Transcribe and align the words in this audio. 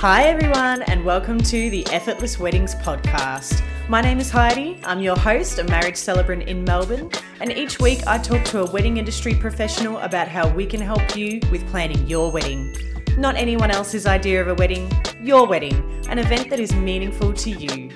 Hi, 0.00 0.26
everyone, 0.26 0.82
and 0.82 1.04
welcome 1.04 1.40
to 1.40 1.70
the 1.70 1.84
Effortless 1.88 2.38
Weddings 2.38 2.76
podcast. 2.76 3.64
My 3.88 4.00
name 4.00 4.20
is 4.20 4.30
Heidi. 4.30 4.78
I'm 4.84 5.00
your 5.00 5.18
host, 5.18 5.58
a 5.58 5.64
marriage 5.64 5.96
celebrant 5.96 6.44
in 6.44 6.62
Melbourne, 6.62 7.10
and 7.40 7.50
each 7.50 7.80
week 7.80 8.06
I 8.06 8.18
talk 8.18 8.44
to 8.44 8.60
a 8.60 8.70
wedding 8.70 8.98
industry 8.98 9.34
professional 9.34 9.98
about 9.98 10.28
how 10.28 10.48
we 10.48 10.66
can 10.66 10.80
help 10.80 11.16
you 11.16 11.40
with 11.50 11.66
planning 11.66 12.06
your 12.06 12.30
wedding. 12.30 12.72
Not 13.16 13.34
anyone 13.34 13.72
else's 13.72 14.06
idea 14.06 14.40
of 14.40 14.46
a 14.46 14.54
wedding, 14.54 14.88
your 15.20 15.48
wedding, 15.48 15.74
an 16.08 16.20
event 16.20 16.48
that 16.50 16.60
is 16.60 16.72
meaningful 16.74 17.32
to 17.32 17.50
you. 17.50 17.90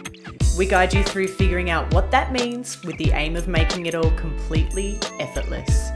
We 0.59 0.67
guide 0.67 0.93
you 0.93 1.05
through 1.05 1.29
figuring 1.29 1.71
out 1.71 1.95
what 1.95 2.11
that 2.11 2.33
means 2.33 2.83
with 2.83 2.97
the 2.97 3.13
aim 3.13 3.37
of 3.37 3.47
making 3.47 3.87
it 3.87 3.95
all 3.95 4.11
completely 4.17 4.99
effortless. 5.21 5.93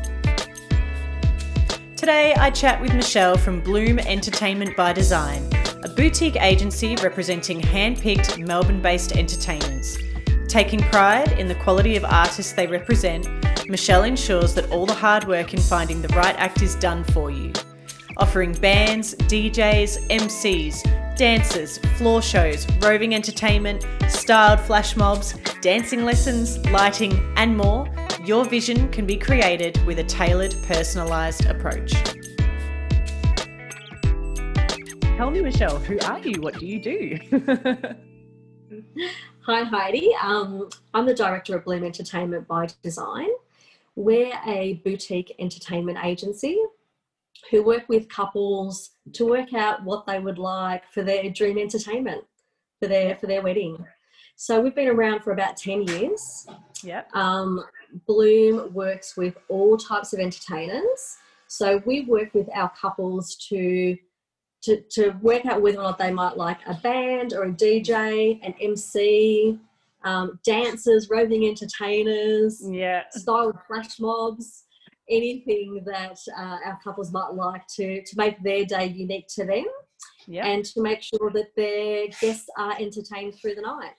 Today, 1.96 2.32
I 2.34 2.50
chat 2.50 2.80
with 2.80 2.94
Michelle 2.94 3.36
from 3.36 3.60
Bloom 3.60 3.98
Entertainment 3.98 4.76
by 4.76 4.92
Design 4.92 5.50
boutique 5.96 6.36
agency 6.42 6.94
representing 7.02 7.58
hand 7.58 7.98
picked 7.98 8.38
Melbourne 8.38 8.82
based 8.82 9.16
entertainers. 9.16 9.96
Taking 10.46 10.80
pride 10.80 11.32
in 11.38 11.48
the 11.48 11.54
quality 11.54 11.96
of 11.96 12.04
artists 12.04 12.52
they 12.52 12.66
represent, 12.66 13.26
Michelle 13.66 14.04
ensures 14.04 14.54
that 14.54 14.70
all 14.70 14.84
the 14.84 14.92
hard 14.92 15.26
work 15.26 15.54
in 15.54 15.60
finding 15.60 16.02
the 16.02 16.08
right 16.08 16.36
act 16.36 16.60
is 16.60 16.74
done 16.74 17.02
for 17.02 17.30
you. 17.30 17.50
Offering 18.18 18.52
bands, 18.52 19.14
DJs, 19.14 20.08
MCs, 20.08 21.16
dancers, 21.16 21.78
floor 21.96 22.20
shows, 22.20 22.66
roving 22.80 23.14
entertainment, 23.14 23.86
styled 24.08 24.60
flash 24.60 24.96
mobs, 24.96 25.34
dancing 25.62 26.04
lessons, 26.04 26.58
lighting, 26.66 27.18
and 27.36 27.56
more, 27.56 27.88
your 28.22 28.44
vision 28.44 28.90
can 28.90 29.06
be 29.06 29.16
created 29.16 29.82
with 29.86 29.98
a 29.98 30.04
tailored, 30.04 30.52
personalised 30.52 31.48
approach. 31.48 31.94
Tell 35.16 35.30
me, 35.30 35.40
Michelle, 35.40 35.78
who 35.78 35.98
are 36.00 36.18
you? 36.18 36.42
What 36.42 36.58
do 36.58 36.66
you 36.66 36.78
do? 36.78 37.18
Hi, 39.46 39.64
Heidi. 39.64 40.14
Um, 40.22 40.68
I'm 40.92 41.06
the 41.06 41.14
director 41.14 41.56
of 41.56 41.64
Bloom 41.64 41.84
Entertainment 41.84 42.46
by 42.46 42.68
Design. 42.82 43.30
We're 43.94 44.38
a 44.46 44.74
boutique 44.84 45.34
entertainment 45.38 45.96
agency 46.04 46.60
who 47.50 47.62
work 47.62 47.88
with 47.88 48.10
couples 48.10 48.90
to 49.14 49.24
work 49.24 49.54
out 49.54 49.82
what 49.84 50.04
they 50.06 50.18
would 50.18 50.36
like 50.36 50.82
for 50.92 51.02
their 51.02 51.30
dream 51.30 51.56
entertainment 51.56 52.22
for 52.78 52.86
their 52.86 53.16
for 53.16 53.26
their 53.26 53.40
wedding. 53.40 53.82
So 54.34 54.60
we've 54.60 54.74
been 54.74 54.88
around 54.88 55.22
for 55.22 55.32
about 55.32 55.56
10 55.56 55.84
years. 55.84 56.46
Yeah. 56.82 57.04
Um, 57.14 57.64
Bloom 58.06 58.70
works 58.74 59.16
with 59.16 59.38
all 59.48 59.78
types 59.78 60.12
of 60.12 60.20
entertainers. 60.20 61.16
So 61.46 61.80
we 61.86 62.04
work 62.04 62.34
with 62.34 62.50
our 62.54 62.70
couples 62.78 63.34
to 63.48 63.96
to, 64.66 64.80
to 64.90 65.10
work 65.22 65.46
out 65.46 65.62
whether 65.62 65.78
or 65.78 65.84
not 65.84 65.98
they 65.98 66.12
might 66.12 66.36
like 66.36 66.58
a 66.66 66.74
band 66.74 67.32
or 67.32 67.44
a 67.44 67.52
DJ, 67.52 68.40
an 68.42 68.52
MC, 68.60 69.58
um, 70.04 70.40
dancers, 70.44 71.08
roving 71.08 71.46
entertainers, 71.46 72.62
yeah, 72.68 73.02
style 73.10 73.52
flash 73.68 73.98
mobs, 74.00 74.64
anything 75.08 75.82
that 75.86 76.18
uh, 76.36 76.58
our 76.64 76.78
couples 76.82 77.12
might 77.12 77.34
like 77.34 77.66
to 77.76 78.02
to 78.02 78.16
make 78.16 78.42
their 78.42 78.64
day 78.64 78.86
unique 78.86 79.28
to 79.28 79.44
them, 79.44 79.64
yeah. 80.26 80.46
and 80.46 80.64
to 80.64 80.82
make 80.82 81.02
sure 81.02 81.30
that 81.32 81.54
their 81.56 82.08
guests 82.20 82.48
are 82.58 82.76
entertained 82.78 83.34
through 83.34 83.54
the 83.54 83.62
night. 83.62 83.94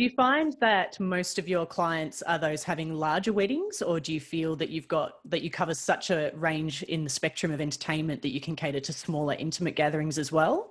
Do 0.00 0.04
you 0.04 0.10
find 0.12 0.56
that 0.62 0.98
most 0.98 1.38
of 1.38 1.46
your 1.46 1.66
clients 1.66 2.22
are 2.22 2.38
those 2.38 2.64
having 2.64 2.94
larger 2.94 3.34
weddings, 3.34 3.82
or 3.82 4.00
do 4.00 4.14
you 4.14 4.20
feel 4.20 4.56
that 4.56 4.70
you've 4.70 4.88
got 4.88 5.18
that 5.26 5.42
you 5.42 5.50
cover 5.50 5.74
such 5.74 6.08
a 6.08 6.32
range 6.36 6.82
in 6.84 7.04
the 7.04 7.10
spectrum 7.10 7.52
of 7.52 7.60
entertainment 7.60 8.22
that 8.22 8.30
you 8.30 8.40
can 8.40 8.56
cater 8.56 8.80
to 8.80 8.94
smaller, 8.94 9.34
intimate 9.34 9.76
gatherings 9.76 10.16
as 10.16 10.32
well? 10.32 10.70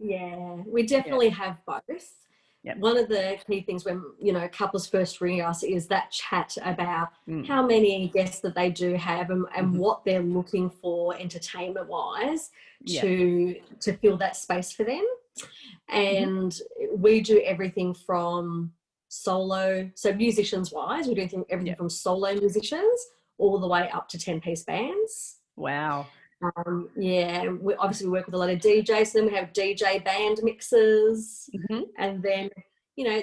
Yeah, 0.00 0.56
we 0.66 0.84
definitely 0.84 1.28
yeah. 1.28 1.34
have 1.34 1.58
both. 1.66 2.16
Yep. 2.64 2.78
One 2.78 2.98
of 2.98 3.08
the 3.08 3.38
key 3.46 3.60
things 3.60 3.84
when 3.84 4.02
you 4.20 4.32
know 4.32 4.48
couples 4.48 4.88
first 4.88 5.20
ring 5.20 5.40
us 5.40 5.62
is 5.62 5.86
that 5.86 6.10
chat 6.10 6.58
about 6.64 7.10
mm. 7.28 7.46
how 7.46 7.64
many 7.64 8.08
guests 8.12 8.40
that 8.40 8.56
they 8.56 8.70
do 8.70 8.94
have 8.94 9.30
and, 9.30 9.46
and 9.56 9.68
mm-hmm. 9.68 9.78
what 9.78 10.04
they're 10.04 10.20
looking 10.20 10.68
for 10.68 11.14
entertainment 11.16 11.86
wise 11.86 12.50
to 12.88 13.54
to 13.78 13.92
fill 13.98 14.16
that 14.16 14.34
space 14.34 14.72
for 14.72 14.82
them. 14.82 15.04
Mm-hmm. 15.42 15.96
and 15.96 16.52
mm-hmm. 16.52 17.02
we 17.02 17.20
do 17.20 17.40
everything 17.44 17.94
from 17.94 18.72
solo 19.08 19.90
so 19.94 20.12
musicians 20.12 20.70
wise 20.70 21.06
we 21.06 21.14
do 21.14 21.22
everything 21.22 21.66
yeah. 21.66 21.74
from 21.74 21.88
solo 21.88 22.34
musicians 22.34 23.06
all 23.38 23.58
the 23.58 23.66
way 23.66 23.88
up 23.90 24.08
to 24.10 24.18
10 24.18 24.40
piece 24.40 24.64
bands 24.64 25.38
wow 25.56 26.06
um, 26.42 26.88
yeah 26.96 27.48
we 27.48 27.74
obviously 27.76 28.06
we 28.06 28.12
work 28.12 28.26
with 28.26 28.34
a 28.34 28.38
lot 28.38 28.50
of 28.50 28.58
djs 28.58 29.14
and 29.14 29.26
then 29.26 29.26
we 29.26 29.34
have 29.34 29.52
dj 29.52 30.04
band 30.04 30.38
mixes 30.42 31.48
mm-hmm. 31.56 31.82
and 31.98 32.22
then 32.22 32.50
you 32.96 33.04
know 33.04 33.22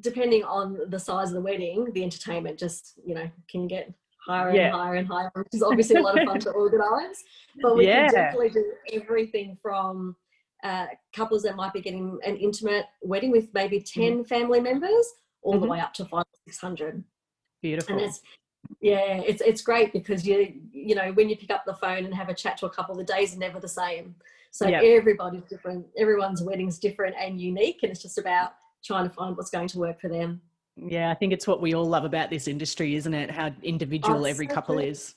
depending 0.00 0.44
on 0.44 0.78
the 0.88 0.98
size 0.98 1.28
of 1.28 1.34
the 1.34 1.40
wedding 1.40 1.90
the 1.92 2.02
entertainment 2.02 2.58
just 2.58 2.94
you 3.04 3.14
know 3.14 3.28
can 3.50 3.66
get 3.66 3.92
higher 4.26 4.54
yeah. 4.54 4.66
and 4.66 4.74
higher 4.74 4.94
and 4.94 5.08
higher 5.08 5.30
which 5.34 5.48
is 5.52 5.62
obviously 5.62 5.96
a 5.96 6.00
lot 6.00 6.18
of 6.18 6.26
fun 6.26 6.38
to 6.38 6.50
organize 6.62 7.22
but 7.60 7.76
we 7.76 7.86
yeah. 7.86 8.06
can 8.06 8.14
definitely 8.14 8.50
do 8.50 8.72
everything 8.92 9.58
from 9.60 10.16
uh, 10.62 10.86
couples 11.14 11.42
that 11.42 11.56
might 11.56 11.72
be 11.72 11.80
getting 11.80 12.18
an 12.24 12.36
intimate 12.36 12.86
wedding 13.02 13.30
with 13.30 13.48
maybe 13.54 13.80
10 13.80 14.02
mm-hmm. 14.02 14.22
family 14.24 14.60
members 14.60 15.06
all 15.42 15.54
mm-hmm. 15.54 15.62
the 15.62 15.68
way 15.68 15.80
up 15.80 15.94
to 15.94 16.04
five 16.04 16.24
600 16.46 17.02
beautiful 17.62 17.96
and 17.96 18.04
it's 18.04 18.20
yeah 18.80 19.16
it's 19.26 19.40
it's 19.42 19.62
great 19.62 19.92
because 19.92 20.26
you 20.26 20.54
you 20.72 20.94
know 20.94 21.12
when 21.12 21.28
you 21.28 21.36
pick 21.36 21.50
up 21.50 21.64
the 21.66 21.74
phone 21.74 22.04
and 22.04 22.14
have 22.14 22.28
a 22.28 22.34
chat 22.34 22.56
to 22.58 22.66
a 22.66 22.70
couple 22.70 22.94
the 22.94 23.04
days 23.04 23.34
are 23.34 23.38
never 23.38 23.60
the 23.60 23.68
same. 23.68 24.14
So 24.52 24.66
yep. 24.66 24.82
everybody's 24.82 25.44
different 25.44 25.86
everyone's 25.96 26.42
wedding's 26.42 26.78
different 26.78 27.14
and 27.18 27.40
unique 27.40 27.80
and 27.82 27.90
it's 27.92 28.02
just 28.02 28.18
about 28.18 28.54
trying 28.84 29.08
to 29.08 29.14
find 29.14 29.36
what's 29.36 29.50
going 29.50 29.68
to 29.68 29.78
work 29.78 30.00
for 30.00 30.08
them. 30.08 30.40
Yeah 30.76 31.10
i 31.10 31.14
think 31.14 31.32
it's 31.32 31.46
what 31.46 31.60
we 31.60 31.74
all 31.74 31.84
love 31.84 32.04
about 32.04 32.30
this 32.30 32.48
industry 32.48 32.94
isn't 32.96 33.14
it? 33.14 33.30
How 33.30 33.52
individual 33.62 34.22
oh, 34.22 34.24
every 34.24 34.46
so 34.48 34.54
couple 34.54 34.78
is 34.78 35.14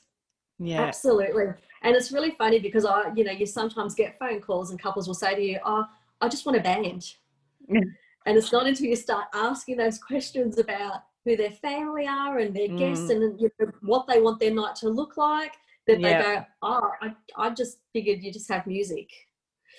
yeah 0.59 0.81
absolutely 0.81 1.45
and 1.81 1.95
it's 1.95 2.11
really 2.11 2.31
funny 2.37 2.59
because 2.59 2.85
i 2.85 3.11
you 3.15 3.23
know 3.23 3.31
you 3.31 3.45
sometimes 3.45 3.93
get 3.93 4.17
phone 4.19 4.39
calls 4.39 4.71
and 4.71 4.81
couples 4.81 5.07
will 5.07 5.15
say 5.15 5.35
to 5.35 5.41
you 5.41 5.59
oh 5.65 5.83
i 6.21 6.27
just 6.27 6.45
want 6.45 6.57
a 6.57 6.61
band 6.61 7.13
yeah. 7.69 7.81
and 8.25 8.37
it's 8.37 8.51
not 8.51 8.65
until 8.65 8.85
you 8.85 8.95
start 8.95 9.25
asking 9.33 9.77
those 9.77 9.97
questions 9.97 10.57
about 10.57 11.03
who 11.25 11.35
their 11.35 11.51
family 11.51 12.05
are 12.05 12.39
and 12.39 12.55
their 12.55 12.67
mm. 12.67 12.77
guests 12.77 13.09
and 13.09 13.39
you 13.39 13.49
know, 13.59 13.71
what 13.81 14.07
they 14.07 14.21
want 14.21 14.39
their 14.39 14.53
night 14.53 14.75
to 14.75 14.89
look 14.89 15.17
like 15.17 15.53
that 15.87 15.99
yeah. 15.99 16.21
they 16.21 16.35
go 16.35 16.45
oh 16.61 16.89
I, 17.01 17.13
I 17.37 17.49
just 17.49 17.79
figured 17.91 18.21
you 18.21 18.31
just 18.31 18.49
have 18.49 18.67
music 18.67 19.09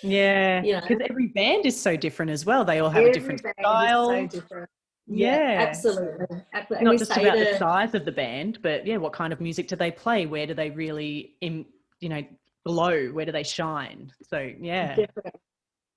yeah 0.02 0.60
because 0.60 0.90
you 0.90 0.98
know? 0.98 1.06
every 1.08 1.28
band 1.28 1.66
is 1.66 1.80
so 1.80 1.96
different 1.96 2.30
as 2.30 2.44
well 2.44 2.64
they 2.64 2.80
all 2.80 2.90
have 2.90 3.00
every 3.00 3.10
a 3.10 3.14
different 3.14 3.40
style 3.40 4.08
so 4.08 4.26
different. 4.26 4.70
Yeah, 5.06 5.66
absolutely. 5.68 6.42
absolutely. 6.54 6.84
Not 6.84 6.98
just 6.98 7.16
about 7.16 7.36
the 7.36 7.56
size 7.58 7.94
of 7.94 8.04
the 8.04 8.12
band, 8.12 8.58
but 8.62 8.86
yeah, 8.86 8.96
what 8.96 9.12
kind 9.12 9.32
of 9.32 9.40
music 9.40 9.68
do 9.68 9.76
they 9.76 9.90
play? 9.90 10.26
Where 10.26 10.46
do 10.46 10.54
they 10.54 10.70
really, 10.70 11.34
you 11.40 12.08
know, 12.08 12.22
glow? 12.66 13.08
Where 13.08 13.26
do 13.26 13.32
they 13.32 13.42
shine? 13.42 14.12
So 14.22 14.50
yeah, 14.60 14.96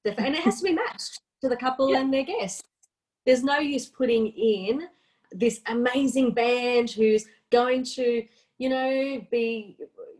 and 0.03 0.35
it 0.35 0.43
has 0.43 0.59
to 0.59 0.65
be 0.65 0.73
matched 0.73 1.21
to 1.41 1.49
the 1.49 1.55
couple 1.55 1.89
yeah. 1.89 2.01
and 2.01 2.13
their 2.13 2.23
guests. 2.23 2.63
There's 3.25 3.43
no 3.43 3.59
use 3.59 3.85
putting 3.85 4.27
in 4.27 4.87
this 5.31 5.61
amazing 5.67 6.31
band 6.31 6.91
who's 6.91 7.25
going 7.49 7.83
to, 7.83 8.25
you 8.57 8.69
know, 8.69 9.21
be, 9.31 9.77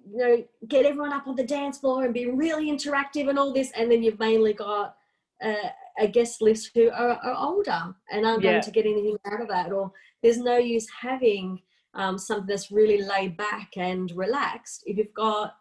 you 0.09 0.17
know, 0.17 0.43
get 0.67 0.85
everyone 0.85 1.13
up 1.13 1.27
on 1.27 1.35
the 1.35 1.45
dance 1.45 1.79
floor 1.79 2.05
and 2.05 2.13
be 2.13 2.29
really 2.29 2.69
interactive 2.71 3.29
and 3.29 3.37
all 3.37 3.53
this, 3.53 3.71
and 3.75 3.91
then 3.91 4.01
you've 4.01 4.19
mainly 4.19 4.53
got. 4.53 4.95
Uh, 5.43 5.53
a 5.99 6.07
guest 6.07 6.41
list 6.41 6.71
who 6.73 6.89
are, 6.89 7.19
are 7.23 7.35
older 7.35 7.95
and 8.11 8.25
aren't 8.25 8.43
yeah. 8.43 8.51
going 8.51 8.63
to 8.63 8.71
get 8.71 8.85
anything 8.85 9.17
out 9.25 9.41
of 9.41 9.47
that 9.47 9.71
or 9.71 9.91
there's 10.21 10.37
no 10.37 10.57
use 10.57 10.87
having 11.01 11.59
um, 11.93 12.17
something 12.17 12.47
that's 12.47 12.71
really 12.71 13.01
laid 13.01 13.35
back 13.37 13.71
and 13.77 14.11
relaxed 14.15 14.83
if 14.85 14.97
you've 14.97 15.13
got 15.13 15.53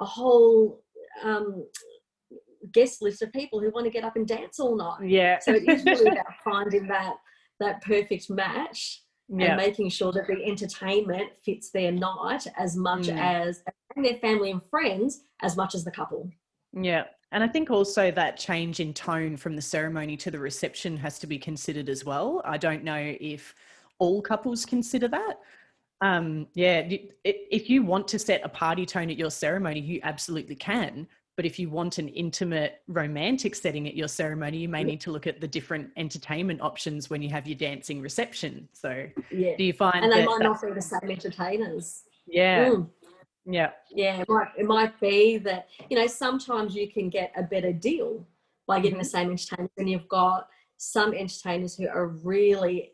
a 0.00 0.04
whole 0.04 0.82
um, 1.22 1.64
guest 2.72 3.02
list 3.02 3.22
of 3.22 3.32
people 3.32 3.60
who 3.60 3.70
want 3.70 3.84
to 3.84 3.90
get 3.90 4.04
up 4.04 4.16
and 4.16 4.26
dance 4.26 4.58
all 4.58 4.76
night 4.76 5.08
yeah 5.08 5.38
so 5.38 5.52
it 5.52 5.68
is 5.68 5.84
really 5.84 6.06
about 6.06 6.26
finding 6.44 6.86
that 6.86 7.14
that 7.60 7.82
perfect 7.82 8.28
match 8.30 9.02
yeah. 9.28 9.46
and 9.46 9.56
making 9.56 9.88
sure 9.88 10.12
that 10.12 10.26
the 10.26 10.44
entertainment 10.44 11.30
fits 11.44 11.70
their 11.70 11.92
night 11.92 12.46
as 12.58 12.76
much 12.76 13.06
mm. 13.06 13.18
as 13.18 13.62
and 13.96 14.04
their 14.04 14.18
family 14.18 14.50
and 14.50 14.62
friends 14.70 15.22
as 15.42 15.56
much 15.56 15.74
as 15.74 15.84
the 15.84 15.90
couple 15.90 16.28
yeah 16.72 17.04
and 17.34 17.42
I 17.42 17.48
think 17.48 17.68
also 17.68 18.12
that 18.12 18.36
change 18.36 18.78
in 18.78 18.94
tone 18.94 19.36
from 19.36 19.56
the 19.56 19.60
ceremony 19.60 20.16
to 20.18 20.30
the 20.30 20.38
reception 20.38 20.96
has 20.98 21.18
to 21.18 21.26
be 21.26 21.36
considered 21.36 21.88
as 21.88 22.04
well. 22.04 22.40
I 22.44 22.56
don't 22.56 22.84
know 22.84 23.16
if 23.20 23.56
all 23.98 24.22
couples 24.22 24.64
consider 24.64 25.08
that. 25.08 25.40
Um, 26.00 26.46
yeah, 26.54 26.88
if 27.24 27.68
you 27.68 27.82
want 27.82 28.06
to 28.08 28.20
set 28.20 28.40
a 28.44 28.48
party 28.48 28.86
tone 28.86 29.10
at 29.10 29.16
your 29.16 29.32
ceremony, 29.32 29.80
you 29.80 29.98
absolutely 30.04 30.54
can. 30.54 31.08
But 31.36 31.44
if 31.44 31.58
you 31.58 31.68
want 31.68 31.98
an 31.98 32.08
intimate, 32.10 32.82
romantic 32.86 33.56
setting 33.56 33.88
at 33.88 33.96
your 33.96 34.06
ceremony, 34.06 34.58
you 34.58 34.68
may 34.68 34.84
need 34.84 35.00
to 35.00 35.10
look 35.10 35.26
at 35.26 35.40
the 35.40 35.48
different 35.48 35.90
entertainment 35.96 36.60
options 36.60 37.10
when 37.10 37.20
you 37.20 37.30
have 37.30 37.48
your 37.48 37.58
dancing 37.58 38.00
reception. 38.00 38.68
So, 38.72 39.08
yeah. 39.32 39.56
do 39.58 39.64
you 39.64 39.72
find 39.72 40.04
and 40.04 40.12
they 40.12 40.24
might 40.24 40.38
not 40.40 40.62
be 40.62 40.70
the 40.70 40.80
same 40.80 41.10
entertainers? 41.10 42.04
Yeah. 42.28 42.68
Mm. 42.68 42.88
Yeah. 43.46 43.70
Yeah, 43.90 44.20
it 44.22 44.28
might, 44.28 44.48
it 44.58 44.66
might 44.66 44.98
be 45.00 45.38
that, 45.38 45.68
you 45.90 45.96
know, 45.98 46.06
sometimes 46.06 46.74
you 46.74 46.90
can 46.90 47.10
get 47.10 47.32
a 47.36 47.42
better 47.42 47.72
deal 47.72 48.26
by 48.66 48.80
getting 48.80 48.96
Mhm. 48.98 49.02
the 49.02 49.08
same 49.08 49.30
entertainers, 49.30 49.70
and 49.76 49.88
you've 49.90 50.08
got 50.08 50.48
some 50.78 51.12
entertainers 51.12 51.76
who 51.76 51.86
are 51.88 52.08
really 52.08 52.92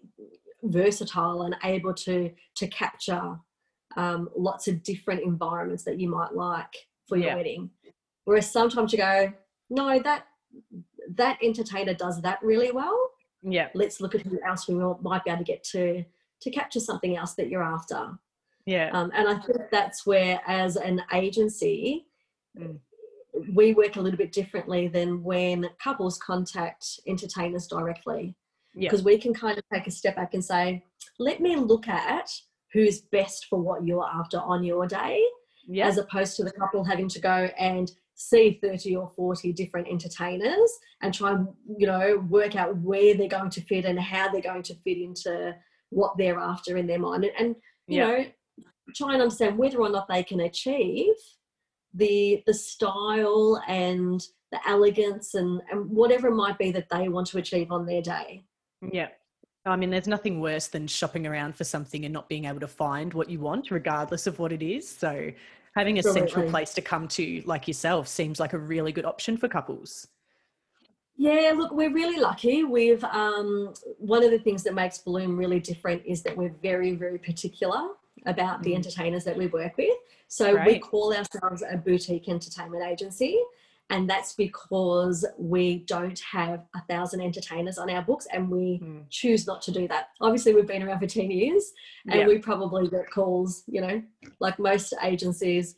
versatile 0.62 1.42
and 1.42 1.56
able 1.64 1.94
to 1.94 2.30
to 2.54 2.66
capture 2.68 3.38
um, 3.96 4.28
lots 4.36 4.68
of 4.68 4.82
different 4.84 5.20
environments 5.22 5.82
that 5.84 5.98
you 5.98 6.08
might 6.08 6.32
like 6.34 6.74
for 7.08 7.16
your 7.16 7.28
Yeah. 7.28 7.34
wedding. 7.36 7.70
Whereas 8.24 8.50
sometimes 8.50 8.92
you 8.92 8.98
go, 8.98 9.32
no, 9.68 9.98
that 10.00 10.26
that 11.14 11.38
entertainer 11.42 11.94
does 11.94 12.20
that 12.22 12.40
really 12.42 12.70
well. 12.70 13.10
Yeah. 13.42 13.68
Let's 13.74 14.00
look 14.00 14.14
at 14.14 14.20
who 14.22 14.40
else 14.42 14.68
we 14.68 14.74
might 14.74 15.24
be 15.24 15.30
able 15.30 15.38
to 15.38 15.44
get 15.44 15.64
to 15.64 16.04
to 16.40 16.50
capture 16.50 16.80
something 16.80 17.16
else 17.16 17.34
that 17.34 17.48
you're 17.48 17.62
after. 17.64 18.18
Yeah. 18.66 18.90
Um, 18.92 19.10
and 19.14 19.28
I 19.28 19.34
think 19.40 19.58
that's 19.70 20.06
where, 20.06 20.40
as 20.46 20.76
an 20.76 21.02
agency, 21.12 22.06
Mm. 22.58 22.80
we 23.54 23.74
work 23.74 23.94
a 23.96 24.00
little 24.00 24.18
bit 24.18 24.32
differently 24.32 24.88
than 24.88 25.22
when 25.22 25.70
couples 25.82 26.18
contact 26.18 26.98
entertainers 27.06 27.68
directly. 27.68 28.34
Yeah. 28.74 28.88
Because 28.88 29.04
we 29.04 29.18
can 29.18 29.32
kind 29.32 29.56
of 29.56 29.62
take 29.72 29.86
a 29.86 29.90
step 29.90 30.16
back 30.16 30.34
and 30.34 30.44
say, 30.44 30.84
let 31.20 31.40
me 31.40 31.54
look 31.56 31.86
at 31.86 32.28
who's 32.72 33.00
best 33.02 33.46
for 33.46 33.60
what 33.60 33.84
you're 33.86 34.04
after 34.06 34.38
on 34.38 34.64
your 34.64 34.86
day, 34.86 35.22
Yeah. 35.68 35.86
as 35.86 35.96
opposed 35.98 36.36
to 36.38 36.44
the 36.44 36.50
couple 36.52 36.82
having 36.84 37.08
to 37.08 37.20
go 37.20 37.48
and 37.58 37.90
see 38.14 38.58
30 38.62 38.96
or 38.96 39.08
40 39.16 39.52
different 39.52 39.88
entertainers 39.88 40.70
and 41.00 41.14
try 41.14 41.30
and, 41.32 41.48
you 41.78 41.86
know, 41.86 42.18
work 42.28 42.54
out 42.56 42.76
where 42.78 43.14
they're 43.14 43.28
going 43.28 43.50
to 43.50 43.60
fit 43.62 43.84
and 43.84 43.98
how 43.98 44.28
they're 44.30 44.42
going 44.42 44.62
to 44.64 44.74
fit 44.84 44.98
into 44.98 45.56
what 45.90 46.16
they're 46.18 46.38
after 46.38 46.76
in 46.76 46.86
their 46.86 46.98
mind. 46.98 47.24
And, 47.24 47.32
and 47.38 47.56
you 47.86 47.98
Yeah. 47.98 48.06
know, 48.06 48.26
try 48.94 49.14
and 49.14 49.22
understand 49.22 49.58
whether 49.58 49.78
or 49.78 49.88
not 49.88 50.08
they 50.08 50.22
can 50.22 50.40
achieve 50.40 51.14
the 51.94 52.42
the 52.46 52.54
style 52.54 53.62
and 53.66 54.22
the 54.52 54.60
elegance 54.68 55.34
and, 55.34 55.60
and 55.70 55.88
whatever 55.90 56.28
it 56.28 56.34
might 56.34 56.58
be 56.58 56.72
that 56.72 56.88
they 56.90 57.08
want 57.08 57.26
to 57.28 57.38
achieve 57.38 57.70
on 57.70 57.86
their 57.86 58.02
day. 58.02 58.44
Yeah. 58.92 59.08
I 59.66 59.76
mean, 59.76 59.90
there's 59.90 60.08
nothing 60.08 60.40
worse 60.40 60.68
than 60.68 60.86
shopping 60.86 61.26
around 61.26 61.54
for 61.54 61.64
something 61.64 62.04
and 62.04 62.12
not 62.12 62.28
being 62.28 62.46
able 62.46 62.60
to 62.60 62.68
find 62.68 63.12
what 63.12 63.28
you 63.28 63.38
want, 63.40 63.70
regardless 63.70 64.26
of 64.26 64.38
what 64.38 64.52
it 64.52 64.62
is. 64.62 64.88
So, 64.88 65.30
having 65.76 65.98
a 65.98 66.02
central 66.02 66.48
place 66.48 66.74
to 66.74 66.80
come 66.80 67.06
to, 67.06 67.42
like 67.44 67.68
yourself, 67.68 68.08
seems 68.08 68.40
like 68.40 68.54
a 68.54 68.58
really 68.58 68.90
good 68.90 69.04
option 69.04 69.36
for 69.36 69.48
couples. 69.48 70.08
Yeah, 71.16 71.52
look, 71.54 71.72
we're 71.72 71.92
really 71.92 72.18
lucky. 72.18 72.64
We've 72.64 73.04
um, 73.04 73.74
one 73.98 74.24
of 74.24 74.30
the 74.30 74.38
things 74.38 74.62
that 74.64 74.74
makes 74.74 74.98
Bloom 74.98 75.36
really 75.36 75.60
different 75.60 76.02
is 76.06 76.22
that 76.22 76.34
we're 76.34 76.54
very, 76.62 76.92
very 76.92 77.18
particular 77.18 77.88
about 78.26 78.62
the 78.62 78.72
Mm. 78.72 78.76
entertainers 78.76 79.24
that 79.24 79.36
we 79.36 79.46
work 79.46 79.76
with. 79.76 79.96
So 80.28 80.62
we 80.64 80.78
call 80.78 81.12
ourselves 81.14 81.62
a 81.68 81.76
boutique 81.76 82.28
entertainment 82.28 82.84
agency, 82.84 83.40
and 83.88 84.08
that's 84.08 84.34
because 84.34 85.24
we 85.36 85.80
don't 85.80 86.18
have 86.20 86.64
a 86.74 86.80
thousand 86.88 87.20
entertainers 87.22 87.78
on 87.78 87.90
our 87.90 88.02
books, 88.02 88.26
and 88.32 88.48
we 88.50 88.78
Mm. 88.78 89.04
choose 89.10 89.46
not 89.46 89.62
to 89.62 89.72
do 89.72 89.88
that. 89.88 90.10
Obviously, 90.20 90.54
we've 90.54 90.66
been 90.66 90.82
around 90.82 91.00
for 91.00 91.06
ten 91.06 91.30
years, 91.30 91.72
and 92.06 92.28
we 92.28 92.38
probably 92.38 92.88
get 92.88 93.10
calls, 93.10 93.64
you 93.66 93.80
know, 93.80 94.02
like 94.38 94.58
most 94.58 94.94
agencies, 95.02 95.76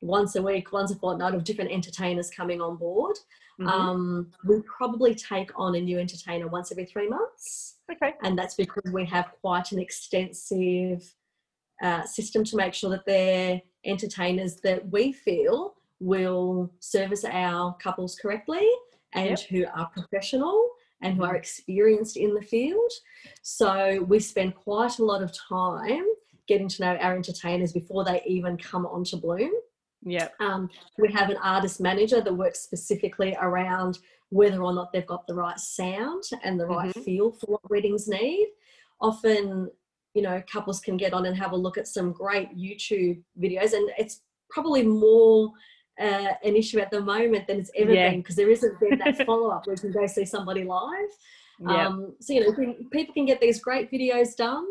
once 0.00 0.36
a 0.36 0.42
week, 0.42 0.70
once 0.72 0.90
a 0.90 0.96
fortnight 0.96 1.34
of 1.34 1.42
different 1.42 1.70
entertainers 1.72 2.30
coming 2.30 2.60
on 2.60 2.76
board. 2.76 3.18
Mhm. 3.58 3.66
Um, 3.66 4.30
we 4.44 4.60
probably 4.62 5.14
take 5.16 5.50
on 5.58 5.74
a 5.74 5.80
new 5.80 5.98
entertainer 5.98 6.46
once 6.46 6.70
every 6.70 6.84
three 6.84 7.08
months, 7.08 7.78
okay. 7.90 8.14
and 8.22 8.38
that's 8.38 8.54
because 8.54 8.92
we 8.92 9.04
have 9.06 9.32
quite 9.40 9.72
an 9.72 9.80
extensive 9.80 11.16
uh, 11.82 12.04
system 12.04 12.44
to 12.44 12.56
make 12.56 12.74
sure 12.74 12.90
that 12.90 13.06
they're 13.06 13.60
entertainers 13.84 14.56
that 14.56 14.90
we 14.90 15.12
feel 15.12 15.74
will 16.00 16.70
service 16.80 17.24
our 17.24 17.74
couples 17.76 18.16
correctly 18.20 18.66
and 19.14 19.30
Yep. 19.30 19.40
who 19.48 19.64
are 19.74 19.88
professional 19.90 20.70
and 21.00 21.16
who 21.16 21.24
are 21.24 21.36
experienced 21.36 22.16
in 22.16 22.34
the 22.34 22.42
field. 22.42 22.90
So 23.42 24.04
we 24.08 24.18
spend 24.18 24.54
quite 24.54 24.98
a 24.98 25.04
lot 25.04 25.22
of 25.22 25.32
time 25.32 26.04
getting 26.46 26.68
to 26.68 26.82
know 26.82 26.96
our 26.96 27.14
entertainers 27.14 27.72
before 27.72 28.04
they 28.04 28.22
even 28.26 28.56
come 28.56 28.84
onto 28.86 29.16
Bloom. 29.16 29.52
Yeah. 30.02 30.28
Um, 30.40 30.70
we 30.98 31.10
have 31.12 31.30
an 31.30 31.36
artist 31.42 31.80
manager 31.80 32.20
that 32.20 32.32
works 32.32 32.60
specifically 32.60 33.36
around 33.40 33.98
whether 34.30 34.62
or 34.62 34.72
not 34.72 34.92
they've 34.92 35.06
got 35.06 35.26
the 35.26 35.34
right 35.34 35.58
sound 35.58 36.22
and 36.44 36.58
the 36.58 36.66
right 36.66 36.94
Mhm. 36.94 37.04
feel 37.04 37.32
for 37.32 37.46
what 37.46 37.70
weddings 37.70 38.08
need. 38.08 38.48
Often, 39.00 39.70
you 40.18 40.22
know, 40.26 40.42
couples 40.52 40.80
can 40.80 40.96
get 40.96 41.12
on 41.14 41.26
and 41.26 41.36
have 41.36 41.52
a 41.52 41.56
look 41.56 41.78
at 41.78 41.86
some 41.86 42.10
great 42.12 42.48
YouTube 42.58 43.22
videos, 43.40 43.72
and 43.72 43.88
it's 43.96 44.22
probably 44.50 44.82
more 44.82 45.52
uh, 46.00 46.32
an 46.48 46.56
issue 46.56 46.80
at 46.80 46.90
the 46.90 47.00
moment 47.00 47.46
than 47.46 47.58
it's 47.60 47.70
ever 47.76 47.92
Yeah. 47.92 48.10
been 48.10 48.20
because 48.20 48.34
there 48.36 48.50
isn't 48.50 48.80
been 48.80 48.98
that 48.98 49.16
follow 49.26 49.48
up 49.50 49.66
where 49.66 49.74
you 49.76 49.80
can 49.80 49.92
go 49.92 50.06
see 50.08 50.24
somebody 50.24 50.64
live. 50.64 51.12
Yeah. 51.60 51.86
Um, 51.86 52.14
so 52.20 52.32
you 52.32 52.40
know, 52.40 52.52
can, 52.52 52.88
people 52.90 53.14
can 53.14 53.26
get 53.26 53.40
these 53.40 53.60
great 53.60 53.90
videos 53.92 54.34
done, 54.36 54.66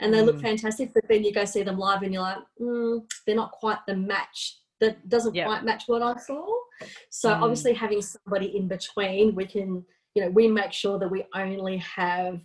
and 0.00 0.12
they 0.12 0.20
look 0.22 0.38
Mm. 0.38 0.42
fantastic. 0.50 0.92
But 0.94 1.04
then 1.08 1.22
you 1.24 1.32
go 1.32 1.44
see 1.44 1.62
them 1.62 1.78
live, 1.78 2.02
and 2.02 2.12
you're 2.12 2.22
like, 2.22 2.42
mm, 2.60 3.00
they're 3.24 3.36
not 3.36 3.52
quite 3.52 3.78
the 3.86 3.94
match. 3.96 4.58
That 4.80 5.08
doesn't 5.08 5.34
Yeah. 5.36 5.44
quite 5.48 5.62
match 5.64 5.84
what 5.86 6.02
I 6.02 6.16
saw. 6.28 6.44
So 7.10 7.28
Mm. 7.30 7.42
obviously, 7.44 7.72
having 7.84 8.02
somebody 8.02 8.56
in 8.58 8.66
between, 8.66 9.34
we 9.36 9.46
can, 9.46 9.84
you 10.14 10.20
know, 10.22 10.30
we 10.30 10.48
make 10.48 10.72
sure 10.72 10.98
that 10.98 11.10
we 11.16 11.20
only 11.44 11.76
have 11.78 12.40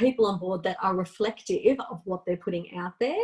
people 0.00 0.26
on 0.26 0.38
board 0.38 0.62
that 0.64 0.76
are 0.82 0.96
reflective 0.96 1.76
of 1.90 2.00
what 2.04 2.24
they're 2.26 2.36
putting 2.36 2.76
out 2.76 2.94
there, 2.98 3.16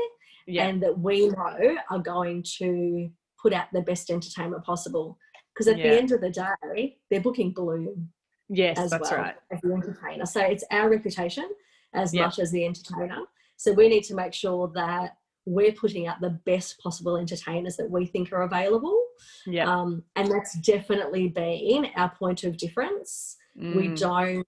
yeah. 0.46 0.67
and 0.67 0.82
that 0.82 0.96
we 0.99 1.28
know 1.28 1.76
are 1.90 1.99
going 1.99 2.44
to 2.58 3.11
put 3.43 3.52
out 3.52 3.67
the 3.73 3.81
best 3.82 4.11
entertainment 4.11 4.64
possible. 4.64 5.19
Because 5.52 5.69
at 5.69 5.78
Yeah. 5.78 5.90
the 5.90 5.99
end 5.99 6.12
of 6.12 6.20
the 6.20 6.31
day, 6.31 6.99
they're 7.11 7.20
booking 7.20 7.52
Bloom 7.52 8.11
yes, 8.49 8.78
as 8.78 8.90
that's 8.90 9.11
well 9.11 9.20
right. 9.20 9.37
as 9.50 9.61
the 9.62 9.73
entertainer. 9.73 10.26
So 10.26 10.40
it's 10.40 10.64
our 10.70 10.88
reputation 10.90 11.49
as 11.94 12.12
Yep. 12.14 12.25
much 12.26 12.38
as 12.38 12.52
the 12.52 12.64
entertainer. 12.64 13.22
So 13.56 13.72
we 13.72 13.88
need 13.88 14.05
to 14.05 14.14
make 14.14 14.34
sure 14.34 14.69
that 14.75 15.17
we're 15.46 15.72
putting 15.72 16.06
out 16.08 16.20
the 16.20 16.38
best 16.44 16.79
possible 16.81 17.17
entertainers 17.17 17.76
that 17.76 17.90
we 17.90 18.05
think 18.05 18.32
are 18.32 18.43
available. 18.43 19.00
Yeah. 19.46 19.72
Um, 19.72 20.05
and 20.17 20.31
that's 20.31 20.58
definitely 20.61 21.29
been 21.29 21.87
our 21.96 22.11
point 22.11 22.44
of 22.44 22.56
difference. 22.58 23.37
We 23.55 23.88
Mm. 23.88 23.99
don't 23.99 24.46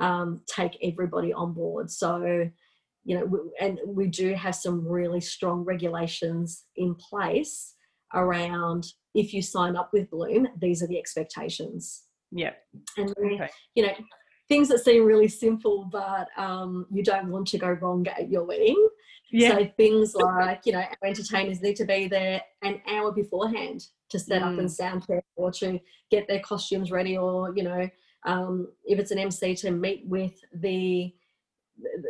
um, 0.00 0.40
take 0.46 0.76
everybody 0.82 1.32
on 1.32 1.52
board. 1.52 1.90
So, 1.90 2.48
you 3.04 3.14
know, 3.16 3.24
w- 3.24 3.50
and 3.60 3.78
we 3.86 4.08
do 4.08 4.34
have 4.34 4.54
some 4.54 4.86
really 4.86 5.20
strong 5.20 5.64
regulations 5.64 6.64
in 6.76 6.94
place 6.96 7.74
around 8.14 8.86
if 9.14 9.32
you 9.32 9.42
sign 9.42 9.76
up 9.76 9.90
with 9.92 10.10
Bloom, 10.10 10.46
these 10.60 10.82
are 10.82 10.86
the 10.86 10.98
expectations 10.98 12.04
Yeah. 12.30 12.52
and 12.98 13.10
Okay. 13.18 13.48
you 13.74 13.86
know 13.86 13.92
things 14.48 14.68
that 14.68 14.78
seem 14.84 15.04
really 15.04 15.26
simple 15.28 15.88
but 15.90 16.28
um, 16.36 16.86
you 16.92 17.02
don't 17.02 17.30
want 17.30 17.48
to 17.48 17.58
go 17.58 17.70
wrong 17.70 18.06
at 18.08 18.30
your 18.30 18.44
wedding 18.44 18.88
Yeah. 19.30 19.56
so 19.56 19.70
things 19.76 20.14
like 20.14 20.60
you 20.66 20.72
know 20.72 20.78
our 20.80 21.08
entertainers 21.08 21.60
need 21.60 21.76
to 21.76 21.84
be 21.84 22.06
there 22.08 22.40
an 22.62 22.80
hour 22.88 23.10
beforehand 23.12 23.80
to 24.10 24.18
set 24.20 24.42
up 24.42 24.56
and 24.58 24.68
Mm. 24.68 24.70
sound 24.70 25.06
check 25.06 25.24
or 25.34 25.50
to 25.52 25.80
get 26.10 26.28
their 26.28 26.40
costumes 26.40 26.90
ready 26.92 27.16
or 27.16 27.52
you 27.56 27.64
know 27.64 27.88
um, 28.26 28.68
if 28.84 28.98
it's 28.98 29.10
an 29.12 29.18
mc 29.18 29.54
to 29.56 29.70
meet 29.70 30.04
with 30.06 30.34
the 30.54 31.12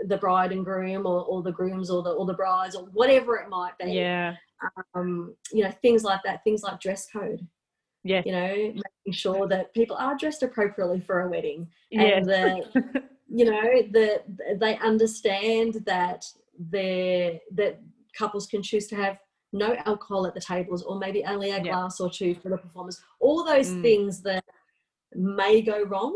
the 0.06 0.16
bride 0.16 0.52
and 0.52 0.64
groom 0.64 1.06
or, 1.06 1.24
or 1.24 1.42
the 1.42 1.52
grooms 1.52 1.90
or 1.90 2.02
the 2.02 2.10
or 2.10 2.24
the 2.26 2.34
brides 2.34 2.74
or 2.76 2.84
whatever 2.92 3.36
it 3.36 3.48
might 3.48 3.76
be 3.78 3.92
yeah. 3.92 4.34
um, 4.94 5.34
you 5.52 5.62
know 5.64 5.70
things 5.82 6.04
like 6.04 6.20
that 6.24 6.42
things 6.44 6.62
like 6.62 6.80
dress 6.80 7.06
code 7.12 7.46
Yeah. 8.04 8.22
you 8.24 8.32
know 8.32 8.48
making 8.54 9.12
sure 9.12 9.46
that 9.48 9.74
people 9.74 9.96
are 9.96 10.16
dressed 10.16 10.42
appropriately 10.42 11.00
for 11.00 11.22
a 11.22 11.28
wedding 11.28 11.68
Yeah. 11.90 12.02
and 12.18 12.26
that 12.26 13.10
you 13.28 13.44
know 13.44 13.60
that 13.92 14.24
they 14.60 14.78
understand 14.78 15.82
that 15.84 16.24
they 16.70 17.42
that 17.52 17.80
couples 18.16 18.46
can 18.46 18.62
choose 18.62 18.86
to 18.86 18.96
have 18.96 19.18
no 19.52 19.74
alcohol 19.84 20.26
at 20.26 20.34
the 20.34 20.40
tables 20.40 20.82
or 20.84 20.96
maybe 20.98 21.24
only 21.24 21.50
a 21.50 21.56
Yeah. 21.56 21.62
glass 21.72 22.00
or 22.00 22.08
two 22.08 22.36
for 22.36 22.50
the 22.50 22.56
performers 22.58 23.02
all 23.18 23.44
those 23.44 23.70
Mm. 23.70 23.82
things 23.82 24.22
that 24.22 24.44
may 25.16 25.62
go 25.62 25.82
wrong 25.84 26.14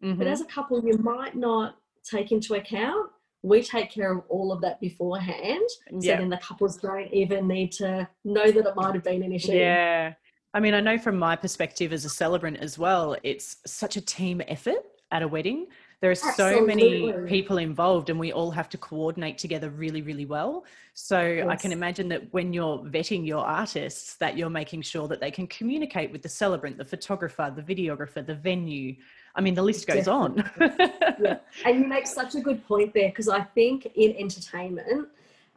but 0.00 0.18
Mhm. 0.18 0.26
as 0.26 0.40
a 0.42 0.44
couple 0.46 0.84
you 0.84 0.98
might 0.98 1.34
not 1.34 1.78
take 2.04 2.30
into 2.32 2.54
account 2.54 3.10
we 3.42 3.62
take 3.62 3.90
care 3.90 4.12
of 4.12 4.24
all 4.28 4.52
of 4.52 4.60
that 4.60 4.78
beforehand 4.80 5.62
so 5.90 5.96
yeah. 6.00 6.18
then 6.18 6.28
the 6.28 6.36
couples 6.38 6.76
don't 6.76 7.10
even 7.12 7.46
need 7.48 7.72
to 7.72 8.06
know 8.24 8.50
that 8.50 8.66
it 8.66 8.76
might 8.76 8.94
have 8.94 9.04
been 9.04 9.22
an 9.22 9.32
issue 9.32 9.52
Yeah. 9.52 10.14
I 10.52 10.60
mean, 10.60 10.72
I 10.72 10.80
know 10.80 10.98
from 10.98 11.18
my 11.18 11.34
perspective 11.34 11.92
as 11.92 12.04
a 12.04 12.08
celebrant 12.08 12.58
as 12.58 12.78
well, 12.78 13.16
it's 13.24 13.56
such 13.66 13.96
a 13.96 14.00
team 14.00 14.40
effort 14.46 14.84
at 15.10 15.20
a 15.20 15.26
wedding. 15.26 15.66
There 16.00 16.10
are 16.10 16.14
so 16.14 16.64
many 16.64 17.12
people 17.26 17.58
involved, 17.58 18.10
and 18.10 18.18
we 18.18 18.32
all 18.32 18.50
have 18.50 18.68
to 18.70 18.78
coordinate 18.78 19.38
together 19.38 19.70
really, 19.70 20.02
really 20.02 20.26
well. 20.26 20.64
So 20.92 21.46
I 21.48 21.56
can 21.56 21.72
imagine 21.72 22.08
that 22.10 22.32
when 22.32 22.52
you're 22.52 22.78
vetting 22.78 23.26
your 23.26 23.44
artists, 23.44 24.16
that 24.16 24.36
you're 24.36 24.50
making 24.50 24.82
sure 24.82 25.08
that 25.08 25.20
they 25.20 25.30
can 25.30 25.46
communicate 25.46 26.12
with 26.12 26.22
the 26.22 26.28
celebrant, 26.28 26.76
the 26.76 26.84
photographer, 26.84 27.52
the 27.54 27.62
videographer, 27.62 28.24
the 28.24 28.34
venue. 28.34 28.96
I 29.34 29.40
mean, 29.40 29.54
the 29.54 29.62
list 29.62 29.86
goes 29.86 30.06
on. 30.06 30.48
Yeah. 30.60 31.38
And 31.64 31.80
you 31.80 31.86
make 31.86 32.06
such 32.06 32.34
a 32.34 32.40
good 32.40 32.66
point 32.66 32.92
there 32.92 33.08
because 33.08 33.28
I 33.28 33.40
think 33.40 33.86
in 33.94 34.14
entertainment, 34.16 35.08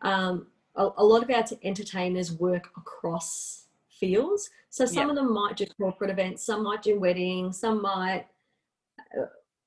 um, 0.01 0.48
a, 0.75 0.89
a 0.98 1.03
lot 1.03 1.24
of 1.24 1.29
our 1.29 1.44
entertainers 1.63 2.32
work 2.32 2.70
across 2.77 3.63
fields. 3.89 4.50
So 4.70 4.86
some 4.86 5.06
Yeah. 5.06 5.10
of 5.10 5.15
them 5.15 5.34
might 5.34 5.58
do 5.58 5.65
corporate 5.79 6.12
events, 6.12 6.44
some 6.44 6.63
might 6.63 6.84
do 6.84 7.00
weddings, 7.00 7.60
some 7.60 7.82
might, 7.82 8.27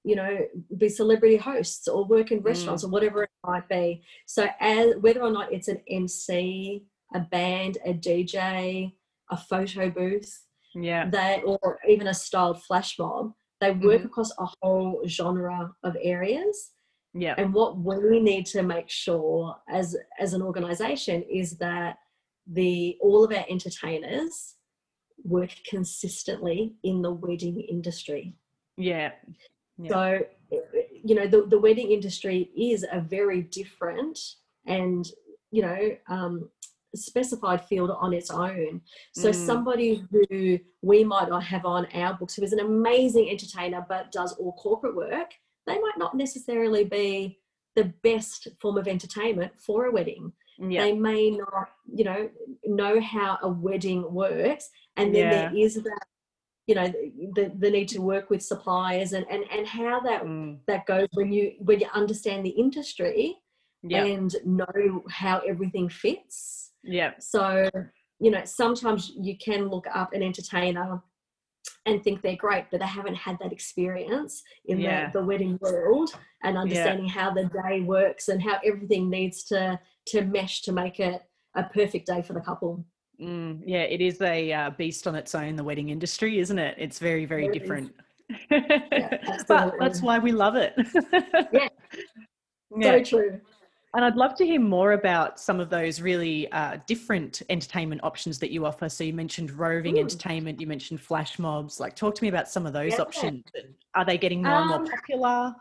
you 0.05 0.17
know, 0.17 0.39
be 0.79 0.89
celebrity 0.89 1.37
hosts 1.37 1.87
or 1.87 2.05
work 2.05 2.31
in 2.31 2.41
restaurants 2.41 2.85
or 2.85 2.89
whatever 2.89 3.25
it 3.25 3.31
might 3.47 3.69
be. 3.69 4.03
So 4.27 4.49
as 4.61 4.95
whether 5.01 5.23
or 5.23 5.31
not 5.31 5.53
it's 5.53 5.69
an 5.69 5.83
MC, 5.89 6.85
a 7.15 7.21
band, 7.21 7.79
a 7.85 7.93
DJ, 7.93 8.95
a 9.31 9.37
photo 9.37 9.91
booth, 9.91 10.47
Yeah. 10.75 11.09
they 11.11 11.43
or 11.45 11.79
even 11.89 12.07
a 12.07 12.15
styled 12.15 12.63
flash 12.63 12.99
mob, 12.99 13.35
they 13.61 13.73
work 13.73 14.03
Mhm. 14.03 14.07
across 14.07 14.31
a 14.39 14.47
whole 14.63 15.03
genre 15.07 15.75
of 15.83 15.97
areas. 16.01 16.73
Yeah. 17.13 17.35
And 17.37 17.53
what 17.53 17.77
we 17.77 18.21
need 18.21 18.47
to 18.47 18.63
make 18.63 18.89
sure 18.89 19.57
as 19.69 19.97
as 20.19 20.33
an 20.33 20.43
organization 20.43 21.23
is 21.25 21.59
that 21.59 21.99
the 22.47 22.97
all 23.03 23.23
of 23.25 23.33
our 23.33 23.45
entertainers 23.51 24.57
work 25.25 25.51
consistently 25.69 26.77
in 26.83 27.03
the 27.03 27.13
wedding 27.13 27.61
industry. 27.61 28.35
Yeah. 28.79 29.13
Yeah. 29.83 29.89
So 29.91 30.21
you 31.05 31.15
know 31.15 31.27
the, 31.27 31.47
the 31.47 31.59
wedding 31.59 31.91
industry 31.91 32.51
is 32.57 32.85
a 32.91 33.01
very 33.01 33.43
different 33.43 34.19
and 34.67 35.07
you 35.51 35.63
know 35.63 35.97
um, 36.09 36.49
specified 36.95 37.65
field 37.65 37.91
on 37.91 38.13
its 38.13 38.31
own. 38.31 38.81
So 39.13 39.31
Mm. 39.31 39.35
somebody 39.35 40.05
who 40.11 40.59
we 40.83 41.05
might 41.05 41.29
not 41.29 41.45
have 41.45 41.65
on 41.65 41.87
our 41.95 42.15
books 42.15 42.35
who 42.35 42.43
is 42.43 42.53
an 42.53 42.61
amazing 42.61 43.31
entertainer 43.31 43.85
but 43.89 44.11
does 44.13 44.33
all 44.35 44.53
corporate 44.55 44.97
work, 44.97 45.31
they 45.67 45.79
might 45.79 45.99
not 45.99 46.17
necessarily 46.17 46.85
be 46.85 47.39
the 47.77 47.85
best 48.03 48.49
form 48.61 48.77
of 48.77 48.89
entertainment 48.89 49.53
for 49.61 49.87
a 49.87 49.93
wedding. 49.93 50.33
Yeah. 50.59 50.83
They 50.83 50.93
may 50.93 51.31
not, 51.31 51.69
you 51.95 52.05
know, 52.05 52.29
know 52.67 53.01
how 53.01 53.39
a 53.43 53.49
wedding 53.49 54.13
works. 54.13 54.69
And 54.97 55.15
then 55.15 55.31
there 55.31 55.53
is 55.57 55.77
that, 55.77 56.07
you 56.71 56.77
know, 56.77 56.87
the, 57.35 57.51
the 57.59 57.69
need 57.69 57.89
to 57.89 57.99
work 58.01 58.31
with 58.31 58.43
suppliers 58.53 59.13
and, 59.13 59.27
and, 59.29 59.43
and 59.51 59.67
how 59.67 59.99
that 60.09 60.23
Mm. 60.23 60.59
that 60.71 60.87
goes 60.87 61.09
when 61.15 61.33
you 61.37 61.45
when 61.59 61.81
you 61.81 61.89
understand 62.03 62.41
the 62.47 62.55
industry 62.65 63.21
Yeah. 63.83 64.05
and 64.05 64.31
know 64.45 64.89
how 65.21 65.37
everything 65.53 65.89
fits. 65.89 66.71
Yeah. 66.99 67.13
So, 67.19 67.45
you 68.25 68.31
know, 68.31 68.43
sometimes 68.45 69.01
you 69.29 69.35
can 69.47 69.63
look 69.75 69.87
up 70.01 70.13
an 70.13 70.23
entertainer 70.23 71.03
and 71.87 71.97
think 72.05 72.17
they're 72.23 72.45
great, 72.47 72.67
but 72.71 72.79
they 72.81 72.87
haven't 73.01 73.17
had 73.27 73.37
that 73.43 73.53
experience 73.59 74.33
in 74.67 74.77
Yeah. 74.79 75.11
the, 75.11 75.19
the 75.19 75.25
wedding 75.31 75.59
world 75.61 76.09
and 76.45 76.57
understanding 76.57 77.09
how 77.09 77.29
the 77.39 77.47
day 77.63 77.81
works 77.81 78.29
and 78.29 78.41
how 78.49 78.57
everything 78.71 79.11
needs 79.19 79.39
to 79.51 79.61
to 80.13 80.19
mesh 80.37 80.55
to 80.67 80.73
make 80.83 81.01
it 81.01 81.21
a 81.57 81.65
perfect 81.79 82.07
day 82.13 82.23
for 82.23 82.35
the 82.35 82.45
couple. 82.51 82.85
Mm, 83.21 83.63
yeah, 83.67 83.83
it 83.83 84.01
is 84.01 84.21
a 84.23 84.53
uh, 84.53 84.71
beast 84.71 85.07
on 85.07 85.15
its 85.15 85.35
own, 85.35 85.57
the 85.57 85.65
wedding 85.65 85.91
industry, 85.91 86.39
isn't 86.39 86.59
it? 86.59 86.75
It's 86.79 86.99
very, 86.99 87.27
very 87.27 87.47
It 87.47 87.53
different. 87.53 87.95
but 89.49 89.79
that's 89.79 90.01
why 90.01 90.19
we 90.19 90.33
love 90.33 90.57
it. 90.57 90.75
Yeah. 91.53 91.69
Yeah. 92.77 93.03
So 93.03 93.19
true. 93.19 93.41
And 93.95 94.05
I'd 94.05 94.15
love 94.15 94.37
to 94.37 94.47
hear 94.47 94.61
more 94.61 94.93
about 94.93 95.41
some 95.41 95.59
of 95.59 95.69
those 95.71 96.01
really 96.01 96.51
uh, 96.53 96.79
different 96.87 97.43
entertainment 97.51 98.05
options 98.05 98.39
that 98.39 98.53
you 98.53 98.65
offer. 98.65 98.89
So 98.89 99.03
you 99.03 99.13
mentioned 99.13 99.51
roving 99.51 99.97
Mm. 99.97 100.03
entertainment, 100.03 100.61
you 100.61 100.69
mentioned 100.69 101.01
flash 101.01 101.41
mobs. 101.41 101.81
Like, 101.81 101.97
talk 101.97 102.15
to 102.15 102.23
me 102.23 102.29
about 102.29 102.49
some 102.49 102.67
of 102.67 102.73
those 102.73 102.93
Yeah. 102.93 103.01
options. 103.01 103.43
Are 103.97 104.05
they 104.05 104.17
getting 104.17 104.45
more 104.45 104.61
and 104.61 104.69
more 104.69 104.79
Um, 104.79 104.87
popular? 104.87 105.57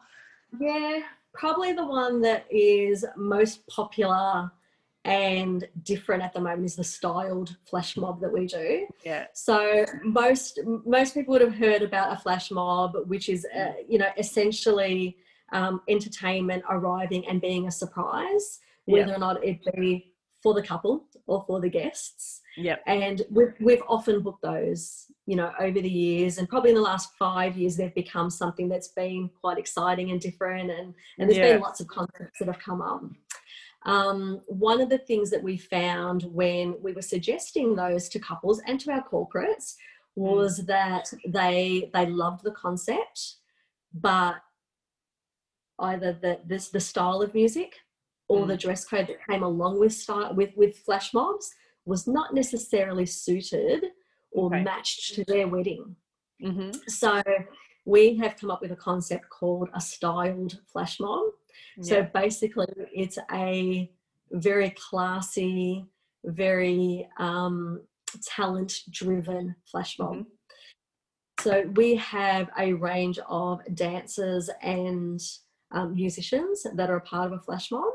Yeah, 0.59 0.99
probably 1.33 1.73
the 1.73 1.85
one 1.85 2.21
that 2.21 2.45
is 2.51 3.03
most 3.17 3.65
popular 3.65 4.51
and 5.05 5.67
different 5.83 6.21
at 6.23 6.33
the 6.33 6.41
moment 6.41 6.65
is 6.65 6.75
the 6.75 6.83
styled 6.83 7.55
flash 7.65 7.95
mob 7.95 8.19
that 8.21 8.31
we 8.31 8.45
do. 8.45 8.87
Yeah. 9.05 9.25
So 9.33 9.85
most 10.03 10.59
most 10.85 11.13
people 11.13 11.31
would 11.33 11.41
have 11.41 11.55
heard 11.55 11.81
about 11.81 12.11
a 12.13 12.17
flash 12.21 12.51
mob, 12.51 12.95
which 13.07 13.29
is 13.29 13.45
uh, 13.55 13.73
you 13.87 13.97
know 13.97 14.09
essentially 14.17 15.17
um, 15.51 15.81
entertainment 15.87 16.63
arriving 16.69 17.27
and 17.27 17.41
being 17.41 17.67
a 17.67 17.71
surprise, 17.71 18.59
Yeah. 18.85 18.93
whether 18.93 19.13
or 19.15 19.19
not 19.19 19.43
it 19.43 19.59
be 19.75 20.13
for 20.43 20.53
the 20.53 20.61
couple 20.61 21.05
or 21.27 21.43
for 21.47 21.59
the 21.59 21.69
guests. 21.69 22.41
Yeah. 22.55 22.77
And 22.87 23.23
we've, 23.29 23.53
we've 23.59 23.81
often 23.89 24.21
booked 24.21 24.41
those, 24.41 25.05
you 25.25 25.35
know, 25.35 25.51
over 25.59 25.81
the 25.81 25.89
years. 25.89 26.37
And 26.37 26.47
probably 26.47 26.69
in 26.69 26.77
the 26.77 26.81
last 26.81 27.09
five 27.19 27.57
years, 27.57 27.75
they've 27.75 27.93
become 27.93 28.29
something 28.29 28.69
that's 28.69 28.87
been 28.89 29.29
quite 29.41 29.57
exciting 29.57 30.11
and 30.11 30.21
different. 30.21 30.71
And, 30.71 30.93
and 31.17 31.29
there's 31.29 31.37
Yeah. 31.37 31.53
been 31.53 31.61
lots 31.61 31.81
of 31.81 31.87
concepts 31.87 32.39
that 32.39 32.45
have 32.47 32.59
come 32.59 32.81
up. 32.81 33.03
Um, 33.83 34.41
one 34.47 34.81
of 34.81 34.89
the 34.89 34.97
things 34.97 35.29
that 35.29 35.41
we 35.41 35.57
found 35.57 36.23
when 36.23 36.75
we 36.81 36.91
were 36.93 37.01
suggesting 37.01 37.75
those 37.75 38.09
to 38.09 38.19
couples 38.19 38.61
and 38.67 38.79
to 38.81 38.91
our 38.91 39.03
corporates 39.07 39.75
was 40.15 40.57
that 40.65 41.11
they 41.27 41.89
they 41.93 42.05
loved 42.07 42.43
the 42.43 42.51
concept, 42.51 43.35
but 43.93 44.35
either 45.79 46.13
the 46.13 46.39
this 46.45 46.69
the 46.69 46.79
style 46.79 47.21
of 47.21 47.33
music 47.33 47.75
or 48.27 48.45
the 48.45 48.57
dress 48.57 48.85
code 48.85 49.07
that 49.07 49.25
came 49.27 49.43
along 49.43 49.79
with 49.79 49.93
style 49.93 50.33
with 50.35 50.55
with 50.57 50.77
flash 50.77 51.13
mobs 51.13 51.51
was 51.85 52.05
not 52.05 52.33
necessarily 52.33 53.05
suited 53.05 53.85
or 54.31 54.47
Okay. 54.47 54.63
matched 54.63 55.15
to 55.15 55.23
their 55.25 55.47
wedding. 55.47 55.95
hmm 56.41 56.71
So 56.87 57.23
we 57.85 58.15
have 58.17 58.35
come 58.35 58.51
up 58.51 58.61
with 58.61 58.71
a 58.71 58.75
concept 58.75 59.29
called 59.29 59.69
a 59.73 59.81
styled 59.81 60.59
flash 60.71 60.99
mob. 60.99 61.31
So 61.81 62.03
basically, 62.13 62.67
it's 62.93 63.17
a 63.31 63.89
very 64.31 64.71
classy, 64.71 65.85
very 66.25 67.07
um, 67.17 67.81
talent 68.25 68.73
driven 68.91 69.55
flash 69.71 69.97
mob. 69.99 70.15
Mhm. 70.17 70.25
So 71.41 71.61
we 71.75 71.95
have 71.95 72.49
a 72.57 72.73
range 72.73 73.17
of 73.29 73.61
dancers 73.73 74.49
and 74.61 75.19
um, 75.71 75.93
musicians 75.95 76.65
that 76.75 76.89
are 76.89 76.97
a 76.97 77.01
part 77.01 77.31
of 77.31 77.39
a 77.39 77.41
flash 77.41 77.71
mob 77.71 77.93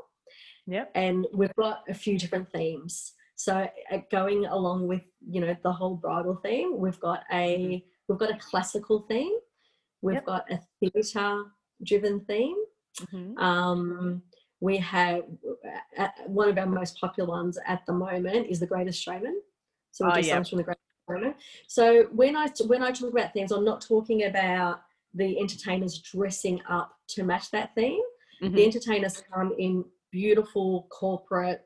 Yep. 0.66 0.92
and 0.94 1.26
we've 1.34 1.54
got 1.56 1.82
a 1.88 1.94
few 1.94 2.18
different 2.18 2.50
themes. 2.52 3.12
So 3.36 3.68
uh, 3.92 3.98
going 4.10 4.46
along 4.46 4.86
with 4.86 5.02
you 5.28 5.40
know 5.40 5.54
the 5.62 5.72
whole 5.72 5.96
bridal 5.96 6.36
theme, 6.36 6.78
we've 6.78 7.00
got 7.00 7.24
a 7.32 7.84
we've 8.08 8.18
got 8.18 8.30
a 8.30 8.38
classical 8.38 9.00
theme, 9.10 9.36
we've 10.02 10.14
Yep. 10.14 10.26
got 10.26 10.50
a 10.52 10.60
theatre 10.80 11.44
driven 11.82 12.20
theme. 12.24 12.56
Hmm 13.10 13.36
Um, 13.38 14.22
we 14.60 14.78
have 14.78 15.24
uh, 15.98 16.08
one 16.26 16.48
of 16.48 16.56
our 16.58 16.66
most 16.66 16.98
popular 16.98 17.28
ones 17.28 17.58
at 17.66 17.84
the 17.86 17.92
moment 17.92 18.46
is 18.48 18.60
the 18.60 18.66
Greatest 18.66 19.02
Showman. 19.02 19.40
So 19.92 20.06
we 20.06 20.10
Oh, 20.12 20.14
do 20.14 20.22
yeah. 20.22 20.34
songs 20.34 20.48
from 20.48 20.58
the 20.58 20.64
Greatest 20.64 20.84
Showman. 21.08 21.34
So 21.66 22.04
when 22.12 22.36
I 22.36 22.46
when 22.66 22.82
I 22.82 22.90
talk 22.92 23.10
about 23.12 23.32
themes, 23.34 23.52
I'm 23.52 23.64
not 23.64 23.80
talking 23.80 24.24
about 24.24 24.82
the 25.14 25.38
entertainers 25.38 25.98
dressing 26.00 26.60
up 26.68 26.96
to 27.08 27.22
match 27.24 27.50
that 27.52 27.74
theme 27.74 28.00
hmm 28.40 28.54
the 28.56 28.64
entertainers 28.64 29.22
come 29.32 29.54
in 29.58 29.84
beautiful 30.10 30.88
corporate 30.90 31.62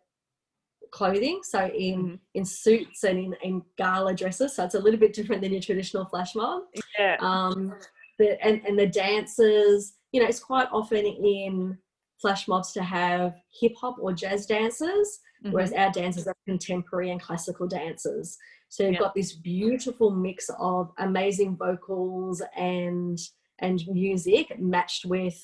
clothing 0.91 1.41
so 1.43 1.67
in 1.69 1.99
Mhm. 2.05 2.21
in 2.35 2.45
suits 2.45 3.05
and 3.05 3.19
in, 3.19 3.33
in 3.43 3.63
gala 3.79 4.15
dresses 4.15 4.55
so 4.55 4.65
it's 4.65 4.75
a 4.75 4.79
little 4.79 5.01
bit 5.01 5.15
different 5.15 5.41
than 5.43 5.53
your 5.53 5.63
traditional 5.63 6.05
flash 6.07 6.35
mob 6.35 6.63
Yeah. 6.99 7.17
um 7.21 7.75
the, 8.19 8.29
and, 8.45 8.57
and 8.67 8.79
the 8.79 8.87
dancers 8.87 9.95
you 10.13 10.21
know 10.21 10.27
it's 10.29 10.41
quite 10.41 10.69
often 10.73 11.05
in 11.05 11.77
flash 12.21 12.49
mobs 12.49 12.73
to 12.73 12.83
have 12.83 13.35
hip 13.61 13.73
hop 13.81 13.97
or 14.01 14.13
jazz 14.13 14.47
dancers 14.47 15.21
Mhm. 15.45 15.53
whereas 15.53 15.73
our 15.73 15.93
dancers 15.93 16.27
are 16.27 16.35
contemporary 16.47 17.11
and 17.13 17.21
classical 17.21 17.69
dancers 17.69 18.37
so 18.69 18.83
you've 18.83 18.95
Yeah. 18.95 18.99
got 18.99 19.15
this 19.15 19.35
beautiful 19.37 20.11
mix 20.11 20.51
of 20.59 20.91
amazing 20.99 21.57
vocals 21.57 22.43
and 22.57 23.19
and 23.61 23.83
music 23.89 24.59
matched 24.59 25.05
with 25.05 25.39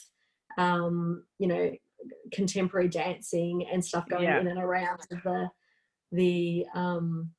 um, 0.58 1.24
you 1.38 1.46
know 1.48 1.70
contemporary 2.32 2.88
dancing 2.88 3.66
and 3.72 3.84
stuff 3.84 4.08
going 4.08 4.24
Yeah. 4.24 4.40
in 4.40 4.48
and 4.48 4.58
around 4.58 5.00
the 5.10 5.48
the 6.12 6.66
um 6.74 7.32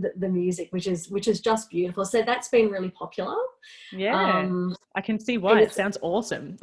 the, 0.00 0.12
the 0.16 0.28
music 0.28 0.68
which 0.72 0.86
is 0.86 1.08
which 1.10 1.28
is 1.28 1.40
just 1.40 1.70
beautiful 1.70 2.04
so 2.04 2.22
that's 2.22 2.48
been 2.48 2.68
really 2.70 2.90
popular 2.90 3.36
yeah. 3.92 4.38
um 4.38 4.74
I 4.94 5.00
can 5.00 5.18
see 5.18 5.38
why. 5.38 5.60
It 5.60 5.72
sounds 5.72 5.98
awesome. 6.02 6.56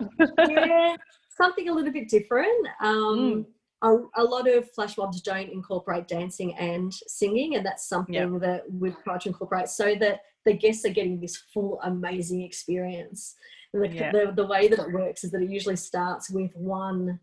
yeah 0.49 0.95
something 1.41 1.69
a 1.69 1.73
little 1.73 1.91
bit 1.91 2.07
different 2.09 2.67
um 2.81 3.45
Mm. 3.83 3.99
a, 4.15 4.21
a 4.21 4.23
lot 4.23 4.47
of 4.47 4.69
flash 4.71 4.97
mobs 4.97 5.21
don't 5.21 5.49
incorporate 5.49 6.07
dancing 6.07 6.55
and 6.57 6.93
singing 7.07 7.55
and 7.55 7.65
that's 7.65 7.87
something 7.87 8.39
that 8.39 8.61
we've 8.71 8.95
tried 9.03 9.21
to 9.21 9.29
incorporate 9.29 9.67
so 9.69 9.95
that 9.95 10.21
the 10.45 10.53
guests 10.53 10.85
are 10.85 10.89
getting 10.89 11.19
this 11.19 11.37
full 11.53 11.79
amazing 11.83 12.41
experience 12.43 13.35
the, 13.73 13.87
Yeah. 13.87 14.11
the, 14.11 14.33
the 14.35 14.45
way 14.45 14.67
that 14.67 14.79
it 14.79 14.91
works 14.91 15.23
is 15.23 15.31
that 15.31 15.41
it 15.41 15.49
usually 15.49 15.77
starts 15.77 16.29
with 16.29 16.51
one 16.55 17.19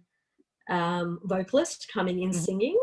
um, 0.70 1.20
vocalist 1.24 1.88
coming 1.92 2.20
in 2.22 2.30
Mhm. 2.30 2.34
singing 2.34 2.78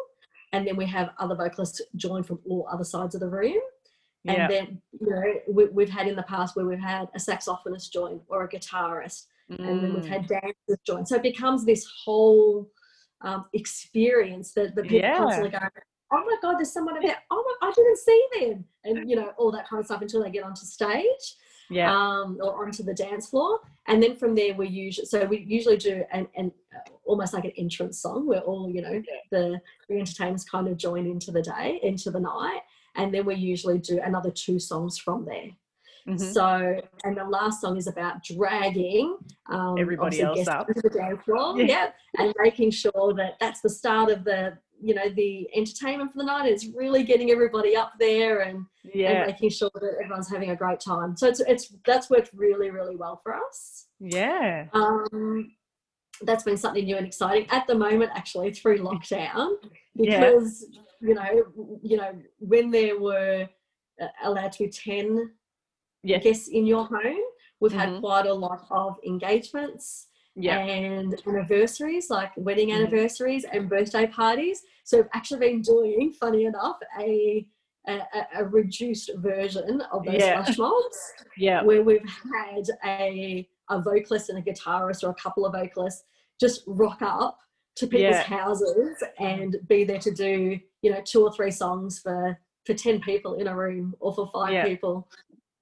and 0.55 0.65
then 0.67 0.75
we 0.75 0.85
have 0.85 1.09
other 1.19 1.35
vocalists 1.35 1.81
join 1.95 2.23
from 2.23 2.39
all 2.49 2.67
other 2.71 2.83
sides 2.83 3.13
of 3.15 3.21
the 3.21 3.27
room 3.27 3.61
and 4.27 4.49
then 4.49 4.81
you 4.99 5.07
know 5.09 5.21
we, 5.55 5.65
we've 5.77 5.89
had 5.97 6.07
in 6.07 6.15
the 6.15 6.23
past 6.23 6.55
where 6.55 6.65
we've 6.65 6.79
had 6.79 7.05
a 7.13 7.19
saxophonist 7.19 7.91
join 7.91 8.19
or 8.27 8.43
a 8.45 8.49
guitarist 8.49 9.25
and 9.49 9.83
then 9.83 9.93
we've 9.93 10.03
Mm. 10.03 10.15
had 10.15 10.27
dancers 10.27 10.79
join. 10.89 11.05
So 11.05 11.15
it 11.17 11.21
becomes 11.31 11.65
this 11.65 11.85
whole 12.03 12.71
um, 13.21 13.45
experience 13.53 14.47
that 14.53 14.73
the 14.75 14.81
people 14.81 14.97
Yeah. 15.09 15.17
constantly 15.17 15.51
go, 15.51 15.59
oh 16.13 16.23
my 16.29 16.37
god, 16.41 16.57
there's 16.57 16.71
someone 16.71 16.97
over 16.97 17.05
there. 17.07 17.21
Oh 17.29 17.41
my, 17.61 17.67
I 17.67 17.71
didn't 17.71 17.97
see 18.09 18.21
them, 18.39 18.65
and 18.85 19.09
you 19.09 19.15
know 19.15 19.29
all 19.37 19.51
that 19.51 19.67
kind 19.69 19.79
of 19.79 19.85
stuff 19.85 20.01
until 20.01 20.23
they 20.23 20.31
get 20.31 20.43
onto 20.43 20.65
stage 20.65 21.25
Yeah. 21.69 21.91
um, 21.95 22.37
or 22.41 22.65
onto 22.65 22.83
the 22.83 22.93
dance 22.93 23.29
floor. 23.29 23.59
And 23.87 24.01
then 24.01 24.15
from 24.15 24.35
there, 24.35 24.53
we 24.53 24.67
usually 24.67 25.05
so 25.05 25.25
we 25.25 25.39
usually 25.39 25.77
do 25.77 26.03
an, 26.11 26.27
an 26.35 26.51
uh, 26.75 26.89
almost 27.05 27.33
like 27.33 27.45
an 27.45 27.51
entrance 27.57 27.99
song 28.01 28.25
where 28.27 28.41
all 28.41 28.69
you 28.69 28.81
know 28.81 29.01
the 29.31 29.59
the 29.89 29.95
entertainers 29.99 30.43
kind 30.45 30.67
of 30.67 30.77
join 30.77 31.05
into 31.05 31.31
the 31.31 31.41
day, 31.41 31.79
into 31.83 32.09
the 32.11 32.19
night, 32.19 32.61
and 32.95 33.13
then 33.13 33.25
we 33.25 33.35
usually 33.35 33.77
do 33.79 33.99
another 34.03 34.31
two 34.31 34.59
songs 34.59 34.97
from 34.97 35.25
there. 35.25 35.49
Mhm. 36.07 36.33
So, 36.33 36.79
and 37.03 37.17
the 37.17 37.23
last 37.23 37.61
song 37.61 37.77
is 37.77 37.87
about 37.87 38.23
dragging 38.23 39.17
um, 39.49 39.75
Everybody 39.79 40.21
else 40.21 40.47
up. 40.47 40.67
into 40.69 40.81
the 40.81 40.89
dance 40.91 41.21
floor, 41.23 41.57
Yeah. 41.59 41.65
yeah. 41.65 41.89
and 42.23 42.33
making 42.43 42.71
sure 42.71 43.13
that 43.17 43.37
that's 43.39 43.61
the 43.61 43.69
start 43.69 44.11
of 44.11 44.23
the 44.23 44.55
you 44.81 44.93
know 44.93 45.09
the 45.09 45.47
entertainment 45.55 46.11
for 46.11 46.19
the 46.19 46.25
night. 46.25 46.51
It's 46.51 46.67
really 46.67 47.03
getting 47.03 47.31
everybody 47.31 47.75
up 47.75 47.93
there 47.99 48.41
and 48.41 48.65
and 48.93 49.27
making 49.27 49.49
sure 49.49 49.69
that 49.73 49.97
everyone's 50.03 50.29
having 50.29 50.51
a 50.51 50.55
great 50.55 50.79
time. 50.79 51.15
So 51.17 51.27
it's 51.27 51.39
it's 51.41 51.73
that's 51.85 52.09
worked 52.09 52.31
really 52.33 52.69
really 52.71 52.95
well 52.95 53.19
for 53.23 53.35
us. 53.35 53.87
Yeah. 53.99 54.65
Um, 54.73 55.51
that's 56.21 56.43
been 56.43 56.57
something 56.57 56.85
new 56.85 56.95
and 56.97 57.05
exciting 57.05 57.47
at 57.49 57.67
the 57.67 57.75
moment, 57.75 58.11
actually 58.15 58.51
through 58.53 58.79
lockdown, 58.79 59.55
Yeah. 59.95 60.19
because 60.31 60.65
you 61.01 61.13
know 61.13 61.43
you 61.81 61.97
know 61.97 62.11
when 62.39 62.71
there 62.71 62.99
were 62.99 63.47
uh, 64.01 64.07
allowed 64.23 64.51
to 64.53 64.63
be 64.65 64.69
ten 64.69 65.31
Yes. 66.03 66.23
guests 66.23 66.47
in 66.49 66.67
your 66.67 66.85
home, 66.85 67.17
we've 67.59 67.71
Mhm. 67.71 67.75
had 67.79 67.99
quite 67.99 68.27
a 68.27 68.33
lot 68.33 68.67
of 68.69 68.97
engagements 69.07 70.07
Yeah. 70.35 70.59
and 70.59 71.15
anniversaries, 71.25 72.09
like 72.09 72.31
wedding 72.35 72.69
Mhm. 72.69 72.75
anniversaries 72.75 73.45
and 73.51 73.69
birthday 73.69 74.05
parties. 74.07 74.63
So 74.83 74.97
we've 74.97 75.07
actually 75.13 75.39
been 75.39 75.61
doing, 75.61 76.11
funny 76.11 76.45
enough, 76.45 76.77
a 76.99 77.47
a, 77.87 77.99
a- 78.15 78.27
a 78.39 78.45
reduced 78.45 79.11
version 79.17 79.79
of 79.91 80.03
those 80.05 80.15
Yeah. 80.15 80.43
flash 80.43 80.57
mobs 80.57 81.13
Yeah. 81.37 81.61
where 81.61 81.83
we've 81.83 82.01
had 82.33 82.65
a 82.83 83.47
a 83.69 83.79
vocalist 83.79 84.29
and 84.29 84.39
a 84.39 84.41
guitarist 84.41 85.03
or 85.03 85.11
a 85.11 85.13
couple 85.15 85.45
of 85.45 85.53
vocalists 85.53 86.03
just 86.39 86.63
rock 86.65 86.97
up 87.03 87.37
to 87.75 87.85
people's 87.85 88.15
Yeah. 88.15 88.21
houses 88.23 89.03
and 89.19 89.55
be 89.67 89.83
there 89.83 89.99
to 89.99 90.09
do 90.11 90.59
you 90.81 90.91
know 90.91 91.01
two 91.05 91.21
or 91.23 91.31
three 91.31 91.51
songs 91.51 91.99
for 91.99 92.39
for 92.65 92.73
10 92.73 93.01
people 93.01 93.35
in 93.35 93.45
a 93.47 93.55
room 93.55 93.95
or 93.99 94.11
for 94.15 94.31
five 94.33 94.51
Yeah. 94.53 94.63
people 94.65 95.07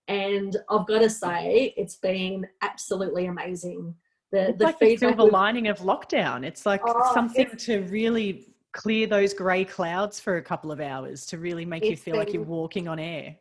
and 0.07 0.55
i've 0.69 0.87
got 0.87 0.99
to 0.99 1.09
say 1.09 1.73
it's 1.75 1.97
been 1.97 2.47
absolutely 2.61 3.25
amazing 3.25 3.95
the, 4.33 4.49
It's 4.49 4.57
the 4.57 4.63
like 4.65 4.79
the 4.79 4.97
silver 4.97 5.23
lining 5.23 5.67
of 5.67 5.77
lockdown. 5.79 6.43
It's 6.43 6.65
like 6.65 6.81
Oh, 6.85 7.13
something 7.13 7.45
it's- 7.45 7.65
to 7.67 7.81
really 7.83 8.47
clear 8.71 9.05
those 9.05 9.33
grey 9.33 9.63
clouds 9.63 10.19
for 10.19 10.37
a 10.37 10.41
couple 10.41 10.71
of 10.71 10.81
hours 10.81 11.27
to 11.27 11.37
really 11.37 11.63
make 11.63 11.85
you 11.85 11.91
It's 11.91 12.01
feel 12.01 12.15
like 12.17 12.33
you're 12.33 12.41
walking 12.43 12.87
on 12.87 12.97
air. 12.99 13.37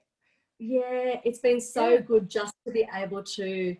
yeah 0.59 1.19
it's 1.25 1.39
been 1.39 1.61
so 1.61 1.89
Yeah. 1.89 2.01
good 2.01 2.29
just 2.29 2.55
to 2.67 2.71
be 2.73 2.87
able 2.95 3.23
to 3.39 3.75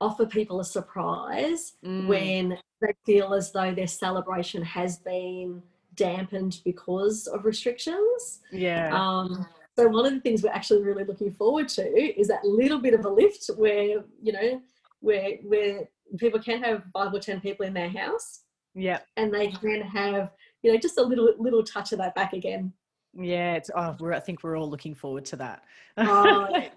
offer 0.00 0.26
people 0.26 0.60
a 0.60 0.64
surprise 0.64 1.62
Mm. 1.82 2.06
when 2.06 2.58
they 2.82 2.92
feel 3.06 3.32
as 3.34 3.50
though 3.50 3.72
their 3.74 3.86
celebration 3.88 4.62
has 4.62 4.98
been 4.98 5.62
dampened 5.96 6.60
because 6.64 7.26
of 7.26 7.44
restrictions. 7.44 8.40
Yeah. 8.52 8.90
Um, 8.94 9.46
so 9.76 9.88
one 9.88 10.04
of 10.06 10.12
the 10.12 10.20
things 10.20 10.42
we're 10.44 10.50
actually 10.60 10.82
really 10.84 11.04
looking 11.04 11.32
forward 11.32 11.68
to 11.70 11.82
is 12.20 12.28
that 12.28 12.44
little 12.44 12.78
bit 12.78 12.94
of 12.94 13.04
a 13.04 13.08
lift 13.08 13.46
where 13.56 14.04
you 14.22 14.32
know 14.36 14.60
where 15.00 15.38
where 15.44 15.88
people 16.16 16.40
can 16.40 16.62
have 16.62 16.82
five 16.92 17.12
or 17.12 17.20
ten 17.20 17.40
people 17.40 17.66
in 17.66 17.74
their 17.74 17.90
house 17.90 18.42
yeah. 18.74 19.00
and 19.16 19.32
they 19.32 19.48
can 19.48 19.82
have 19.82 20.30
you 20.62 20.72
know 20.72 20.78
just 20.78 20.98
a 20.98 21.02
little 21.02 21.32
little 21.38 21.62
touch 21.62 21.92
of 21.92 21.98
that 21.98 22.14
back 22.14 22.32
again. 22.32 22.72
Yeah. 23.14 23.54
It's 23.54 23.70
oh 23.74 23.96
we're 23.98 24.12
I 24.12 24.20
think 24.20 24.42
we're 24.42 24.58
all 24.58 24.70
looking 24.70 24.94
forward 24.94 25.24
to 25.26 25.36
that. 25.36 25.64
Oh, 25.96 26.48
yeah. 26.52 26.68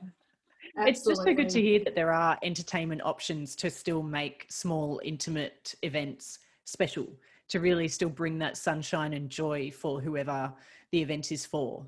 It's 0.77 1.05
just 1.05 1.23
so 1.23 1.33
good 1.33 1.49
to 1.49 1.61
hear 1.61 1.83
that 1.83 1.95
there 1.95 2.13
are 2.13 2.37
entertainment 2.43 3.01
options 3.03 3.55
to 3.57 3.69
still 3.69 4.01
make 4.01 4.45
small, 4.49 5.01
intimate 5.03 5.75
events 5.81 6.39
special, 6.63 7.07
to 7.49 7.59
really 7.59 7.89
still 7.89 8.09
bring 8.09 8.39
that 8.39 8.55
sunshine 8.55 9.13
and 9.13 9.29
joy 9.29 9.69
for 9.69 9.99
whoever 9.99 10.53
the 10.91 11.01
event 11.01 11.31
is 11.31 11.45
for. 11.45 11.85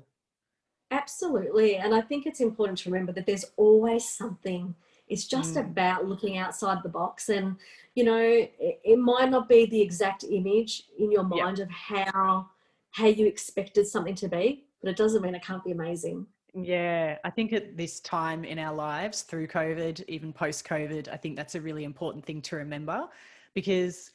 Absolutely. 0.90 1.76
And 1.76 1.94
I 1.94 2.02
think 2.02 2.26
it's 2.26 2.40
important 2.40 2.78
to 2.78 2.90
remember 2.90 3.12
that 3.12 3.26
there's 3.26 3.46
always 3.56 4.06
something. 4.08 4.74
It's 5.08 5.26
just 5.26 5.54
Mm. 5.54 5.70
about 5.70 6.06
looking 6.06 6.38
outside 6.38 6.82
the 6.82 6.88
box. 6.88 7.28
And, 7.28 7.56
you 7.94 8.04
know, 8.04 8.18
it, 8.18 8.80
it 8.84 8.98
might 8.98 9.30
not 9.30 9.48
be 9.48 9.66
the 9.66 9.80
exact 9.80 10.24
image 10.24 10.84
in 10.98 11.12
your 11.12 11.24
mind 11.24 11.58
of 11.60 11.70
how 11.70 12.50
how 12.90 13.06
you 13.06 13.26
expected 13.26 13.84
something 13.88 14.14
to 14.14 14.28
be, 14.28 14.66
but 14.80 14.88
it 14.88 14.96
doesn't 14.96 15.20
mean 15.20 15.34
it 15.34 15.44
can't 15.44 15.64
be 15.64 15.72
amazing. 15.72 16.24
Yeah, 16.54 17.18
I 17.24 17.30
think 17.30 17.52
at 17.52 17.76
this 17.76 17.98
time 17.98 18.44
in 18.44 18.60
our 18.60 18.72
lives, 18.72 19.22
through 19.22 19.48
COVID, 19.48 20.04
even 20.06 20.32
post 20.32 20.64
COVID, 20.64 21.08
I 21.08 21.16
think 21.16 21.34
that's 21.34 21.56
a 21.56 21.60
really 21.60 21.82
important 21.82 22.24
thing 22.24 22.40
to 22.42 22.56
remember 22.56 23.08
because 23.52 24.12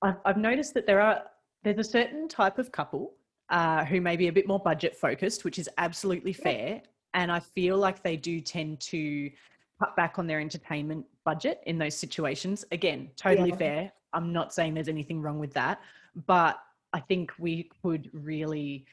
I've, 0.00 0.14
I've 0.24 0.36
noticed 0.36 0.74
that 0.74 0.86
there 0.86 1.00
are 1.00 1.24
there's 1.64 1.78
a 1.78 1.84
certain 1.84 2.28
type 2.28 2.58
of 2.58 2.70
couple 2.70 3.14
uh, 3.50 3.84
who 3.84 4.00
may 4.00 4.16
be 4.16 4.28
a 4.28 4.32
bit 4.32 4.46
more 4.46 4.60
budget 4.60 4.94
focused, 4.96 5.44
which 5.44 5.58
is 5.58 5.68
absolutely 5.78 6.32
fair, 6.32 6.82
and 7.14 7.32
I 7.32 7.40
feel 7.40 7.76
like 7.76 8.02
they 8.04 8.16
do 8.16 8.40
tend 8.40 8.78
to 8.80 9.30
cut 9.80 9.96
back 9.96 10.18
on 10.18 10.26
their 10.26 10.40
entertainment 10.40 11.04
budget 11.24 11.62
in 11.66 11.78
those 11.78 11.96
situations. 11.96 12.64
Again, 12.72 13.10
totally 13.16 13.50
Yeah. 13.50 13.56
fair. 13.56 13.92
I'm 14.12 14.32
not 14.32 14.52
saying 14.52 14.74
there's 14.74 14.88
anything 14.88 15.20
wrong 15.20 15.38
with 15.38 15.54
that, 15.54 15.80
but 16.26 16.60
I 16.92 17.00
think 17.00 17.32
we 17.38 17.70
could 17.82 18.10
really 18.12 18.86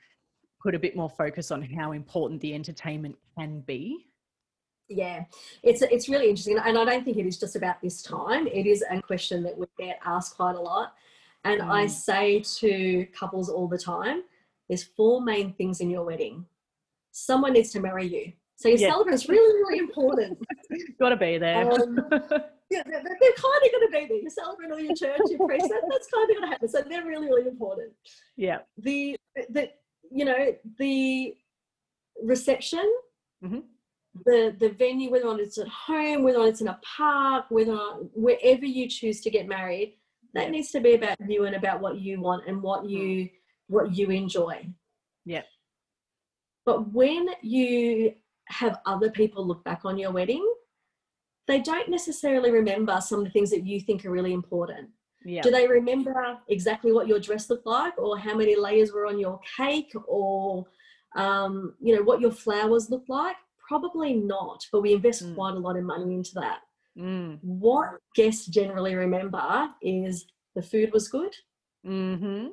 put 0.62 0.76
a 0.76 0.80
bit 0.80 0.96
more 0.96 1.10
focus 1.10 1.52
on 1.52 1.62
how 1.62 1.92
important 1.92 2.42
the 2.42 2.54
entertainment 2.54 3.18
can 3.38 3.62
be. 3.62 4.06
Yeah, 4.88 5.26
it's 5.62 5.82
it's 5.84 6.10
really 6.10 6.30
interesting, 6.30 6.58
and 6.58 6.78
I 6.78 6.84
don't 6.84 7.06
think 7.06 7.18
it 7.18 7.28
is 7.28 7.38
just 7.40 7.56
about 7.56 7.80
this 7.82 8.02
time. 8.02 8.48
It 8.48 8.66
is 8.66 8.84
a 8.90 9.02
question 9.02 9.44
that 9.44 9.56
we 9.58 9.68
get 9.78 10.00
asked 10.04 10.36
quite 10.36 10.56
a 10.56 10.60
lot, 10.60 10.96
and 11.44 11.62
I 11.62 11.86
Mm. 11.86 11.90
say 11.92 12.40
to 12.60 13.06
couples 13.08 13.50
all 13.50 13.68
the 13.68 13.78
time: 13.78 14.24
there's 14.68 14.84
four 14.84 15.22
main 15.22 15.54
things 15.54 15.80
in 15.80 15.92
your 15.92 16.04
wedding. 16.06 16.48
Someone 17.12 17.54
needs 17.54 17.72
to 17.74 17.80
marry 17.80 18.06
you, 18.08 18.34
so 18.60 18.68
your 18.68 18.78
Yeah. 18.78 18.90
celebrant's 18.92 19.28
really 19.30 19.58
really 19.64 19.80
important. 19.80 20.38
Got 21.00 21.10
to 21.10 21.18
be 21.18 21.38
there. 21.38 21.72
Um, 21.72 21.96
yeah, 22.70 22.84
they're, 22.86 23.02
they're 23.04 23.40
kind 23.46 23.62
of 23.66 23.72
going 23.72 23.88
to 23.88 23.90
be 23.92 24.06
there. 24.10 24.18
Your 24.22 24.30
celebrant 24.30 24.74
or 24.74 24.80
your 24.80 24.96
church, 24.96 25.20
your 25.30 25.48
priest, 25.48 25.70
that, 25.70 25.82
that's 25.90 26.08
kind 26.08 26.30
of 26.30 26.36
going 26.36 26.42
to 26.44 26.48
happen. 26.50 26.68
So 26.68 26.82
they're 26.82 27.06
really 27.06 27.28
really 27.28 27.48
important. 27.48 27.94
yeah. 28.36 28.60
The 28.78 29.16
the 29.50 29.70
you 30.12 30.26
know 30.26 30.54
the 30.78 31.34
reception 32.24 32.86
Mhm. 33.44 33.64
the 34.26 34.54
the 34.60 34.70
venue, 34.72 35.10
whether 35.10 35.26
or 35.28 35.32
not 35.36 35.40
it's 35.40 35.58
at 35.58 35.68
home, 35.70 36.24
whether 36.24 36.38
or 36.40 36.42
not 36.44 36.50
it's 36.50 36.62
in 36.62 36.68
a 36.68 36.80
park, 36.84 37.46
whether 37.50 37.72
or 37.72 37.76
not 37.76 38.18
wherever 38.18 38.66
you 38.66 38.90
choose 38.90 39.22
to 39.22 39.30
get 39.30 39.48
married, 39.48 39.96
that 40.34 40.46
Yeah. 40.46 40.50
needs 40.52 40.72
to 40.72 40.82
be 40.82 40.96
about 40.96 41.16
you 41.30 41.46
and 41.46 41.56
about 41.56 41.80
what 41.80 42.00
you 42.00 42.20
want 42.20 42.46
and 42.48 42.62
what 42.62 42.90
you 42.90 43.30
what 43.68 43.96
you 43.96 44.10
enjoy. 44.10 44.68
Yeah. 45.26 45.44
But 46.66 46.92
when 46.92 47.30
you 47.42 48.16
have 48.50 48.80
other 48.86 49.10
people 49.12 49.46
look 49.46 49.64
back 49.64 49.82
on 49.86 49.98
your 49.98 50.12
wedding, 50.12 50.46
they 51.48 51.60
don't 51.60 51.90
necessarily 51.90 52.52
remember 52.52 53.00
some 53.02 53.20
of 53.20 53.26
the 53.26 53.32
things 53.32 53.50
that 53.52 53.66
you 53.66 53.80
think 53.80 54.06
are 54.06 54.12
really 54.12 54.34
important. 54.34 54.90
Yeah. 55.26 55.42
Do 55.42 55.52
they 55.52 55.68
remember 55.68 56.38
exactly 56.48 56.92
what 56.94 57.08
your 57.08 57.20
dress 57.20 57.50
looked 57.50 57.66
like, 57.66 57.98
or 57.98 58.18
how 58.18 58.36
many 58.36 58.56
layers 58.56 58.92
were 58.94 59.06
on 59.08 59.20
your 59.20 59.40
cake, 59.58 59.92
or 60.08 60.66
um, 61.16 61.76
you 61.82 61.96
know 61.96 62.04
what 62.04 62.22
your 62.22 62.32
flowers 62.32 62.90
looked 62.90 63.10
like? 63.10 63.36
Probably 63.68 64.14
not. 64.14 64.66
But 64.72 64.82
we 64.82 64.94
invest 64.94 65.24
Mm. 65.26 65.36
quite 65.36 65.56
a 65.56 65.60
lot 65.60 65.78
of 65.78 65.84
money 65.84 66.14
into 66.16 66.34
that. 66.36 66.60
Mm. 66.98 67.40
What 67.44 68.00
guests 68.16 68.46
generally 68.48 68.96
remember 68.96 69.70
is 69.82 70.26
the 70.56 70.62
food 70.62 70.92
was 70.94 71.08
good. 71.08 71.36
hmm 71.84 72.48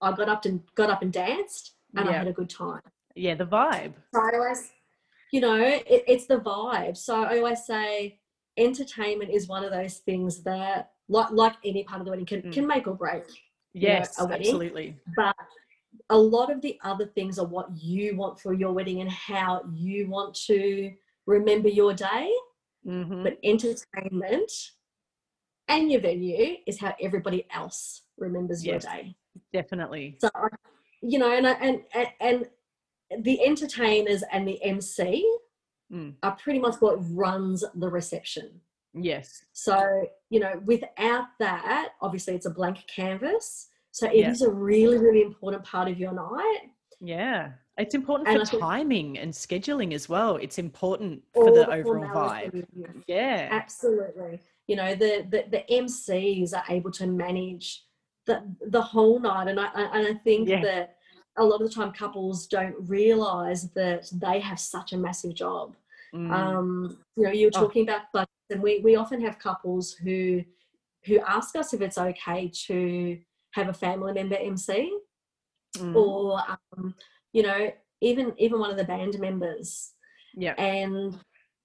I 0.00 0.12
got 0.12 0.28
up 0.28 0.44
and 0.44 0.60
got 0.74 0.90
up 0.90 1.02
and 1.02 1.12
danced, 1.12 1.74
and 1.96 2.08
I 2.08 2.12
had 2.12 2.26
a 2.28 2.32
good 2.32 2.50
time. 2.50 2.82
Yeah. 3.14 3.34
The 3.36 3.46
vibe. 3.46 3.94
Always, 4.14 4.70
you 5.34 5.40
know, 5.40 5.56
it, 5.60 5.84
it's 6.06 6.26
the 6.26 6.38
vibe. 6.38 6.96
So 6.96 7.24
I 7.24 7.38
always 7.38 7.64
say 7.66 8.20
entertainment 8.56 9.32
is 9.32 9.48
one 9.48 9.64
of 9.64 9.72
those 9.72 9.96
things 9.96 10.44
that, 10.44 10.92
like 11.08 11.30
like 11.32 11.54
any 11.64 11.82
part 11.82 12.00
of 12.00 12.04
the 12.04 12.10
wedding, 12.12 12.24
can, 12.24 12.42
Mm. 12.42 12.52
can 12.52 12.66
make 12.68 12.86
or 12.86 12.94
break. 12.94 13.24
you 13.72 13.88
know, 13.88 13.94
Yes. 13.94 14.20
absolutely. 14.20 14.96
But 15.16 15.34
a 16.08 16.16
lot 16.16 16.52
of 16.52 16.60
the 16.62 16.78
other 16.84 17.06
things 17.16 17.40
are 17.40 17.46
what 17.56 17.66
you 17.76 18.16
want 18.16 18.38
for 18.38 18.52
your 18.52 18.70
wedding 18.72 19.00
and 19.00 19.10
how 19.10 19.64
you 19.74 20.08
want 20.08 20.36
to 20.46 20.92
remember 21.26 21.68
your 21.68 21.92
day. 21.94 22.30
hmm 22.84 23.24
But 23.24 23.38
entertainment 23.42 24.52
and 25.66 25.90
your 25.90 26.00
venue 26.00 26.58
is 26.68 26.78
how 26.78 26.94
everybody 27.00 27.40
else 27.50 28.02
remembers 28.18 28.64
your 28.64 28.78
day. 28.78 29.16
Definitely. 29.52 30.18
So, 30.20 30.30
you 31.02 31.18
know, 31.18 31.32
and, 31.32 31.46
I- 31.48 31.60
and 31.66 31.76
and 31.92 32.08
and 32.20 32.38
the 33.22 33.44
entertainers 33.44 34.22
and 34.32 34.46
the 34.46 34.62
MC 34.62 35.24
Mm. 35.92 36.14
are 36.22 36.34
pretty 36.36 36.58
much 36.58 36.76
what 36.80 36.96
runs 37.14 37.62
the 37.74 37.88
reception. 37.88 38.60
Yes. 38.94 39.44
So, 39.52 40.06
you 40.30 40.40
know, 40.40 40.60
without 40.64 41.26
that, 41.38 41.90
obviously 42.00 42.34
it's 42.34 42.46
a 42.46 42.50
blank 42.50 42.78
canvas. 42.86 43.68
So 43.90 44.06
it 44.08 44.26
is 44.26 44.40
a 44.40 44.50
really, 44.50 44.96
really 44.96 45.20
important 45.20 45.62
part 45.62 45.88
of 45.88 45.98
your 45.98 46.12
night. 46.12 46.70
Yeah. 47.00 47.52
It's 47.76 47.94
important 47.94 48.28
And 48.28 48.48
for 48.48 48.58
timing 48.58 49.18
and 49.18 49.30
scheduling 49.32 49.92
as 49.92 50.08
well. 50.08 50.36
It's 50.36 50.58
important 50.58 51.22
for 51.34 51.52
the 51.52 51.64
the 51.66 51.70
overall 51.70 52.30
vibe. 52.30 52.64
Yeah. 53.06 53.48
Absolutely. 53.52 54.40
You 54.66 54.76
know, 54.76 54.94
the, 54.94 55.26
the, 55.28 55.44
the 55.50 55.64
MCs 55.70 56.54
are 56.54 56.64
able 56.70 56.92
to 56.92 57.06
manage 57.06 57.84
the, 58.26 58.42
the 58.68 58.80
whole 58.80 59.20
night. 59.20 59.48
And 59.48 59.60
I, 59.60 59.66
I- 59.74 59.98
and 59.98 60.06
I 60.08 60.14
think 60.24 60.48
Yeah. 60.48 60.62
that 60.62 60.96
a 61.36 61.44
lot 61.44 61.60
of 61.60 61.68
the 61.68 61.74
time 61.74 61.92
couples 61.92 62.46
don't 62.46 62.74
realize 62.88 63.70
that 63.70 64.08
they 64.12 64.40
have 64.40 64.60
such 64.60 64.92
a 64.92 64.96
massive 64.96 65.34
job. 65.34 65.74
Mm. 66.14 66.30
Um, 66.30 66.98
you 67.16 67.24
know, 67.24 67.30
you 67.32 67.46
were 67.46 67.52
Oh. 67.56 67.60
talking 67.62 67.82
about 67.82 68.02
budgets, 68.12 68.30
and 68.50 68.62
we, 68.62 68.80
we 68.80 68.96
often 68.96 69.20
have 69.20 69.38
couples 69.38 69.94
who 69.94 70.42
who 71.06 71.18
ask 71.20 71.54
us 71.54 71.74
if 71.74 71.82
it's 71.82 71.98
okay 71.98 72.50
to 72.66 73.18
have 73.52 73.68
a 73.68 73.74
family 73.74 74.12
member 74.14 74.36
MC 74.36 74.90
Mm. 75.76 75.96
or 75.96 76.40
um, 76.48 76.94
you 77.32 77.42
know 77.42 77.68
even 78.00 78.32
even 78.38 78.60
one 78.60 78.70
of 78.70 78.76
the 78.76 78.84
band 78.84 79.18
members 79.18 79.90
yeah. 80.34 80.52
and 80.54 81.18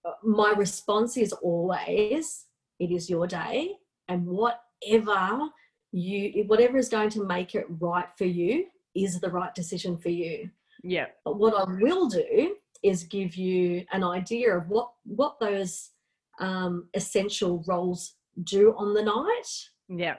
uh, 0.04 0.14
my 0.24 0.52
response 0.58 1.16
is 1.16 1.32
always 1.32 2.46
it 2.80 2.90
is 2.92 3.08
your 3.08 3.28
day 3.28 3.76
and 4.08 4.26
whatever 4.26 5.48
you 5.92 6.44
whatever 6.48 6.78
is 6.78 6.90
going 6.90 7.12
to 7.12 7.24
make 7.24 7.54
it 7.54 7.66
right 7.80 8.10
for 8.18 8.26
you 8.26 8.66
is 8.96 9.20
the 9.20 9.30
right 9.30 9.54
decision 9.56 9.98
for 9.98 10.10
you 10.10 10.50
Yeah. 10.84 11.08
but 11.26 11.38
what 11.38 11.54
i 11.56 11.64
will 11.82 12.08
do 12.10 12.56
is 12.84 13.04
give 13.04 13.36
you 13.36 13.86
an 13.92 14.04
idea 14.04 14.56
of 14.58 14.70
what 14.70 14.92
what 15.04 15.40
those 15.40 15.92
um, 16.40 16.88
essential 16.94 17.64
roles 17.68 18.16
do 18.44 18.74
on 18.78 18.94
the 18.94 19.04
night 19.04 19.70
Yeah. 19.90 20.18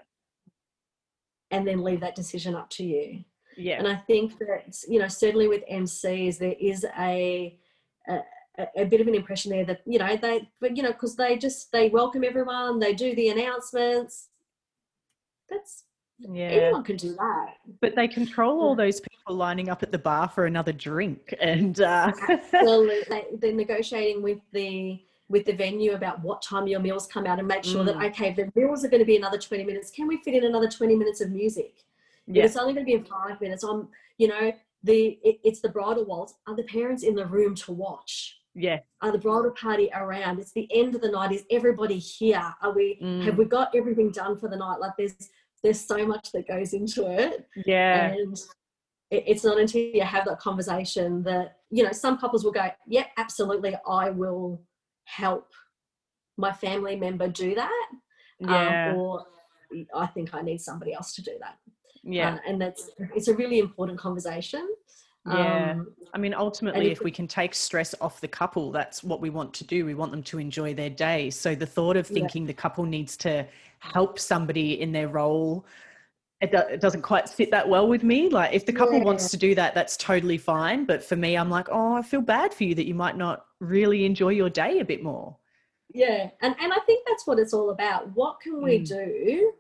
and 1.51 1.67
then 1.67 1.83
leave 1.83 2.01
that 2.01 2.15
decision 2.15 2.55
up 2.55 2.69
to 2.71 2.85
you 2.85 3.25
Yeah. 3.57 3.79
And 3.79 3.89
I 3.89 3.97
think 3.97 4.39
that, 4.39 4.77
you 4.89 4.99
know, 5.01 5.09
certainly 5.09 5.49
with 5.49 5.65
MCs, 5.69 6.39
there 6.39 6.55
is 6.61 6.85
a, 6.99 7.59
a, 8.09 8.19
a 8.77 8.85
bit 8.85 9.01
of 9.01 9.09
an 9.09 9.15
impression 9.15 9.51
there 9.51 9.65
that, 9.67 9.81
you 9.87 9.99
know, 9.99 10.17
they, 10.17 10.49
but, 10.61 10.77
you 10.77 10.83
know, 10.83 10.93
because 10.93 11.17
they 11.17 11.37
just, 11.37 11.73
they 11.73 11.89
welcome 11.89 12.25
everyone, 12.25 12.79
they 12.79 12.95
do 12.95 13.15
the 13.15 13.29
announcements. 13.29 14.29
That's, 15.51 15.85
Yeah. 16.21 16.45
anyone 16.47 16.85
can 16.85 16.97
do 16.97 17.15
that. 17.15 17.55
But 17.81 17.95
they 17.95 18.09
control 18.09 18.61
all 18.61 18.75
those 18.75 19.01
people 19.01 19.35
lining 19.35 19.69
up 19.69 19.83
at 19.83 19.93
the 19.93 19.99
bar 19.99 20.29
for 20.29 20.47
another 20.47 20.73
drink. 20.73 21.35
And 21.41 21.81
uh, 21.81 22.13
Well, 22.53 22.87
they, 22.87 23.25
they're 23.39 23.53
negotiating 23.55 24.23
with 24.23 24.39
the, 24.53 25.01
with 25.29 25.47
the 25.47 25.53
venue 25.53 25.93
about 25.93 26.21
what 26.23 26.43
time 26.43 26.67
your 26.67 26.81
meals 26.81 27.07
come 27.07 27.27
out 27.27 27.39
and 27.39 27.47
make 27.49 27.65
sure 27.65 27.85
that, 27.85 27.97
Mm. 27.97 28.07
okay, 28.11 28.33
the 28.35 28.51
meals 28.59 28.85
are 28.85 28.89
going 28.89 29.01
to 29.01 29.07
be 29.07 29.17
another 29.17 29.39
20 29.39 29.65
minutes, 29.65 29.91
can 29.91 30.07
we 30.07 30.19
fit 30.19 30.35
in 30.35 30.45
another 30.45 30.69
20 30.69 30.95
minutes 30.97 31.21
of 31.21 31.31
music? 31.31 31.85
Yeah. 32.27 32.45
it's 32.45 32.57
only 32.57 32.75
going 32.75 32.85
to 32.85 32.91
be 32.91 32.95
in 32.95 33.05
five 33.05 33.41
minutes, 33.41 33.65
I'm, 33.65 33.89
you 34.19 34.29
know, 34.29 34.53
the, 34.85 35.19
it, 35.25 35.41
it's 35.43 35.61
the 35.61 35.69
bridal 35.69 36.05
waltz. 36.05 36.35
Are 36.47 36.55
the 36.57 36.63
parents 36.65 37.03
in 37.03 37.15
the 37.15 37.27
room 37.27 37.55
to 37.57 37.73
watch? 37.73 38.37
Yeah. 38.55 38.81
are 39.01 39.13
the 39.13 39.19
bridal 39.19 39.53
party 39.53 39.89
around 39.95 40.41
it's 40.41 40.51
the 40.51 40.69
end 40.75 40.97
of 40.97 41.01
the 41.03 41.09
night 41.09 41.31
is 41.31 41.45
everybody 41.53 41.99
here 41.99 42.43
are 42.61 42.73
we 42.73 42.99
have 43.25 43.35
Mm. 43.35 43.37
we 43.37 43.45
got 43.45 43.73
everything 43.77 44.11
done 44.11 44.37
for 44.37 44.49
the 44.49 44.57
night 44.57 44.81
like 44.81 44.91
there's 44.99 45.15
there's 45.63 45.81
so 45.81 46.07
much 46.07 46.33
that 46.33 46.49
goes 46.49 46.73
into 46.73 47.11
it 47.11 47.47
Yeah. 47.67 48.13
and 48.13 48.37
it, 49.11 49.25
it's 49.27 49.45
not 49.45 49.59
until 49.59 49.81
you 49.83 50.03
have 50.03 50.25
that 50.27 50.39
conversation 50.39 51.23
that 51.25 51.57
you 51.71 51.83
know 51.85 51.93
some 51.93 52.19
couples 52.19 52.45
will 52.45 52.53
go 52.53 52.69
yeah 52.87 53.07
absolutely 53.17 53.77
i 53.89 54.11
will 54.11 54.63
help 55.05 55.49
my 56.37 56.53
family 56.53 56.97
member 56.97 57.29
do 57.29 57.55
that 57.55 57.87
Yeah. 58.39 58.91
um, 58.93 58.97
or 58.97 59.25
i 59.95 60.07
think 60.07 60.35
i 60.35 60.41
need 60.43 60.61
somebody 60.61 60.93
else 60.95 61.15
to 61.15 61.23
do 61.23 61.33
that 61.41 61.57
yeah. 62.03 62.37
Uh, 62.37 62.39
and 62.49 62.59
that's 62.59 62.89
it's 63.15 63.29
a 63.29 63.35
really 63.35 63.59
important 63.59 63.99
conversation 63.99 64.67
Yeah. 65.33 65.73
um, 65.73 65.93
I 66.13 66.19
mean, 66.19 66.35
ultimately, 66.35 66.87
if 66.91 66.99
if 66.99 67.05
we 67.05 67.11
can 67.11 67.29
take 67.29 67.55
stress 67.55 67.95
off 68.01 68.21
the 68.21 68.29
couple, 68.29 68.73
that's 68.73 69.05
what 69.05 69.21
we 69.21 69.31
want 69.31 69.55
to 69.55 69.65
do. 69.65 69.85
We 69.87 69.95
want 69.95 70.11
them 70.11 70.23
to 70.25 70.39
enjoy 70.39 70.75
their 70.75 70.91
day. 70.91 71.31
So 71.31 71.55
the 71.55 71.67
thought 71.67 71.97
of 71.97 72.11
Yeah. 72.11 72.15
thinking 72.15 72.47
the 72.47 72.55
couple 72.55 72.85
needs 72.85 73.17
to 73.19 73.47
help 73.79 74.19
somebody 74.19 74.81
in 74.81 74.93
their 74.93 75.09
role, 75.09 75.65
it, 76.41 76.51
do- 76.51 76.59
it 76.75 76.81
doesn't 76.81 77.03
quite 77.03 77.29
sit 77.29 77.51
that 77.51 77.69
well 77.69 77.87
with 77.87 78.03
me. 78.03 78.29
Like, 78.29 78.53
if 78.53 78.67
the 78.67 78.73
couple 78.73 78.97
Yeah. 78.99 79.05
wants 79.05 79.31
to 79.31 79.37
do 79.37 79.55
that, 79.55 79.75
that's 79.75 79.97
totally 79.97 80.39
fine. 80.39 80.85
But 80.85 81.05
for 81.05 81.17
me, 81.17 81.37
I'm 81.37 81.51
like, 81.51 81.69
oh, 81.71 81.95
I 81.95 82.03
feel 82.03 82.23
bad 82.23 82.53
for 82.55 82.65
you 82.65 82.75
that 82.75 82.87
you 82.87 82.95
might 82.95 83.17
not 83.17 83.47
really 83.61 84.05
enjoy 84.05 84.31
your 84.31 84.51
day 84.51 84.81
a 84.81 84.85
bit 84.85 85.03
more. 85.03 85.37
Yeah, 85.93 86.31
and 86.41 86.55
and 86.61 86.73
I 86.73 86.79
think 86.87 87.07
that's 87.07 87.27
what 87.27 87.39
it's 87.39 87.53
all 87.53 87.71
about. 87.71 88.15
What 88.15 88.41
can 88.41 88.63
we 88.63 88.79
Mm. 88.81 88.89
do 88.89 89.53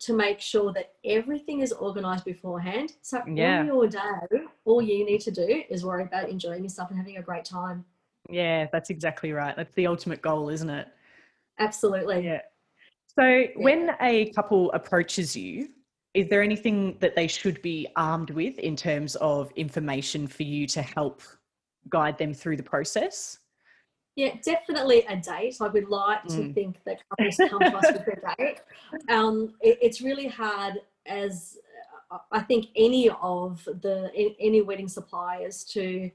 to 0.00 0.12
make 0.12 0.38
sure 0.38 0.72
that 0.74 0.92
everything 1.04 1.60
is 1.60 1.72
organized 1.72 2.24
beforehand? 2.24 2.92
So 3.02 3.20
Yeah. 3.26 3.60
on 3.60 3.66
your 3.66 3.88
day, 3.88 4.38
all 4.68 4.82
you 4.82 5.04
need 5.04 5.22
to 5.22 5.30
do 5.30 5.62
is 5.70 5.84
worry 5.84 6.02
about 6.02 6.28
enjoying 6.28 6.62
yourself 6.62 6.90
and 6.90 6.98
having 6.98 7.16
a 7.16 7.22
great 7.22 7.44
time. 7.44 7.84
Yeah, 8.28 8.66
that's 8.70 8.90
exactly 8.90 9.32
right. 9.32 9.56
That's 9.56 9.74
the 9.74 9.86
ultimate 9.86 10.20
goal, 10.20 10.50
isn't 10.50 10.68
it? 10.68 10.88
Absolutely. 11.58 12.24
Yeah. 12.24 12.42
So 13.18 13.46
when 13.56 13.92
a 14.02 14.30
couple 14.32 14.70
approaches 14.72 15.34
you, 15.34 15.70
is 16.12 16.28
there 16.28 16.42
anything 16.42 16.98
that 17.00 17.16
they 17.16 17.26
should 17.26 17.60
be 17.62 17.88
armed 17.96 18.30
with 18.30 18.58
in 18.58 18.76
terms 18.76 19.16
of 19.16 19.50
information 19.56 20.26
for 20.26 20.42
you 20.42 20.66
to 20.68 20.82
help 20.82 21.22
guide 21.88 22.18
them 22.18 22.34
through 22.34 22.58
the 22.58 22.62
process? 22.62 23.38
Yeah, 24.16 24.34
definitely 24.44 25.04
a 25.08 25.16
date. 25.16 25.56
I 25.62 25.68
would 25.68 25.88
like 25.88 26.24
to 26.24 26.28
Mm. 26.42 26.54
think 26.54 26.76
that 26.84 26.98
couples 27.08 27.36
come 27.48 27.60
to 27.60 27.76
us 27.78 27.92
with 27.92 28.08
a 28.08 28.34
date. 28.38 28.60
Um, 29.08 29.54
it- 29.62 29.78
it's 29.80 30.02
really 30.02 30.26
hard 30.28 30.74
as 31.06 31.56
I 32.32 32.40
think 32.40 32.66
any 32.76 33.10
of 33.10 33.64
the 33.64 34.10
any 34.14 34.62
wedding 34.62 34.88
suppliers 34.88 35.64
to 35.72 36.10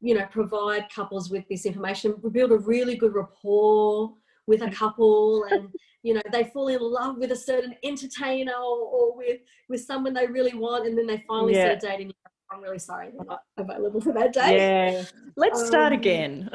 you 0.00 0.14
know 0.14 0.26
provide 0.26 0.92
couples 0.94 1.30
with 1.30 1.44
this 1.48 1.66
information. 1.66 2.14
Build 2.32 2.52
a 2.52 2.58
really 2.58 2.96
good 2.96 3.14
rapport 3.14 4.12
with 4.46 4.62
a 4.62 4.66
mm. 4.66 4.74
couple, 4.74 5.44
and 5.50 5.68
you 6.02 6.14
know 6.14 6.22
they 6.32 6.44
fall 6.44 6.68
in 6.68 6.80
love 6.80 7.18
with 7.18 7.32
a 7.32 7.36
certain 7.36 7.74
entertainer 7.84 8.54
or, 8.54 8.78
or 8.78 9.16
with 9.16 9.40
with 9.68 9.82
someone 9.82 10.14
they 10.14 10.26
really 10.26 10.54
want, 10.54 10.86
and 10.86 10.96
then 10.96 11.06
they 11.06 11.24
finally 11.28 11.54
Yeah. 11.54 11.78
start 11.78 11.80
dating. 11.80 12.12
I'm 12.52 12.62
really 12.62 12.78
sorry, 12.80 13.10
they're 13.16 13.24
not 13.26 13.42
available 13.56 14.00
for 14.00 14.12
that 14.12 14.32
day. 14.32 14.56
Yeah. 14.56 15.04
Let's 15.36 15.64
start 15.66 15.92
Um, 15.92 15.98
again. 16.00 16.50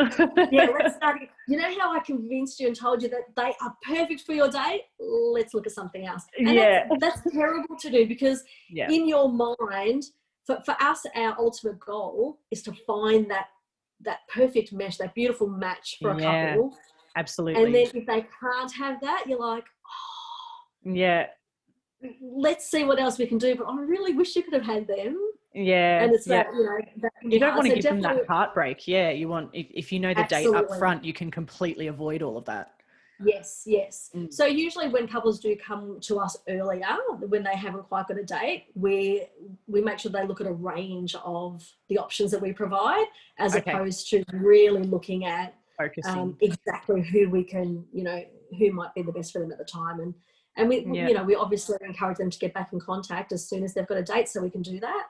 yeah, 0.51 0.67
let's 0.77 0.95
start. 0.97 1.15
again. 1.17 1.29
You 1.47 1.57
know 1.57 1.79
how 1.79 1.95
I 1.95 1.99
convinced 1.99 2.59
you 2.59 2.67
and 2.67 2.75
told 2.75 3.01
you 3.01 3.07
that 3.09 3.33
they 3.37 3.53
are 3.61 3.75
perfect 3.81 4.21
for 4.21 4.33
your 4.33 4.49
date? 4.49 4.81
Let's 4.99 5.53
look 5.53 5.65
at 5.65 5.71
something 5.71 6.05
else. 6.05 6.23
And 6.37 6.49
Yeah. 6.49 6.87
that's, 6.99 7.21
that's 7.23 7.33
terrible 7.33 7.77
to 7.79 7.89
do 7.89 8.05
because 8.07 8.43
yeah. 8.69 8.91
in 8.91 9.07
your 9.07 9.29
mind, 9.31 10.03
for, 10.45 10.61
for 10.65 10.75
us, 10.81 11.05
our 11.15 11.35
ultimate 11.39 11.79
goal 11.79 12.39
is 12.51 12.61
to 12.63 12.73
find 12.85 13.29
that 13.31 13.47
that 14.01 14.19
perfect 14.27 14.73
mesh, 14.73 14.97
that 14.97 15.15
beautiful 15.15 15.47
match 15.47 15.97
for 16.01 16.11
a 16.11 16.21
Yeah, 16.21 16.49
couple. 16.55 16.77
Absolutely. 17.15 17.63
And 17.63 17.73
then 17.73 17.87
if 17.93 18.05
they 18.05 18.25
can't 18.41 18.71
have 18.73 18.99
that, 18.99 19.23
you're 19.27 19.39
like, 19.39 19.63
yeah. 20.83 21.27
oh, 22.03 22.09
let's 22.21 22.69
see 22.69 22.83
what 22.83 22.99
else 22.99 23.17
we 23.17 23.25
can 23.25 23.37
do. 23.37 23.55
But 23.55 23.63
I 23.65 23.79
really 23.79 24.13
wish 24.13 24.35
you 24.35 24.43
could 24.43 24.53
have 24.53 24.65
had 24.65 24.85
them. 24.87 25.17
Yeah. 25.55 26.03
And 26.03 26.13
it's 26.13 26.27
yeah. 26.27 26.43
that, 26.43 26.53
you 26.53 26.63
know, 26.65 26.79
that 26.97 27.11
you 27.23 27.39
don't 27.39 27.55
want 27.55 27.65
to 27.67 27.69
So 27.69 27.75
give 27.75 27.83
them 27.83 28.01
that 28.01 28.27
heartbreak. 28.27 28.87
Yeah. 28.87 29.11
You 29.11 29.29
want, 29.29 29.49
if, 29.53 29.67
if 29.73 29.91
you 29.91 29.99
know 29.99 30.13
the 30.13 30.25
date 30.25 30.47
up 30.47 30.67
front, 30.77 31.03
you 31.05 31.13
can 31.13 31.31
completely 31.31 31.87
avoid 31.87 32.21
all 32.21 32.37
of 32.37 32.45
that. 32.45 32.73
Yes, 33.23 33.63
yes. 33.65 34.09
Mm. 34.13 34.33
So 34.33 34.45
usually 34.45 34.89
when 34.89 35.07
couples 35.07 35.39
do 35.39 35.55
come 35.55 35.99
to 36.01 36.19
us 36.19 36.35
earlier, 36.49 36.85
when 37.29 37.43
they 37.43 37.55
haven't 37.55 37.83
quite 37.83 38.07
got 38.07 38.17
a 38.19 38.23
date, 38.23 38.65
we 38.75 39.27
we 39.67 39.81
make 39.81 39.99
sure 39.99 40.11
they 40.11 40.27
look 40.27 40.41
at 40.41 40.47
a 40.47 40.51
range 40.51 41.15
of 41.23 41.65
the 41.87 41.97
options 41.97 42.29
that 42.31 42.41
we 42.41 42.51
provide, 42.51 43.05
as 43.39 43.55
Okay. 43.55 43.71
opposed 43.71 44.09
to 44.09 44.25
really 44.33 44.83
looking 44.83 45.23
at 45.23 45.55
Focusing. 45.77 46.11
um, 46.11 46.37
exactly 46.41 47.01
who 47.03 47.29
we 47.29 47.45
can, 47.45 47.85
you 47.93 48.03
know, 48.03 48.21
who 48.59 48.73
might 48.73 48.93
be 48.93 49.01
the 49.01 49.13
best 49.13 49.31
for 49.31 49.39
them 49.39 49.51
at 49.53 49.59
the 49.59 49.63
time. 49.63 50.01
And 50.01 50.13
and 50.57 50.67
we, 50.67 50.85
Yeah. 50.85 51.07
you 51.07 51.13
know, 51.13 51.23
we 51.23 51.35
obviously 51.35 51.77
encourage 51.87 52.17
them 52.17 52.29
to 52.29 52.39
get 52.39 52.53
back 52.53 52.73
in 52.73 52.81
contact 52.81 53.31
as 53.31 53.47
soon 53.47 53.63
as 53.63 53.73
they've 53.73 53.87
got 53.87 53.97
a 53.97 54.03
date, 54.03 54.27
so 54.27 54.41
we 54.41 54.49
can 54.49 54.61
do 54.61 54.81
that. 54.81 55.05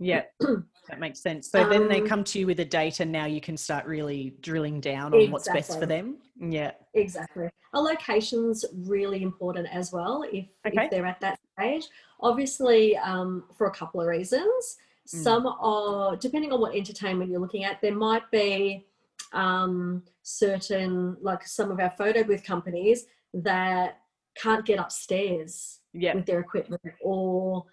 Yeah, 0.00 0.22
that 0.88 0.98
makes 0.98 1.20
sense. 1.20 1.50
So 1.50 1.68
then 1.68 1.86
they 1.86 2.00
Um, 2.00 2.08
come 2.08 2.24
to 2.24 2.38
you 2.38 2.46
with 2.46 2.58
a 2.60 2.64
date, 2.64 3.00
and 3.00 3.12
now 3.12 3.26
you 3.26 3.40
can 3.40 3.56
start 3.56 3.84
really 3.86 4.34
drilling 4.40 4.80
down 4.80 5.12
on 5.14 5.30
what's 5.30 5.48
best 5.48 5.78
for 5.78 5.86
them. 5.86 6.16
Yeah, 6.40 6.72
Exactly. 6.94 7.50
A 7.74 7.80
location's 7.80 8.64
really 8.74 9.22
important 9.22 9.68
as 9.72 9.92
well 9.92 10.24
if, 10.24 10.46
Okay. 10.66 10.84
if 10.84 10.90
they're 10.90 11.06
at 11.06 11.20
that 11.20 11.38
stage. 11.56 11.86
Obviously, 12.20 12.96
um, 12.96 13.44
for 13.56 13.66
a 13.68 13.70
couple 13.70 14.00
of 14.00 14.08
reasons. 14.08 14.78
Mm. 15.14 15.22
Some 15.22 15.46
are, 15.46 16.16
depending 16.16 16.50
on 16.52 16.60
what 16.60 16.74
entertainment 16.74 17.30
you're 17.30 17.40
looking 17.40 17.64
at, 17.64 17.80
there 17.80 17.94
might 17.94 18.28
be 18.32 18.86
um, 19.32 20.02
certain, 20.22 21.16
like 21.20 21.46
some 21.46 21.70
of 21.70 21.78
our 21.78 21.90
photo 21.90 22.24
booth 22.24 22.42
companies 22.42 23.06
that 23.34 23.98
can't 24.36 24.64
get 24.64 24.78
upstairs 24.80 25.80
yeah, 25.92 26.14
with 26.14 26.26
their 26.26 26.40
equipment 26.40 26.82
or 27.02 27.64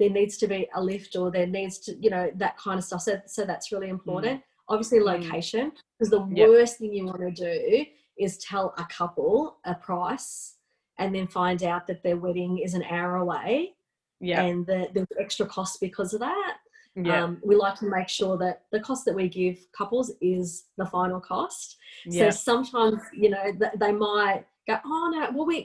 there 0.00 0.10
needs 0.10 0.36
to 0.38 0.46
be 0.48 0.66
a 0.74 0.82
lift 0.82 1.14
or 1.14 1.30
there 1.30 1.46
needs 1.46 1.78
to 1.78 1.94
you 2.04 2.10
know 2.10 2.24
that 2.34 2.56
kind 2.56 2.78
of 2.78 2.84
stuff 2.84 3.02
so, 3.02 3.20
so 3.26 3.44
that's 3.44 3.70
really 3.70 3.88
important 3.90 4.42
obviously 4.68 4.98
Mm. 5.00 5.04
location 5.14 5.72
because 5.98 6.10
the 6.10 6.22
Yep. 6.34 6.48
worst 6.48 6.78
thing 6.78 6.92
you 6.94 7.04
want 7.06 7.20
to 7.20 7.30
do 7.30 7.84
is 8.18 8.38
tell 8.38 8.66
a 8.78 8.86
couple 8.98 9.58
a 9.64 9.74
price 9.74 10.56
and 10.98 11.14
then 11.14 11.26
find 11.26 11.62
out 11.62 11.86
that 11.88 12.02
their 12.02 12.16
wedding 12.16 12.58
is 12.66 12.72
an 12.74 12.84
hour 12.84 13.16
away 13.16 13.74
Yeah. 14.20 14.42
and 14.42 14.66
the, 14.66 14.80
the 14.94 15.06
extra 15.24 15.46
cost 15.46 15.80
because 15.80 16.12
of 16.14 16.20
that. 16.20 16.54
yeah. 16.94 17.22
Um, 17.24 17.30
we 17.48 17.54
like 17.56 17.76
to 17.80 17.86
make 17.86 18.08
sure 18.08 18.36
that 18.44 18.56
the 18.72 18.80
cost 18.80 19.04
that 19.06 19.14
we 19.14 19.28
give 19.28 19.56
couples 19.80 20.08
is 20.20 20.64
the 20.80 20.86
final 20.96 21.20
cost. 21.20 21.76
yeah. 22.04 22.30
So 22.30 22.36
sometimes, 22.52 23.00
you 23.22 23.30
know, 23.34 23.44
th- 23.60 23.76
they 23.82 23.92
might 23.92 24.44
go, 24.68 24.74
oh 24.84 25.04
no, 25.14 25.20
well 25.34 25.46
we 25.52 25.56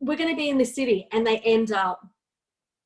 we're 0.00 0.16
going 0.22 0.30
to 0.34 0.36
be 0.44 0.48
in 0.48 0.58
the 0.58 0.64
city, 0.78 0.98
and 1.12 1.26
they 1.26 1.38
end 1.40 1.70
up, 1.72 1.96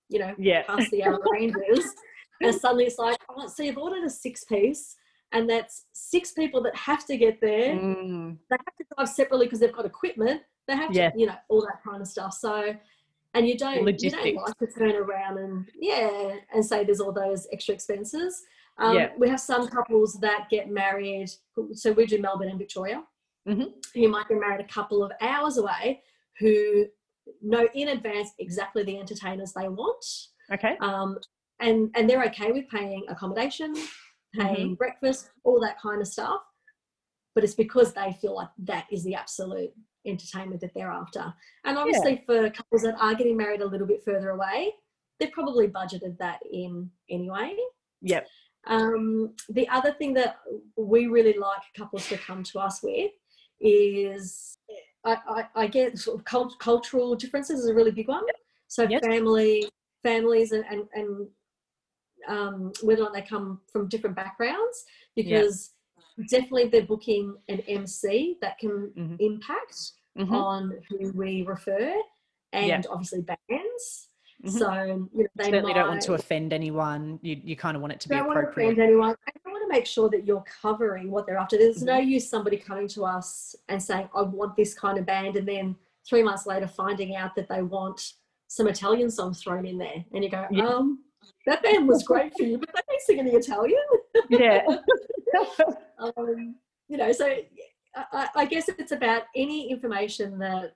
you 0.09 0.18
know, 0.18 0.35
yeah. 0.38 0.62
past 0.62 0.90
the 0.90 1.05
outer 1.05 1.21
ranges, 1.33 1.94
and 2.40 2.55
suddenly 2.55 2.85
it's 2.85 2.99
like, 2.99 3.18
oh, 3.29 3.47
so 3.49 3.62
you've 3.62 3.79
ordered 3.79 4.05
a 4.05 4.11
six 4.11 4.44
piece, 4.44 4.97
and 5.33 5.49
that's 5.49 5.87
six 5.92 6.33
people 6.33 6.62
that 6.62 6.75
have 6.75 7.07
to 7.07 7.16
get 7.16 7.40
there. 7.40 7.75
Mm, 7.75 8.38
They 8.51 8.57
have 8.57 8.77
to 8.77 8.85
drive 8.97 9.09
separately 9.09 9.47
because 9.47 9.61
they've 9.61 9.73
got 9.73 9.85
equipment. 9.87 10.42
They 10.66 10.77
have 10.77 10.92
Yeah. 10.94 11.11
to, 11.11 11.18
you 11.18 11.27
know, 11.27 11.37
all 11.49 11.61
that 11.62 11.83
kind 11.83 12.01
of 12.03 12.09
stuff. 12.09 12.35
So. 12.35 12.75
And 13.35 13.47
you 13.47 13.59
don't, 13.59 13.87
you 14.03 14.11
don't 14.11 14.35
like 14.37 14.57
to 14.59 14.66
turn 14.66 14.97
around 14.97 15.37
and 15.37 15.68
yeah, 15.79 16.37
and 16.53 16.64
say 16.64 16.83
there's 16.83 16.99
all 16.99 17.12
those 17.12 17.47
extra 17.53 17.75
expenses. 17.75 18.42
Um, 18.79 18.97
Yeah. 18.97 19.11
We 19.18 19.29
have 19.29 19.38
some 19.38 19.68
couples 19.68 20.14
that 20.23 20.49
get 20.51 20.71
married. 20.71 21.29
So 21.75 21.92
we 21.92 22.07
do 22.07 22.23
Melbourne 22.23 22.49
and 22.49 22.59
Victoria. 22.59 23.05
Mhm. 23.47 23.75
You 23.94 24.09
might 24.09 24.29
get 24.29 24.40
married 24.40 24.64
a 24.64 24.68
couple 24.73 25.05
of 25.05 25.12
hours 25.21 25.59
away 25.59 26.03
who 26.38 26.87
know 27.43 27.69
in 27.75 27.88
advance 27.88 28.31
exactly 28.38 28.83
the 28.83 28.99
entertainers 28.99 29.53
they 29.53 29.69
want. 29.69 30.05
okay. 30.53 30.77
Um, 30.81 31.19
and, 31.61 31.91
and 31.95 32.09
they're 32.09 32.25
okay 32.25 32.53
with 32.53 32.69
paying 32.69 33.05
accommodation, 33.09 33.75
paying 34.35 34.75
breakfast, 34.75 35.31
all 35.45 35.61
that 35.61 35.81
kind 35.81 36.01
of 36.01 36.07
stuff. 36.07 36.41
But 37.35 37.45
it's 37.45 37.55
because 37.55 37.93
they 37.93 38.17
feel 38.21 38.35
like 38.35 38.49
that 38.64 38.87
is 38.91 39.05
the 39.05 39.14
absolute 39.14 39.73
entertainment 40.07 40.61
that 40.61 40.73
they're 40.75 40.91
after. 40.91 41.33
And 41.64 41.79
obviously, 41.79 42.23
for 42.27 42.51
couples 42.51 42.83
that 42.83 42.97
are 43.01 43.14
getting 43.14 43.37
married 43.37 43.61
a 43.61 43.67
little 43.67 43.87
bit 43.87 44.05
further 44.05 44.31
away, 44.31 44.73
they've 45.19 45.33
probably 45.33 45.69
budgeted 45.69 46.19
that 46.19 46.41
in 46.51 46.91
anyway. 47.11 47.57
Yep. 48.03 48.29
Um, 48.67 49.35
the 49.49 49.69
other 49.69 49.93
thing 49.93 50.14
that 50.14 50.38
we 50.77 51.07
really 51.07 51.38
like 51.38 51.62
couples 51.77 52.09
to 52.09 52.19
come 52.19 52.43
to 52.45 52.59
us 52.59 52.81
with 52.83 53.12
is 53.61 54.59
I, 55.09 55.16
I, 55.29 55.62
I 55.62 55.66
get 55.66 55.99
sort 55.99 56.18
of 56.18 56.25
cult, 56.25 56.59
cultural 56.59 57.14
differences 57.14 57.61
is 57.61 57.68
a 57.68 57.75
really 57.75 57.90
big 57.90 58.09
one. 58.09 58.25
So 58.68 58.83
Yes. 58.85 59.03
family, 59.05 59.68
families, 60.03 60.53
and 60.53 60.64
and, 60.71 60.83
and 60.94 61.29
um, 62.29 62.73
whether 62.83 63.03
or 63.03 63.05
not 63.05 63.14
they 63.14 63.23
come 63.23 63.61
from 63.73 63.88
different 63.88 64.14
backgrounds, 64.16 64.85
because 65.16 65.73
definitely 66.31 66.68
they're 66.68 66.83
booking 66.83 67.35
an 67.49 67.61
MC 67.61 68.37
that 68.42 68.59
can 68.59 68.92
Mhm. 68.97 69.16
impact 69.21 69.92
Mhm. 70.16 70.33
on 70.33 70.83
who 70.88 71.12
we 71.12 71.42
refer, 71.42 71.94
and 72.53 72.68
Yeah. 72.68 72.83
obviously 72.90 73.23
bands. 73.23 74.11
Mhm. 74.44 74.51
So 74.51 74.73
you 74.85 75.23
know, 75.25 75.29
they 75.37 75.44
Certainly 75.44 75.75
don't 75.75 75.88
want 75.88 76.03
to 76.03 76.14
offend 76.14 76.53
anyone. 76.53 77.18
You 77.23 77.40
you 77.42 77.57
kind 77.57 77.77
of 77.77 77.81
want 77.81 77.94
it 77.94 78.01
to 78.01 78.09
be 78.09 78.16
don't 78.16 78.27
want 78.27 78.37
to 78.37 78.42
appropriate. 78.42 78.77
Offend 79.71 79.87
anyone. 79.87 80.09
I 80.09 80.09
don't 80.09 80.09
want 80.09 80.09
to 80.09 80.09
make 80.09 80.11
sure 80.11 80.11
that 80.11 80.27
you're 80.27 80.45
covering 80.63 81.11
what 81.11 81.27
they're 81.27 81.37
after. 81.37 81.57
There's 81.59 81.83
no 81.83 81.99
Mm-hmm. 81.99 82.09
use 82.09 82.29
somebody 82.29 82.57
coming 82.57 82.89
to 82.89 83.05
us 83.05 83.57
and 83.69 83.83
saying, 83.83 84.09
I 84.15 84.23
want 84.23 84.57
this 84.57 84.75
kind 84.75 84.99
of 84.99 85.07
band, 85.07 85.37
and 85.37 85.49
then 85.49 85.77
three 86.09 86.23
months 86.23 86.47
later 86.47 86.67
finding 86.69 87.17
out 87.17 87.35
that 87.37 87.49
they 87.49 87.63
want 87.63 88.15
some 88.49 88.69
Italian 88.69 89.11
songs 89.11 89.43
thrown 89.43 89.67
in 89.67 89.79
there. 89.79 90.05
And 90.13 90.25
you 90.25 90.31
go, 90.31 90.47
Yeah. 90.51 90.67
um, 90.69 91.05
that 91.47 91.63
band 91.63 91.89
was 91.89 92.03
great 92.03 92.35
for 92.37 92.43
you, 92.45 92.59
but 92.59 92.71
they 92.75 92.83
ain't 92.95 93.03
singing 93.03 93.25
the 93.27 93.37
Italian. 93.37 93.83
yeah. 94.31 94.65
um, 95.99 96.57
you 96.89 96.97
know, 96.97 97.13
so 97.13 97.37
I, 97.95 98.29
I 98.35 98.45
guess 98.47 98.69
it's 98.69 98.93
about 98.93 99.25
any 99.37 99.71
information 99.71 100.39
that 100.39 100.75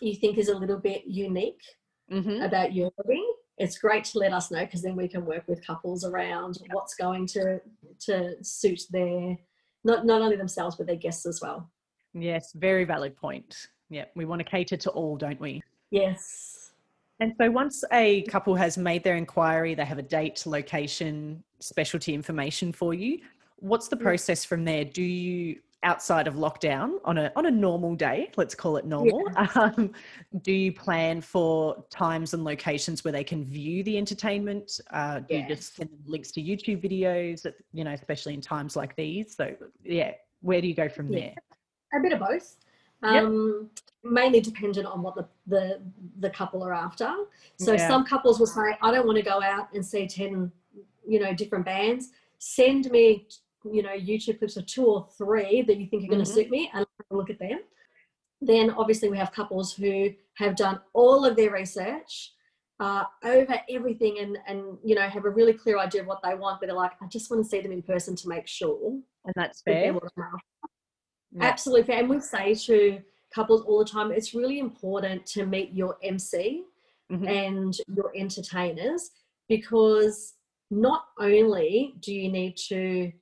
you 0.00 0.14
think 0.16 0.38
is 0.38 0.48
a 0.48 0.56
little 0.56 0.78
bit 0.78 1.04
unique 1.06 1.60
hmm 2.10 2.42
about 2.42 2.72
your 2.74 2.90
wedding, 3.04 3.32
it's 3.58 3.78
great 3.78 4.04
to 4.04 4.18
let 4.18 4.32
us 4.32 4.50
know 4.50 4.64
because 4.64 4.82
then 4.82 4.96
we 4.96 5.08
can 5.08 5.24
work 5.24 5.44
with 5.46 5.64
couples 5.66 6.04
around 6.04 6.58
what's 6.72 6.94
going 6.94 7.26
to 7.28 7.60
to 8.00 8.34
suit 8.42 8.82
their 8.90 9.36
not 9.84 10.04
not 10.06 10.22
only 10.22 10.36
themselves 10.36 10.76
but 10.76 10.86
their 10.86 10.96
guests 10.96 11.26
as 11.26 11.40
well. 11.40 11.70
Yes. 12.14 12.52
Very 12.52 12.84
valid 12.84 13.16
point. 13.16 13.68
Yeah. 13.90 14.04
We 14.14 14.24
want 14.24 14.40
to 14.40 14.44
cater 14.44 14.76
to 14.76 14.90
all, 14.90 15.16
don't 15.16 15.40
we? 15.40 15.62
Yes. 15.90 16.72
And 17.20 17.32
so 17.40 17.50
once 17.50 17.84
a 17.92 18.22
couple 18.22 18.54
has 18.56 18.76
made 18.76 19.04
their 19.04 19.16
inquiry, 19.16 19.74
they 19.74 19.84
have 19.84 19.98
a 19.98 20.02
date, 20.02 20.44
location, 20.46 21.42
specialty 21.60 22.12
information 22.14 22.72
for 22.72 22.92
you. 22.94 23.20
What's 23.56 23.88
the 23.88 23.96
Mm. 23.96 24.02
process 24.02 24.44
from 24.44 24.64
there? 24.64 24.84
Do 24.84 25.02
you 25.02 25.60
outside 25.84 26.26
of 26.26 26.34
lockdown 26.34 26.94
on 27.04 27.18
a 27.18 27.30
on 27.36 27.46
a 27.46 27.50
normal 27.50 27.94
day, 27.94 28.30
let's 28.36 28.54
call 28.54 28.76
it 28.78 28.84
normal, 28.86 29.22
um, 29.54 29.92
do 30.42 30.52
you 30.52 30.72
plan 30.72 31.20
for 31.20 31.84
times 31.90 32.34
and 32.34 32.42
locations 32.42 33.04
where 33.04 33.12
they 33.12 33.22
can 33.22 33.44
view 33.44 33.84
the 33.84 33.96
entertainment? 33.96 34.80
Uh, 34.90 35.20
do 35.20 35.36
you 35.36 35.46
just 35.46 35.76
send 35.76 35.90
them 35.90 36.00
links 36.06 36.32
to 36.32 36.42
YouTube 36.42 36.82
videos, 36.82 37.42
that, 37.42 37.54
you 37.72 37.84
know, 37.84 37.92
especially 37.92 38.34
in 38.34 38.40
times 38.40 38.74
like 38.74 38.96
these? 38.96 39.36
So 39.36 39.54
yeah, 39.84 40.12
where 40.40 40.60
do 40.60 40.66
you 40.66 40.74
go 40.74 40.88
from 40.88 41.10
Yeah. 41.10 41.20
there? 41.92 42.00
A 42.00 42.02
bit 42.02 42.12
of 42.12 42.18
both. 42.18 42.56
Yep. 43.02 43.24
Um, 43.24 43.70
mainly 44.02 44.40
dependent 44.40 44.86
on 44.86 45.02
what 45.02 45.14
the, 45.14 45.26
the 45.46 45.80
the 46.20 46.30
couple 46.30 46.62
are 46.64 46.72
after. 46.72 47.12
So 47.56 47.72
Yeah. 47.74 47.86
some 47.88 48.04
couples 48.04 48.38
will 48.40 48.46
say, 48.46 48.76
I 48.82 48.90
don't 48.90 49.06
want 49.06 49.18
to 49.18 49.24
go 49.24 49.42
out 49.42 49.68
and 49.74 49.84
see 49.84 50.06
10, 50.08 50.50
you 51.06 51.20
know, 51.20 51.34
different 51.34 51.64
bands. 51.66 52.10
Send 52.38 52.90
me, 52.90 53.26
you 53.70 53.82
know, 53.82 53.90
YouTube 53.90 54.38
clips 54.38 54.56
of 54.56 54.66
two 54.66 54.84
or 54.86 55.08
three 55.16 55.62
that 55.62 55.76
you 55.78 55.86
think 55.86 56.04
are 56.04 56.08
going 56.08 56.20
Mhm. 56.20 56.26
to 56.26 56.32
suit 56.32 56.50
me 56.50 56.70
and 56.72 56.80
I'll 56.86 56.96
have 56.98 57.06
a 57.10 57.16
look 57.16 57.30
at 57.30 57.38
them. 57.38 57.60
Then 58.40 58.70
obviously 58.70 59.08
we 59.08 59.16
have 59.16 59.32
couples 59.32 59.72
who 59.74 60.10
have 60.34 60.56
done 60.56 60.80
all 60.92 61.24
of 61.24 61.36
their 61.36 61.50
research 61.50 62.32
uh, 62.80 63.04
over 63.22 63.60
everything 63.70 64.18
and, 64.18 64.36
and, 64.48 64.76
you 64.84 64.94
know, 64.96 65.08
have 65.08 65.24
a 65.24 65.30
really 65.30 65.52
clear 65.52 65.78
idea 65.78 66.00
of 66.02 66.08
what 66.08 66.20
they 66.24 66.34
want, 66.34 66.60
but 66.60 66.66
they're 66.66 66.74
like, 66.76 66.90
I 67.00 67.06
just 67.06 67.30
want 67.30 67.42
to 67.44 67.48
see 67.48 67.60
them 67.60 67.70
in 67.72 67.82
person 67.82 68.16
to 68.16 68.28
make 68.28 68.48
sure 68.48 68.98
And 69.24 69.32
that's 69.36 69.62
fair. 69.62 69.94
Yeah. 70.16 70.30
Absolutely 71.40 71.84
fair. 71.84 72.00
And 72.00 72.08
we 72.08 72.20
say 72.20 72.54
to 72.54 73.00
couples 73.34 73.62
all 73.62 73.78
the 73.78 73.84
time, 73.84 74.10
it's 74.12 74.34
really 74.34 74.58
important 74.58 75.24
to 75.26 75.46
meet 75.46 75.72
your 75.72 75.96
MC 76.02 76.64
Mhm. 77.10 77.28
and 77.28 77.74
your 77.96 78.12
entertainers 78.16 79.10
because 79.48 80.34
not 80.70 81.06
only 81.20 81.94
do 82.00 82.12
you 82.14 82.30
need 82.30 82.56
to 82.56 83.12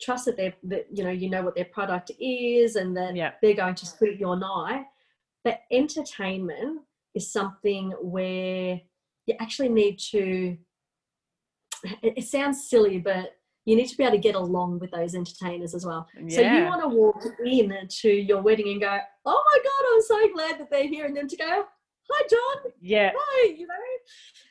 trust 0.00 0.26
that 0.26 0.36
they're 0.36 0.54
that 0.64 0.86
you 0.92 1.02
know 1.04 1.10
you 1.10 1.30
know 1.30 1.42
what 1.42 1.54
their 1.54 1.64
product 1.66 2.10
is 2.20 2.76
and 2.76 2.96
that 2.96 3.14
Yeah. 3.16 3.32
they're 3.42 3.54
going 3.54 3.74
to 3.76 3.86
suit 3.86 4.18
your 4.18 4.36
night, 4.36 4.84
but 5.44 5.60
entertainment 5.70 6.82
is 7.14 7.32
something 7.32 7.90
where 8.02 8.80
you 9.26 9.34
actually 9.40 9.70
need 9.70 9.98
to 10.10 10.56
it, 12.02 12.24
sounds 12.24 12.68
silly, 12.68 12.98
but 12.98 13.36
you 13.64 13.76
need 13.76 13.86
to 13.88 13.96
be 13.96 14.04
able 14.04 14.12
to 14.16 14.18
get 14.22 14.34
along 14.34 14.78
with 14.78 14.90
those 14.92 15.14
entertainers 15.14 15.74
as 15.74 15.84
well. 15.84 16.06
So 16.28 16.40
you 16.40 16.64
want 16.64 16.82
to 16.82 16.88
walk 16.88 17.22
in 17.44 17.74
to 17.88 18.08
your 18.10 18.40
wedding 18.40 18.68
and 18.68 18.80
go, 18.80 18.98
"Oh 19.24 19.44
my 19.52 19.58
God, 19.58 19.94
I'm 19.94 20.02
so 20.02 20.32
glad 20.34 20.60
that 20.60 20.70
they're 20.70 20.86
here," 20.88 21.04
and 21.06 21.16
then 21.16 21.26
to 21.28 21.36
go, 21.36 21.64
"Hi, 22.10 22.26
John. 22.30 22.72
Yeah. 22.80 23.12
Hi," 23.16 23.48
you 23.48 23.66
know. 23.66 23.74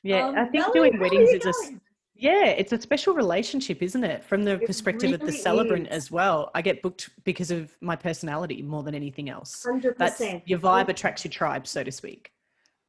Yeah. 0.03 0.27
um, 0.27 0.36
I 0.38 0.45
think 0.45 0.65
Melanie, 0.67 0.89
doing 0.91 0.99
weddings 0.99 1.29
is 1.29 1.45
a 1.45 1.51
going? 1.51 1.81
Yeah, 2.17 2.45
it's 2.45 2.71
a 2.71 2.80
special 2.80 3.13
relationship, 3.13 3.84
isn't 3.84 4.04
it? 4.04 4.23
From 4.23 4.43
the 4.43 4.54
It 4.54 4.65
perspective 4.65 5.12
of 5.13 5.19
the 5.19 5.32
celebrant 5.34 5.88
is. 5.88 5.93
as 6.06 6.12
well. 6.12 6.49
I 6.56 6.62
get 6.62 6.82
booked 6.82 7.10
because 7.25 7.51
of 7.51 7.75
my 7.82 7.95
personality 7.95 8.62
more 8.62 8.84
than 8.84 8.95
anything 8.95 9.30
else. 9.30 9.63
Hundred 9.63 9.97
That's 9.97 10.17
percent. 10.17 10.43
your 10.45 10.60
vibe 10.60 10.88
attracts 10.88 11.25
your 11.25 11.32
tribe, 11.32 11.67
so 11.67 11.84
to 11.84 11.91
speak. 11.91 12.32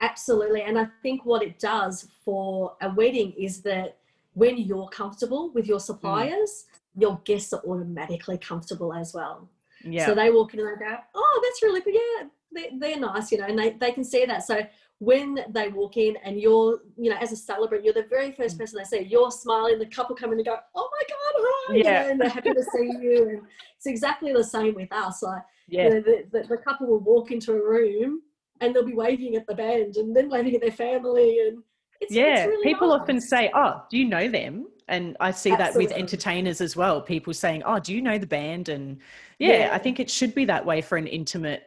Absolutely. 0.01 0.62
And 0.62 0.79
I 0.79 0.87
think 1.03 1.25
what 1.25 1.43
it 1.43 1.59
does 1.59 2.07
for 2.25 2.77
a 2.81 2.91
wedding 2.91 3.33
is 3.33 3.62
that 3.62 3.97
when 4.35 4.59
you're 4.59 4.89
comfortable 4.89 5.51
with 5.53 5.65
Mm. 5.65 5.69
your 5.69 5.81
suppliers, 5.81 6.67
your 6.95 7.21
guests 7.25 7.53
are 7.53 7.62
automatically 7.67 8.39
comfortable 8.39 8.93
as 8.95 9.12
well. 9.12 9.49
Yeah. 9.83 10.07
So 10.07 10.15
they 10.15 10.31
walk 10.31 10.55
in 10.55 10.61
and 10.61 10.69
they 10.81 10.85
go, 10.85 10.97
oh, 11.15 11.41
that's 11.43 11.62
really 11.62 11.81
good. 11.81 11.95
Yeah, 11.95 12.29
they're, 12.53 12.71
they're 12.79 13.01
nice, 13.01 13.33
you 13.33 13.39
know, 13.39 13.47
and 13.47 13.59
they, 13.59 13.71
they 13.71 13.93
can 13.93 14.05
see 14.05 14.25
that. 14.27 14.45
So 14.47 14.61
when 14.99 15.39
they 15.51 15.69
walk 15.69 15.97
in 15.99 16.17
and 16.25 16.41
you're, 16.41 16.81
you 16.97 17.11
know, 17.11 17.17
as 17.21 17.31
a 17.31 17.37
celebrant, 17.37 17.85
you're 17.85 17.93
the 17.93 18.07
very 18.09 18.33
first 18.33 18.57
Mm. 18.57 18.61
person 18.61 18.79
they 18.79 18.85
see, 18.85 19.05
you're 19.05 19.31
smiling, 19.31 19.79
the 19.79 19.87
couple 19.87 20.17
come 20.17 20.33
in 20.33 20.39
and 20.39 20.47
go, 20.47 20.57
oh 20.75 20.89
my 20.91 21.03
God, 21.09 21.45
hi, 21.47 21.75
you 21.75 21.83
Yeah. 21.85 22.03
know, 22.05 22.11
and 22.11 22.21
they're 22.21 22.29
happy 22.31 22.51
to 22.53 22.63
see 22.63 22.93
you. 23.01 23.29
And 23.29 23.43
it's 23.77 23.87
exactly 23.87 24.33
the 24.33 24.43
same 24.45 24.75
with 24.75 24.91
us. 24.93 25.23
Like, 25.23 25.43
yeah. 25.69 25.85
you 25.85 25.91
know, 25.91 26.01
the, 26.01 26.25
the, 26.33 26.49
the 26.49 26.57
couple 26.57 26.87
will 26.87 27.01
walk 27.01 27.31
into 27.31 27.53
a 27.53 27.63
room 27.63 28.23
and 28.63 28.75
they'll 28.75 28.87
be 28.87 28.95
waving 28.95 29.37
at 29.37 29.47
the 29.47 29.55
band 29.55 29.97
and 29.97 30.17
then 30.17 30.31
waving 30.31 30.55
at 30.55 30.63
their 30.63 30.71
family 30.73 31.41
and 31.47 31.63
it's, 32.01 32.13
yeah. 32.13 32.39
it's 32.39 32.47
really 32.47 32.65
People 32.65 32.89
nice. 32.89 33.01
often 33.01 33.21
say, 33.21 33.51
Oh, 33.55 33.83
do 33.91 33.99
you 33.99 34.07
know 34.07 34.29
them? 34.29 34.67
And 34.89 35.17
I 35.21 35.31
see 35.31 35.51
that 35.51 35.75
with 35.75 35.93
entertainers 35.93 36.61
as 36.61 36.77
well. 36.77 37.01
People 37.03 37.35
saying, 37.35 37.63
Oh, 37.67 37.79
do 37.81 37.95
you 37.95 38.01
know 38.01 38.17
the 38.19 38.27
band? 38.27 38.69
And 38.71 38.99
yeah, 39.39 39.71
I 39.73 39.79
think 39.79 40.01
it 40.01 40.09
should 40.09 40.35
be 40.35 40.45
that 40.47 40.65
way 40.65 40.81
for 40.81 40.97
an 40.97 41.07
intimate 41.07 41.65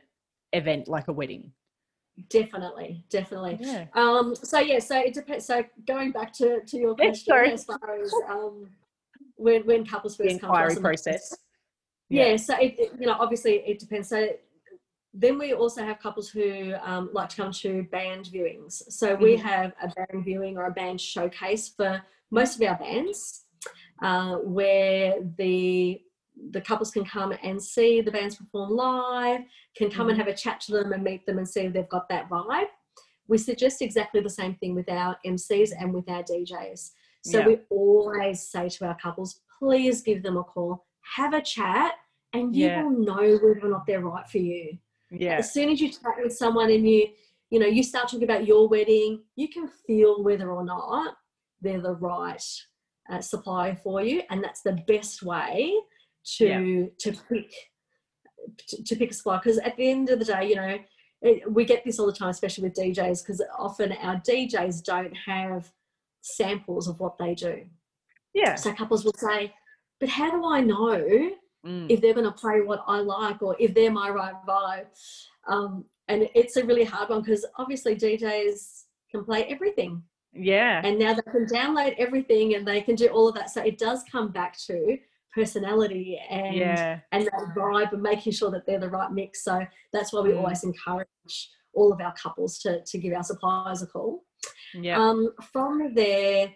event 0.54 0.88
like 0.88 1.10
a 1.10 1.14
wedding. 1.14 1.52
Definitely 2.30 3.04
definitely 3.10 3.58
Yeah. 3.62 3.86
um 3.94 4.36
so 4.36 4.60
yeah 4.60 4.80
so 4.80 4.98
it 5.00 5.14
depends 5.14 5.46
so 5.46 5.64
going 5.88 6.12
back 6.12 6.34
to 6.34 6.62
to 6.66 6.78
your 6.78 6.96
question 6.96 7.36
as 7.54 7.66
far 7.66 7.80
as 8.02 8.14
um 8.28 8.70
when 9.36 9.66
when 9.66 9.86
couples 9.86 10.18
The 10.18 10.26
first 10.26 10.42
come 10.42 10.50
to 10.52 10.56
inquiry 10.56 10.74
and- 10.74 10.82
process. 10.82 11.38
yeah, 12.10 12.36
so 12.36 12.56
it, 12.60 12.80
it- 12.80 12.92
you 13.00 13.06
know 13.08 13.14
obviously 13.20 13.54
it 13.66 13.80
depends 13.80 14.10
so 14.10 14.28
then 15.14 15.40
we 15.40 15.54
also 15.54 15.84
have 15.84 15.98
couples 16.00 16.30
who 16.30 16.74
um, 16.84 17.10
like 17.14 17.30
to 17.30 17.36
come 17.38 17.52
to 17.52 17.82
band 17.92 18.26
viewings. 18.26 18.74
So 18.92 19.16
we 19.16 19.38
Mhm. 19.38 19.40
have 19.42 19.74
a 19.82 19.88
band 19.88 20.24
viewing 20.24 20.56
or 20.56 20.66
a 20.68 20.72
band 20.72 21.02
showcase 21.02 21.68
for 21.68 22.00
most 22.30 22.62
of 22.62 22.68
our 22.70 22.78
bands, 22.78 23.46
uh, 24.04 24.36
where 24.36 25.20
the 25.38 26.00
the 26.52 26.62
couples 26.62 26.92
can 26.92 27.06
come 27.06 27.34
and 27.44 27.62
see 27.62 28.02
the 28.02 28.12
bands 28.12 28.36
perform 28.36 28.72
live, 28.72 29.42
can 29.76 29.90
come 29.92 30.10
and 30.10 30.18
Mhm. 30.18 30.24
have 30.24 30.34
a 30.34 30.38
chat 30.38 30.60
to 30.62 30.72
them 30.72 30.94
and 30.94 31.04
meet 31.04 31.26
them 31.26 31.38
and 31.38 31.48
see 31.48 31.62
if 31.62 31.74
they've 31.74 31.90
got 31.90 32.10
that 32.10 32.30
vibe. 32.30 32.70
We 33.28 33.38
suggest 33.38 33.82
exactly 33.82 34.22
the 34.22 34.30
same 34.30 34.56
thing 34.56 34.74
with 34.76 34.90
our 34.90 35.20
MCs 35.26 35.72
and 35.72 35.94
with 35.94 36.10
our 36.10 36.24
DJs. 36.24 36.92
So 37.22 37.40
Yeah. 37.40 37.48
we 37.48 37.60
always 37.70 38.42
say 38.42 38.70
to 38.70 38.86
our 38.88 38.96
couples, 38.98 39.42
please 39.60 40.02
give 40.02 40.24
them 40.24 40.38
a 40.38 40.44
call, 40.44 40.86
have 41.16 41.34
a 41.34 41.42
chat, 41.42 41.96
and 42.34 42.56
you 42.56 42.68
Yeah. 42.68 42.84
will 42.84 42.92
know 42.92 43.38
whether 43.38 43.66
or 43.66 43.70
not 43.70 43.86
they're 43.86 44.02
right 44.02 44.28
for 44.28 44.38
you 44.38 44.78
Yeah. 45.12 45.38
as 45.38 45.52
soon 45.52 45.70
as 45.70 45.82
you 45.82 45.90
chat 45.90 46.16
with 46.22 46.36
someone 46.36 46.70
and 46.70 46.88
you 46.88 47.12
you 47.50 47.60
know 47.60 47.66
you 47.66 47.82
start 47.82 48.08
talking 48.08 48.24
about 48.24 48.46
your 48.46 48.68
wedding 48.68 49.24
you 49.36 49.48
can 49.48 49.68
feel 49.68 50.22
whether 50.24 50.52
or 50.52 50.64
not 50.64 51.18
they're 51.62 51.82
the 51.82 51.96
right 51.96 52.44
uh, 53.10 53.20
supplier 53.20 53.76
for 53.76 54.02
you 54.02 54.22
and 54.30 54.44
that's 54.44 54.62
the 54.62 54.74
best 54.88 55.24
way 55.24 55.74
to 56.38 56.90
to 57.00 57.12
pick 57.30 57.54
to, 58.68 58.84
to 58.84 58.96
pick 58.96 59.12
a 59.12 59.14
spot 59.14 59.44
because 59.44 59.58
at 59.60 59.76
the 59.78 59.90
end 59.90 60.10
of 60.10 60.20
the 60.20 60.26
day 60.26 60.50
you 60.50 60.56
know 60.56 60.78
it, 61.22 61.52
we 61.52 61.66
get 61.66 61.84
this 61.84 62.00
all 62.00 62.06
the 62.06 62.14
time 62.14 62.30
especially 62.30 62.64
with 62.64 62.74
djs 62.74 63.22
because 63.24 63.42
often 63.58 63.92
our 63.94 64.16
djs 64.18 64.84
don't 64.84 65.14
have 65.26 65.72
samples 66.22 66.88
of 66.88 67.00
what 67.00 67.18
they 67.18 67.34
do 67.36 67.64
Yeah. 68.34 68.56
so 68.56 68.74
couples 68.74 69.04
will 69.06 69.14
say 69.18 69.54
but 70.00 70.10
how 70.10 70.32
do 70.32 70.46
i 70.46 70.62
know 70.62 71.32
Mm. 71.66 71.88
if 71.92 72.00
they're 72.00 72.14
going 72.14 72.26
to 72.26 72.32
play 72.32 72.62
what 72.62 72.86
I 72.88 73.00
like 73.02 73.42
or 73.42 73.54
if 73.60 73.74
they're 73.74 73.92
my 73.92 74.10
right 74.10 74.34
vibe. 74.48 74.86
Um, 75.46 75.84
and 76.08 76.30
it's 76.34 76.56
a 76.56 76.64
really 76.64 76.86
hard 76.86 77.10
one 77.10 77.20
because 77.22 77.46
obviously 77.58 77.98
DJs 77.98 78.84
can 79.12 79.26
play 79.26 79.44
everything 79.44 80.02
Yeah. 80.32 80.80
and 80.86 80.98
now 80.98 81.14
they 81.16 81.22
can 81.30 81.46
download 81.48 81.96
everything 81.98 82.56
and 82.56 82.66
they 82.66 82.80
can 82.80 82.96
do 82.96 83.08
all 83.08 83.28
of 83.28 83.36
that. 83.36 83.50
So 83.50 83.62
it 83.62 83.78
does 83.78 84.04
come 84.10 84.30
back 84.32 84.58
to 84.68 84.98
personality 85.34 86.20
and 86.30 86.56
Yeah. 86.56 87.00
and 87.12 87.26
that 87.26 87.54
vibe 87.56 87.94
and 87.94 88.02
making 88.02 88.34
sure 88.34 88.52
that 88.52 88.66
they're 88.66 88.80
the 88.80 88.90
right 88.90 89.12
mix. 89.12 89.44
So 89.44 89.66
that's 89.94 90.12
why 90.14 90.22
we 90.22 90.32
Mm. 90.32 90.38
always 90.40 90.64
encourage 90.64 91.52
all 91.74 91.94
of 91.94 92.02
our 92.02 92.14
couples 92.14 92.58
to, 92.60 92.84
to 92.84 92.98
give 92.98 93.14
our 93.14 93.24
suppliers 93.24 93.82
a 93.82 93.88
call. 93.88 94.26
Yeah. 94.74 95.00
Um, 95.00 95.34
from 95.52 95.94
there, 95.94 96.54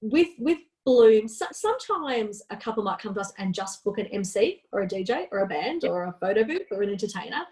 with 0.00 0.28
with 0.38 0.58
Bloom, 0.86 1.28
so, 1.28 1.44
sometimes 1.52 2.40
a 2.48 2.56
couple 2.56 2.82
might 2.82 2.98
come 2.98 3.12
to 3.12 3.20
us 3.20 3.32
and 3.36 3.52
just 3.54 3.84
book 3.84 3.98
an 3.98 4.06
MC 4.06 4.62
or 4.72 4.82
a 4.82 4.86
DJ 4.88 5.28
or 5.32 5.40
a 5.40 5.46
band 5.46 5.82
Yep. 5.82 5.92
or 5.92 6.04
a 6.04 6.12
photo 6.18 6.44
booth 6.44 6.66
or 6.70 6.82
an 6.82 6.88
entertainer. 6.88 7.42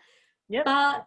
Yep. 0.49 0.65
But 0.65 1.07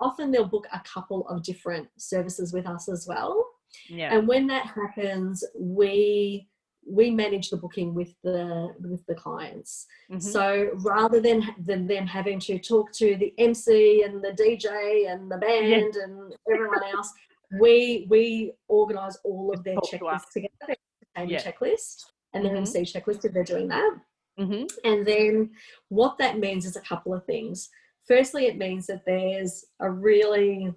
often 0.00 0.30
they'll 0.30 0.46
book 0.46 0.66
a 0.72 0.80
couple 0.80 1.28
of 1.28 1.42
different 1.42 1.88
services 1.98 2.52
with 2.54 2.66
us 2.66 2.88
as 2.88 3.06
well. 3.06 3.44
yeah. 3.90 4.14
And 4.16 4.26
when 4.26 4.46
that 4.46 4.66
happens, 4.66 5.44
we 5.58 6.48
we 6.88 7.10
manage 7.10 7.50
the 7.50 7.56
booking 7.56 7.94
with 7.94 8.14
the 8.22 8.72
with 8.80 9.04
the 9.06 9.14
clients. 9.14 9.86
Mhm. 10.10 10.22
So 10.22 10.70
rather 10.84 11.20
than 11.20 11.42
than 11.58 11.86
them 11.86 12.06
having 12.06 12.38
to 12.40 12.58
talk 12.58 12.92
to 12.92 13.16
the 13.16 13.34
MC 13.38 14.02
and 14.04 14.22
the 14.22 14.32
DJ 14.32 15.06
and 15.12 15.30
the 15.30 15.38
band 15.38 15.96
and 15.96 16.34
everyone 16.50 16.84
else, 16.84 17.12
we 17.60 18.06
we 18.08 18.52
organise 18.68 19.16
all 19.24 19.52
of 19.52 19.64
their 19.64 19.74
Talk 19.74 19.90
to 19.90 19.98
checklists 19.98 20.30
together, 20.32 20.74
entertainment 21.16 21.30
Yeah. 21.44 21.52
checklist 21.52 22.06
and 22.32 22.44
their 22.44 22.52
Mhm. 22.54 22.58
MC 22.58 22.82
checklist 22.82 23.24
if 23.24 23.32
they're 23.32 23.44
doing 23.44 23.68
that. 23.68 24.00
Mhm. 24.38 24.68
And 24.84 25.06
then 25.06 25.50
what 25.88 26.18
that 26.18 26.38
means 26.38 26.66
is 26.66 26.76
a 26.76 26.80
couple 26.82 27.12
of 27.14 27.24
things. 27.24 27.70
Firstly, 28.06 28.46
it 28.46 28.56
means 28.58 28.86
that 28.86 29.04
there's 29.06 29.64
a 29.80 29.90
really 29.90 30.72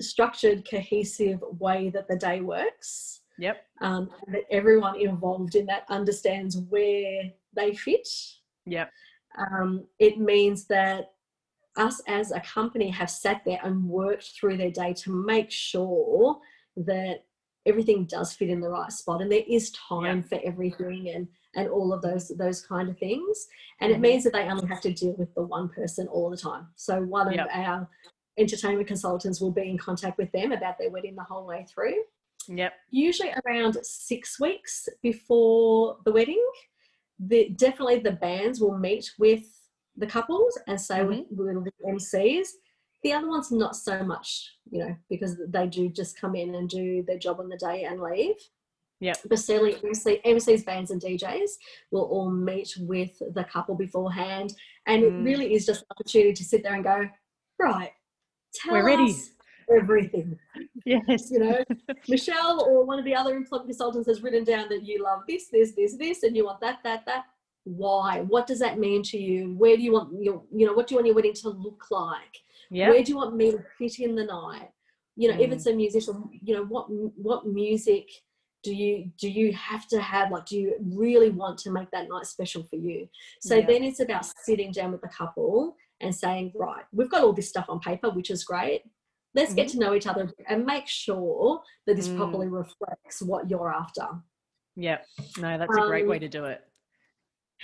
structured, 0.00 0.68
cohesive 0.68 1.40
way 1.60 1.90
that 1.90 2.08
the 2.08 2.16
day 2.16 2.40
works. 2.40 3.20
Yep. 3.38 3.64
Um, 3.80 4.10
that 4.28 4.42
everyone 4.50 5.00
involved 5.00 5.54
in 5.56 5.66
that 5.66 5.84
understands 5.88 6.56
where 6.68 7.22
they 7.54 7.74
fit. 7.74 8.08
Yep. 8.66 8.90
Um, 9.36 9.86
it 9.98 10.18
means 10.18 10.66
that 10.66 11.12
us 11.76 12.00
as 12.06 12.30
a 12.30 12.40
company 12.40 12.88
have 12.90 13.10
sat 13.10 13.42
there 13.44 13.58
and 13.64 13.84
worked 13.84 14.30
through 14.38 14.56
their 14.56 14.70
day 14.70 14.92
to 14.92 15.10
make 15.10 15.50
sure 15.50 16.38
that 16.76 17.24
everything 17.66 18.04
does 18.04 18.32
fit 18.32 18.50
in 18.50 18.60
the 18.60 18.68
right 18.68 18.92
spot 18.92 19.22
and 19.22 19.32
there 19.32 19.42
is 19.48 19.70
time 19.72 20.22
for 20.22 20.38
everything 20.44 21.08
and 21.14 21.26
and 21.56 21.68
all 21.68 21.92
of 21.94 22.02
those 22.02 22.28
those 22.36 22.60
kind 22.60 22.88
of 22.90 22.98
things 22.98 23.46
and 23.80 23.90
Mhm. 23.90 23.94
it 23.96 24.00
means 24.00 24.22
that 24.24 24.34
they 24.34 24.42
only 24.48 24.66
have 24.66 24.82
to 24.82 24.92
deal 24.92 25.14
with 25.14 25.34
the 25.34 25.42
one 25.42 25.68
person 25.70 26.06
all 26.08 26.28
the 26.30 26.36
time 26.36 26.68
so 26.76 27.00
one 27.02 27.32
Yep. 27.32 27.46
of 27.46 27.50
our 27.52 27.90
entertainment 28.36 28.86
consultants 28.86 29.40
will 29.40 29.50
be 29.50 29.68
in 29.70 29.78
contact 29.78 30.18
with 30.18 30.30
them 30.32 30.52
about 30.52 30.76
their 30.78 30.90
wedding 30.90 31.14
the 31.16 31.24
whole 31.24 31.46
way 31.46 31.64
through 31.68 32.04
Yep. 32.48 32.72
usually 32.90 33.30
around 33.46 33.76
six 33.82 34.38
weeks 34.40 34.88
before 35.02 35.98
the 36.04 36.12
wedding 36.12 36.44
the 37.18 37.50
definitely 37.50 38.00
the 38.00 38.12
bands 38.12 38.60
will 38.60 38.76
meet 38.76 39.10
with 39.18 39.44
the 39.96 40.06
couples 40.06 40.58
and 40.66 40.80
say 40.80 41.04
with, 41.04 41.26
with 41.30 41.64
the 41.64 41.72
MCs. 41.86 42.48
The 43.04 43.12
other 43.12 43.28
ones 43.28 43.52
not 43.52 43.76
so 43.76 44.02
much, 44.02 44.50
you 44.70 44.80
know, 44.80 44.96
because 45.08 45.36
they 45.48 45.66
do 45.68 45.88
just 45.88 46.18
come 46.20 46.34
in 46.34 46.54
and 46.56 46.68
do 46.68 47.04
their 47.06 47.18
job 47.18 47.38
on 47.38 47.48
the 47.48 47.56
day 47.56 47.84
and 47.84 48.00
leave. 48.00 48.34
Yeah. 48.98 49.12
But 49.28 49.38
certainly 49.38 49.76
MC, 49.84 50.20
MCs, 50.24 50.64
bands 50.64 50.90
and 50.90 51.00
DJs 51.00 51.50
will 51.92 52.02
all 52.04 52.30
meet 52.30 52.74
with 52.80 53.16
the 53.34 53.44
couple 53.44 53.76
beforehand. 53.76 54.54
And 54.86 55.02
Mm. 55.02 55.06
it 55.06 55.22
really 55.22 55.54
is 55.54 55.66
just 55.66 55.82
an 55.82 55.86
opportunity 55.92 56.32
to 56.32 56.44
sit 56.44 56.62
there 56.62 56.74
and 56.74 56.82
go, 56.82 57.08
right, 57.60 57.92
tell 58.54 58.72
We're 58.72 58.84
ready." 58.86 59.14
Everything 59.70 60.38
Yes. 60.84 61.30
you 61.30 61.38
know, 61.38 61.58
Michelle 62.08 62.62
or 62.64 62.84
one 62.84 62.98
of 62.98 63.04
the 63.04 63.14
other 63.14 63.34
employment 63.36 63.68
consultants 63.68 64.08
has 64.08 64.22
written 64.22 64.44
down 64.44 64.68
that 64.68 64.82
you 64.84 65.02
love 65.02 65.20
this, 65.28 65.48
this, 65.48 65.72
this, 65.74 65.96
this, 65.96 66.22
and 66.22 66.36
you 66.36 66.44
want 66.44 66.60
that, 66.60 66.78
that, 66.84 67.04
that. 67.06 67.24
Why? 67.64 68.20
What 68.20 68.46
does 68.46 68.58
that 68.58 68.78
mean 68.78 69.02
to 69.04 69.18
you? 69.18 69.54
Where 69.56 69.76
do 69.76 69.82
you 69.82 69.92
want 69.92 70.22
your, 70.22 70.42
you 70.54 70.66
know, 70.66 70.74
what 70.74 70.86
do 70.86 70.94
you 70.94 70.96
want 70.98 71.06
your 71.06 71.14
wedding 71.14 71.32
to 71.34 71.48
look 71.48 71.84
like? 71.90 72.36
Yeah. 72.70 72.90
Where 72.90 73.02
do 73.02 73.10
you 73.10 73.16
want 73.16 73.36
me 73.36 73.52
to 73.52 73.58
fit 73.78 73.98
in 74.00 74.14
the 74.14 74.24
night? 74.24 74.68
You 75.16 75.28
know, 75.32 75.40
if 75.40 75.48
Mm. 75.50 75.52
it's 75.54 75.66
a 75.66 75.72
musician, 75.72 76.28
you 76.42 76.54
know, 76.54 76.64
what 76.64 76.86
what 76.90 77.46
music 77.46 78.08
do 78.62 78.74
you 78.74 79.10
do 79.18 79.30
you 79.30 79.52
have 79.54 79.86
to 79.88 80.00
have? 80.00 80.30
Like, 80.30 80.44
do 80.46 80.58
you 80.58 80.74
really 80.94 81.30
want 81.30 81.56
to 81.60 81.70
make 81.70 81.90
that 81.92 82.08
night 82.08 82.26
special 82.26 82.64
for 82.64 82.76
you? 82.76 83.08
So 83.40 83.54
Yeah. 83.56 83.66
then 83.66 83.84
it's 83.84 84.00
about 84.00 84.26
sitting 84.44 84.72
down 84.72 84.92
with 84.92 85.00
the 85.00 85.08
couple 85.08 85.76
and 86.00 86.14
saying, 86.14 86.52
right, 86.54 86.84
we've 86.92 87.08
got 87.10 87.22
all 87.22 87.32
this 87.32 87.48
stuff 87.48 87.66
on 87.70 87.80
paper, 87.80 88.10
which 88.10 88.30
is 88.30 88.44
great. 88.44 88.82
Let's 89.34 89.52
get 89.52 89.68
to 89.68 89.78
know 89.78 89.94
each 89.94 90.06
other 90.06 90.30
and 90.48 90.64
make 90.64 90.86
sure 90.86 91.60
that 91.86 91.96
this 91.96 92.08
Mm. 92.08 92.16
properly 92.16 92.48
reflects 92.48 93.20
what 93.20 93.50
you're 93.50 93.72
after. 93.72 94.06
Yeah. 94.76 94.98
No, 95.38 95.58
that's 95.58 95.76
a 95.76 95.80
great 95.82 96.06
way 96.06 96.16
Um, 96.16 96.20
to 96.20 96.28
do 96.28 96.44
it. 96.44 96.64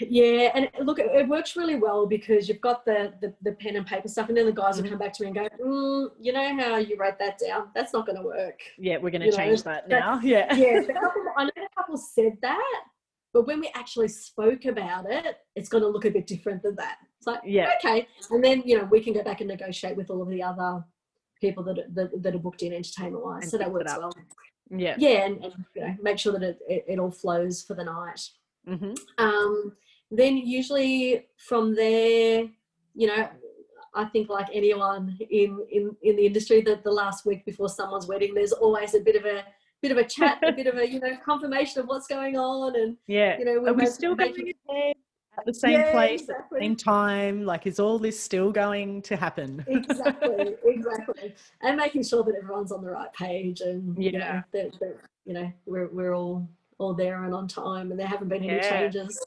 Yeah, 0.01 0.51
and 0.55 0.71
look, 0.87 0.99
it, 0.99 1.07
it 1.13 1.29
works 1.29 1.57
really 1.57 1.75
well 1.75 2.07
because 2.07 2.49
you've 2.49 2.61
got 2.61 2.85
the, 2.87 3.13
the 3.21 3.35
the 3.43 3.53
pen 3.57 3.77
and 3.77 3.87
paper 3.87 4.09
stuff, 4.09 4.29
and 4.29 4.37
then 4.37 4.47
the 4.47 4.53
guys 4.53 4.79
Mhm. 4.79 4.83
will 4.83 4.91
come 4.91 4.99
back 4.99 5.13
to 5.15 5.23
me 5.23 5.27
and 5.29 5.37
go, 5.37 5.49
mm, 5.63 6.11
"You 6.19 6.33
know 6.33 6.57
how 6.57 6.77
you 6.77 6.97
wrote 6.97 7.19
that 7.19 7.39
down? 7.39 7.71
That's 7.75 7.93
not 7.93 8.07
going 8.07 8.17
to 8.17 8.23
work." 8.25 8.61
Yeah, 8.79 8.97
we're 8.97 9.11
going 9.11 9.21
to 9.21 9.27
you 9.27 9.33
know, 9.33 9.37
change 9.37 9.63
that 9.65 9.89
now. 9.89 10.19
Yeah. 10.23 10.55
Yeah, 10.55 10.83
couple, 10.85 11.23
I 11.37 11.45
know 11.45 11.51
a 11.59 11.75
couple 11.77 11.97
said 11.99 12.39
that, 12.41 12.83
but 13.35 13.47
when 13.47 13.61
we 13.61 13.71
actually 13.75 14.09
spoke 14.09 14.65
about 14.65 15.11
it, 15.11 15.37
it's 15.55 15.69
going 15.69 15.83
to 15.83 15.89
look 15.89 16.05
a 16.07 16.11
bit 16.11 16.27
different 16.27 16.63
than 16.63 16.77
that. 16.77 16.97
It's 17.19 17.27
like, 17.27 17.41
Yeah. 17.45 17.75
okay, 17.85 18.09
and 18.31 18.43
then 18.43 18.63
you 18.65 18.79
know 18.79 18.85
we 18.85 19.03
can 19.03 19.13
go 19.13 19.23
back 19.23 19.41
and 19.41 19.49
negotiate 19.49 19.97
with 19.97 20.09
all 20.09 20.23
of 20.23 20.29
the 20.29 20.43
other 20.43 20.83
people 21.41 21.63
that 21.65 21.79
are, 21.79 21.85
that, 21.95 22.23
that 22.23 22.35
are 22.35 22.39
booked 22.39 22.63
in 22.63 22.73
entertainment 22.73 23.25
wise, 23.25 23.43
And 23.43 23.51
so 23.51 23.59
that 23.59 23.73
works 23.73 23.93
well. 23.97 24.13
Yeah. 24.71 24.95
Yeah, 24.99 25.27
and, 25.27 25.45
and 25.45 25.55
you 25.75 25.83
know 25.83 25.97
make 26.03 26.19
sure 26.19 26.33
that 26.33 26.43
it, 26.43 26.59
it, 26.69 26.85
it 26.89 26.99
all 26.99 27.11
flows 27.11 27.63
for 27.63 27.75
the 27.75 27.85
night. 27.85 28.21
hmm 28.67 28.95
Um, 29.19 29.73
then 30.11 30.37
usually 30.37 31.27
from 31.37 31.75
there, 31.75 32.47
you 32.95 33.07
know, 33.07 33.29
I 33.95 34.05
think 34.07 34.29
like 34.29 34.49
anyone 34.53 35.19
in 35.31 35.59
in 35.71 35.97
in 36.03 36.17
the 36.17 36.27
industry, 36.27 36.61
that 36.63 36.85
the 36.85 36.93
last 36.93 37.27
week 37.27 37.45
before 37.45 37.69
someone's 37.69 38.07
wedding, 38.07 38.35
there's 38.35 38.53
always 38.53 38.95
a 38.95 39.01
bit 39.01 39.17
of 39.17 39.25
a 39.25 39.45
bit 39.83 39.93
of 39.93 39.99
a 39.99 40.05
chat, 40.05 40.39
a 40.45 40.53
bit 40.53 40.67
of 40.69 40.77
a 40.77 40.89
you 40.89 41.01
know 41.01 41.17
confirmation 41.25 41.81
of 41.81 41.87
what's 41.89 42.07
going 42.07 42.37
on, 42.37 42.77
and 42.77 42.97
Yeah. 43.07 43.39
you 43.39 43.45
know, 43.45 43.67
Are 43.67 43.75
we 43.75 43.87
still 43.87 44.15
going 44.15 44.55
ahead 44.69 44.95
at 45.41 45.47
the 45.47 45.55
same 45.55 45.81
Yeah, 45.81 45.91
place 45.91 46.29
at 46.29 46.49
the 46.51 46.59
same 46.61 46.77
time? 46.77 47.45
Like, 47.45 47.67
is 47.67 47.81
all 47.81 47.99
this 47.99 48.19
still 48.21 48.53
going 48.53 49.03
to 49.03 49.17
happen? 49.17 49.65
exactly, 49.67 50.55
exactly, 50.65 51.35
and 51.63 51.77
making 51.77 52.05
sure 52.05 52.23
that 52.25 52.35
everyone's 52.37 52.73
on 52.73 52.85
the 52.85 52.91
right 52.91 53.13
page, 53.13 53.61
and 53.61 54.03
you 54.03 54.13
know, 54.13 54.19
Yeah. 54.19 54.43
that, 54.53 54.79
that 54.81 54.97
you 55.25 55.35
know 55.35 55.53
we're 55.67 55.89
we're 55.89 56.15
all 56.15 56.49
all 56.79 56.95
there 56.95 57.25
and 57.25 57.35
on 57.35 57.49
time, 57.49 57.91
and 57.91 57.99
there 57.99 58.07
haven't 58.07 58.29
been 58.29 58.43
any 58.45 58.61
changes. 58.61 59.27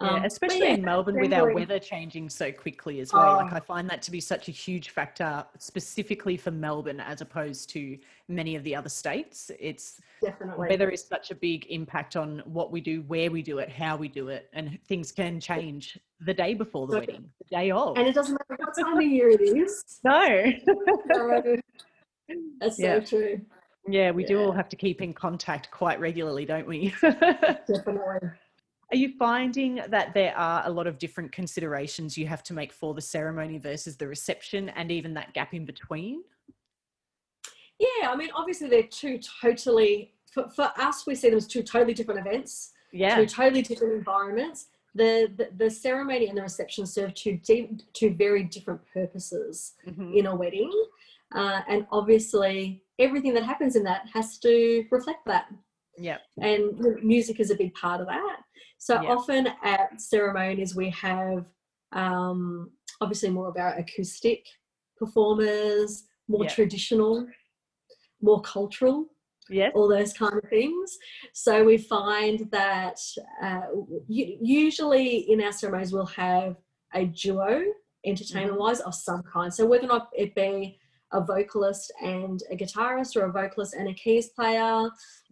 Yeah, 0.00 0.08
Um, 0.08 0.22
but 0.22 0.26
especially 0.26 0.60
yeah, 0.60 0.74
in 0.74 0.82
Melbourne 0.84 1.16
with 1.20 1.32
our 1.32 1.52
weather 1.52 1.78
changing 1.80 2.28
so 2.28 2.52
quickly 2.52 3.00
as 3.00 3.12
well. 3.12 3.36
Like 3.38 3.52
Oh. 3.52 3.56
I 3.56 3.60
find 3.60 3.90
that 3.90 4.00
to 4.02 4.10
be 4.12 4.20
such 4.20 4.48
a 4.48 4.52
huge 4.52 4.90
factor 4.90 5.44
specifically 5.58 6.36
for 6.36 6.52
Melbourne 6.52 7.00
as 7.00 7.20
opposed 7.20 7.68
to 7.70 7.98
many 8.28 8.54
of 8.54 8.62
the 8.62 8.76
other 8.76 8.88
states. 8.88 9.50
It's 9.58 10.00
definitely. 10.22 10.68
weather 10.68 10.88
is 10.90 11.04
such 11.04 11.32
a 11.32 11.34
big 11.34 11.66
impact 11.70 12.14
on 12.16 12.42
what 12.46 12.70
we 12.70 12.80
do, 12.80 13.02
where 13.08 13.30
we 13.30 13.42
do 13.42 13.58
it, 13.58 13.70
how 13.70 13.96
we 13.96 14.06
do 14.08 14.28
it, 14.28 14.48
and 14.52 14.78
things 14.86 15.10
can 15.10 15.40
change 15.40 15.98
the 16.20 16.34
day 16.34 16.54
before 16.54 16.86
the 16.86 16.98
wedding, 17.00 17.28
the 17.40 17.56
day 17.56 17.70
of. 17.72 17.96
And 17.98 18.06
it 18.06 18.14
doesn't 18.14 18.34
matter 18.48 18.62
what 18.64 18.76
time 18.76 18.96
of 18.98 19.02
year 19.02 19.30
it 19.30 19.40
is. 19.40 19.98
no. 20.04 20.44
So, 22.30 22.36
That's 22.60 22.78
Yeah. 22.78 23.00
so 23.00 23.06
true. 23.18 23.40
yeah, 23.88 24.10
we 24.10 24.22
do 24.22 24.38
all 24.38 24.52
have 24.52 24.68
to 24.68 24.76
keep 24.76 25.00
in 25.00 25.14
contact 25.14 25.70
quite 25.70 25.98
regularly, 25.98 26.44
don't 26.44 26.66
we? 26.66 26.94
Definitely. 27.00 28.28
Are 28.90 28.96
you 28.96 29.12
finding 29.18 29.80
that 29.88 30.14
there 30.14 30.34
are 30.36 30.62
a 30.64 30.70
lot 30.70 30.86
of 30.86 30.98
different 30.98 31.30
considerations 31.30 32.16
you 32.16 32.26
have 32.26 32.42
to 32.44 32.54
make 32.54 32.72
for 32.72 32.94
the 32.94 33.02
ceremony 33.02 33.58
versus 33.58 33.96
the 33.98 34.08
reception 34.08 34.70
and 34.70 34.90
even 34.90 35.12
that 35.14 35.34
gap 35.34 35.52
in 35.52 35.66
between? 35.66 36.22
Yeah, 37.78 38.08
I 38.08 38.16
mean, 38.16 38.30
obviously 38.34 38.68
they're 38.68 38.82
two 38.84 39.20
totally, 39.42 40.14
for, 40.32 40.48
for 40.50 40.72
us, 40.78 41.06
we 41.06 41.14
see 41.14 41.28
them 41.28 41.36
as 41.36 41.46
two 41.46 41.62
totally 41.62 41.92
different 41.92 42.26
events, 42.26 42.72
Yeah. 42.92 43.16
two 43.16 43.26
totally 43.26 43.60
different 43.62 43.92
environments. 43.94 44.68
The, 44.94 45.30
the, 45.36 45.50
the 45.64 45.70
ceremony 45.70 46.26
and 46.28 46.36
the 46.36 46.42
reception 46.42 46.86
serve 46.86 47.12
two, 47.12 47.36
di- 47.44 47.78
two 47.92 48.14
very 48.14 48.42
different 48.42 48.80
purposes 48.92 49.74
Mhm. 49.86 50.16
in 50.16 50.26
a 50.26 50.34
wedding. 50.34 50.72
Uh, 51.34 51.60
and 51.68 51.86
obviously, 51.92 52.82
everything 52.98 53.34
that 53.34 53.44
happens 53.44 53.76
in 53.76 53.84
that 53.84 54.08
has 54.14 54.38
to 54.38 54.86
reflect 54.90 55.26
that. 55.26 55.52
Yeah. 55.98 56.18
and 56.40 56.78
music 57.02 57.40
is 57.40 57.50
a 57.50 57.56
big 57.56 57.74
part 57.74 58.00
of 58.00 58.06
that. 58.06 58.38
So 58.78 59.00
Yeah. 59.02 59.08
often 59.14 59.48
at 59.62 60.00
ceremonies 60.00 60.74
we 60.74 60.90
have 60.90 61.44
um, 61.92 62.70
obviously 63.00 63.30
more 63.30 63.48
of 63.48 63.56
our 63.56 63.74
acoustic 63.76 64.44
performers, 64.96 66.04
more 66.28 66.44
Yeah. 66.44 66.50
traditional, 66.50 67.26
more 68.20 68.40
cultural, 68.42 69.06
Yes. 69.48 69.72
all 69.74 69.88
those 69.88 70.12
kind 70.12 70.34
of 70.34 70.48
things. 70.50 70.98
So 71.32 71.64
we 71.64 71.78
find 71.78 72.50
that 72.50 72.98
uh, 73.42 73.62
usually 74.08 75.30
in 75.30 75.40
our 75.42 75.52
ceremonies 75.52 75.92
we'll 75.92 76.06
have 76.06 76.56
a 76.94 77.06
duo, 77.06 77.62
entertainment 78.04 78.58
wise, 78.58 78.80
of 78.80 78.94
some 78.94 79.22
kind. 79.22 79.52
So 79.52 79.66
whether 79.66 79.84
or 79.84 79.88
not 79.88 80.10
it 80.14 80.34
be 80.34 80.78
a 81.12 81.20
vocalist 81.20 81.92
and 82.02 82.42
a 82.50 82.56
guitarist, 82.56 83.16
or 83.16 83.24
a 83.24 83.32
vocalist 83.32 83.74
and 83.74 83.88
a 83.88 83.94
keys 83.94 84.28
player, 84.30 84.88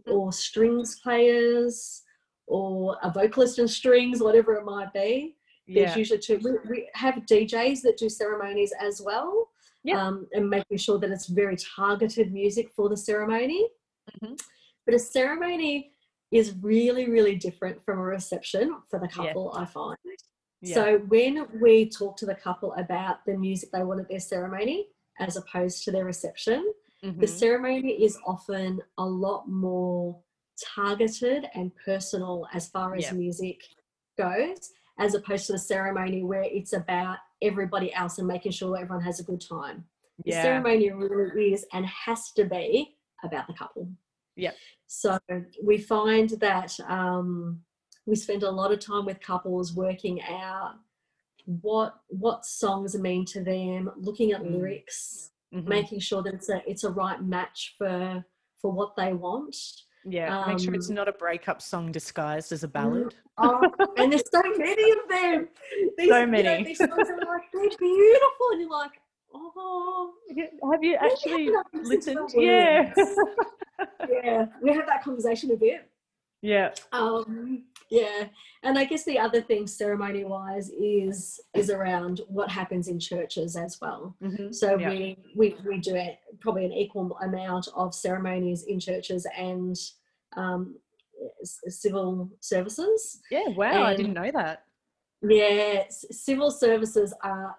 or 0.06 0.32
strings 0.32 1.00
players, 1.00 2.02
or 2.46 2.96
a 3.02 3.10
vocalist 3.10 3.58
and 3.58 3.68
strings, 3.68 4.20
whatever 4.22 4.54
it 4.54 4.64
might 4.64 4.92
be. 4.92 5.36
There's 5.68 5.90
Yeah. 5.90 5.96
usually 5.96 6.20
two. 6.20 6.38
We, 6.42 6.52
we 6.70 6.88
have 6.94 7.14
DJs 7.26 7.82
that 7.82 7.96
do 7.96 8.08
ceremonies 8.08 8.72
as 8.80 9.02
well, 9.02 9.50
Yeah. 9.82 10.00
um, 10.06 10.28
and 10.32 10.48
making 10.48 10.78
sure 10.78 10.98
that 10.98 11.10
it's 11.10 11.26
very 11.26 11.56
targeted 11.56 12.32
music 12.32 12.70
for 12.74 12.88
the 12.88 12.96
ceremony. 12.96 13.68
Mhm. 14.22 14.40
But 14.84 14.94
a 14.94 14.98
ceremony 14.98 15.92
is 16.30 16.54
really, 16.62 17.08
really 17.10 17.34
different 17.36 17.84
from 17.84 17.98
a 17.98 18.02
reception 18.02 18.76
for 18.88 18.98
the 19.00 19.08
couple, 19.08 19.52
I 19.54 19.64
find. 19.64 19.98
Yeah. 20.60 20.74
So 20.74 20.98
when 21.08 21.46
we 21.60 21.88
talk 21.88 22.16
to 22.18 22.26
the 22.26 22.34
couple 22.34 22.72
about 22.74 23.24
the 23.26 23.36
music 23.36 23.70
they 23.72 23.82
want 23.84 24.00
at 24.00 24.08
their 24.08 24.20
ceremony 24.20 24.88
as 25.18 25.36
opposed 25.36 25.84
to 25.84 25.90
their 25.90 26.04
reception, 26.04 26.72
the 27.02 27.08
Mhm. 27.26 27.28
ceremony 27.28 28.02
is 28.04 28.18
often 28.26 28.80
a 28.98 29.06
lot 29.06 29.48
more 29.48 30.22
targeted 30.74 31.48
and 31.54 31.74
personal 31.76 32.46
as 32.52 32.68
far 32.68 32.94
as 32.94 33.04
Yeah. 33.04 33.12
music 33.12 33.62
goes, 34.16 34.72
as 34.98 35.14
opposed 35.14 35.46
to 35.46 35.52
the 35.52 35.58
ceremony 35.58 36.22
where 36.22 36.42
it's 36.44 36.72
about 36.72 37.18
everybody 37.42 37.92
else 37.92 38.18
and 38.18 38.26
making 38.26 38.52
sure 38.52 38.76
everyone 38.76 39.04
has 39.04 39.20
a 39.20 39.24
good 39.24 39.40
time. 39.40 39.86
The 40.24 40.30
yeah. 40.30 40.42
ceremony 40.42 40.90
really 40.90 41.52
is 41.52 41.66
and 41.72 41.84
has 41.86 42.32
to 42.32 42.44
be 42.46 42.96
about 43.22 43.46
the 43.46 43.52
couple. 43.52 43.88
Yep. 44.36 44.56
So 44.86 45.18
we 45.62 45.78
find 45.78 46.30
that 46.40 46.78
um, 46.80 47.62
we 48.06 48.16
spend 48.16 48.42
a 48.42 48.50
lot 48.50 48.72
of 48.72 48.80
time 48.80 49.04
with 49.04 49.20
couples 49.20 49.74
working 49.74 50.22
out 50.22 50.76
what 51.46 51.94
what 52.08 52.44
songs 52.44 52.98
mean 52.98 53.24
to 53.26 53.42
them, 53.42 53.90
looking 53.96 54.32
at 54.32 54.42
Mm. 54.42 54.52
lyrics, 54.56 55.30
Mhm. 55.54 55.64
making 55.66 56.00
sure 56.00 56.22
that 56.22 56.34
it's 56.34 56.48
a 56.48 56.62
it's 56.68 56.84
a 56.84 56.90
right 56.90 57.22
match 57.22 57.74
for 57.78 58.24
for 58.60 58.72
what 58.72 58.96
they 58.96 59.12
want. 59.12 59.56
Yeah. 60.08 60.44
Make 60.46 60.60
sure 60.60 60.74
it's 60.74 60.88
um, 60.88 60.94
not 60.94 61.08
a 61.08 61.12
breakup 61.12 61.60
song 61.60 61.90
disguised 61.90 62.52
as 62.52 62.62
a 62.62 62.68
ballad. 62.68 63.14
Oh, 63.38 63.60
and 63.96 64.12
there's 64.12 64.28
so 64.30 64.40
many 64.56 64.90
of 64.92 65.08
them. 65.08 65.48
These, 65.98 66.08
So 66.10 66.18
you 66.20 66.26
know, 66.26 66.30
many. 66.30 66.64
these 66.64 66.78
songs 66.78 66.92
are 66.92 67.18
like 67.18 67.42
they're 67.52 67.68
beautiful, 67.78 68.46
and 68.52 68.60
you're 68.60 68.70
like, 68.70 68.92
oh. 69.34 70.14
Have 70.72 70.82
you 70.84 70.94
actually 70.94 71.50
listened 71.72 72.16
listened? 72.16 72.28
to 72.30 72.36
the 72.36 72.42
Yeah. 72.42 72.94
yeah, 74.08 74.46
we 74.62 74.72
had 74.72 74.86
that 74.86 75.02
conversation 75.02 75.50
a 75.50 75.56
bit. 75.56 75.90
yeah. 76.40 76.72
Um, 76.92 77.64
yeah, 77.90 78.28
and 78.62 78.78
I 78.78 78.84
guess 78.84 79.04
the 79.04 79.18
other 79.18 79.40
thing, 79.40 79.66
ceremony 79.66 80.24
wise, 80.24 80.70
is 80.70 81.40
is 81.54 81.70
around 81.70 82.20
what 82.28 82.50
happens 82.50 82.88
in 82.88 82.98
churches 82.98 83.56
as 83.56 83.78
well. 83.80 84.16
Mhm. 84.22 84.54
So 84.54 84.78
Yeah. 84.78 84.90
we, 84.90 85.16
we 85.36 85.56
we 85.66 85.78
do 85.78 85.94
it 85.94 86.18
probably 86.40 86.64
an 86.64 86.72
equal 86.72 87.16
amount 87.22 87.68
of 87.74 87.94
ceremonies 87.94 88.64
in 88.64 88.78
churches 88.80 89.26
and 89.36 89.76
um, 90.36 90.76
civil 91.68 92.30
services. 92.40 93.20
Yeah. 93.30 93.48
Wow. 93.48 93.84
I 93.84 93.96
didn't 93.96 94.14
know 94.14 94.30
that. 94.32 94.64
Yeah, 95.22 95.84
civil 95.88 96.50
services 96.50 97.14
are 97.22 97.56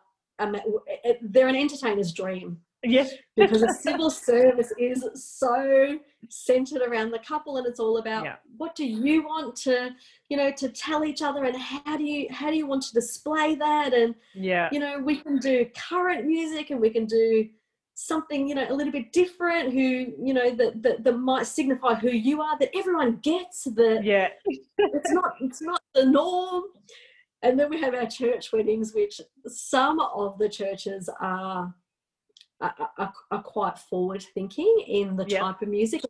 it- 1.03 1.19
they're 1.33 1.47
an 1.47 1.55
entertainer's 1.55 2.13
dream 2.13 2.61
Yeah. 2.83 3.07
because 3.35 3.63
a 3.63 3.73
civil 3.73 4.09
service 4.09 4.71
is 4.77 5.03
so 5.15 5.99
centered 6.29 6.81
around 6.81 7.11
the 7.11 7.19
couple 7.19 7.57
and 7.57 7.65
it's 7.65 7.79
all 7.79 7.97
about 7.97 8.23
Yeah. 8.25 8.35
what 8.57 8.75
do 8.75 8.85
you 8.85 9.23
want 9.23 9.55
to 9.57 9.89
you 10.29 10.37
know 10.37 10.51
to 10.51 10.69
tell 10.69 11.03
each 11.03 11.21
other 11.21 11.45
and 11.45 11.55
how 11.57 11.97
do 11.97 12.03
you 12.03 12.27
how 12.31 12.49
do 12.51 12.55
you 12.57 12.67
want 12.67 12.83
to 12.83 12.93
display 12.93 13.55
that 13.55 13.93
and 13.93 14.13
Yeah. 14.35 14.69
you 14.71 14.79
know 14.79 14.99
we 14.99 15.17
can 15.17 15.37
do 15.39 15.65
current 15.89 16.25
music 16.25 16.69
and 16.69 16.79
we 16.79 16.89
can 16.91 17.05
do 17.05 17.49
something 17.95 18.47
you 18.47 18.53
know 18.53 18.67
a 18.69 18.73
little 18.73 18.93
bit 18.93 19.11
different 19.11 19.73
who 19.73 20.13
you 20.27 20.33
know 20.33 20.51
that 20.53 20.83
that, 20.83 21.03
that 21.03 21.13
might 21.17 21.47
signify 21.47 21.95
who 21.95 22.11
you 22.11 22.41
are 22.43 22.57
that 22.59 22.69
everyone 22.75 23.17
gets 23.23 23.63
that 23.63 24.03
Yeah. 24.03 24.29
it's 24.77 25.11
not 25.11 25.33
it's 25.41 25.61
not 25.63 25.81
the 25.95 26.05
norm 26.05 26.63
and 27.41 27.59
then 27.59 27.69
we 27.69 27.81
have 27.81 27.95
our 27.95 28.05
church 28.05 28.53
weddings 28.53 28.93
which 28.93 29.19
some 29.47 29.99
of 29.99 30.37
the 30.37 30.47
churches 30.49 31.09
are 31.19 31.73
are, 32.59 32.89
are, 32.97 33.13
are 33.31 33.43
quite 33.43 33.77
forward 33.77 34.23
thinking 34.33 34.83
in 34.87 35.15
the 35.15 35.25
Yeah. 35.27 35.41
type 35.41 35.61
of 35.61 35.67
music 35.67 36.01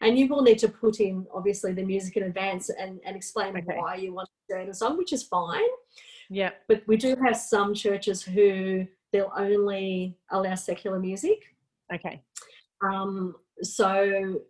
and 0.00 0.18
you 0.18 0.28
will 0.28 0.42
need 0.42 0.58
to 0.60 0.68
put 0.68 1.00
in 1.00 1.26
obviously 1.34 1.72
the 1.72 1.84
music 1.84 2.16
in 2.16 2.24
advance 2.24 2.70
and, 2.70 3.00
and 3.04 3.16
explain 3.16 3.56
Okay. 3.56 3.76
why 3.76 3.96
you 3.96 4.14
want 4.14 4.28
to 4.48 4.64
do 4.64 4.70
a 4.70 4.74
song 4.74 4.96
which 4.96 5.12
is 5.12 5.24
fine 5.24 5.68
Yeah. 6.30 6.50
but 6.68 6.82
we 6.86 6.96
do 6.96 7.16
have 7.24 7.36
some 7.36 7.74
churches 7.74 8.22
who 8.22 8.86
they'll 9.12 9.32
only 9.36 10.16
allow 10.30 10.54
secular 10.54 10.98
music 11.00 11.38
Okay. 11.92 12.22
um, 12.84 13.34
so 13.62 14.40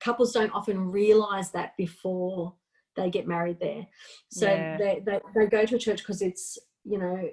couples 0.00 0.32
don't 0.32 0.52
often 0.52 0.90
realize 0.90 1.50
that 1.52 1.76
before 1.76 2.54
they 2.96 3.10
get 3.10 3.26
married 3.28 3.60
there. 3.60 3.86
So 4.30 4.50
Yeah. 4.50 4.76
they, 4.76 5.02
they, 5.06 5.20
they 5.34 5.46
go 5.46 5.64
to 5.64 5.76
a 5.76 5.78
church 5.78 5.98
because 5.98 6.20
it's, 6.20 6.58
you 6.84 6.98
know, 6.98 7.30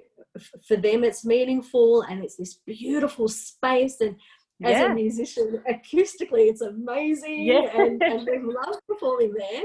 for 0.66 0.76
them 0.76 1.04
it's 1.04 1.24
meaningful 1.24 2.02
and 2.02 2.22
it's 2.24 2.36
this 2.36 2.54
beautiful 2.66 3.28
space. 3.28 4.00
And 4.00 4.16
as 4.64 4.78
Yeah. 4.78 4.92
a 4.92 4.94
musician, 4.94 5.62
acoustically, 5.68 6.48
it's 6.50 6.60
amazing 6.62 7.44
Yeah. 7.46 7.80
and, 7.82 8.02
and 8.02 8.26
they 8.26 8.38
love 8.40 8.76
performing 8.88 9.34
there. 9.34 9.64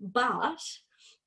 But 0.00 0.60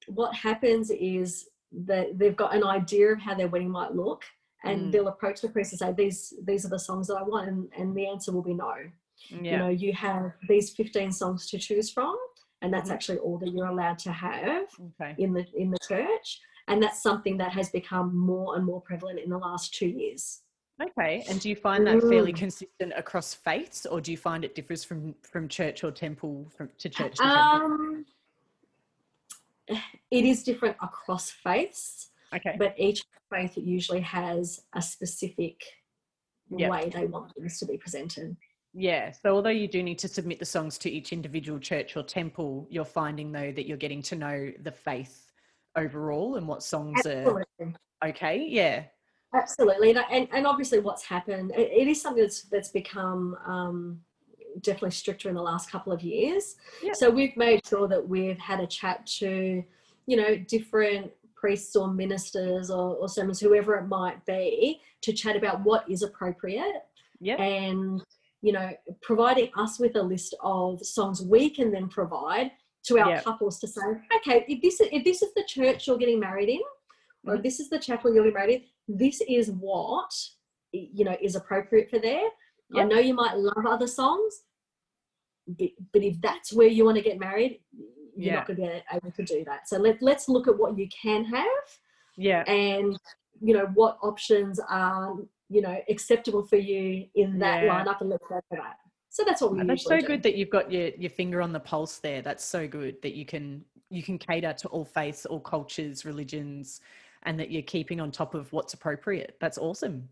what 0.07 0.33
happens 0.35 0.89
is 0.91 1.49
that 1.71 2.17
they've 2.17 2.35
got 2.35 2.55
an 2.55 2.63
idea 2.63 3.07
of 3.11 3.19
how 3.19 3.35
their 3.35 3.47
wedding 3.49 3.69
might 3.71 3.93
look 3.95 4.23
and 4.63 4.87
Mm. 4.87 4.91
they'll 4.91 5.07
approach 5.09 5.41
the 5.41 5.49
priest 5.49 5.73
and 5.73 5.79
say, 5.79 5.91
these, 5.93 6.33
these 6.43 6.65
are 6.65 6.69
the 6.69 6.79
songs 6.79 7.07
that 7.07 7.15
I 7.17 7.23
want. 7.23 7.47
And, 7.47 7.69
and 7.77 7.95
the 7.95 8.07
answer 8.07 8.31
will 8.31 8.41
be 8.43 8.53
no 8.53 8.73
yeah. 9.29 9.51
you 9.51 9.57
know 9.57 9.69
you 9.69 9.91
have 9.93 10.31
these 10.47 10.73
15 10.75 11.11
songs 11.11 11.49
to 11.49 11.57
choose 11.57 11.89
from 11.91 12.15
and 12.61 12.71
that's 12.71 12.89
Mhm. 12.89 12.93
actually 12.93 13.17
all 13.17 13.39
that 13.39 13.49
you're 13.51 13.65
allowed 13.67 13.97
to 13.99 14.11
have 14.11 14.67
Okay. 15.01 15.15
in 15.17 15.33
the 15.33 15.43
in 15.55 15.71
the 15.71 15.79
church 15.87 16.39
and 16.67 16.81
that's 16.83 17.01
something 17.01 17.37
that 17.37 17.51
has 17.51 17.69
become 17.69 18.15
more 18.17 18.55
and 18.55 18.65
more 18.65 18.81
prevalent 18.81 19.19
in 19.19 19.29
the 19.29 19.37
last 19.37 19.73
two 19.73 19.87
years 19.87 20.41
Okay. 20.79 21.23
And 21.27 21.39
do 21.41 21.49
you 21.49 21.55
find 21.55 21.87
that 21.87 21.99
fairly 22.03 22.31
Mm. 22.31 22.37
consistent 22.37 22.93
across 22.95 23.33
faiths, 23.33 23.87
or 23.87 23.99
do 23.99 24.11
you 24.11 24.17
find 24.17 24.45
it 24.45 24.53
differs 24.53 24.83
from 24.83 25.15
from 25.23 25.47
church 25.47 25.83
or 25.83 25.89
temple 25.91 26.45
from, 26.55 26.69
to 26.77 26.87
church 26.87 27.15
to 27.17 27.23
temple? 27.23 27.59
um 27.65 28.05
it 30.11 30.23
is 30.25 30.43
different 30.43 30.77
across 30.81 31.31
faiths 31.31 32.11
Okay. 32.35 32.55
but 32.59 32.75
each 32.77 33.03
faith 33.33 33.57
usually 33.57 34.01
has 34.01 34.61
a 34.73 34.81
specific 34.81 35.61
Yeah. 36.49 36.69
way 36.69 36.89
they 36.89 37.05
want 37.07 37.33
things 37.33 37.57
to 37.59 37.65
be 37.65 37.77
presented 37.77 38.37
Yeah. 38.73 39.11
So 39.11 39.33
although 39.35 39.49
you 39.49 39.67
do 39.67 39.81
need 39.81 39.97
to 39.99 40.07
submit 40.07 40.37
the 40.37 40.45
songs 40.45 40.77
to 40.79 40.89
each 40.91 41.11
individual 41.11 41.57
church 41.59 41.97
or 41.97 42.03
temple, 42.03 42.67
you're 42.69 42.85
finding 42.85 43.31
though 43.31 43.51
that 43.51 43.65
you're 43.65 43.77
getting 43.77 44.03
to 44.03 44.15
know 44.15 44.51
the 44.61 44.71
faith 44.71 45.26
overall 45.77 46.35
and 46.35 46.47
what 46.47 46.63
songs 46.63 47.05
Absolutely. 47.05 47.43
are 47.59 48.09
okay. 48.09 48.45
Yeah. 48.47 48.83
Absolutely, 49.33 49.89
and, 49.91 49.99
and 50.09 50.27
and 50.31 50.47
obviously, 50.47 50.79
what's 50.79 51.03
happened? 51.03 51.51
It, 51.55 51.69
it 51.71 51.87
is 51.87 52.01
something 52.01 52.23
that's 52.23 52.43
that's 52.43 52.69
become 52.69 53.35
um, 53.45 53.99
definitely 54.61 54.91
stricter 54.91 55.29
in 55.29 55.35
the 55.35 55.41
last 55.41 55.69
couple 55.69 55.91
of 55.91 56.01
years. 56.01 56.55
Yep. 56.81 56.95
So 56.95 57.09
we've 57.09 57.35
made 57.35 57.65
sure 57.67 57.87
that 57.87 58.07
we've 58.07 58.39
had 58.39 58.59
a 58.61 58.67
chat 58.67 59.05
to, 59.19 59.63
you 60.05 60.17
know, 60.17 60.37
different 60.37 61.11
priests 61.35 61.75
or 61.75 61.93
ministers 61.93 62.71
or, 62.71 62.95
or 62.95 63.09
sermons, 63.09 63.39
whoever 63.39 63.75
it 63.75 63.87
might 63.87 64.25
be, 64.25 64.81
to 65.01 65.13
chat 65.13 65.35
about 65.35 65.63
what 65.63 65.89
is 65.89 66.01
appropriate 66.03 66.83
Yeah. 67.19 67.35
and 67.41 68.03
you 68.41 68.53
know 68.53 68.71
providing 69.01 69.49
us 69.57 69.79
with 69.79 69.95
a 69.95 70.01
list 70.01 70.35
of 70.41 70.85
songs 70.85 71.21
we 71.23 71.49
can 71.49 71.71
then 71.71 71.87
provide 71.89 72.51
to 72.87 72.99
our 72.99 73.09
Yeah. 73.11 73.21
couples 73.21 73.59
to 73.59 73.67
say 73.67 73.81
okay 74.17 74.45
if 74.47 74.61
this 74.61 74.79
if 74.81 75.03
this 75.03 75.21
is 75.21 75.33
the 75.35 75.43
church 75.45 75.87
you're 75.87 75.97
getting 75.97 76.19
married 76.19 76.49
in 76.49 76.61
or 77.25 77.35
if 77.35 77.39
Mhm. 77.39 77.43
this 77.43 77.59
is 77.59 77.69
the 77.69 77.79
chapel 77.79 78.13
you're 78.13 78.23
getting 78.23 78.33
married 78.41 78.63
in 78.87 78.97
this 78.97 79.21
is 79.27 79.51
what 79.51 80.11
you 80.71 81.03
know 81.05 81.17
is 81.21 81.35
appropriate 81.35 81.89
for 81.89 81.99
there 81.99 82.27
i 82.75 82.83
know 82.83 82.99
you 82.99 83.13
might 83.13 83.37
love 83.37 83.65
other 83.65 83.87
songs 83.87 84.43
but, 85.47 85.69
but 85.93 86.03
if 86.03 86.19
that's 86.21 86.51
where 86.51 86.67
you 86.67 86.83
want 86.85 86.97
to 86.97 87.03
get 87.03 87.19
married 87.19 87.61
you're 88.15 88.33
Yeah. 88.33 88.35
not 88.35 88.47
going 88.47 88.57
to 88.57 88.63
be 88.65 88.81
able 88.97 89.11
to 89.11 89.23
do 89.23 89.43
that 89.45 89.67
so 89.69 89.77
let, 89.77 90.01
let's 90.01 90.27
look 90.27 90.47
at 90.47 90.57
what 90.57 90.77
you 90.77 90.87
can 90.89 91.23
have 91.25 91.65
Yeah. 92.17 92.43
and 92.43 92.97
you 93.41 93.53
know 93.53 93.67
what 93.75 93.97
options 94.01 94.59
are 94.59 95.15
you 95.49 95.61
know 95.61 95.77
acceptable 95.89 96.43
for 96.43 96.57
you 96.57 97.07
in 97.15 97.39
that 97.39 97.63
Yeah. 97.63 97.83
lineup 97.85 98.01
and 98.01 98.09
let's 98.09 98.27
go 98.27 98.39
for 98.49 98.57
that 98.57 98.77
so 99.17 99.23
that's 99.25 99.41
what 99.41 99.51
we 99.51 99.57
that's 99.65 99.81
usually 99.81 99.95
so 99.95 100.01
do. 100.01 100.07
good 100.13 100.21
that 100.23 100.35
you've 100.35 100.51
got 100.51 100.71
your, 100.71 100.89
your 100.89 101.09
finger 101.09 101.41
on 101.41 101.51
the 101.51 101.59
pulse 101.59 101.97
there. 101.97 102.21
That's 102.21 102.45
so 102.45 102.67
good 102.67 103.01
that 103.01 103.15
you 103.15 103.25
can 103.25 103.65
you 103.89 104.03
can 104.03 104.19
cater 104.19 104.53
to 104.53 104.67
all 104.67 104.85
faiths, 104.85 105.25
all 105.25 105.39
cultures, 105.39 106.05
religions, 106.05 106.81
and 107.23 107.39
that 107.39 107.49
you're 107.49 107.63
keeping 107.63 107.99
on 107.99 108.11
top 108.11 108.35
of 108.35 108.53
what's 108.53 108.75
appropriate. 108.75 109.35
That's 109.41 109.57
awesome. 109.57 110.07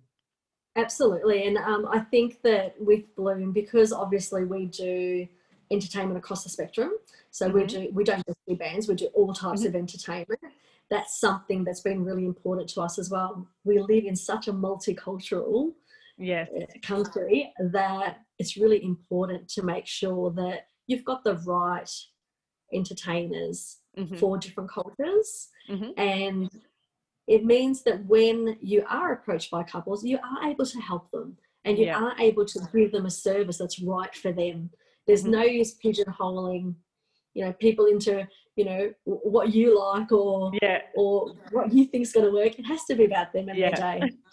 absolutely 0.77 1.47
and 1.47 1.57
um, 1.57 1.87
i 1.89 1.99
think 1.99 2.41
that 2.41 2.75
with 2.79 3.03
bloom 3.15 3.53
because 3.53 3.93
obviously 3.93 4.43
we 4.43 4.65
do 4.65 5.25
entertainment 5.71 6.17
across 6.17 6.43
the 6.43 6.49
spectrum 6.49 6.91
so 7.31 7.47
we 7.47 7.61
Mhm. 7.61 7.67
do 7.69 7.89
we 7.93 8.03
don't 8.03 8.25
just 8.27 8.37
do 8.45 8.55
bands 8.57 8.85
we 8.89 8.95
do 8.95 9.05
all 9.13 9.31
types 9.33 9.61
Mhm. 9.63 9.67
of 9.69 9.75
entertainment 9.83 10.41
that's 10.89 11.17
something 11.17 11.63
that's 11.63 11.79
been 11.79 12.03
really 12.03 12.25
important 12.25 12.67
to 12.71 12.81
us 12.81 12.99
as 12.99 13.09
well 13.09 13.47
we 13.63 13.79
live 13.79 14.03
in 14.03 14.17
such 14.17 14.49
a 14.49 14.53
multicultural 14.67 15.73
Yeah. 16.17 16.45
uh, 16.55 16.65
country 16.81 17.53
that 17.59 18.19
it's 18.39 18.55
really 18.57 18.83
important 18.83 19.49
to 19.49 19.63
make 19.63 19.85
sure 19.85 20.31
that 20.31 20.67
you've 20.87 21.03
got 21.03 21.23
the 21.23 21.35
right 21.39 21.89
entertainers 22.73 23.79
Mhm. 23.97 24.17
for 24.19 24.37
different 24.37 24.69
cultures 24.69 25.49
Mhm. 25.69 25.93
and 25.97 26.49
it 27.27 27.43
means 27.43 27.83
that 27.83 28.05
when 28.05 28.57
you 28.61 28.85
are 28.87 29.13
approached 29.13 29.49
by 29.51 29.63
couples 29.63 30.03
you 30.05 30.17
are 30.17 30.49
able 30.49 30.65
to 30.65 30.79
help 30.79 31.09
them 31.11 31.37
and 31.63 31.77
you 31.77 31.85
Yeah. 31.85 31.99
are 32.03 32.15
able 32.19 32.45
to 32.45 32.59
give 32.73 32.91
them 32.91 33.05
a 33.05 33.09
service 33.09 33.57
that's 33.57 33.79
right 33.79 34.13
for 34.15 34.31
them 34.31 34.69
there's 35.07 35.23
Mhm. 35.23 35.31
no 35.31 35.43
use 35.43 35.77
pigeonholing 35.77 36.75
you 37.33 37.43
know 37.45 37.53
people 37.53 37.85
into 37.85 38.27
you 38.55 38.65
know 38.65 38.93
w- 39.05 39.29
what 39.29 39.53
you 39.53 39.77
like 39.77 40.11
or 40.11 40.51
Yeah. 40.61 40.81
or 40.95 41.33
what 41.51 41.73
you 41.73 41.85
think's 41.85 42.11
going 42.11 42.25
to 42.25 42.31
work 42.31 42.57
it 42.59 42.65
has 42.65 42.85
to 42.85 42.95
be 42.95 43.05
about 43.05 43.33
them 43.33 43.49
and 43.49 43.57
Yeah. 43.57 43.71
their 43.75 43.99
day 43.99 44.09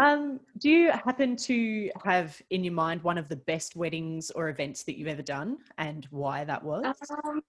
Um, 0.00 0.40
do 0.58 0.70
you 0.70 0.90
happen 0.92 1.36
to 1.36 1.90
have 2.04 2.40
in 2.48 2.64
your 2.64 2.72
mind 2.72 3.02
one 3.02 3.18
of 3.18 3.28
the 3.28 3.36
best 3.36 3.76
weddings 3.76 4.30
or 4.30 4.48
events 4.48 4.82
that 4.84 4.96
you've 4.98 5.08
ever 5.08 5.22
done 5.22 5.58
and 5.76 6.06
why 6.10 6.42
that 6.44 6.62
was? 6.62 6.84
Um, 7.24 7.42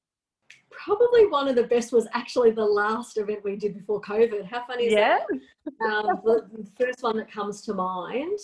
probably 0.70 1.28
one 1.28 1.48
of 1.48 1.56
the 1.56 1.64
best 1.64 1.94
was 1.94 2.08
actually 2.14 2.52
the 2.52 2.66
last 2.66 3.18
event 3.18 3.40
we 3.46 3.56
did 3.56 3.74
before 3.74 4.02
COVID. 4.02 4.46
How 4.46 4.66
funny 4.66 4.86
is 4.88 4.94
Yeah. 4.94 5.20
that? 5.20 5.40
Um, 5.86 6.20
the, 6.26 6.48
the 6.52 6.68
first 6.80 7.02
one 7.02 7.18
that 7.18 7.32
comes 7.32 7.62
to 7.64 7.74
mind. 7.74 8.38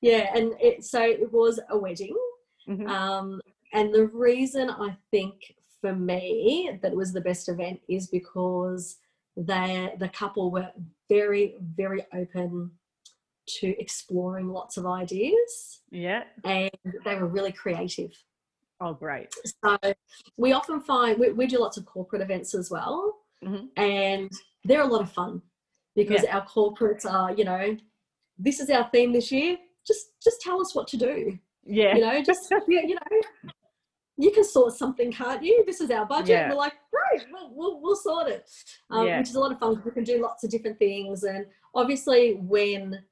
Yeah, 0.00 0.30
and 0.34 0.54
it, 0.60 0.84
so 0.84 1.00
it 1.02 1.30
was 1.32 1.60
a 1.70 1.78
wedding. 1.78 2.16
Mhm. 2.68 2.88
Um, 2.88 3.40
and 3.72 3.94
the 3.94 4.06
reason 4.06 4.68
I 4.70 4.96
think 5.10 5.54
for 5.80 5.94
me 5.94 6.78
that 6.82 6.92
it 6.92 6.96
was 6.96 7.12
the 7.12 7.20
best 7.20 7.48
event 7.48 7.80
is 7.88 8.08
because 8.08 8.98
they 9.36 9.94
the 9.98 10.08
couple 10.08 10.50
were 10.50 10.70
very 11.08 11.56
very 11.76 12.04
open 12.12 12.70
to 13.60 13.80
exploring 13.80 14.48
lots 14.48 14.76
of 14.76 14.86
ideas 14.86 15.80
Yeah. 15.90 16.24
and 16.44 16.70
they 17.04 17.16
were 17.16 17.26
really 17.26 17.52
creative. 17.52 18.12
Oh, 18.80 18.94
great. 18.94 19.28
So 19.64 19.76
we 20.36 20.52
often 20.52 20.80
find 20.80 21.18
we, 21.18 21.30
we 21.32 21.46
do 21.46 21.58
lots 21.58 21.76
of 21.76 21.84
corporate 21.84 22.22
events 22.22 22.54
as 22.54 22.70
well, 22.70 23.18
Mhm. 23.44 23.68
and 23.76 24.30
they're 24.64 24.82
a 24.82 24.86
lot 24.86 25.02
of 25.02 25.12
fun 25.12 25.42
because 25.94 26.24
our 26.24 26.46
corporates 26.46 27.04
are, 27.04 27.32
you 27.32 27.44
know, 27.44 27.76
this 28.38 28.58
is 28.60 28.70
our 28.70 28.88
theme 28.90 29.12
this 29.12 29.30
year. 29.30 29.58
Just 29.86 30.06
just 30.22 30.40
tell 30.40 30.60
us 30.60 30.74
what 30.74 30.86
to 30.88 30.96
do. 30.96 31.38
Yeah. 31.64 31.94
You 31.94 32.00
know, 32.00 32.22
just 32.22 32.50
you, 32.68 32.80
you 32.86 32.94
know, 32.94 33.50
you 34.16 34.30
can 34.30 34.44
sort 34.44 34.72
something, 34.74 35.10
can't 35.12 35.42
you? 35.42 35.62
This 35.66 35.80
is 35.80 35.90
our 35.90 36.06
budget. 36.06 36.28
Yeah. 36.28 36.48
We're 36.50 36.56
like, 36.56 36.74
great, 36.92 37.26
we'll, 37.32 37.50
we'll, 37.54 37.80
we'll 37.82 37.96
sort 37.96 38.28
it, 38.28 38.48
um, 38.90 39.06
Yeah. 39.06 39.18
which 39.18 39.28
is 39.30 39.34
a 39.34 39.40
lot 39.40 39.52
of 39.52 39.58
fun. 39.58 39.82
We 39.84 39.90
can 39.90 40.04
do 40.04 40.20
lots 40.22 40.44
of 40.44 40.50
different 40.50 40.78
things, 40.78 41.22
and 41.24 41.46
obviously 41.74 42.34
when 42.34 43.02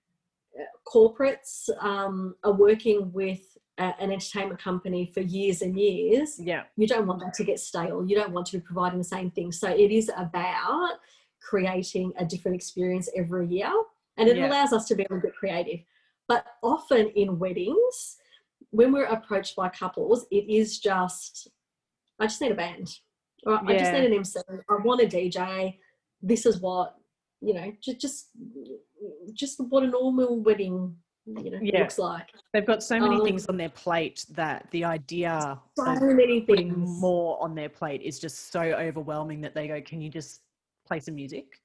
corporates 0.87 1.69
um, 1.81 2.35
are 2.45 2.53
working 2.53 3.13
with 3.13 3.41
a, 3.79 3.95
an 4.01 4.13
entertainment 4.13 4.61
company 4.61 5.11
for 5.15 5.21
years 5.21 5.63
and 5.63 5.79
years, 5.79 6.39
yeah. 6.39 6.65
you 6.77 6.87
don't 6.87 7.07
want 7.07 7.21
that 7.21 7.35
to 7.35 7.45
get 7.45 7.61
stale. 7.61 8.05
You 8.07 8.17
don't 8.17 8.33
want 8.33 8.47
to 8.49 8.59
be 8.59 8.61
providing 8.61 8.99
the 8.99 9.05
same 9.05 9.31
thing. 9.31 9.53
So 9.53 9.69
it 9.69 9.91
is 9.91 10.11
about 10.17 10.95
creating 11.41 12.13
a 12.19 12.25
different 12.25 12.57
experience 12.57 13.09
every 13.17 13.47
year, 13.49 13.73
and 14.17 14.29
it 14.29 14.37
Yeah. 14.37 14.49
allows 14.49 14.73
us 14.73 14.87
to 14.89 14.95
be 14.95 15.05
a 15.05 15.07
little 15.09 15.23
bit 15.23 15.35
creative. 15.35 15.81
But 16.27 16.45
often 16.63 17.09
in 17.09 17.39
weddings, 17.39 18.19
when 18.71 18.93
we're 18.93 19.07
approached 19.07 19.57
by 19.57 19.69
couples, 19.71 20.27
it 20.31 20.49
is 20.49 20.79
just, 20.79 21.49
I 22.19 22.27
just 22.27 22.41
need 22.41 22.53
a 22.53 22.57
band, 22.57 22.89
or 23.47 23.61
I 23.67 23.79
just 23.79 23.93
need 23.93 24.05
an 24.05 24.13
MC. 24.13 24.41
I 24.69 24.75
want 24.85 25.01
a 25.01 25.07
DJ. 25.07 25.79
This 26.21 26.45
is 26.45 26.61
what 26.61 26.97
you 27.41 27.55
know. 27.55 27.73
Just, 27.81 28.01
just, 28.01 28.29
just 29.33 29.61
what 29.61 29.83
a 29.83 29.87
normal 29.87 30.41
wedding, 30.41 30.97
you 31.27 31.51
know, 31.51 31.59
Yeah. 31.63 31.81
looks 31.81 31.99
like. 31.99 32.29
They've 32.53 32.67
got 32.67 32.83
so 32.83 32.99
many 33.01 33.17
Um, 33.17 33.25
things 33.25 33.47
on 33.47 33.57
their 33.57 33.69
plate 33.71 34.25
that 34.31 34.71
the 34.71 34.85
idea 34.85 35.61
So 35.77 35.85
of 35.93 36.03
many 36.03 36.43
putting 36.43 36.75
things. 36.75 37.01
more 37.01 37.41
on 37.43 37.55
their 37.55 37.69
plate 37.69 38.03
is 38.03 38.19
just 38.19 38.51
so 38.53 38.61
overwhelming 38.61 39.41
that 39.43 39.55
they 39.55 39.69
go, 39.69 39.81
"Can 39.83 40.01
you 40.01 40.09
just 40.11 40.43
play 40.87 41.01
some 41.01 41.15
music?" 41.15 41.61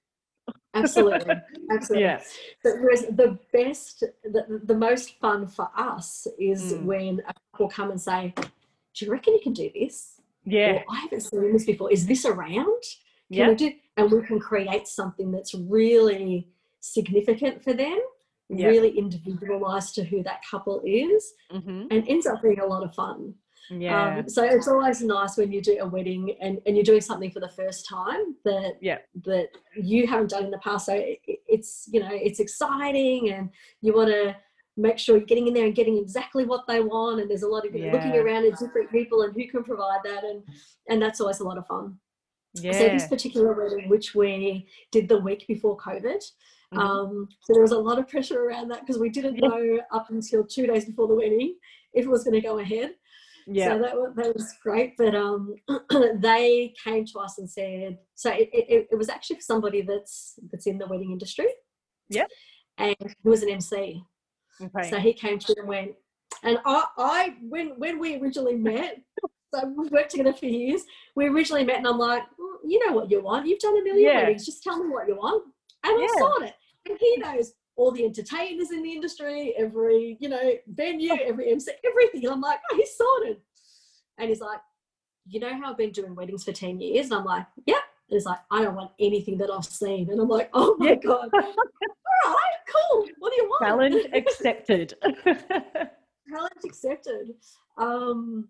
Absolutely, 0.74 1.36
absolutely. 1.72 2.04
Yeah. 2.04 2.22
But 2.64 2.74
whereas 2.82 3.06
the 3.08 3.40
best, 3.54 4.02
the, 4.24 4.62
the 4.66 4.76
most 4.76 5.20
fun 5.20 5.48
for 5.48 5.70
us 5.78 6.28
is 6.40 6.74
Mm. 6.74 6.84
when 6.86 7.20
a 7.28 7.34
couple 7.52 7.70
come 7.70 7.92
and 7.92 8.02
say, 8.02 8.34
"Do 8.94 9.06
you 9.06 9.12
reckon 9.12 9.34
you 9.36 9.40
can 9.42 9.54
do 9.54 9.70
this?" 9.74 10.20
Yeah. 10.46 10.74
Or 10.74 10.84
I 10.90 11.00
haven't 11.02 11.22
seen 11.22 11.54
this 11.54 11.66
before. 11.66 11.92
Is 11.92 12.06
this 12.06 12.26
around? 12.26 12.82
Can 13.32 13.40
Yeah. 13.40 13.50
we 13.50 13.56
do? 13.56 13.72
And 13.96 14.12
we 14.12 14.22
can 14.24 14.40
create 14.40 14.88
something 14.88 15.32
that's 15.32 15.54
really 15.54 16.50
significant 16.84 17.64
for 17.64 17.74
them, 17.74 17.98
Yeah. 18.50 18.68
really 18.68 18.92
individualized 19.04 19.96
to 19.96 20.04
who 20.04 20.22
that 20.24 20.42
couple 20.50 20.82
is, 20.86 21.34
hmm 21.50 21.88
and 21.92 22.08
ends 22.08 22.28
up 22.28 22.42
being 22.44 22.60
a 22.60 22.66
lot 22.66 22.84
of 22.84 22.94
fun. 22.94 23.34
Yeah. 23.70 24.18
Um, 24.18 24.28
so 24.30 24.44
it's 24.44 24.68
always 24.68 25.02
nice 25.02 25.38
when 25.38 25.50
you 25.54 25.62
do 25.62 25.78
a 25.80 25.88
wedding 25.88 26.36
and, 26.42 26.60
and 26.66 26.76
you're 26.76 26.84
doing 26.92 27.00
something 27.10 27.32
for 27.32 27.40
the 27.40 27.54
first 27.62 27.88
time 27.88 28.36
that 28.44 28.74
Yeah. 28.82 29.00
that 29.30 29.48
you 29.92 30.06
haven't 30.12 30.32
done 30.32 30.44
in 30.46 30.52
the 30.52 30.58
past. 30.68 30.86
So 30.88 30.94
it, 30.94 31.20
it's 31.56 31.72
you 31.94 32.00
know 32.02 32.10
it's 32.28 32.42
exciting 32.42 33.22
and 33.32 33.50
you 33.82 33.94
want 34.00 34.10
to 34.10 34.36
make 34.76 34.98
sure 35.00 35.16
you're 35.18 35.26
getting 35.32 35.48
in 35.48 35.54
there 35.54 35.66
and 35.70 35.76
getting 35.76 35.98
exactly 35.98 36.44
what 36.52 36.64
they 36.68 36.82
want. 36.82 37.22
And 37.22 37.30
there's 37.30 37.44
a 37.50 37.54
lot 37.56 37.66
of 37.66 37.74
looking 37.74 38.16
around 38.24 38.44
at 38.46 38.60
different 38.60 38.92
people 38.92 39.22
and 39.22 39.34
who 39.34 39.48
can 39.48 39.64
provide 39.64 40.02
that 40.04 40.24
and 40.26 40.44
and 40.90 41.02
that's 41.02 41.22
always 41.22 41.40
a 41.40 41.46
lot 41.50 41.58
of 41.62 41.66
fun. 41.74 41.86
yeah. 42.66 42.74
So 42.80 42.84
this 42.90 43.08
particular 43.08 43.54
wedding, 43.54 43.88
which 43.94 44.08
we 44.22 44.68
did 44.92 45.08
the 45.08 45.20
week 45.28 45.42
before 45.54 45.78
COVID, 45.78 46.22
Mhm. 46.74 46.80
um, 46.80 47.30
so 47.42 47.54
there 47.54 47.62
was 47.62 47.72
a 47.72 47.78
lot 47.80 48.00
of 48.00 48.08
pressure 48.08 48.44
around 48.46 48.70
that 48.70 48.82
because 48.82 49.00
we 49.00 49.10
didn't 49.10 49.38
know 49.40 49.80
up 49.92 50.10
until 50.10 50.44
two 50.46 50.66
days 50.68 50.86
before 50.86 51.08
the 51.08 51.16
wedding 51.16 51.56
if 51.94 52.06
it 52.06 52.10
was 52.10 52.24
going 52.24 52.34
to 52.34 52.42
go 52.42 52.60
ahead. 52.60 52.96
yeah. 53.48 53.70
So 53.70 53.80
that 53.84 53.96
was, 53.96 54.14
that 54.16 54.34
was 54.36 54.54
great. 54.64 54.96
But 54.98 55.14
um, 55.16 55.56
they 56.20 56.74
came 56.84 57.06
to 57.06 57.20
us 57.20 57.38
and 57.38 57.50
said, 57.50 57.98
so 58.16 58.32
it, 58.32 58.50
it, 58.54 58.88
it 58.92 58.98
was 58.98 59.10
actually 59.10 59.36
for 59.38 59.42
somebody 59.44 59.82
that's 59.82 60.40
that's 60.52 60.66
in 60.68 60.78
the 60.78 60.88
wedding 60.88 61.12
industry. 61.12 61.48
Yeah. 62.10 62.26
And 62.78 62.96
he 63.00 63.30
was 63.30 63.44
an 63.44 63.50
MC. 63.50 64.02
okay. 64.62 64.90
So 64.90 64.98
he 64.98 65.14
came 65.14 65.40
to 65.40 65.56
and 65.60 65.68
went, 65.68 65.92
and 66.44 66.58
I, 66.66 66.86
I 66.98 67.36
when 67.42 67.68
when 67.80 68.00
we 68.00 68.16
originally 68.20 68.56
met, 68.56 69.02
so 69.54 69.66
we've 69.78 69.92
worked 69.92 70.12
together 70.12 70.34
for 70.34 70.46
years. 70.48 70.82
We 71.16 71.28
originally 71.28 71.64
met, 71.66 71.78
and 71.78 71.88
I'm 71.88 72.00
like, 72.00 72.24
"Mm, 72.24 72.56
you 72.66 72.78
know 72.86 72.94
what 72.94 73.12
you 73.12 73.22
want. 73.22 73.46
You've 73.48 73.60
done 73.60 73.78
a 73.78 73.84
million 73.84 74.10
Yeah. 74.10 74.22
weddings. 74.24 74.46
Just 74.46 74.64
tell 74.64 74.82
me 74.84 74.90
what 74.90 75.08
you 75.08 75.16
want, 75.16 75.44
and 75.84 76.00
Yeah. 76.00 76.08
I 76.16 76.20
sort 76.20 76.44
it. 76.44 76.56
And 76.88 76.98
he 77.00 77.18
knows 77.18 77.54
all 77.76 77.92
the 77.92 78.06
entertainers 78.06 78.72
in 78.72 78.84
the 78.84 78.92
industry, 78.92 79.54
every 79.58 80.18
you 80.20 80.30
know 80.30 80.54
venue, 80.68 81.14
every 81.24 81.52
MC, 81.52 81.72
everything. 81.86 82.24
And 82.26 82.34
I'm 82.34 82.42
like, 82.42 82.60
oh, 82.72 82.76
he's 82.76 82.96
sorted. 82.96 83.38
And 84.18 84.30
he's 84.30 84.42
like, 84.42 84.60
you 85.28 85.40
know 85.40 85.54
how 85.54 85.72
I've 85.72 85.78
been 85.78 85.92
doing 85.92 86.16
weddings 86.16 86.44
for 86.44 86.52
ten 86.52 86.80
years, 86.80 87.06
and 87.08 87.16
I'm 87.16 87.26
like, 87.26 87.46
yep. 87.66 87.82
He's 88.10 88.26
like, 88.26 88.40
I 88.52 88.62
don't 88.62 88.76
want 88.76 88.92
anything 89.00 89.38
that 89.40 89.50
I've 89.50 89.66
seen. 89.66 90.12
And 90.12 90.20
I'm 90.20 90.28
like, 90.28 90.50
oh 90.54 90.76
my 90.78 90.90
Yeah. 90.90 90.96
God. 90.96 91.30
All 91.34 91.42
right, 92.26 92.60
cool. 92.72 93.08
What 93.20 93.32
do 93.34 93.42
you 93.42 93.48
want? 93.50 93.64
Challenge 93.64 94.06
accepted. 94.14 94.94
Challenge 95.26 96.64
accepted. 96.66 97.34
Um, 97.78 98.50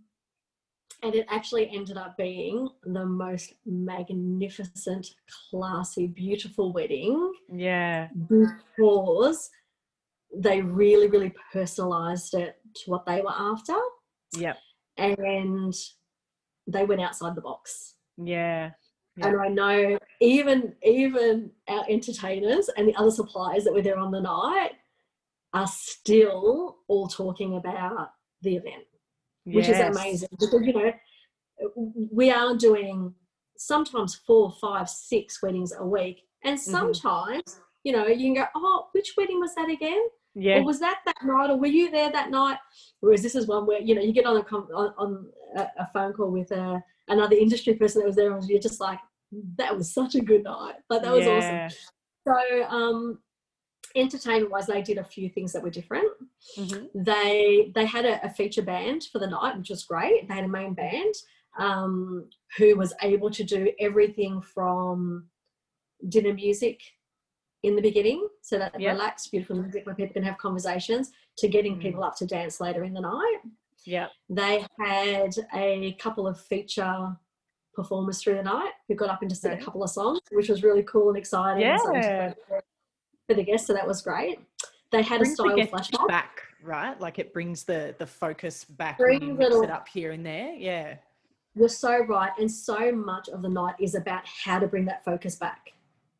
and 1.03 1.13
it 1.15 1.25
actually 1.29 1.69
ended 1.69 1.97
up 1.97 2.17
being 2.17 2.69
the 2.83 3.05
most 3.05 3.53
magnificent, 3.65 5.07
classy, 5.49 6.07
beautiful 6.07 6.71
wedding 6.71 7.33
yeah. 7.51 8.07
because 8.29 9.49
they 10.35 10.61
really, 10.61 11.09
really 11.09 11.33
personalized 11.51 12.33
it 12.33 12.55
to 12.75 12.91
what 12.91 13.05
they 13.05 13.21
were 13.21 13.33
after. 13.33 13.75
Yep. 14.37 14.57
And 14.97 15.73
they 16.67 16.85
went 16.85 17.01
outside 17.01 17.35
the 17.35 17.41
box. 17.41 17.95
Yeah. 18.17 18.71
Yeah. 19.17 19.27
And 19.27 19.41
I 19.41 19.47
know 19.47 19.99
even 20.21 20.73
even 20.81 21.51
our 21.67 21.85
entertainers 21.87 22.69
and 22.75 22.87
the 22.87 22.95
other 22.95 23.11
suppliers 23.11 23.63
that 23.63 23.73
were 23.73 23.83
there 23.83 23.99
on 23.99 24.09
the 24.09 24.21
night 24.21 24.71
are 25.53 25.67
still 25.67 26.77
all 26.87 27.07
talking 27.07 27.57
about 27.57 28.09
the 28.41 28.55
event, 28.55 28.85
which 29.45 29.67
Yes. 29.67 29.79
is 29.79 29.97
amazing 29.97 30.29
because 30.39 30.61
you 30.63 30.73
know 30.73 30.91
we 32.11 32.31
are 32.31 32.55
doing 32.55 33.13
sometimes 33.57 34.15
four, 34.15 34.51
five, 34.59 34.89
six 34.89 35.41
weddings 35.41 35.73
a 35.77 35.85
week, 35.85 36.23
and 36.43 36.57
Mm-hmm. 36.57 36.71
sometimes 36.71 37.59
you 37.83 37.91
know 37.93 38.07
you 38.07 38.33
can 38.33 38.43
go, 38.43 38.45
oh, 38.55 38.87
which 38.93 39.13
wedding 39.17 39.39
was 39.39 39.53
that 39.55 39.69
again? 39.69 40.01
Yeah. 40.35 40.57
Or 40.59 40.63
was 40.63 40.79
that 40.79 40.99
that 41.05 41.15
night? 41.23 41.51
Or 41.51 41.57
were 41.57 41.67
you 41.67 41.91
there 41.91 42.11
that 42.11 42.31
night? 42.31 42.57
Whereas 43.01 43.21
this 43.21 43.35
is 43.35 43.47
one 43.47 43.65
where 43.67 43.79
you 43.81 43.93
know 43.95 44.01
you 44.01 44.13
get 44.13 44.25
on 44.25 44.37
a 44.37 44.55
on, 44.55 44.93
on 44.97 45.27
a, 45.57 45.61
a 45.79 45.89
phone 45.93 46.13
call 46.13 46.31
with 46.31 46.51
a, 46.51 46.81
another 47.07 47.35
industry 47.35 47.75
person 47.75 48.01
that 48.01 48.07
was 48.07 48.15
there, 48.15 48.35
and 48.35 48.43
you're 48.49 48.59
just 48.59 48.81
like, 48.81 48.99
that 49.57 49.77
was 49.77 49.93
such 49.93 50.15
a 50.15 50.21
good 50.21 50.43
night. 50.43 50.75
Like 50.89 51.03
that 51.03 51.13
was 51.13 51.25
yeah. 51.25 51.67
awesome. 51.67 51.77
So, 52.25 52.63
um, 52.69 53.19
entertainment 53.95 54.49
wise, 54.51 54.67
they 54.67 54.81
did 54.81 54.97
a 54.97 55.03
few 55.03 55.29
things 55.29 55.53
that 55.53 55.61
were 55.61 55.69
different. 55.69 56.07
Mhm. 56.57 56.89
They 56.93 57.71
they 57.73 57.85
had 57.85 58.05
a, 58.05 58.23
a 58.25 58.29
feature 58.29 58.61
band 58.61 59.05
for 59.11 59.19
the 59.19 59.27
night, 59.27 59.57
which 59.57 59.69
was 59.69 59.83
great. 59.85 60.27
They 60.27 60.33
had 60.35 60.43
a 60.45 60.47
main 60.49 60.73
band 60.73 61.13
um, 61.57 62.29
who 62.57 62.75
was 62.75 62.93
able 63.01 63.29
to 63.31 63.43
do 63.43 63.71
everything 63.79 64.41
from 64.41 65.27
dinner 66.09 66.33
music 66.33 66.81
in 67.63 67.75
the 67.75 67.81
beginning, 67.81 68.27
so 68.41 68.57
that 68.59 68.77
Yep. 68.79 68.91
relaxed, 68.93 69.31
beautiful 69.31 69.55
music 69.55 69.85
where 69.85 69.95
people 69.95 70.13
can 70.13 70.23
have 70.23 70.37
conversations, 70.37 71.11
to 71.37 71.47
getting 71.47 71.77
Mm. 71.77 71.81
people 71.81 72.03
up 72.03 72.15
to 72.17 72.25
dance 72.25 72.59
later 72.59 72.83
in 72.83 72.93
the 72.93 73.01
night. 73.01 73.39
Yeah. 73.85 74.07
They 74.29 74.65
had 74.79 75.33
a 75.53 75.93
couple 75.93 76.27
of 76.27 76.39
feature 76.41 77.15
performers 77.73 78.21
through 78.21 78.35
the 78.35 78.43
night 78.43 78.73
who 78.87 78.95
got 78.95 79.09
up 79.09 79.21
and 79.21 79.29
just 79.29 79.43
did 79.43 79.53
a 79.53 79.57
couple 79.63 79.81
of 79.83 79.89
songs, 79.89 80.19
which 80.31 80.49
was 80.49 80.61
really 80.63 80.83
cool 80.83 81.07
and 81.09 81.17
exciting. 81.17 81.61
Yeah. 81.61 82.33
for 83.25 83.35
the 83.35 83.43
guests, 83.43 83.67
so 83.67 83.73
that 83.73 83.87
was 83.87 84.01
great. 84.01 84.37
They 84.93 85.01
had 85.01 85.21
a 85.21 85.25
style 85.25 85.55
guests 85.55 85.71
flash 85.71 85.89
back, 86.07 86.43
right? 86.63 86.99
Like 87.01 87.17
it 87.17 87.33
brings 87.33 87.63
the 87.63 87.95
the 87.97 88.05
focus 88.05 88.63
back 88.63 88.99
Brings 88.99 89.39
it 89.39 89.71
up 89.71 89.87
here 89.87 90.11
and 90.11 90.25
there. 90.25 90.53
Yeah. 90.53 90.95
You're 91.55 91.67
so 91.67 92.05
right, 92.05 92.31
and 92.39 92.49
so 92.49 92.91
much 92.91 93.27
of 93.29 93.41
the 93.41 93.49
night 93.49 93.75
is 93.79 93.95
about 93.95 94.21
how 94.25 94.59
to 94.59 94.67
bring 94.67 94.85
that 94.85 95.03
focus 95.03 95.35
back. 95.35 95.71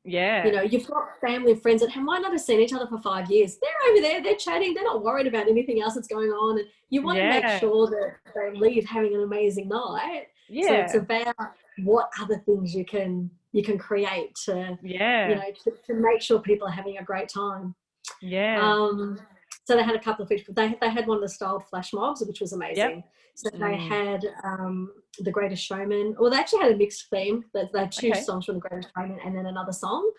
Yeah. 0.04 0.46
You 0.46 0.52
know, 0.52 0.62
you've 0.62 0.88
got 0.88 1.20
family 1.22 1.54
and 1.54 1.62
friends 1.62 1.82
that 1.82 1.92
have, 1.92 2.04
might 2.04 2.22
not 2.22 2.32
have 2.32 2.42
seen 2.42 2.60
each 2.60 2.74
other 2.74 2.88
for 2.88 3.00
five 3.00 3.32
years. 3.32 3.58
They're 3.62 3.92
over 3.92 4.02
there, 4.02 4.22
they're 4.22 4.36
chatting, 4.36 4.74
they're 4.74 4.84
not 4.84 5.02
worried 5.02 5.28
about 5.28 5.48
anything 5.48 5.82
else 5.82 5.96
that's 5.96 6.08
going 6.08 6.30
on, 6.30 6.60
and 6.60 6.68
you 6.90 7.02
want 7.04 7.20
to 7.20 7.30
make 7.30 7.48
sure 7.60 7.88
that 7.88 8.16
they 8.36 8.60
leave 8.60 8.86
having 8.86 9.16
an 9.16 9.22
amazing 9.22 9.70
night. 9.70 10.26
yeah 10.50 10.68
So 10.68 10.74
yeah. 10.74 10.84
it's 10.84 10.96
about 10.96 11.36
what 11.84 12.10
other 12.20 12.38
things 12.46 12.76
you 12.76 12.86
can 12.86 13.30
you 13.54 13.64
can 13.64 13.78
create 13.78 14.36
to 14.46 14.78
yeah. 14.82 15.30
you 15.30 15.36
know 15.36 15.52
to, 15.64 15.72
to 15.86 15.94
make 15.94 16.22
sure 16.22 16.40
people 16.40 16.68
are 16.68 16.72
having 16.72 16.98
a 16.98 17.04
great 17.04 17.30
time. 17.30 17.74
Yeah. 18.22 18.60
Um, 18.62 19.20
so 19.66 19.76
they 19.78 19.84
had 19.84 19.96
a 19.96 20.00
couple 20.00 20.24
of 20.24 20.30
features. 20.30 20.48
They 20.56 20.76
they 20.82 20.90
had 20.90 21.08
one 21.08 21.18
of 21.18 21.22
the 21.24 21.30
styled 21.30 21.66
flash 21.70 21.94
mobs, 21.94 22.24
which 22.26 22.42
was 22.42 22.54
amazing. 22.54 23.04
So 23.36 23.50
they 23.52 23.58
Mm. 23.60 23.88
had 23.90 24.26
um, 24.44 24.92
the 25.20 25.32
Greatest 25.32 25.64
Showman. 25.66 26.16
Well, 26.20 26.30
they 26.30 26.38
actually 26.38 26.64
had 26.64 26.72
a 26.74 26.78
mixed 26.78 27.10
theme. 27.10 27.46
They, 27.54 27.64
they 27.74 27.80
had 27.80 27.92
two 27.92 28.10
Okay. 28.12 28.22
songs 28.22 28.46
from 28.46 28.56
the 28.56 28.62
Greatest 28.62 28.90
Showman 28.96 29.20
and 29.26 29.36
then 29.36 29.48
another 29.48 29.72
song. 29.72 30.12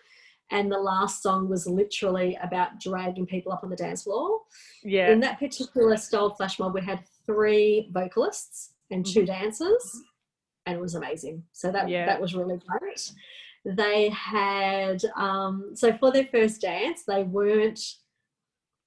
And 0.51 0.71
the 0.71 0.77
last 0.77 1.23
song 1.23 1.47
was 1.49 1.65
literally 1.65 2.37
about 2.43 2.79
dragging 2.79 3.25
people 3.25 3.51
up 3.51 3.63
on 3.63 3.69
the 3.69 3.75
dance 3.75 4.03
floor. 4.03 4.41
yeah. 4.83 5.09
In 5.11 5.19
that 5.21 5.39
particular 5.39 5.95
styled 5.97 6.37
flash 6.37 6.59
mob, 6.59 6.73
we 6.73 6.81
had 6.81 6.99
three 7.25 7.89
vocalists 7.93 8.73
and 8.91 9.03
2 9.05 9.25
dancers, 9.25 10.01
and 10.67 10.77
it 10.77 10.81
was 10.81 10.93
amazing. 10.95 11.43
So 11.53 11.71
that 11.71 11.87
Yeah. 11.89 12.05
that 12.05 12.19
was 12.21 12.35
really 12.35 12.59
great. 12.67 13.11
They 13.65 14.09
had 14.09 15.01
um, 15.17 15.71
so 15.73 15.91
for 15.97 16.11
their 16.11 16.27
first 16.31 16.61
dance, 16.61 17.03
they 17.07 17.23
weren't 17.23 17.79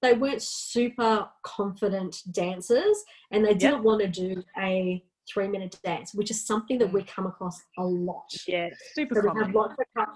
they 0.01 0.12
weren't 0.14 0.43
super 0.43 1.29
confident 1.43 2.22
dancers, 2.31 3.03
and 3.33 3.45
they 3.45 3.55
didn't 3.55 3.83
want 3.83 4.01
to 4.01 4.07
do 4.07 4.43
a 4.57 5.03
three 5.29 5.49
minute 5.49 5.76
dance, 5.85 6.14
which 6.14 6.31
is 6.31 6.47
something 6.47 6.79
that 6.79 6.93
we 6.93 7.03
come 7.03 7.26
across 7.26 7.61
a 7.79 7.83
lot. 7.85 8.24
yeah. 8.47 8.68
Super 8.95 9.16
So 9.16 9.22
common. 9.22 9.53
lots 9.53 9.74
of 9.97 10.07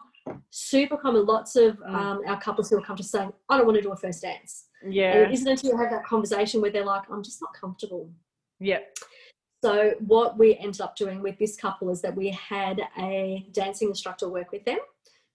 super 0.50 0.96
common. 0.96 1.26
Lots 1.26 1.56
of 1.56 1.76
Mm. 1.78 1.94
um, 1.94 2.20
our 2.28 2.40
couples 2.40 2.70
who 2.70 2.76
will 2.76 2.84
come 2.84 2.96
to 2.96 3.02
saying, 3.02 3.32
"I 3.48 3.56
don't 3.56 3.66
want 3.66 3.76
to 3.76 3.82
do 3.82 3.90
a 3.92 3.96
first 3.96 4.22
dance." 4.22 4.68
And 4.82 4.94
yeah. 4.94 5.14
it 5.14 5.32
isn't 5.32 5.48
until 5.48 5.70
you 5.72 5.76
have 5.76 5.90
that 5.90 6.04
conversation 6.04 6.60
where 6.60 6.70
they're 6.70 6.84
like, 6.84 7.02
I'm 7.10 7.22
just 7.22 7.40
not 7.42 7.52
comfortable. 7.60 8.10
Yeah. 8.60 8.78
So, 9.62 9.94
what 10.00 10.38
we 10.38 10.56
ended 10.56 10.80
up 10.80 10.96
doing 10.96 11.22
with 11.22 11.38
this 11.38 11.56
couple 11.56 11.90
is 11.90 12.02
that 12.02 12.16
we 12.16 12.30
had 12.30 12.80
a 12.98 13.46
dancing 13.52 13.88
instructor 13.88 14.28
work 14.28 14.50
with 14.50 14.64
them 14.64 14.78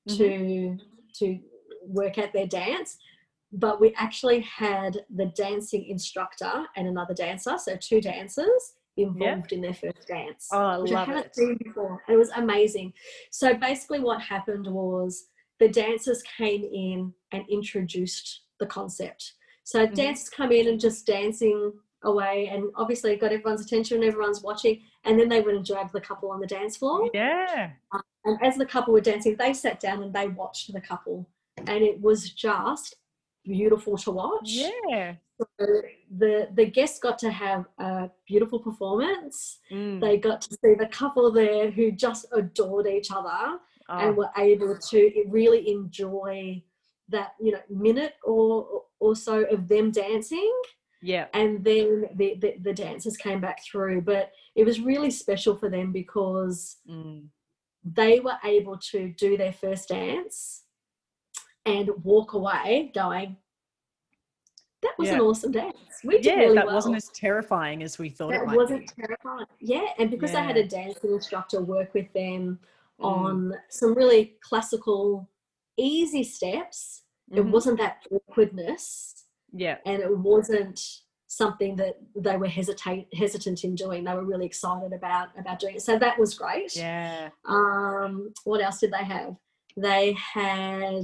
to 0.09 0.77
to 1.19 1.39
work 1.85 2.17
at 2.17 2.33
their 2.33 2.47
dance. 2.47 2.97
But 3.53 3.79
we 3.79 3.93
actually 3.95 4.41
had 4.41 5.05
the 5.15 5.27
dancing 5.27 5.85
instructor 5.85 6.65
and 6.75 6.87
another 6.87 7.13
dancer, 7.13 7.57
so 7.57 7.77
two 7.77 8.01
dancers 8.01 8.73
involved 8.97 9.53
in 9.53 9.61
their 9.61 9.73
first 9.73 10.05
dance. 10.07 10.49
Oh, 10.51 10.57
I 10.57 10.77
which 10.79 10.91
love 10.91 11.07
I 11.07 11.11
haven't 11.11 11.25
it. 11.27 11.35
seen 11.35 11.57
before. 11.63 12.03
It 12.09 12.17
was 12.17 12.29
amazing. 12.35 12.91
So 13.31 13.53
basically, 13.53 14.01
what 14.01 14.21
happened 14.21 14.67
was 14.67 15.27
the 15.59 15.69
dancers 15.69 16.21
came 16.23 16.63
in 16.65 17.13
and 17.31 17.45
introduced 17.49 18.41
the 18.59 18.65
concept. 18.65 19.33
So 19.63 19.87
Mhm. 19.87 19.95
dancers 19.95 20.29
come 20.29 20.51
in 20.51 20.67
and 20.67 20.79
just 20.79 21.05
dancing 21.05 21.79
away, 22.07 22.49
and 22.51 22.71
obviously 22.75 23.15
got 23.15 23.31
everyone's 23.31 23.65
attention, 23.65 24.03
everyone's 24.03 24.41
watching, 24.41 24.81
and 25.05 25.19
then 25.19 25.29
they 25.29 25.41
went 25.41 25.57
and 25.57 25.65
dragged 25.65 25.93
the 25.93 26.01
couple 26.01 26.31
on 26.31 26.39
the 26.39 26.47
dance 26.47 26.77
floor. 26.77 27.09
Yeah. 27.13 27.71
And 28.25 28.37
as 28.43 28.57
the 28.57 28.65
couple 28.65 28.93
were 28.93 29.01
dancing, 29.01 29.35
they 29.37 29.53
sat 29.53 29.79
down 29.79 30.03
and 30.03 30.13
they 30.13 30.27
watched 30.27 30.73
the 30.73 30.81
couple, 30.81 31.29
and 31.57 31.83
it 31.83 32.01
was 32.01 32.31
just 32.31 32.95
beautiful 33.45 33.97
to 33.97 34.11
watch. 34.11 34.49
Yeah. 34.49 35.15
So 35.39 35.67
the 36.17 36.49
the 36.55 36.65
guests 36.65 36.99
got 36.99 37.19
to 37.19 37.29
have 37.29 37.65
a 37.77 38.09
beautiful 38.27 38.59
performance. 38.59 39.59
Mm. 39.71 40.01
They 40.01 40.17
got 40.17 40.41
to 40.41 40.49
see 40.49 40.73
the 40.73 40.87
couple 40.87 41.31
there 41.31 41.69
who 41.69 41.91
just 41.91 42.25
adored 42.33 42.87
each 42.87 43.11
other 43.11 43.59
Oh, 43.89 43.97
and 43.97 44.17
were 44.17 44.29
able 44.37 44.77
to 44.77 45.23
really 45.29 45.69
enjoy 45.69 46.61
that 47.09 47.35
you 47.39 47.53
know 47.53 47.61
minute 47.69 48.15
or 48.23 48.83
or 48.99 49.15
so 49.15 49.43
of 49.45 49.67
them 49.69 49.91
dancing 49.91 50.51
yeah. 51.01 51.27
and 51.33 51.63
then 51.63 52.05
the, 52.15 52.35
the 52.39 52.55
the 52.61 52.73
dancers 52.73 53.17
came 53.17 53.39
back 53.41 53.63
through 53.63 54.01
but 54.01 54.31
it 54.55 54.63
was 54.65 54.79
really 54.81 55.11
special 55.11 55.55
for 55.55 55.69
them 55.69 55.91
because 55.91 56.77
Mm. 56.89 57.27
they 57.83 58.19
were 58.19 58.37
able 58.43 58.77
to 58.91 59.09
do 59.09 59.37
their 59.37 59.53
first 59.53 59.89
dance 59.89 60.63
and 61.65 61.89
walk 62.03 62.33
away 62.33 62.91
going 62.95 63.37
that 64.83 64.93
was 64.99 65.09
an 65.09 65.19
awesome 65.19 65.51
dance 65.51 65.75
we 66.03 66.15
did 66.17 66.25
Yeah, 66.25 66.33
really 66.35 66.55
that 66.55 66.65
well 66.65 66.75
wasn't 66.75 66.95
as 66.95 67.09
terrifying 67.09 67.81
as 67.83 67.97
we 67.97 68.09
thought 68.09 68.33
it 68.33 68.39
that 68.39 68.47
might 68.47 68.55
wasn't 68.57 68.81
be. 68.95 69.01
terrifying 69.01 69.45
yeah 69.59 69.87
and 69.99 70.09
because 70.11 70.33
I 70.35 70.41
had 70.41 70.57
a 70.57 70.67
dancing 70.67 71.11
instructor 71.13 71.61
work 71.61 71.93
with 71.93 72.11
them 72.13 72.59
Mm. 72.99 73.05
on 73.05 73.53
some 73.69 73.93
really 73.93 74.37
classical 74.41 75.29
easy 75.77 76.23
steps 76.23 77.03
it 77.31 77.35
Mhm. 77.41 77.51
wasn't 77.51 77.77
that 77.77 78.03
awkwardness 78.09 79.25
Yeah. 79.57 79.77
and 79.85 80.01
it 80.01 80.17
wasn't 80.17 80.79
something 81.27 81.75
that 81.75 81.95
they 82.15 82.37
were 82.37 82.47
hesitate 82.47 83.07
hesitant 83.13 83.63
in 83.65 83.75
doing. 83.75 84.03
They 84.05 84.13
were 84.13 84.23
really 84.23 84.45
excited 84.45 84.93
about 84.93 85.27
about 85.37 85.59
doing 85.59 85.75
it. 85.75 85.81
So 85.81 85.99
that 85.99 86.17
was 86.17 86.33
great. 86.35 86.75
Yeah. 86.75 87.29
um 87.45 88.33
what 88.45 88.61
else 88.61 88.79
did 88.79 88.93
they 88.93 89.03
have? 89.03 89.35
They 89.75 90.13
had 90.13 91.03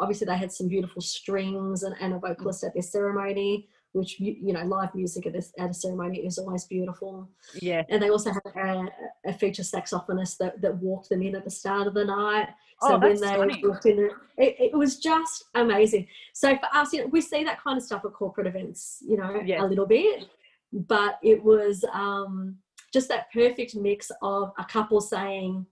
obviously 0.00 0.26
they 0.26 0.36
had 0.36 0.52
some 0.52 0.68
beautiful 0.68 1.02
strings 1.02 1.82
and, 1.82 1.94
and 2.00 2.14
a 2.14 2.18
vocalist 2.18 2.64
at 2.64 2.74
their 2.74 2.82
ceremony 2.82 3.68
which 3.96 4.20
you, 4.20 4.52
know 4.52 4.64
live 4.64 4.94
music 4.94 5.26
at, 5.26 5.32
this, 5.32 5.52
at 5.58 5.70
a 5.70 5.74
ceremony 5.74 6.18
is 6.26 6.38
always 6.38 6.64
beautiful 6.64 7.28
Yeah. 7.60 7.82
and 7.88 8.02
they 8.02 8.10
also 8.10 8.30
had 8.30 8.42
a, 8.54 8.88
a 9.26 9.32
feature 9.32 9.62
saxophonist 9.62 10.36
that, 10.38 10.60
that 10.62 10.76
walked 10.76 11.08
them 11.08 11.22
in 11.22 11.34
at 11.34 11.44
the 11.44 11.50
start 11.50 11.86
of 11.86 11.94
the 11.94 12.04
night 12.04 12.48
so 12.82 12.94
Oh, 12.94 12.98
when 12.98 13.18
they 13.18 13.36
walked 13.62 13.86
in, 13.86 14.10
it, 14.36 14.56
it 14.60 14.76
was 14.76 14.98
just 14.98 15.44
amazing. 15.54 16.06
So 16.34 16.54
for 16.58 16.68
us, 16.74 16.92
you 16.92 17.00
know, 17.00 17.06
we 17.06 17.22
see 17.22 17.42
that 17.42 17.58
kind 17.62 17.78
of 17.78 17.82
stuff 17.82 18.04
at 18.04 18.12
corporate 18.12 18.46
events, 18.46 19.02
you 19.08 19.16
know, 19.16 19.40
Yeah. 19.42 19.64
a 19.64 19.66
little 19.66 19.86
bit, 19.86 20.26
but 20.74 21.18
it 21.22 21.42
was 21.42 21.86
um, 21.90 22.58
just 22.92 23.08
that 23.08 23.32
perfect 23.32 23.74
mix 23.76 24.10
of 24.20 24.52
a 24.58 24.64
couple 24.66 25.00
saying, 25.00 25.64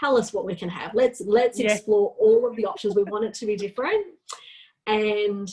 tell 0.00 0.16
us 0.16 0.32
what 0.32 0.46
we 0.46 0.54
can 0.54 0.70
have. 0.70 0.94
Let's 0.94 1.20
let's 1.20 1.60
Yeah. 1.60 1.72
explore 1.74 2.16
all 2.18 2.48
of 2.48 2.56
the 2.56 2.64
options. 2.64 2.94
We 2.96 3.02
want 3.04 3.26
it 3.26 3.34
to 3.34 3.44
be 3.46 3.56
different, 3.56 4.06
and 4.86 5.48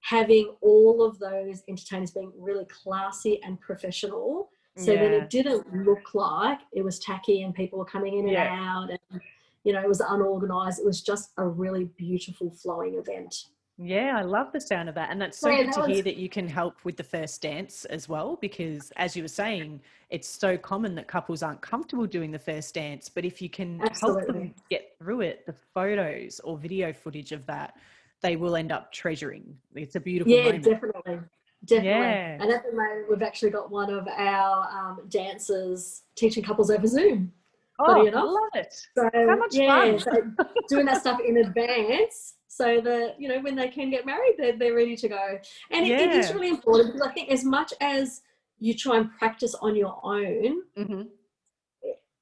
having 0.00 0.54
all 0.60 1.04
of 1.04 1.18
those 1.18 1.62
entertainers 1.68 2.10
being 2.10 2.32
really 2.36 2.64
classy 2.66 3.42
and 3.42 3.60
professional, 3.60 4.50
so 4.76 4.92
that 4.96 5.10
Yeah. 5.10 5.18
it 5.18 5.30
didn't 5.30 5.84
look 5.84 6.14
like 6.14 6.60
it 6.72 6.82
was 6.82 6.98
tacky 7.00 7.42
and 7.42 7.54
people 7.54 7.78
were 7.78 7.84
coming 7.84 8.18
in 8.18 8.28
and 8.28 8.36
out, 8.36 8.90
and 8.90 9.20
you 9.64 9.72
know 9.72 9.80
it 9.80 9.88
was 9.88 10.00
unorganized. 10.00 10.78
It 10.78 10.86
was 10.86 11.02
just 11.02 11.32
a 11.36 11.46
really 11.46 11.84
beautiful 11.84 12.50
flowing 12.50 12.94
event. 12.94 13.34
Yeah, 13.82 14.18
I 14.18 14.22
love 14.22 14.52
the 14.52 14.60
sound 14.60 14.90
of 14.90 14.94
that. 14.96 15.10
And 15.10 15.18
that's 15.18 15.38
so 15.38 15.48
Yeah, 15.48 15.64
good 15.64 15.72
to 15.72 15.82
hear 15.86 16.02
that 16.02 16.16
you 16.16 16.28
can 16.28 16.46
help 16.46 16.84
with 16.84 16.98
the 16.98 17.02
first 17.02 17.40
dance 17.40 17.86
as 17.86 18.10
well, 18.10 18.36
because 18.36 18.90
as 18.96 19.16
you 19.16 19.22
were 19.22 19.28
saying, 19.28 19.80
it's 20.10 20.28
so 20.28 20.58
common 20.58 20.94
that 20.96 21.08
couples 21.08 21.42
aren't 21.42 21.62
comfortable 21.62 22.06
doing 22.06 22.30
the 22.30 22.38
first 22.38 22.74
dance. 22.74 23.08
But 23.08 23.24
if 23.24 23.40
you 23.40 23.48
can 23.48 23.80
help 23.98 24.26
them 24.26 24.54
get 24.68 24.94
through 24.98 25.22
it, 25.22 25.46
the 25.46 25.54
photos 25.54 26.40
or 26.40 26.58
video 26.58 26.92
footage 26.92 27.32
of 27.32 27.46
that, 27.46 27.74
they 28.22 28.36
will 28.36 28.56
end 28.56 28.72
up 28.72 28.92
treasuring. 28.92 29.56
It's 29.74 29.96
a 29.96 30.00
beautiful 30.00 30.32
Yeah, 30.32 30.44
moment. 30.44 30.64
definitely. 30.64 31.20
Definitely. 31.64 31.90
Yeah. 31.90 32.38
And 32.40 32.50
at 32.50 32.64
the 32.64 32.72
moment, 32.72 33.10
we've 33.10 33.22
actually 33.22 33.50
got 33.50 33.70
one 33.70 33.90
of 33.92 34.06
our 34.08 34.68
um, 34.70 35.06
dancers 35.08 36.02
teaching 36.16 36.42
couples 36.42 36.70
over 36.70 36.86
Zoom. 36.86 37.32
Oh, 37.78 38.06
I 38.06 38.10
love 38.10 38.36
it. 38.54 38.74
So, 38.94 39.08
How 39.14 39.36
much 39.36 39.54
yeah, 39.54 39.96
fun. 39.96 39.98
so 39.98 40.44
doing 40.68 40.86
that 40.86 41.00
stuff 41.00 41.18
in 41.26 41.38
advance 41.38 42.34
so 42.46 42.80
that, 42.82 43.14
you 43.18 43.28
know, 43.28 43.40
when 43.40 43.56
they 43.56 43.68
can 43.68 43.90
get 43.90 44.04
married, 44.04 44.34
they're, 44.36 44.56
they're 44.56 44.74
ready 44.74 44.96
to 44.96 45.08
go. 45.08 45.38
And 45.70 45.86
it, 45.86 45.98
it 45.98 46.12
is 46.12 46.32
really 46.34 46.50
important 46.50 46.92
because 46.92 47.06
I 47.06 47.12
think 47.12 47.30
as 47.30 47.42
much 47.42 47.72
as 47.80 48.20
you 48.58 48.74
try 48.74 48.98
and 48.98 49.10
practice 49.18 49.54
on 49.54 49.76
your 49.76 49.98
own, 50.02 50.62
hmm 50.76 51.02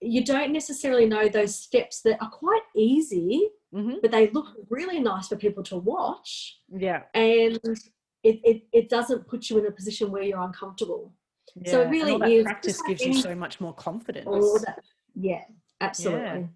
you 0.00 0.24
don't 0.24 0.52
necessarily 0.52 1.06
know 1.06 1.28
those 1.28 1.56
steps 1.56 2.02
that 2.02 2.22
are 2.22 2.30
quite 2.30 2.62
easy, 2.76 3.48
hmm 3.72 3.94
but 4.00 4.10
they 4.10 4.30
look 4.30 4.46
really 4.70 4.98
nice 5.00 5.28
for 5.28 5.36
people 5.36 5.62
to 5.64 5.76
watch. 5.76 6.58
Yeah. 6.74 7.02
And 7.14 7.58
it, 8.24 8.40
it, 8.44 8.62
it 8.72 8.88
doesn't 8.88 9.28
put 9.28 9.50
you 9.50 9.58
in 9.58 9.66
a 9.66 9.70
position 9.70 10.10
where 10.10 10.22
you're 10.22 10.40
uncomfortable. 10.40 11.12
yeah. 11.62 11.72
So 11.72 11.80
it 11.80 11.82
And 11.84 11.90
really 11.92 12.12
all 12.12 12.18
that 12.20 12.30
is 12.30 12.44
practice 12.44 12.80
like 12.80 12.88
gives 12.88 13.04
you 13.06 13.14
so 13.14 13.34
much 13.34 13.60
more 13.60 13.74
confidence. 13.74 14.26
That. 14.64 14.78
Yeah, 15.14 15.42
absolutely. 15.80 16.48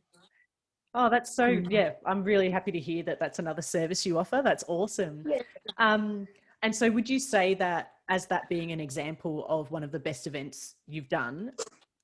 Oh, 0.95 1.09
that's 1.09 1.35
so, 1.35 1.49
Mm. 1.49 1.71
yeah, 1.71 1.93
I'm 2.05 2.23
really 2.23 2.51
happy 2.51 2.71
to 2.73 2.79
hear 2.79 3.03
that 3.05 3.19
that's 3.19 3.39
another 3.39 3.63
service 3.63 4.05
you 4.05 4.19
offer. 4.19 4.43
That's 4.45 4.65
awesome. 4.69 5.25
Yeah. 5.27 5.41
Um, 5.79 6.27
and 6.63 6.75
so, 6.75 6.91
would 6.91 7.09
you 7.09 7.19
say 7.19 7.55
that 7.55 7.93
as 8.09 8.27
that 8.27 8.49
being 8.49 8.73
an 8.73 8.81
example 8.81 9.47
of 9.49 9.71
one 9.71 9.83
of 9.83 9.91
the 9.91 9.99
best 9.99 10.27
events 10.27 10.75
you've 10.87 11.09
done 11.09 11.53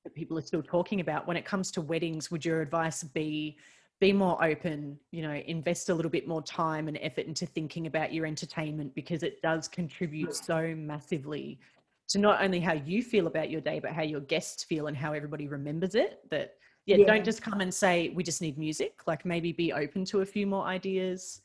that 0.03 0.15
people 0.15 0.37
are 0.37 0.41
still 0.41 0.63
talking 0.63 1.01
about 1.01 1.27
when 1.27 1.37
it 1.37 1.45
comes 1.45 1.71
to 1.71 1.81
weddings, 1.81 2.31
would 2.31 2.43
your 2.43 2.61
advice 2.61 3.03
be 3.03 3.57
be 3.99 4.13
more 4.13 4.41
open, 4.43 4.97
you 5.11 5.21
know, 5.21 5.33
invest 5.33 5.89
a 5.89 5.93
little 5.93 6.11
bit 6.11 6.27
more 6.27 6.41
time 6.41 6.87
and 6.87 6.97
effort 7.01 7.25
into 7.25 7.45
thinking 7.45 7.85
about 7.87 8.13
your 8.13 8.25
entertainment 8.25 8.95
because 8.95 9.23
it 9.23 9.41
does 9.41 9.67
contribute 9.67 10.33
so 10.33 10.73
massively 10.75 11.59
to 12.07 12.17
not 12.17 12.41
only 12.41 12.59
how 12.59 12.73
you 12.73 13.03
feel 13.03 13.27
about 13.27 13.49
your 13.49 13.61
day, 13.61 13.79
but 13.79 13.91
how 13.91 14.01
your 14.01 14.21
guests 14.21 14.63
feel 14.63 14.87
and 14.87 14.95
how 14.95 15.11
everybody 15.11 15.47
remembers 15.47 15.95
it. 15.95 16.21
That, 16.29 16.55
yeah, 16.85 16.97
Yeah. 16.97 17.07
don't 17.07 17.25
just 17.25 17.41
come 17.41 17.59
and 17.61 17.73
say, 17.73 18.09
we 18.09 18.23
just 18.23 18.41
need 18.41 18.57
music. 18.57 19.01
Like 19.05 19.25
maybe 19.25 19.51
be 19.51 19.73
open 19.73 20.05
to 20.05 20.21
a 20.21 20.25
few 20.25 20.47
more 20.47 20.63
ideas. 20.65 21.41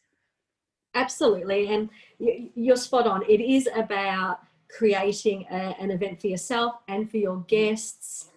Absolutely. 0.94 1.68
And 1.74 1.90
you're 2.54 2.76
spot 2.76 3.06
on. 3.08 3.22
It 3.28 3.40
is 3.40 3.68
about 3.74 4.38
creating 4.70 5.46
a, 5.50 5.74
an 5.80 5.90
event 5.90 6.20
for 6.20 6.28
yourself 6.28 6.76
and 6.86 7.10
for 7.10 7.16
your 7.16 7.40
guests. 7.48 8.30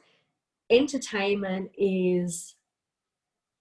Entertainment 0.72 1.72
is, 1.78 2.55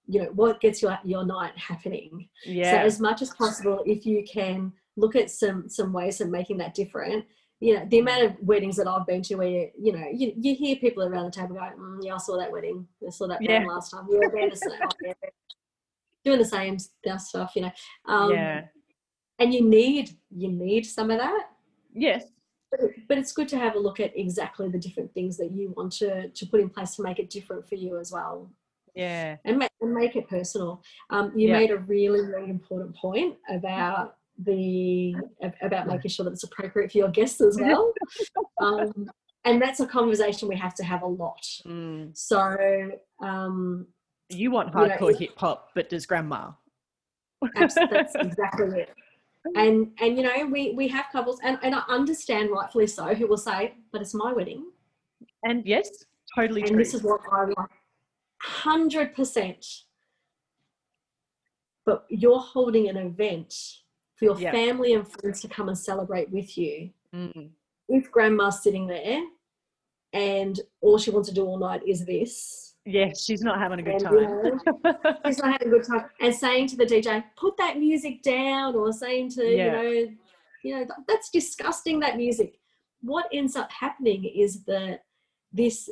you 0.07 0.21
know, 0.21 0.29
what 0.33 0.61
gets 0.61 0.81
your, 0.81 0.97
your 1.03 1.25
night 1.25 1.53
happening. 1.57 2.29
yeah 2.45 2.71
So 2.71 2.77
as 2.77 2.99
much 2.99 3.21
as 3.21 3.29
possible, 3.31 3.83
if 3.85 4.05
you 4.05 4.23
can 4.23 4.71
look 4.95 5.15
at 5.15 5.29
some 5.29 5.69
some 5.69 5.93
ways 5.93 6.21
of 6.21 6.29
making 6.29 6.57
that 6.57 6.73
different, 6.73 7.25
you 7.59 7.75
know, 7.75 7.85
the 7.89 7.99
amount 7.99 8.23
of 8.23 8.35
weddings 8.41 8.77
that 8.77 8.87
I've 8.87 9.05
been 9.05 9.21
to 9.23 9.35
where 9.35 9.47
you, 9.47 9.69
you 9.77 9.91
know, 9.91 10.05
you, 10.11 10.33
you 10.37 10.55
hear 10.55 10.77
people 10.77 11.03
around 11.03 11.25
the 11.25 11.31
table 11.31 11.55
go, 11.55 11.61
mm, 11.61 11.99
"Yeah, 12.01 12.15
I 12.15 12.17
saw 12.17 12.37
that 12.37 12.51
wedding. 12.51 12.87
I 13.05 13.09
saw 13.09 13.27
that 13.27 13.41
Yeah. 13.41 13.65
last 13.65 13.91
time. 13.91 14.07
Yeah, 14.09 14.27
they're 14.33 14.49
the 14.49 14.55
same. 14.55 15.13
doing 16.23 16.39
the 16.39 16.45
same 16.45 16.77
stuff." 17.19 17.51
You 17.55 17.63
know, 17.63 17.71
um, 18.05 18.31
yeah. 18.31 18.65
and 19.39 19.53
you 19.53 19.63
need 19.67 20.11
you 20.29 20.49
need 20.49 20.85
some 20.85 21.11
of 21.11 21.19
that. 21.19 21.49
Yes. 21.93 22.25
But, 22.69 22.81
but 23.07 23.17
it's 23.17 23.31
good 23.31 23.47
to 23.49 23.57
have 23.57 23.75
a 23.75 23.79
look 23.79 24.01
at 24.01 24.11
exactly 24.17 24.67
the 24.69 24.77
different 24.77 25.13
things 25.13 25.37
that 25.37 25.51
you 25.51 25.73
want 25.77 25.93
to 25.93 26.29
to 26.29 26.45
put 26.47 26.59
in 26.59 26.69
place 26.69 26.95
to 26.95 27.01
make 27.01 27.17
it 27.17 27.29
different 27.29 27.67
for 27.67 27.75
you 27.75 27.97
as 27.97 28.11
well 28.11 28.51
yeah. 28.97 29.37
And 29.45 29.59
make, 29.59 29.69
and 29.81 29.93
make 29.93 30.15
it 30.15 30.27
personal. 30.27 30.81
Um, 31.09 31.31
you 31.35 31.49
yeah. 31.49 31.59
made 31.59 31.71
a 31.71 31.77
really 31.77 32.21
really 32.21 32.49
important 32.49 32.95
point 32.95 33.35
about 33.49 34.15
the 34.43 35.15
about 35.61 35.87
making 35.87 36.09
sure 36.09 36.23
that 36.25 36.31
it's 36.31 36.43
appropriate 36.43 36.91
for 36.91 36.97
your 36.97 37.09
guests 37.09 37.41
as 37.41 37.57
well. 37.59 37.93
Um, 38.59 39.07
and 39.45 39.61
that's 39.61 39.79
a 39.81 39.85
conversation 39.85 40.47
we 40.47 40.55
have 40.55 40.73
to 40.75 40.83
have 40.83 41.03
a 41.03 41.07
lot. 41.07 41.45
Mm. 41.63 42.17
so 42.17 42.57
um, 43.21 43.85
you 44.29 44.49
want 44.49 44.73
hardcore 44.73 44.99
you 44.99 45.11
know, 45.11 45.17
hip-hop 45.19 45.69
but 45.75 45.89
does 45.89 46.07
grandma? 46.07 46.51
That's 47.53 47.77
exactly 48.15 48.81
it. 48.81 48.95
And 49.55 49.91
and 50.01 50.17
you 50.17 50.23
know 50.23 50.47
we 50.51 50.71
we 50.71 50.87
have 50.87 51.05
couples 51.11 51.39
and, 51.43 51.59
and 51.61 51.75
i 51.75 51.83
understand 51.87 52.49
rightfully 52.49 52.87
so 52.87 53.13
who 53.13 53.27
will 53.27 53.37
say 53.37 53.75
but 53.91 54.01
it's 54.01 54.15
my 54.15 54.33
wedding. 54.33 54.65
And 55.43 55.65
yes 55.65 55.89
totally 56.35 56.61
and 56.61 56.71
true. 56.71 56.77
this 56.79 56.93
is 56.93 57.03
what 57.03 57.21
i 57.31 57.45
like. 57.45 57.76
100%. 58.45 59.81
But 61.85 62.05
you're 62.09 62.39
holding 62.39 62.89
an 62.89 62.97
event 62.97 63.53
for 64.15 64.25
your 64.25 64.39
yep. 64.39 64.53
family 64.53 64.93
and 64.93 65.07
friends 65.07 65.41
to 65.41 65.47
come 65.47 65.69
and 65.69 65.77
celebrate 65.77 66.29
with 66.29 66.57
you. 66.57 66.89
Mm-hmm. 67.15 67.47
With 67.87 68.11
grandma 68.11 68.49
sitting 68.49 68.85
there, 68.87 69.23
and 70.11 70.59
all 70.81 70.97
she 70.97 71.11
wants 71.11 71.29
to 71.29 71.35
do 71.35 71.45
all 71.45 71.57
night 71.57 71.81
is 71.87 72.05
this. 72.05 72.75
Yeah, 72.85 73.11
she's 73.17 73.41
not 73.41 73.59
having 73.59 73.79
a 73.79 73.83
good 73.83 73.99
time. 73.99 74.59
She's 75.25 75.37
not 75.39 75.51
having 75.53 75.67
a 75.67 75.71
good 75.71 75.85
time. 75.85 76.05
And 76.21 76.33
saying 76.33 76.67
to 76.69 76.77
the 76.77 76.85
DJ, 76.85 77.23
put 77.37 77.55
that 77.57 77.77
music 77.77 78.23
down, 78.23 78.75
or 78.75 78.91
saying 78.91 79.31
to, 79.31 79.45
yeah. 79.45 79.65
you 79.65 79.71
know, 79.71 80.11
you 80.63 80.75
know, 80.75 80.85
that's 81.07 81.29
disgusting, 81.29 81.99
that 82.01 82.17
music. 82.17 82.59
What 83.01 83.27
ends 83.31 83.55
up 83.55 83.71
happening 83.71 84.25
is 84.25 84.63
that 84.65 85.03
this 85.53 85.89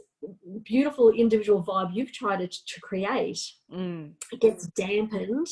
beautiful 0.64 1.10
individual 1.12 1.64
vibe 1.64 1.92
you've 1.94 2.12
tried 2.12 2.40
to, 2.40 2.48
to 2.48 2.82
create 2.82 3.40
Mm. 3.72 4.14
gets 4.40 4.68
dampened 4.68 5.48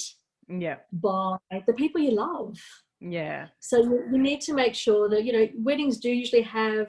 Yeah, 0.50 0.78
by 0.92 1.38
the 1.68 1.74
people 1.74 2.02
you 2.02 2.12
love. 2.12 2.58
yeah, 3.00 3.48
So 3.60 3.78
you, 3.78 4.04
you 4.12 4.18
need 4.18 4.42
to 4.42 4.54
make 4.54 4.76
sure 4.76 5.10
that, 5.10 5.24
you 5.26 5.34
know, 5.34 5.48
weddings 5.58 5.98
do 6.00 6.10
usually 6.10 6.44
have 6.44 6.88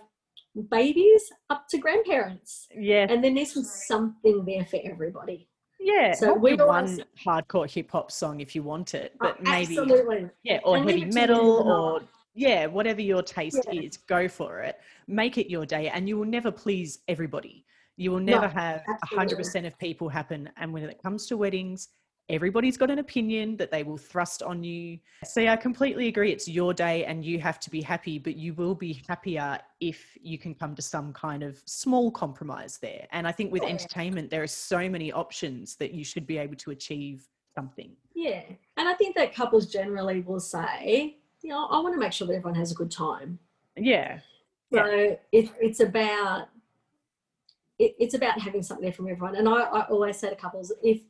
babies 0.71 1.23
up 1.51 1.67
to 1.71 1.79
grandparents. 1.79 2.69
yeah, 2.75 3.07
And 3.09 3.23
there 3.23 3.31
needs 3.31 3.53
to 3.55 3.61
be 3.61 3.65
something 3.65 4.45
there 4.45 4.65
for 4.65 4.79
everybody. 4.85 5.49
yeah. 5.81 6.13
So 6.13 6.35
we 6.35 6.57
the 6.57 6.67
always- 6.67 6.99
one 6.99 7.07
hardcore 7.27 7.69
hip 7.71 7.91
hop 7.91 8.11
song 8.11 8.41
if 8.41 8.55
you 8.55 8.63
want 8.63 8.95
it, 8.95 9.13
Oh, 9.15 9.19
but 9.27 9.43
maybe 9.43 9.79
Absolutely. 9.79 10.31
yeah, 10.45 10.61
or 10.65 10.77
And 10.77 10.89
heavy 10.89 11.03
it 11.03 11.07
to 11.07 11.11
the 11.13 11.21
end 11.21 11.31
of 11.31 11.37
metal, 11.37 11.73
or 11.73 12.01
yeah, 12.35 12.67
whatever 12.67 13.01
your 13.01 13.23
taste 13.23 13.65
Yeah. 13.71 13.81
is, 13.83 13.97
go 13.97 14.29
for 14.29 14.61
it. 14.61 14.77
Make 15.07 15.39
it 15.39 15.51
your 15.51 15.67
day, 15.67 15.89
and 15.89 16.09
you 16.09 16.17
will 16.19 16.25
never 16.39 16.51
please 16.51 17.01
everybody. 17.09 17.65
You 17.97 18.11
will 18.11 18.21
never 18.21 18.47
No, 18.47 18.53
have 18.53 18.83
absolutely. 18.89 19.17
hundred 19.19 19.37
percent 19.37 19.67
of 19.67 19.79
people 19.79 20.09
happen. 20.09 20.51
And 20.57 20.73
when 20.73 20.83
it 20.85 21.01
comes 21.03 21.27
to 21.27 21.37
weddings, 21.37 21.89
everybody's 22.29 22.77
got 22.77 22.91
an 22.91 22.99
opinion 22.99 23.57
that 23.59 23.71
they 23.71 23.83
will 23.83 23.99
thrust 23.99 24.43
on 24.43 24.65
you. 24.65 24.99
See, 25.25 25.47
I 25.47 25.57
completely 25.57 26.09
agree. 26.09 26.33
It's 26.33 26.49
your 26.49 26.75
day, 26.75 27.05
and 27.05 27.25
you 27.25 27.39
have 27.41 27.61
to 27.61 27.71
be 27.71 27.81
happy. 27.81 28.19
But 28.19 28.37
you 28.37 28.55
will 28.55 28.75
be 28.75 29.03
happier 29.09 29.59
if 29.81 30.17
you 30.21 30.39
can 30.39 30.55
come 30.55 30.75
to 30.75 30.83
some 30.83 31.13
kind 31.13 31.43
of 31.43 31.63
small 31.67 32.11
compromise 32.11 32.79
there. 32.79 33.07
And 33.13 33.29
I 33.29 33.33
think 33.33 33.53
with 33.53 33.63
Yeah. 33.63 33.69
entertainment, 33.69 34.31
there 34.31 34.43
are 34.43 34.49
so 34.49 34.89
many 34.89 35.13
options 35.13 35.77
that 35.77 35.93
you 35.93 36.03
should 36.03 36.27
be 36.27 36.39
able 36.39 36.57
to 36.57 36.71
achieve 36.71 37.29
something. 37.55 37.95
Yeah. 38.15 38.43
And 38.77 38.89
I 38.89 38.95
think 38.95 39.15
that 39.17 39.35
couples 39.35 39.71
generally 39.71 40.21
will 40.23 40.41
say, 40.41 41.19
you 41.43 41.51
know, 41.51 41.67
I 41.67 41.79
want 41.81 41.95
to 41.95 42.01
make 42.01 42.13
sure 42.13 42.27
that 42.27 42.35
everyone 42.35 42.59
has 42.59 42.73
a 42.73 42.75
good 42.75 42.91
time. 42.91 43.39
Yeah. 43.77 44.21
So 44.73 45.17
it, 45.31 45.51
it's 45.61 45.79
about 45.81 46.49
it, 47.79 47.95
it's 47.99 48.15
about 48.15 48.39
having 48.41 48.63
something 48.63 48.85
there 48.85 48.93
from 48.93 49.09
everyone. 49.09 49.37
And 49.37 49.49
I, 49.49 49.63
I 49.63 49.87
always 49.89 50.19
say 50.19 50.31
to 50.31 50.37
couples, 50.37 50.73
if 50.83 51.01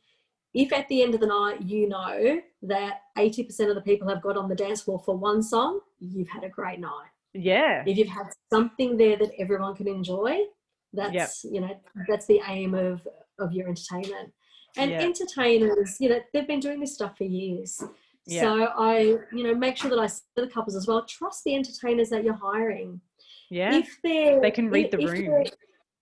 if 0.55 0.73
at 0.73 0.87
the 0.89 1.03
end 1.03 1.15
of 1.15 1.21
the 1.21 1.27
night 1.27 1.62
you 1.62 1.89
know 1.89 2.41
that 2.62 3.01
80% 3.19 3.69
of 3.69 3.75
the 3.75 3.81
people 3.81 4.09
have 4.09 4.23
got 4.23 4.37
on 4.37 4.49
the 4.49 4.55
dance 4.55 4.83
floor 4.83 5.01
for 5.05 5.17
one 5.17 5.43
song, 5.43 5.81
you've 5.99 6.29
had 6.29 6.45
a 6.45 6.49
great 6.49 6.79
night. 6.79 7.09
Yeah. 7.33 7.83
If 7.85 7.97
you've 7.99 8.07
had 8.09 8.27
something 8.53 8.97
there 8.97 9.17
that 9.17 9.33
everyone 9.37 9.75
can 9.75 9.89
enjoy, 9.89 10.39
that's 10.93 11.45
you 11.45 11.61
know, 11.61 11.77
that's 12.09 12.27
the 12.27 12.41
aim 12.49 12.75
of 12.75 13.07
of 13.39 13.53
your 13.53 13.69
entertainment. 13.69 14.33
And 14.77 14.91
Yeah. 14.93 15.01
entertainers, 15.03 15.97
you 16.01 16.09
know, 16.09 16.21
they've 16.33 16.47
been 16.47 16.61
doing 16.61 16.81
this 16.81 16.95
stuff 16.95 17.17
for 17.19 17.25
years. 17.25 17.83
Yeah. 18.27 18.41
So 18.43 18.65
I, 18.77 18.99
you 19.33 19.43
know, 19.45 19.55
make 19.55 19.77
sure 19.77 19.91
that 19.91 19.99
I 19.99 20.07
say 20.07 20.23
to 20.37 20.43
the 20.47 20.51
couples 20.51 20.77
as 20.77 20.87
well, 20.87 21.05
trust 21.05 21.45
the 21.45 21.55
entertainers 21.55 22.09
that 22.11 22.25
you're 22.25 22.33
hiring 22.35 23.01
Yeah. 23.51 23.75
if 23.77 23.99
they're 24.03 24.41
They 24.41 24.51
can 24.53 24.71
read 24.71 24.91
the 24.93 24.99
room. 24.99 25.45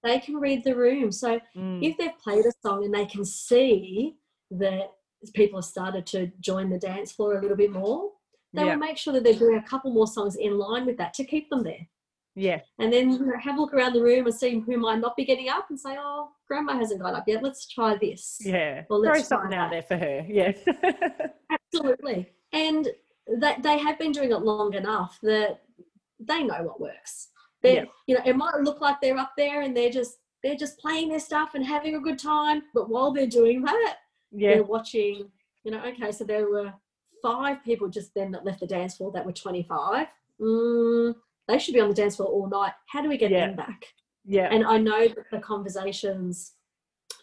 They're- 0.03 0.21
can 0.21 0.37
read 0.37 0.65
the 0.65 0.77
room. 0.77 1.11
So 1.13 1.41
Mm. 1.57 1.83
if 1.83 1.97
they've 1.97 2.19
played 2.19 2.45
a 2.47 2.53
song 2.65 2.85
and 2.85 2.95
they 2.95 3.07
can 3.07 3.25
see 3.25 4.17
that 4.51 4.93
people 5.35 5.59
have 5.59 5.65
started 5.65 6.07
to 6.07 6.27
join 6.41 6.69
the 6.71 6.79
dance 6.79 7.13
floor 7.13 7.37
a 7.39 7.41
little 7.41 7.57
bit 7.57 7.71
more, 7.71 8.13
they 8.53 8.65
yeah. 8.65 8.73
will 8.73 8.81
make 8.81 8.99
sure 8.99 9.13
that 9.15 9.25
they're 9.25 9.33
doing 9.35 9.57
a 9.57 9.63
couple 9.63 9.93
more 9.93 10.07
songs 10.07 10.37
in 10.37 10.59
line 10.59 10.85
with 10.85 10.97
that 10.99 11.15
to 11.15 11.25
keep 11.25 11.49
them 11.49 11.63
there. 11.63 11.87
Yeah. 12.35 12.61
And 12.79 12.93
then 12.93 13.31
have 13.41 13.59
a 13.59 13.61
look 13.61 13.75
around 13.75 13.93
the 13.93 14.03
room 14.03 14.27
and 14.27 14.35
see 14.35 14.59
who 14.59 14.77
might 14.79 15.01
not 15.01 15.17
be 15.17 15.25
getting 15.25 15.49
up 15.49 15.67
and 15.71 15.79
say, 15.79 15.97
oh, 15.99 16.31
grandma 16.49 16.77
hasn't 16.77 17.01
got 17.01 17.15
up 17.15 17.25
yet. 17.27 17.43
Let's 17.43 17.67
try 17.69 17.97
this. 17.97 18.39
Yeah. 18.41 18.85
Well, 18.89 19.03
Throw 19.03 19.13
let's 19.13 19.29
try 19.29 19.39
something 19.39 19.57
out 19.59 19.71
there 19.71 19.83
for 19.83 19.97
her. 19.97 20.25
Yes. 20.29 20.59
Absolutely. 21.75 22.31
And 22.53 22.89
that 23.39 23.63
they 23.63 23.79
have 23.79 23.99
been 23.99 24.13
doing 24.13 24.33
it 24.33 24.39
long 24.39 24.75
enough 24.75 25.19
that 25.23 25.61
they 26.19 26.43
know 26.43 26.63
what 26.63 26.81
works. 26.81 27.29
They, 27.63 27.77
Yeah. 27.77 27.85
You 28.07 28.17
know, 28.17 28.23
it 28.27 28.37
might 28.37 28.55
look 28.61 28.81
like 28.81 29.01
they're 29.01 29.19
up 29.19 29.33
there 29.37 29.63
and 29.63 29.77
they're 29.77 29.91
just 29.91 30.19
they're 30.43 30.57
just 30.57 30.77
playing 30.79 31.09
their 31.09 31.21
stuff 31.21 31.55
and 31.55 31.65
having 31.65 31.95
a 31.95 32.01
good 32.01 32.19
time. 32.19 32.63
But 32.75 32.89
while 32.91 33.13
they're 33.13 33.29
doing 33.29 33.63
that, 33.63 33.99
yeah. 34.33 34.55
they're 34.55 34.65
watching, 34.65 35.31
you 35.63 35.71
know, 35.71 35.81
okay, 35.87 36.11
so 36.11 36.25
there 36.25 36.51
were 36.51 36.73
five 37.23 37.63
people 37.63 37.89
just 37.89 38.13
then 38.15 38.33
that 38.33 38.45
left 38.45 38.59
the 38.59 38.67
dance 38.67 38.97
floor 38.97 39.13
that 39.13 39.25
were 39.25 39.31
25. 39.33 40.09
Mm, 40.41 41.15
they 41.47 41.59
should 41.61 41.75
be 41.75 41.81
on 41.81 41.89
the 41.89 41.95
dance 41.95 42.17
floor 42.17 42.29
all 42.29 42.49
night. 42.49 42.73
How 42.89 43.01
do 43.03 43.09
we 43.09 43.17
get 43.17 43.31
Yeah. 43.31 43.47
them 43.47 43.57
back? 43.57 43.85
Yeah. 44.25 44.49
And 44.53 44.65
I 44.67 44.79
know 44.79 45.07
that 45.07 45.31
the 45.31 45.39
conversations 45.39 46.55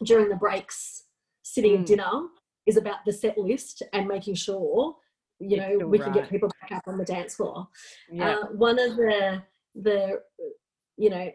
during 0.04 0.30
the 0.30 0.36
breaks, 0.38 1.04
sitting 1.42 1.74
Mm. 1.76 1.80
at 1.82 1.86
dinner, 1.88 2.28
is 2.66 2.78
about 2.78 3.04
the 3.06 3.12
set 3.12 3.38
list 3.38 3.84
and 3.92 4.08
making 4.08 4.36
sure, 4.36 4.96
you 5.40 5.58
know, 5.58 5.78
we 5.88 6.00
can 6.00 6.14
get 6.14 6.30
people 6.30 6.50
back 6.62 6.72
up 6.72 6.88
on 6.88 6.98
the 6.98 7.04
dance 7.04 7.36
floor. 7.36 7.68
yeah. 8.10 8.38
Uh, 8.38 8.46
one 8.48 8.80
of 8.80 8.96
the 8.96 9.44
the 9.76 10.22
you 10.98 11.10
know 11.10 11.32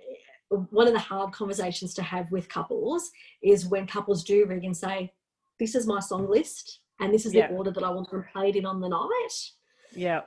one 0.71 0.87
of 0.87 0.93
the 0.93 0.99
hard 0.99 1.33
conversations 1.33 1.95
to 1.95 2.03
have 2.03 2.31
with 2.31 2.49
couples 2.49 3.11
is 3.43 3.67
when 3.67 3.87
couples 3.87 4.23
do 4.25 4.45
ring 4.47 4.65
and 4.67 4.77
say, 4.77 5.13
"This 5.59 5.75
is 5.75 5.87
my 5.87 6.01
song 6.01 6.29
list, 6.29 6.81
and 7.01 7.13
this 7.13 7.27
is 7.27 7.35
Yeah. 7.35 7.49
the 7.49 7.55
order 7.55 7.71
that 7.73 7.83
I 7.83 7.91
want 7.91 8.11
them 8.11 8.25
played 8.33 8.57
in 8.57 8.67
on 8.67 8.81
the 8.81 8.89
night." 8.89 9.51
yeah. 9.93 10.23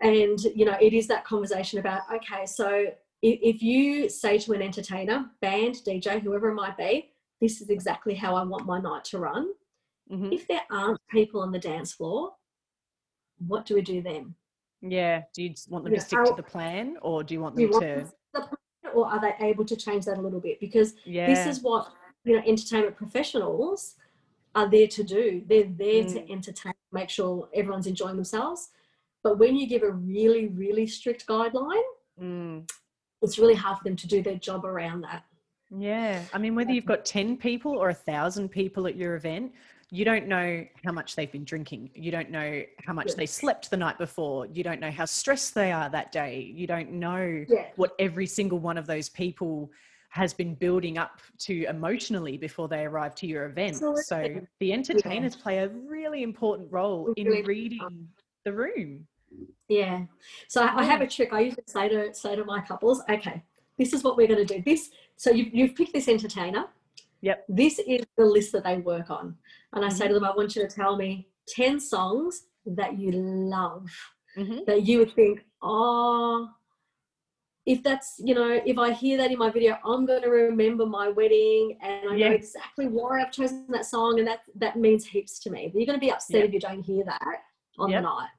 And 0.00 0.40
you 0.54 0.64
know, 0.64 0.76
it 0.80 0.92
is 0.94 1.06
that 1.08 1.24
conversation 1.24 1.78
about 1.78 2.02
okay, 2.12 2.46
so 2.46 2.86
if 3.22 3.62
you 3.62 4.08
say 4.08 4.38
to 4.38 4.52
an 4.52 4.62
entertainer, 4.62 5.30
band, 5.42 5.76
DJ, 5.84 6.20
whoever 6.20 6.48
it 6.48 6.54
might 6.54 6.76
be, 6.78 7.12
this 7.40 7.60
is 7.60 7.68
exactly 7.68 8.14
how 8.14 8.34
I 8.34 8.42
want 8.44 8.64
my 8.66 8.80
night 8.80 9.04
to 9.06 9.18
run. 9.18 9.52
Mhm. 10.10 10.32
If 10.32 10.46
there 10.48 10.62
aren't 10.70 11.06
people 11.08 11.40
on 11.42 11.52
the 11.52 11.58
dance 11.58 11.92
floor, 11.92 12.34
what 13.46 13.66
do 13.66 13.74
we 13.74 13.82
do 13.82 14.00
then? 14.00 14.34
Yeah. 14.82 15.22
Do 15.34 15.42
you 15.42 15.54
want 15.68 15.84
them 15.84 15.94
to 15.94 16.00
stick 16.00 16.24
to 16.24 16.34
the 16.36 16.42
plan 16.42 16.96
or 17.02 17.22
do 17.22 17.34
you 17.34 17.40
want 17.40 17.58
you 17.58 17.66
them 17.66 17.72
want 17.72 17.84
to? 17.84 18.00
to 18.04 18.10
the 18.34 18.40
plan, 18.40 18.94
or 18.94 19.06
are 19.06 19.20
they 19.20 19.34
able 19.46 19.64
to 19.64 19.76
change 19.76 20.04
that 20.06 20.18
a 20.18 20.20
little 20.20 20.40
bit? 20.40 20.58
Because 20.60 20.94
Yeah. 21.04 21.26
this 21.26 21.46
is 21.46 21.62
what 21.62 21.92
you 22.24 22.36
know 22.36 22.42
entertainment 22.46 22.96
professionals 22.96 23.96
are 24.54 24.68
there 24.68 24.88
to 24.88 25.02
do. 25.04 25.42
They're 25.46 25.64
there 25.64 26.04
to 26.04 26.20
Mm. 26.20 26.30
entertain, 26.30 26.72
make 26.92 27.08
sure 27.08 27.48
everyone's 27.54 27.86
enjoying 27.86 28.16
themselves. 28.16 28.70
But 29.22 29.38
when 29.38 29.54
you 29.56 29.66
give 29.66 29.82
a 29.82 29.92
really, 29.92 30.48
really 30.48 30.86
strict 30.86 31.26
guideline, 31.26 31.82
Mm. 32.20 32.68
it's 33.22 33.38
really 33.38 33.54
hard 33.54 33.78
for 33.78 33.84
them 33.84 33.96
to 33.96 34.06
do 34.08 34.22
their 34.22 34.36
job 34.36 34.64
around 34.64 35.02
that. 35.02 35.24
Yeah. 35.70 36.24
I 36.32 36.38
mean, 36.38 36.54
whether 36.56 36.72
you've 36.72 36.84
got 36.86 37.04
10 37.04 37.36
people 37.36 37.72
or 37.78 37.90
a 37.90 37.94
thousand 37.94 38.48
people 38.48 38.86
at 38.88 38.96
your 38.96 39.14
event, 39.14 39.52
you 39.90 40.04
don't 40.04 40.26
know 40.26 40.64
how 40.84 40.92
much 40.92 41.16
they've 41.16 41.30
been 41.30 41.44
drinking. 41.44 41.90
You 41.94 42.12
don't 42.12 42.30
know 42.30 42.62
how 42.84 42.92
much 42.92 43.08
Yeah. 43.08 43.14
they 43.16 43.26
slept 43.26 43.70
the 43.70 43.76
night 43.76 43.98
before. 43.98 44.46
You 44.46 44.62
don't 44.62 44.80
know 44.80 44.90
how 44.90 45.04
stressed 45.04 45.54
they 45.54 45.72
are 45.72 45.88
that 45.90 46.12
day. 46.12 46.52
You 46.54 46.66
don't 46.66 46.92
know 46.92 47.44
Yeah. 47.48 47.70
what 47.76 47.94
every 47.98 48.26
single 48.26 48.58
one 48.60 48.78
of 48.78 48.86
those 48.86 49.08
people 49.08 49.70
has 50.10 50.32
been 50.32 50.54
building 50.54 50.98
up 50.98 51.20
to 51.38 51.64
emotionally 51.64 52.36
before 52.36 52.68
they 52.68 52.84
arrive 52.84 53.14
to 53.16 53.26
your 53.26 53.46
event. 53.46 53.76
So 54.04 54.40
the 54.58 54.72
entertainers 54.72 55.36
play 55.36 55.58
a 55.58 55.68
really 55.68 56.22
important 56.22 56.70
role 56.72 57.12
in 57.16 57.26
reading 57.28 58.08
the 58.44 58.52
room. 58.52 59.06
Yeah. 59.68 60.06
So 60.48 60.62
I 60.62 60.80
I 60.80 60.84
have 60.84 61.00
a 61.00 61.06
trick. 61.06 61.32
I 61.32 61.40
usually 61.40 61.62
say 61.66 61.88
to 61.88 62.12
say 62.14 62.34
to 62.34 62.44
my 62.44 62.60
couples, 62.60 63.02
okay, 63.08 63.42
this 63.78 63.92
is 63.92 64.02
what 64.02 64.16
we're 64.16 64.26
going 64.26 64.44
to 64.44 64.54
do. 64.56 64.62
This. 64.62 64.90
So 65.16 65.30
you've, 65.30 65.54
you've 65.54 65.74
picked 65.74 65.92
this 65.92 66.08
entertainer. 66.08 66.66
Yep. 67.22 67.44
This 67.48 67.78
is 67.80 68.02
the 68.16 68.24
list 68.24 68.52
that 68.52 68.64
they 68.64 68.78
work 68.78 69.10
on, 69.10 69.36
and 69.74 69.84
I 69.84 69.88
say 69.90 70.04
Mhm. 70.06 70.08
to 70.08 70.14
them, 70.14 70.24
I 70.24 70.34
want 70.34 70.56
you 70.56 70.62
to 70.62 70.68
tell 70.68 70.96
me 70.96 71.28
ten 71.46 71.78
songs 71.80 72.46
that 72.66 72.98
you 72.98 73.12
love 73.12 73.88
Mhm. 74.36 74.64
that 74.66 74.86
you 74.86 74.98
would 75.00 75.12
think, 75.12 75.44
oh. 75.62 76.48
If 77.66 77.82
that's, 77.82 78.18
you 78.24 78.34
know, 78.34 78.48
if 78.64 78.78
I 78.78 78.90
hear 78.92 79.18
that 79.18 79.30
in 79.30 79.38
my 79.38 79.50
video, 79.50 79.78
I'm 79.84 80.06
going 80.06 80.22
to 80.22 80.30
remember 80.30 80.86
my 80.86 81.08
wedding 81.08 81.78
and 81.82 82.08
I 82.10 82.16
Yeah. 82.16 82.28
know 82.30 82.34
exactly 82.34 82.88
why 82.88 83.20
I've 83.22 83.30
chosen 83.32 83.66
that 83.68 83.84
song, 83.84 84.18
and 84.18 84.26
that 84.26 84.40
that 84.56 84.76
means 84.76 85.04
heaps 85.06 85.38
to 85.40 85.50
me. 85.50 85.68
But 85.68 85.78
you're 85.78 85.86
going 85.86 86.00
to 86.00 86.06
be 86.06 86.10
upset 86.10 86.38
Yeah. 86.40 86.46
if 86.46 86.52
you 86.54 86.60
don't 86.60 86.82
hear 86.82 87.04
that 87.04 87.42
on 87.78 87.90
Yep. 87.90 87.98
the 88.02 88.08
night. 88.08 88.30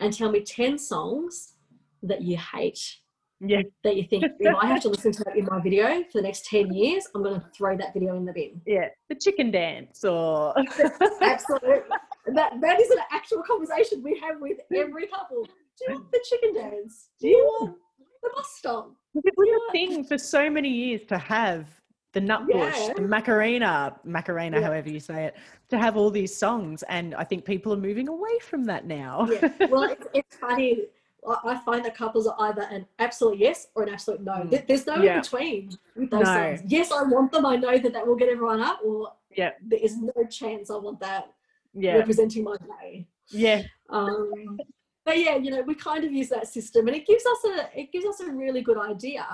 And 0.00 0.12
tell 0.12 0.30
me 0.32 0.40
10 0.42 0.78
songs 0.78 1.54
that 2.02 2.22
you 2.22 2.36
hate, 2.36 2.98
Yeah. 3.40 3.62
that 3.82 3.96
you 3.96 4.04
think, 4.04 4.24
if 4.38 4.56
I 4.56 4.66
have 4.66 4.80
to 4.82 4.88
listen 4.88 5.12
to 5.12 5.24
that 5.24 5.36
in 5.36 5.44
my 5.46 5.60
video 5.60 6.02
for 6.04 6.20
the 6.20 6.22
next 6.22 6.46
10 6.46 6.72
years, 6.72 7.06
I'm 7.14 7.22
going 7.22 7.40
to 7.40 7.46
throw 7.56 7.76
that 7.76 7.92
video 7.92 8.16
in 8.16 8.24
the 8.24 8.32
bin. 8.32 8.60
Yeah. 8.66 8.88
The 9.08 9.16
chicken 9.16 9.50
dance 9.50 10.04
or 10.04 10.54
Absolutely. 11.22 11.80
that, 12.34 12.52
that 12.60 12.80
is 12.80 12.90
an 12.90 12.98
actual 13.12 13.42
conversation 13.42 14.02
we 14.02 14.18
have 14.20 14.40
with 14.40 14.58
every 14.74 15.06
couple. 15.08 15.44
Do 15.44 15.84
you 15.88 15.94
want 15.94 16.12
the 16.12 16.24
chicken 16.28 16.54
dance? 16.54 17.08
Do 17.20 17.28
you 17.28 17.38
want 17.60 17.76
the 18.22 18.30
bus 18.34 18.54
stop? 18.56 18.92
It 19.14 19.34
was 19.36 19.60
a 19.68 19.72
thing 19.72 20.04
for 20.04 20.16
so 20.18 20.48
many 20.48 20.68
years 20.68 21.02
to 21.08 21.18
have 21.18 21.68
the 22.12 22.20
Nutbush, 22.20 22.88
Yeah. 22.88 22.92
the 22.94 23.02
Macarena, 23.02 23.96
Macarena, 24.04 24.60
Yeah. 24.60 24.66
however 24.66 24.88
you 24.88 25.00
say 25.00 25.24
it, 25.26 25.36
to 25.70 25.78
have 25.78 25.96
all 25.96 26.10
these 26.10 26.34
songs. 26.34 26.84
And 26.88 27.14
I 27.16 27.24
think 27.24 27.44
people 27.44 27.72
are 27.72 27.76
moving 27.76 28.08
away 28.08 28.38
from 28.40 28.64
that 28.66 28.86
now. 28.86 29.26
Yeah. 29.28 29.66
Well, 29.68 29.82
it's, 29.82 30.06
it's 30.14 30.36
funny. 30.36 30.84
I 31.26 31.58
find 31.64 31.84
that 31.84 31.96
couples 31.96 32.26
are 32.26 32.36
either 32.38 32.62
an 32.70 32.86
absolute 32.98 33.38
yes 33.38 33.68
or 33.74 33.82
an 33.84 33.88
absolute 33.88 34.22
no. 34.22 34.32
Mm. 34.32 34.66
There's 34.66 34.86
no 34.86 34.96
Yeah. 34.96 35.16
in 35.16 35.20
between 35.22 35.70
with 35.96 36.10
those 36.10 36.24
No. 36.24 36.34
songs. 36.34 36.62
Yes, 36.66 36.92
I 36.92 37.02
want 37.02 37.32
them. 37.32 37.46
I 37.46 37.56
know 37.56 37.78
that 37.78 37.92
that 37.92 38.06
will 38.06 38.16
get 38.16 38.28
everyone 38.28 38.60
up, 38.60 38.80
or 38.84 39.12
Yeah. 39.34 39.52
there 39.62 39.78
is 39.82 39.96
no 39.96 40.12
chance 40.30 40.70
I 40.70 40.76
want 40.76 41.00
that 41.00 41.32
yeah. 41.72 41.94
representing 41.96 42.44
my 42.44 42.56
day. 42.56 43.06
Yeah. 43.28 43.62
Um, 43.88 44.58
but 45.04 45.18
yeah, 45.18 45.36
you 45.36 45.50
know, 45.50 45.62
we 45.62 45.74
kind 45.74 46.04
of 46.04 46.12
use 46.12 46.28
that 46.28 46.46
system, 46.48 46.86
and 46.88 46.96
it 46.96 47.06
gives 47.06 47.24
us 47.24 47.44
a 47.44 47.78
it 47.80 47.90
gives 47.92 48.04
us 48.06 48.20
a 48.20 48.30
really 48.30 48.60
good 48.60 48.78
idea 48.78 49.26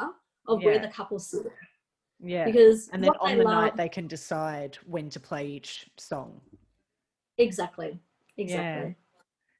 of 0.46 0.62
where 0.62 0.78
the 0.78 0.88
couples 0.88 1.26
sit 1.28 1.46
Yeah. 2.20 2.44
because 2.44 2.88
And 2.90 3.02
then 3.02 3.10
on 3.20 3.36
the 3.38 3.44
love, 3.44 3.52
night, 3.54 3.76
they 3.76 3.88
can 3.88 4.06
decide 4.06 4.76
when 4.86 5.10
to 5.10 5.18
play 5.20 5.46
each 5.46 5.90
song. 5.96 6.40
exactly, 7.38 7.98
exactly. 8.36 8.96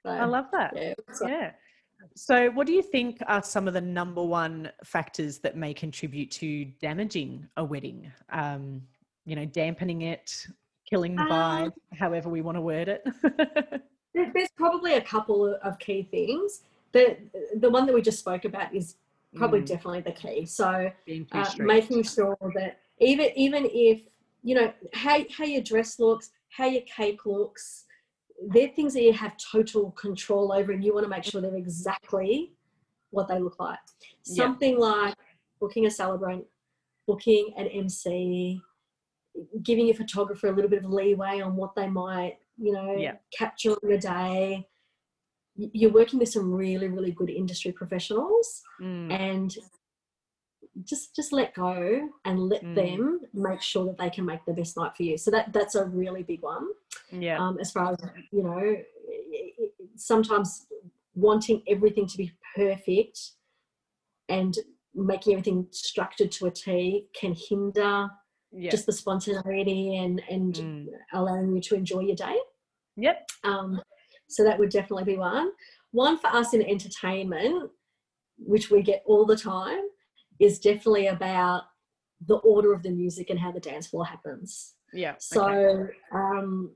So, 0.02 0.10
I 0.10 0.24
love 0.24 0.46
that. 0.52 0.74
yeah, 0.76 0.94
so- 1.12 1.26
Yeah. 1.26 1.52
So, 2.16 2.50
what 2.50 2.66
do 2.66 2.72
you 2.72 2.82
think 2.82 3.18
are 3.26 3.42
some 3.42 3.68
of 3.68 3.74
the 3.74 3.80
number 3.80 4.22
one 4.22 4.70
factors 4.84 5.38
that 5.40 5.56
may 5.56 5.74
contribute 5.74 6.30
to 6.32 6.64
damaging 6.80 7.46
a 7.56 7.64
wedding? 7.64 8.10
Um, 8.30 8.82
you 9.26 9.36
know, 9.36 9.44
dampening 9.44 10.02
it, 10.02 10.46
killing 10.88 11.14
the 11.16 11.22
Um, 11.22 11.28
vibe, 11.30 11.72
however 11.98 12.28
we 12.28 12.40
want 12.40 12.56
to 12.56 12.60
word 12.62 12.88
it. 12.88 13.04
There's 14.14 14.50
probably 14.56 14.94
a 14.94 15.00
couple 15.00 15.46
of- 15.46 15.60
of 15.62 15.78
key 15.78 16.02
things. 16.02 16.62
The 16.92 17.16
the 17.56 17.70
one 17.70 17.86
that 17.86 17.94
we 17.94 18.02
just 18.02 18.18
spoke 18.18 18.44
about 18.44 18.74
is 18.74 18.96
probably 19.36 19.60
Mm, 19.62 19.66
definitely 19.66 20.00
the 20.00 20.12
key. 20.12 20.44
So 20.46 20.90
uh, 21.32 21.50
making 21.58 22.02
sure 22.02 22.36
that 22.56 22.80
even 22.98 23.28
even 23.36 23.66
if 23.70 24.02
you 24.42 24.54
know 24.56 24.72
how 24.92 25.24
how 25.30 25.44
your 25.44 25.62
dress 25.62 26.00
looks, 26.00 26.30
how 26.48 26.66
your 26.66 26.82
cake 26.82 27.24
looks, 27.24 27.84
they're 28.48 28.68
things 28.68 28.94
that 28.94 29.02
you 29.02 29.12
have 29.12 29.34
total 29.52 29.90
control 29.92 30.52
over, 30.52 30.72
and 30.72 30.82
you 30.84 30.94
want 30.94 31.04
to 31.04 31.10
make 31.10 31.24
sure 31.24 31.40
they're 31.40 31.54
exactly 31.56 32.52
what 33.10 33.28
they 33.28 33.38
look 33.38 33.58
like. 33.60 33.78
Yeah. 34.24 34.44
Something 34.44 34.78
like 34.78 35.14
booking 35.60 35.86
a 35.86 35.90
celebrant, 35.90 36.44
booking 37.06 37.52
an 37.56 37.66
MC, 37.66 38.60
giving 39.62 39.86
your 39.86 39.96
photographer 39.96 40.48
a 40.48 40.52
little 40.52 40.70
bit 40.70 40.84
of 40.84 40.90
leeway 40.90 41.40
on 41.40 41.56
what 41.56 41.74
they 41.74 41.86
might, 41.88 42.38
you 42.56 42.72
know, 42.72 42.96
Yeah. 42.96 43.16
capture 43.36 43.76
in 43.82 43.92
a 43.92 43.98
day. 43.98 44.68
You're 45.56 45.92
working 45.92 46.18
with 46.18 46.30
some 46.30 46.50
really, 46.52 46.88
really 46.88 47.12
good 47.12 47.28
industry 47.30 47.72
professionals 47.72 48.62
Mm, 48.80 49.12
and 49.12 49.56
just 50.84 51.14
just 51.16 51.32
let 51.32 51.52
go 51.54 52.08
and 52.24 52.38
let 52.48 52.62
Mm. 52.62 52.74
them 52.74 53.20
make 53.34 53.60
sure 53.60 53.84
that 53.86 53.98
they 53.98 54.10
can 54.10 54.24
make 54.24 54.44
the 54.44 54.52
best 54.52 54.76
night 54.76 54.96
for 54.96 55.02
you 55.02 55.18
so 55.18 55.30
that 55.30 55.52
that's 55.52 55.74
a 55.74 55.84
really 55.86 56.22
big 56.22 56.42
one 56.42 56.68
yeah. 57.10 57.38
um, 57.38 57.58
as 57.60 57.70
far 57.72 57.92
as 57.92 57.98
you 58.30 58.42
know 58.42 58.76
sometimes 59.96 60.66
wanting 61.14 61.62
everything 61.68 62.06
to 62.06 62.16
be 62.16 62.32
perfect 62.56 63.32
and 64.28 64.54
making 64.94 65.32
everything 65.32 65.66
structured 65.72 66.30
to 66.32 66.46
a 66.46 66.50
t 66.50 67.06
can 67.14 67.34
hinder 67.48 68.08
yeah. 68.52 68.70
just 68.70 68.86
the 68.86 68.92
spontaneity 68.92 69.96
and 69.96 70.22
and 70.30 70.54
Mm. 70.54 70.86
allowing 71.12 71.54
you 71.54 71.60
to 71.62 71.74
enjoy 71.74 72.00
your 72.00 72.16
day 72.16 72.36
Yep. 72.96 73.28
um, 73.44 73.80
so 74.28 74.44
that 74.44 74.58
would 74.58 74.70
definitely 74.70 75.04
be 75.04 75.16
one. 75.16 75.50
One 75.92 76.16
for 76.18 76.28
us 76.28 76.54
in 76.54 76.62
entertainment, 76.62 77.70
which 78.38 78.70
we 78.70 78.80
get 78.82 79.02
all 79.06 79.24
the 79.26 79.36
time, 79.36 79.82
is 80.40 80.58
definitely 80.58 81.06
about 81.08 81.64
the 82.26 82.36
order 82.36 82.72
of 82.72 82.82
the 82.82 82.90
music 82.90 83.30
and 83.30 83.38
how 83.38 83.52
the 83.52 83.60
dance 83.60 83.86
floor 83.86 84.04
happens. 84.04 84.74
Yeah. 84.92 85.14
So, 85.18 85.46
okay. 85.48 85.92
um, 86.12 86.72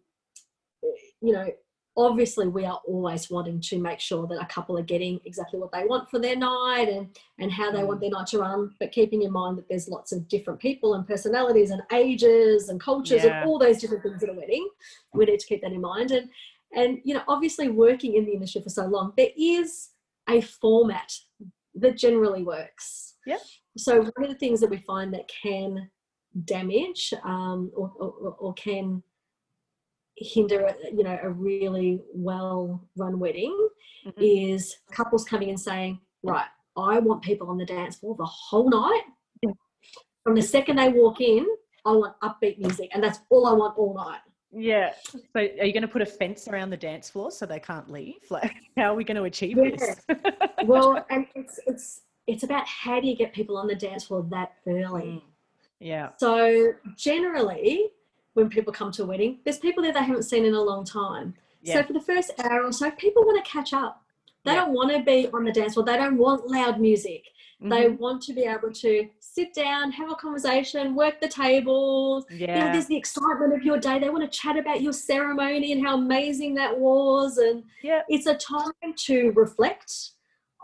you 1.21 1.33
know, 1.33 1.49
obviously 1.97 2.49
we 2.49 2.65
are 2.65 2.81
always 2.87 3.31
wanting 3.31 3.61
to 3.61 3.79
make 3.79 4.01
sure 4.01 4.27
that 4.27 4.41
a 4.41 4.47
couple 4.47 4.77
are 4.77 4.83
getting 4.83 5.21
exactly 5.25 5.61
what 5.61 5.71
they 5.73 5.85
want 5.85 6.11
for 6.11 6.19
their 6.19 6.37
night 6.37 6.89
and 6.89 7.17
and 7.39 7.53
how 7.53 7.71
they 7.71 7.85
want 7.85 7.99
Mm. 7.99 8.03
their 8.03 8.11
night 8.11 8.27
to 8.29 8.39
run 8.41 8.75
but 8.81 8.91
keeping 8.91 9.23
in 9.23 9.31
mind 9.33 9.59
that 9.59 9.69
there's 9.69 9.89
lots 9.89 10.11
of 10.11 10.27
different 10.29 10.59
people 10.59 10.95
and 10.95 11.07
personalities 11.07 11.71
and 11.71 11.83
ages 11.93 12.69
and 12.69 12.81
cultures 12.81 13.23
Yeah. 13.25 13.43
and 13.43 13.49
all 13.49 13.59
those 13.61 13.79
different 13.81 14.03
things 14.03 14.23
at 14.25 14.29
a 14.29 14.33
wedding 14.33 14.69
we 15.13 15.25
need 15.25 15.39
to 15.39 15.47
keep 15.47 15.63
that 15.63 15.73
in 15.73 15.81
mind 15.81 16.11
and 16.11 16.29
and 16.75 16.99
you 17.05 17.15
know 17.15 17.23
obviously 17.29 17.69
working 17.69 18.15
in 18.17 18.25
the 18.25 18.33
industry 18.33 18.61
for 18.61 18.71
so 18.71 18.87
long 18.87 19.13
there 19.17 19.31
is 19.37 19.91
a 20.29 20.41
format 20.41 21.13
that 21.77 21.97
generally 21.97 22.43
works 22.43 23.14
Yep. 23.27 23.41
so 23.77 24.03
one 24.03 24.25
of 24.25 24.29
the 24.29 24.39
things 24.39 24.61
that 24.61 24.71
we 24.71 24.79
find 24.79 25.13
that 25.15 25.29
can 25.43 25.91
damage 26.45 27.13
um, 27.25 27.71
or, 27.77 27.93
or, 27.99 28.37
or 28.39 28.55
can 28.55 29.03
hinder 30.17 30.67
a- 30.67 30.91
you 30.95 31.03
know 31.03 31.19
a 31.23 31.31
really 31.31 32.01
well 32.15 32.87
run 32.97 33.19
wedding 33.19 33.57
Mhm. 34.07 34.13
is 34.19 34.77
couples 34.93 35.25
coming 35.25 35.49
and 35.49 35.59
saying 35.59 35.99
right 36.23 36.47
i 36.77 36.99
want 36.99 37.23
people 37.23 37.49
on 37.49 37.57
the 37.57 37.65
dance 37.65 37.97
floor 37.97 38.15
the 38.17 38.25
whole 38.27 38.69
night 38.69 39.03
Yeah. 39.43 39.53
from 40.23 40.35
the 40.35 40.43
second 40.43 40.77
they 40.77 40.91
walk 40.91 41.21
in 41.23 41.47
i 41.87 41.93
want 41.93 42.15
upbeat 42.21 42.59
music 42.59 42.91
and 42.93 43.03
that's 43.03 43.21
all 43.31 43.47
i 43.47 43.53
want 43.53 43.79
all 43.79 43.95
night 43.95 44.21
Yeah. 44.53 44.93
So 45.15 45.41
are 45.41 45.65
you 45.69 45.73
going 45.73 45.83
to 45.83 45.89
put 45.89 46.03
a 46.03 46.07
fence 46.07 46.47
around 46.47 46.71
the 46.71 46.77
dance 46.77 47.11
floor 47.11 47.33
so 47.33 47.45
they 47.45 47.59
can't 47.59 47.91
leave? 47.91 48.23
Like, 48.31 48.55
how 48.77 48.93
are 48.93 48.95
we 48.95 49.03
going 49.03 49.17
to 49.17 49.25
achieve 49.25 49.57
Yeah. 49.59 49.71
this? 49.71 49.97
well 50.65 51.05
and 51.11 51.27
it's 51.35 51.59
it's 51.67 52.03
it's 52.27 52.43
about 52.43 52.67
how 52.67 53.01
do 53.01 53.07
you 53.07 53.17
get 53.17 53.33
people 53.33 53.57
on 53.57 53.67
the 53.67 53.75
dance 53.75 54.05
floor 54.05 54.25
that 54.31 54.53
early 54.67 55.03
Mm. 55.03 55.23
yeah. 55.81 56.09
so 56.17 56.73
generally 56.97 57.91
when 58.35 58.49
people 58.49 58.73
come 58.73 58.91
to 58.93 59.03
a 59.03 59.07
wedding 59.07 59.39
there's 59.45 59.59
people 59.59 59.83
there 59.83 59.93
they 59.93 60.03
haven't 60.03 60.25
seen 60.25 60.45
in 60.45 60.55
a 60.55 60.63
long 60.63 60.85
time 60.85 61.35
Yeah. 61.63 61.75
So 61.77 61.83
for 61.89 61.93
the 61.95 62.01
first 62.13 62.31
hour 62.45 62.63
or 62.65 62.73
so, 62.73 62.91
people 62.91 63.23
want 63.25 63.43
to 63.43 63.51
catch 63.51 63.73
up. 63.73 63.95
They 64.45 64.53
Yeah. 64.53 64.61
don't 64.61 64.75
want 64.79 64.91
to 64.93 65.01
be 65.03 65.19
on 65.33 65.45
the 65.45 65.53
dance 65.59 65.73
floor. 65.75 65.87
They 65.87 65.97
don't 65.97 66.19
want 66.19 66.47
loud 66.57 66.79
music. 66.79 67.23
They 67.73 67.85
Mhm. 67.87 67.99
want 68.05 68.21
to 68.27 68.33
be 68.35 68.43
able 68.55 68.71
to 68.85 68.93
sit 69.37 69.55
down, 69.55 69.91
have 69.93 70.11
a 70.11 70.15
conversation, 70.25 70.95
work 70.95 71.23
the 71.23 71.29
tables. 71.29 72.27
You 72.31 72.47
know, 72.49 72.55
yeah. 72.55 72.73
there's 72.73 72.85
the 72.93 72.99
excitement 73.05 73.55
of 73.55 73.63
your 73.69 73.79
day. 73.79 73.99
They 73.99 74.11
want 74.11 74.25
to 74.31 74.39
chat 74.41 74.57
about 74.59 74.83
your 74.83 74.93
ceremony 74.93 75.73
and 75.73 75.81
how 75.87 75.95
amazing 75.95 76.53
that 76.61 76.79
was. 76.79 77.39
And 77.39 77.65
Yeah. 77.83 78.03
it's 78.11 78.27
a 78.27 78.35
time 78.37 78.93
to 79.07 79.17
reflect 79.33 79.91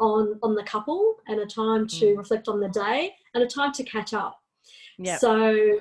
on 0.01 0.39
on 0.43 0.55
the 0.55 0.63
couple 0.65 1.17
and 1.29 1.39
a 1.41 1.47
time 1.47 1.87
to 1.87 2.07
Mm. 2.07 2.19
reflect 2.19 2.49
on 2.49 2.59
the 2.61 2.69
day 2.71 3.15
and 3.35 3.43
a 3.45 3.47
time 3.47 3.73
to 3.73 3.85
catch 3.85 4.13
up. 4.15 4.41
Yeah. 4.99 5.19
So 5.19 5.81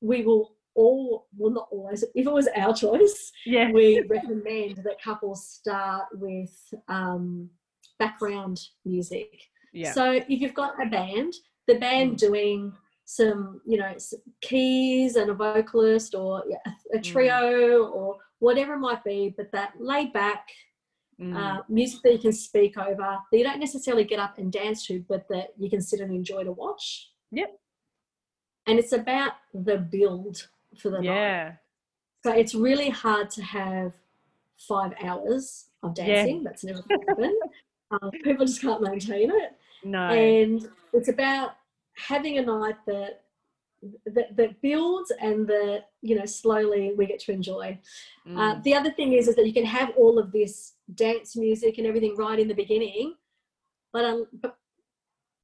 we 0.00 0.22
will 0.24 0.56
all 0.74 1.26
well 1.36 1.50
not 1.52 1.68
always 1.70 2.02
if 2.02 2.26
it 2.26 2.32
was 2.32 2.48
our 2.56 2.72
choice 2.74 3.32
Yeah. 3.44 3.70
we 3.72 4.02
recommend 4.02 4.76
that 4.84 5.02
couples 5.02 5.46
start 5.48 6.06
with 6.14 6.52
um, 6.88 7.50
background 7.98 8.60
music. 8.84 9.30
Yeah. 9.72 9.92
So 9.92 10.12
if 10.12 10.28
you've 10.40 10.54
got 10.54 10.80
a 10.82 10.86
band, 10.88 11.32
the 11.66 11.74
band 11.78 12.12
Mm. 12.14 12.18
doing 12.18 12.72
some, 13.04 13.60
you 13.66 13.76
know, 13.78 13.92
s- 13.94 14.14
keys 14.40 15.16
and 15.16 15.30
a 15.30 15.34
vocalist 15.34 16.14
or 16.14 16.44
yeah, 16.48 16.58
a, 16.66 16.96
a 16.96 16.98
Mm. 17.00 17.04
trio 17.04 17.84
or 17.86 18.18
whatever 18.38 18.74
it 18.74 18.78
might 18.78 19.02
be, 19.04 19.34
but 19.36 19.50
that 19.52 19.72
laid 19.80 20.12
back 20.12 20.48
Mm. 21.20 21.36
uh, 21.36 21.62
music 21.68 22.00
that 22.02 22.12
you 22.12 22.18
can 22.18 22.32
speak 22.32 22.78
over, 22.78 22.96
that 23.30 23.36
you 23.38 23.44
don't 23.44 23.60
necessarily 23.60 24.04
get 24.04 24.18
up 24.18 24.38
and 24.38 24.50
dance 24.50 24.86
to, 24.86 25.04
but 25.08 25.28
that 25.28 25.48
you 25.58 25.68
can 25.68 25.82
sit 25.82 26.00
and 26.00 26.10
enjoy 26.14 26.44
to 26.44 26.52
watch. 26.52 27.10
Yep. 27.30 27.58
And 28.66 28.78
it's 28.78 28.92
about 28.92 29.32
the 29.52 29.76
build 29.78 30.48
for 30.78 30.88
the 30.90 30.96
night. 30.98 31.04
yeah. 31.04 31.52
So 32.24 32.32
it's 32.32 32.54
really 32.54 32.90
hard 32.90 33.28
to 33.30 33.42
have 33.42 33.92
five 34.58 34.92
hours 35.02 35.66
of 35.82 35.94
dancing. 35.94 36.36
Yeah. 36.38 36.42
That's 36.44 36.64
never 36.64 36.82
happened. 37.08 37.34
um, 37.90 38.10
people 38.24 38.46
just 38.46 38.60
can't 38.62 38.82
maintain 38.82 39.30
it. 39.30 39.52
No. 39.84 40.08
And 40.08 40.68
it's 40.92 41.08
about 41.08 41.52
having 41.96 42.38
a 42.38 42.42
night 42.42 42.76
that, 42.86 43.22
that 44.04 44.36
that 44.36 44.60
builds 44.60 45.10
and 45.22 45.46
that 45.46 45.84
you 46.02 46.14
know 46.14 46.26
slowly 46.26 46.92
we 46.98 47.06
get 47.06 47.18
to 47.20 47.32
enjoy. 47.32 47.78
Uh, 48.26 48.30
Mm. 48.56 48.62
the 48.62 48.74
other 48.74 48.90
thing 48.90 49.14
is 49.14 49.26
is 49.26 49.36
that 49.36 49.46
you 49.46 49.54
can 49.54 49.64
have 49.64 49.90
all 49.96 50.18
of 50.18 50.30
this 50.32 50.74
dance 50.94 51.36
music 51.36 51.78
and 51.78 51.86
everything 51.86 52.16
right 52.16 52.38
in 52.38 52.48
the 52.48 52.54
beginning, 52.54 53.14
but, 53.92 54.04
um, 54.04 54.26
but 54.32 54.56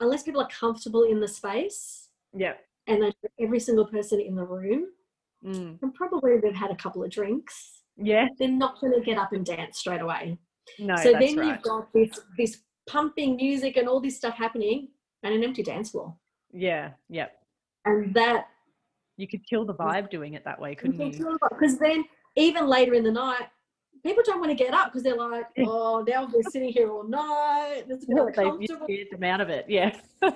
unless 0.00 0.22
people 0.22 0.40
are 0.40 0.48
comfortable 0.48 1.04
in 1.04 1.20
the 1.20 1.28
space 1.28 2.08
yeah. 2.34 2.54
and 2.86 3.02
then 3.02 3.12
every 3.40 3.58
single 3.60 3.86
person 3.86 4.20
in 4.20 4.34
the 4.34 4.44
room, 4.44 4.86
Mm. 5.44 5.80
and 5.82 5.94
probably 5.94 6.38
they've 6.38 6.54
had 6.54 6.70
a 6.70 6.76
couple 6.76 7.04
of 7.04 7.10
drinks 7.10 7.82
Yeah. 7.98 8.26
they're 8.38 8.48
not 8.48 8.80
going 8.80 8.94
to 8.94 9.00
get 9.04 9.18
up 9.18 9.32
and 9.32 9.44
dance 9.44 9.78
straight 9.78 10.00
away. 10.00 10.38
No, 10.78 10.96
so 10.96 11.12
then 11.12 11.36
right. 11.36 11.46
you've 11.48 11.62
got 11.62 11.92
this 11.92 12.18
this 12.38 12.62
pumping 12.88 13.36
music 13.36 13.76
and 13.76 13.86
all 13.86 14.00
this 14.00 14.16
stuff 14.16 14.34
happening 14.34 14.88
and 15.22 15.34
an 15.34 15.44
empty 15.44 15.62
dance 15.62 15.90
floor. 15.90 16.16
Yeah. 16.52 16.92
yep 17.10 17.38
And 17.84 18.14
that 18.14 18.48
You 19.18 19.28
could 19.28 19.46
kill 19.46 19.66
the 19.66 19.74
vibe 19.74 20.08
doing 20.08 20.32
it 20.34 20.42
that 20.44 20.58
way, 20.58 20.74
couldn't 20.74 20.98
you? 21.00 21.38
because 21.50 21.78
then 21.78 22.04
even 22.34 22.66
later 22.66 22.94
in 22.94 23.04
the 23.04 23.12
night, 23.12 23.48
people 24.04 24.22
don't 24.24 24.40
want 24.40 24.50
to 24.50 24.56
get 24.56 24.74
up 24.74 24.88
because 24.92 25.02
they're 25.02 25.16
like, 25.16 25.46
oh, 25.58 26.04
now 26.06 26.28
we're 26.32 26.42
sitting 26.50 26.72
here 26.72 26.90
all 26.90 27.04
night. 27.06 27.84
It's 27.88 28.04
a 28.04 28.06
bit 28.06 28.16
They've 28.16 28.46
uncomfortable. 28.46 28.86
them 29.10 29.24
out 29.24 29.40
of 29.40 29.48
it. 29.48 29.66
Yeah. 29.68 29.96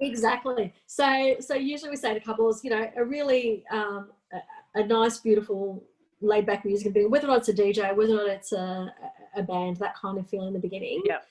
Exactly. 0.00 0.72
So 0.86 1.36
so 1.40 1.54
usually 1.54 1.90
we 1.90 1.96
say 1.96 2.14
to 2.14 2.20
couples, 2.20 2.62
you 2.62 2.70
know, 2.70 2.88
a 2.96 3.04
really 3.04 3.64
um, 3.70 4.10
a, 4.32 4.80
a 4.80 4.86
nice, 4.86 5.18
beautiful, 5.18 5.82
laid 6.20 6.46
back 6.46 6.64
music 6.64 6.92
thing, 6.92 7.10
whether 7.10 7.26
or 7.26 7.30
not 7.30 7.38
it's 7.38 7.48
a 7.48 7.54
DJ, 7.54 7.94
whether 7.96 8.12
or 8.12 8.26
not 8.26 8.28
it's 8.28 8.52
a, 8.52 8.92
a 9.36 9.42
band, 9.42 9.76
that 9.78 9.96
kind 9.96 10.18
of 10.18 10.28
feel 10.28 10.46
in 10.46 10.52
the 10.52 10.58
beginning. 10.58 11.02
Yep. 11.04 11.26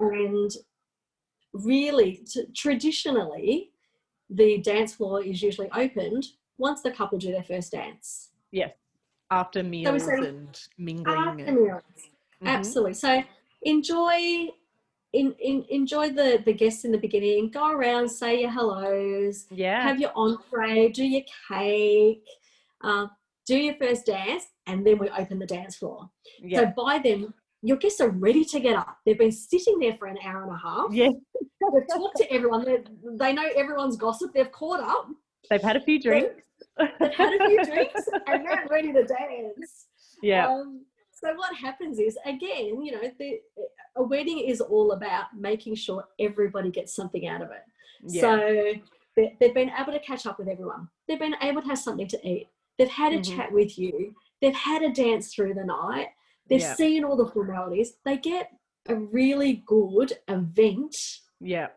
And 0.00 0.50
really, 1.52 2.22
t- 2.26 2.46
traditionally, 2.54 3.70
the 4.28 4.58
dance 4.58 4.94
floor 4.94 5.22
is 5.22 5.42
usually 5.42 5.70
opened 5.72 6.26
once 6.58 6.82
the 6.82 6.90
couple 6.90 7.18
do 7.18 7.32
their 7.32 7.42
first 7.42 7.72
dance. 7.72 8.30
After 9.30 9.62
meals 9.62 10.04
say 10.04 10.14
and 10.28 10.60
mingling. 10.78 11.16
After 11.18 11.44
and- 11.44 11.56
meals. 11.62 11.82
Mhm. 12.42 12.46
Absolutely. 12.46 12.94
So 12.94 13.22
enjoy 13.62 14.48
in, 15.12 15.34
in 15.40 15.64
enjoy 15.68 16.10
the 16.10 16.42
the 16.44 16.52
guests 16.52 16.84
in 16.84 16.92
the 16.92 16.98
beginning. 16.98 17.50
Go 17.50 17.70
around, 17.70 18.08
say 18.08 18.40
your 18.42 18.50
hellos, 18.50 19.46
Yeah. 19.50 19.82
have 19.82 20.00
your 20.00 20.12
entree, 20.16 20.88
do 20.88 21.04
your 21.04 21.22
cake, 21.48 22.24
um, 22.82 23.10
do 23.46 23.56
your 23.56 23.74
first 23.74 24.06
dance, 24.06 24.44
and 24.66 24.86
then 24.86 24.98
we 24.98 25.08
open 25.10 25.38
the 25.38 25.46
dance 25.46 25.76
floor. 25.76 26.10
yeah. 26.40 26.60
So 26.60 26.72
by 26.76 26.98
then, 26.98 27.34
your 27.62 27.76
guests 27.76 28.00
are 28.00 28.08
ready 28.10 28.44
to 28.44 28.60
get 28.60 28.76
up. 28.76 28.96
They've 29.04 29.18
been 29.18 29.32
sitting 29.32 29.78
there 29.78 29.94
for 29.98 30.06
an 30.06 30.16
hour 30.24 30.42
and 30.44 30.52
a 30.52 30.56
half. 30.56 30.92
yeah. 30.92 31.08
They've 31.74 31.88
talked 31.92 32.16
to 32.16 32.32
everyone. 32.32 32.64
They, 32.64 32.78
they 33.18 33.32
know 33.34 33.46
everyone's 33.54 33.96
gossip. 33.96 34.32
They've 34.32 34.50
caught 34.50 34.80
up. 34.80 35.08
They've 35.50 35.60
had 35.62 35.76
a 35.76 35.80
few 35.80 36.00
drinks. 36.00 36.40
They've 36.98 37.14
had 37.14 37.40
a 37.40 37.46
few 37.48 37.64
drinks, 37.64 38.08
and 38.26 38.46
they're 38.46 38.66
ready 38.70 38.92
to 38.92 39.04
dance. 39.04 39.86
Yeah. 40.22 40.48
Um, 40.48 40.84
so 41.12 41.34
what 41.34 41.54
happens 41.54 41.98
is, 41.98 42.16
again, 42.24 42.82
you 42.82 42.92
know, 42.92 43.00
the, 43.18 43.40
a 43.96 44.02
wedding 44.02 44.38
is 44.40 44.60
all 44.60 44.92
about 44.92 45.24
making 45.38 45.74
sure 45.74 46.04
everybody 46.18 46.70
gets 46.70 46.94
something 46.94 47.26
out 47.26 47.42
of 47.42 47.50
it. 47.50 47.62
yeah. 48.08 48.20
So 48.22 48.72
they, 49.16 49.36
they've 49.40 49.54
been 49.54 49.70
able 49.78 49.92
to 49.92 49.98
catch 50.00 50.24
up 50.26 50.38
with 50.38 50.48
everyone. 50.48 50.88
They've 51.08 51.18
been 51.18 51.34
able 51.42 51.60
to 51.62 51.68
have 51.68 51.78
something 51.78 52.08
to 52.08 52.28
eat. 52.28 52.48
They've 52.78 52.88
had 52.88 53.12
a 53.12 53.18
Mhm. 53.18 53.36
chat 53.36 53.52
with 53.52 53.78
you. 53.78 54.14
They've 54.40 54.54
had 54.54 54.82
a 54.82 54.90
dance 54.92 55.34
through 55.34 55.54
the 55.54 55.64
night. 55.64 56.08
They've 56.48 56.60
Yeah. 56.60 56.74
seen 56.74 57.04
all 57.04 57.16
the 57.16 57.26
formalities. 57.30 57.94
They 58.06 58.16
get 58.16 58.50
a 58.88 58.94
really 58.96 59.62
good 59.66 60.14
event 60.28 60.96
yeah. 61.40 61.68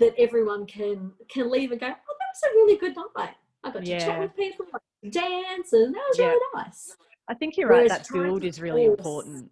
that 0.00 0.14
everyone 0.18 0.66
can 0.66 1.12
can 1.28 1.50
leave 1.50 1.70
and 1.70 1.80
go, 1.80 1.86
oh, 1.86 1.90
that 1.90 1.96
was 1.96 2.42
a 2.44 2.54
really 2.54 2.76
good 2.76 2.96
night. 3.16 3.34
I 3.64 3.70
got 3.70 3.84
to 3.84 3.98
chat 3.98 4.20
with 4.20 4.36
people, 4.36 4.66
I 4.68 4.72
got 4.72 4.82
to 5.04 5.10
dance, 5.10 5.72
and 5.72 5.94
that 5.94 6.04
was 6.10 6.18
Yeah. 6.18 6.26
really 6.28 6.46
nice. 6.54 6.96
I 7.28 7.34
think 7.34 7.56
you're 7.56 7.68
right. 7.68 7.86
Whereas 7.88 8.08
That 8.08 8.08
build 8.12 8.44
is 8.44 8.60
really 8.60 8.86
force- 8.86 8.98
important. 8.98 9.50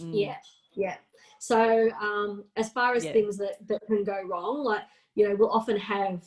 Mm. 0.00 0.18
Yeah, 0.20 0.36
yeah. 0.72 0.96
So 1.38 1.90
um, 2.00 2.44
as 2.56 2.70
far 2.72 2.94
as 2.94 3.04
Yeah. 3.04 3.12
things 3.12 3.36
that, 3.38 3.66
that 3.68 3.82
can 3.86 4.04
go 4.04 4.22
wrong, 4.22 4.64
like, 4.64 4.82
you 5.14 5.28
know, 5.28 5.34
we'll 5.36 5.50
often 5.50 5.76
have, 5.76 6.24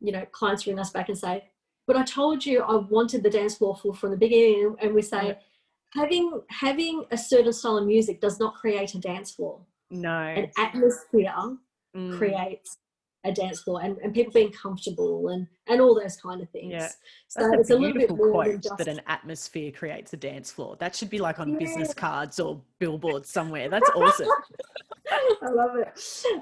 you 0.00 0.12
know, 0.12 0.24
clients 0.26 0.66
ring 0.66 0.78
us 0.78 0.90
back 0.90 1.08
and 1.08 1.18
say, 1.18 1.48
but 1.86 1.96
I 1.96 2.02
told 2.04 2.44
you 2.44 2.62
I 2.62 2.76
wanted 2.76 3.22
the 3.22 3.30
dance 3.30 3.56
floor 3.56 3.76
full 3.76 3.92
from 3.94 4.10
the 4.10 4.16
beginning. 4.16 4.76
And 4.80 4.94
we 4.94 5.02
say, 5.02 5.26
Yeah. 5.28 5.34
having 5.94 6.42
having 6.50 7.04
a 7.10 7.16
certain 7.18 7.52
style 7.52 7.78
of 7.78 7.86
music 7.86 8.20
does 8.20 8.38
not 8.40 8.54
create 8.54 8.94
a 8.94 8.98
dance 8.98 9.30
floor. 9.32 9.60
No. 9.90 10.10
An 10.18 10.50
atmosphere 10.58 11.56
Mm. 11.96 12.18
creates 12.18 12.78
a 13.26 13.32
dance 13.32 13.60
floor 13.62 13.80
and, 13.82 13.96
and 13.98 14.14
people 14.14 14.32
being 14.32 14.52
comfortable 14.52 15.28
and, 15.28 15.46
and 15.66 15.80
all 15.80 15.94
those 15.94 16.16
kind 16.16 16.40
of 16.40 16.48
things. 16.50 16.72
Yeah. 16.72 16.88
So 17.28 17.40
That's 17.50 17.60
it's 17.62 17.70
a 17.70 17.74
a 17.74 17.78
little 17.78 17.98
bit 17.98 18.10
more 18.10 18.44
than 18.44 18.52
quote 18.52 18.62
just 18.62 18.76
that 18.78 18.88
an 18.88 19.00
atmosphere 19.06 19.70
creates 19.72 20.12
a 20.12 20.16
dance 20.16 20.50
floor. 20.52 20.76
That 20.78 20.94
should 20.94 21.10
be 21.10 21.18
like 21.18 21.38
on 21.40 21.58
business 21.58 21.92
cards 21.94 22.38
or 22.40 22.60
billboards 22.78 23.28
somewhere. 23.30 23.68
That's 23.68 23.90
awesome. 23.94 24.28
I 25.42 25.48
love 25.50 25.76
it. 25.76 26.00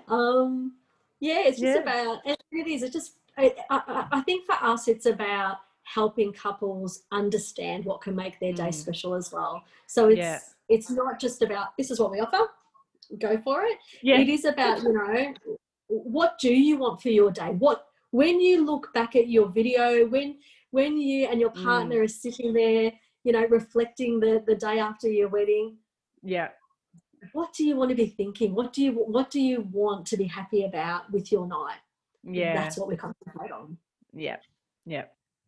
Um, 0.09 0.75
Yeah, 1.21 1.41
it's 1.47 1.59
just 1.61 1.77
Yeah. 1.77 1.83
about, 1.83 2.19
and 2.27 2.37
it 2.53 2.67
is, 2.67 2.83
it 2.83 2.93
just, 2.93 3.13
I, 3.39 3.55
I, 3.71 4.07
I 4.13 4.21
think 4.23 4.45
for 4.47 4.57
us, 4.63 4.89
it's 4.89 5.07
about 5.07 5.59
helping 5.85 6.33
couples 6.33 7.03
understand 7.13 7.85
what 7.85 8.01
can 8.01 8.15
make 8.15 8.39
their 8.41 8.53
day 8.53 8.69
Mm. 8.69 8.75
special 8.75 9.15
as 9.15 9.33
well. 9.33 9.65
So 9.87 10.09
it's, 10.09 10.19
Yeah. 10.19 10.39
it's 10.69 10.91
not 10.91 11.19
just 11.21 11.43
about, 11.43 11.77
this 11.79 11.91
is 11.91 11.99
what 12.01 12.11
we 12.11 12.21
offer, 12.21 12.47
go 13.21 13.39
for 13.43 13.63
it. 13.65 13.79
Yeah. 14.03 14.19
It 14.21 14.29
is 14.29 14.45
about, 14.45 14.83
you 14.83 14.93
know, 14.93 15.35
what 15.89 16.39
do 16.39 16.53
you 16.53 16.77
want 16.79 17.01
for 17.03 17.09
your 17.11 17.31
day? 17.31 17.51
What, 17.51 17.87
when 18.11 18.41
you 18.41 18.65
look 18.65 18.93
back 18.95 19.17
at 19.17 19.29
your 19.29 19.49
video, 19.49 20.07
when, 20.07 20.39
when 20.71 20.97
you 20.99 21.27
and 21.27 21.41
your 21.41 21.51
Mm. 21.51 21.65
partner 21.65 22.03
are 22.03 22.09
sitting 22.09 22.53
there, 22.53 22.93
you 23.25 23.33
know, 23.33 23.47
reflecting 23.47 24.21
the, 24.21 24.43
the 24.47 24.55
day 24.55 24.79
after 24.79 25.09
your 25.09 25.29
wedding, 25.29 25.77
Yeah. 26.23 26.49
what 27.33 27.53
do 27.55 27.65
you 27.65 27.77
want 27.77 27.91
to 27.91 27.95
be 27.95 28.07
thinking? 28.07 28.55
What 28.55 28.73
do 28.73 28.83
you, 28.83 28.93
what 28.93 29.31
do 29.31 29.41
you 29.41 29.63
want 29.73 30.07
to 30.09 30.17
be 30.17 30.25
happy 30.25 30.65
about 30.65 31.11
with 31.13 31.33
your 31.33 31.47
night? 31.47 31.79
Yeah. 32.23 32.55
That's 32.55 32.79
what 32.79 32.89
we 32.89 32.97
concentrate 32.97 33.51
on. 33.51 33.79
Yeah. 34.13 34.37
Yeah. 34.87 35.05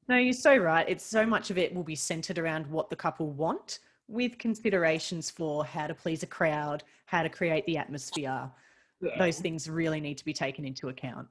No, 0.08 0.16
you're 0.16 0.32
so 0.32 0.56
right. 0.56 0.88
It's 0.88 1.04
so 1.04 1.26
much 1.26 1.50
of 1.50 1.58
it 1.58 1.74
will 1.74 1.82
be 1.82 1.96
centered 1.96 2.38
around 2.38 2.66
what 2.66 2.90
the 2.90 2.96
couple 2.96 3.30
want 3.32 3.80
with 4.08 4.38
considerations 4.38 5.30
for 5.30 5.64
how 5.64 5.86
to 5.88 5.94
please 5.94 6.22
a 6.22 6.26
crowd, 6.26 6.84
how 7.06 7.22
to 7.22 7.28
create 7.28 7.66
the 7.66 7.76
atmosphere. 7.76 8.50
Yeah. 9.06 9.18
Those 9.18 9.38
things 9.40 9.68
really 9.68 10.00
need 10.00 10.18
to 10.18 10.24
be 10.24 10.32
taken 10.32 10.64
into 10.64 10.88
account. 10.88 11.28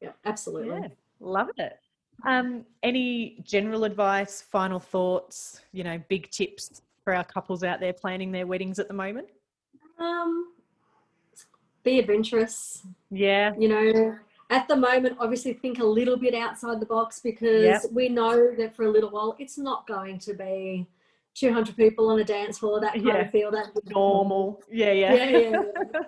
yeah, 0.00 0.10
absolutely. 0.24 0.80
Yeah. 0.80 0.88
Love 1.20 1.48
it. 1.56 1.78
Um, 2.26 2.64
any 2.82 3.38
general 3.42 3.84
advice, 3.84 4.42
final 4.42 4.78
thoughts, 4.80 5.60
you 5.72 5.82
know, 5.84 6.00
big 6.08 6.30
tips 6.30 6.82
for 7.02 7.14
our 7.14 7.24
couples 7.24 7.62
out 7.64 7.80
there 7.80 7.92
planning 7.92 8.30
their 8.32 8.46
weddings 8.46 8.78
at 8.78 8.88
the 8.88 8.94
moment? 8.94 9.28
Um, 9.98 10.52
be 11.82 11.98
adventurous. 11.98 12.82
Yeah. 13.10 13.52
You 13.58 13.68
know, 13.68 14.18
at 14.50 14.68
the 14.68 14.76
moment, 14.76 15.16
obviously 15.20 15.52
think 15.54 15.78
a 15.80 15.84
little 15.84 16.16
bit 16.16 16.34
outside 16.34 16.80
the 16.80 16.86
box 16.86 17.20
because 17.20 17.64
Yep. 17.64 17.82
we 17.92 18.08
know 18.08 18.54
that 18.56 18.74
for 18.76 18.84
a 18.84 18.90
little 18.90 19.10
while 19.10 19.36
it's 19.38 19.58
not 19.58 19.86
going 19.86 20.18
to 20.20 20.34
be 20.34 20.86
200 21.34 21.76
people 21.76 22.08
on 22.10 22.20
a 22.20 22.24
dance 22.24 22.58
floor, 22.58 22.80
that 22.80 22.92
kind 22.94 23.06
Yeah. 23.06 23.16
of 23.22 23.30
feel, 23.30 23.50
that 23.50 23.66
Normal. 23.86 24.62
Yeah. 24.70 24.92
Yeah. 24.92 25.14
Yeah, 25.14 25.24
yeah, 25.30 25.62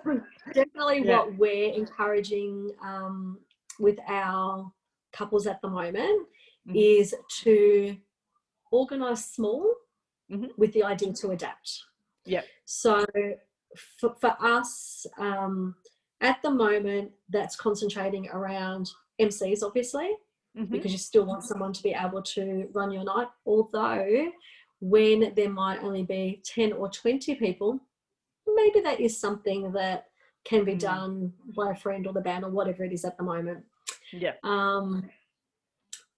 yeah. 0.05 0.13
Definitely 0.53 1.01
what 1.01 1.35
we're 1.35 1.73
encouraging 1.73 2.71
um, 2.81 3.39
with 3.79 3.99
our 4.07 4.71
couples 5.11 5.45
at 5.47 5.61
the 5.61 5.67
moment 5.69 6.27
Mhm. 6.67 6.75
is 6.75 7.13
to 7.41 7.97
organise 8.71 9.25
small 9.33 9.65
Mhm. 10.31 10.57
with 10.57 10.73
the 10.73 10.83
idea 10.83 11.13
to 11.13 11.31
adapt. 11.31 11.83
Yeah. 12.25 12.43
So 12.65 13.05
for, 13.99 14.15
for 14.19 14.35
us, 14.41 15.05
um, 15.17 15.75
at 16.21 16.41
the 16.41 16.49
moment, 16.51 17.11
that's 17.29 17.55
concentrating 17.55 18.27
around 18.29 18.89
MCs, 19.19 19.61
obviously, 19.63 20.09
Mhm. 20.57 20.69
because 20.69 20.91
you 20.91 20.97
still 20.97 21.25
want 21.25 21.43
someone 21.43 21.71
to 21.73 21.83
be 21.83 21.93
able 21.93 22.21
to 22.23 22.67
run 22.73 22.91
your 22.91 23.03
night. 23.03 23.27
Although, 23.45 24.31
when 24.79 25.33
there 25.35 25.49
might 25.49 25.81
only 25.83 26.03
be 26.03 26.41
10 26.45 26.73
or 26.73 26.89
20 26.89 27.35
people, 27.35 27.79
maybe 28.47 28.79
that 28.81 28.99
is 28.99 29.19
something 29.19 29.71
that 29.73 30.07
can 30.45 30.63
be 30.63 30.73
Mm. 30.75 30.79
done 30.79 31.33
by 31.55 31.71
a 31.71 31.75
friend 31.75 32.07
or 32.07 32.13
the 32.13 32.21
band 32.21 32.45
or 32.45 32.51
whatever 32.51 32.83
it 32.83 32.93
is 32.93 33.03
at 33.05 33.17
the 33.17 33.23
moment. 33.23 33.65
Yeah. 34.13 34.35
Um, 34.43 35.09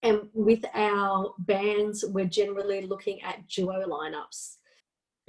and 0.04 0.30
with 0.34 0.64
our 0.74 1.34
bands, 1.40 2.06
we're 2.08 2.26
generally 2.26 2.82
looking 2.86 3.22
at 3.22 3.48
duo 3.48 3.86
lineups 3.86 4.58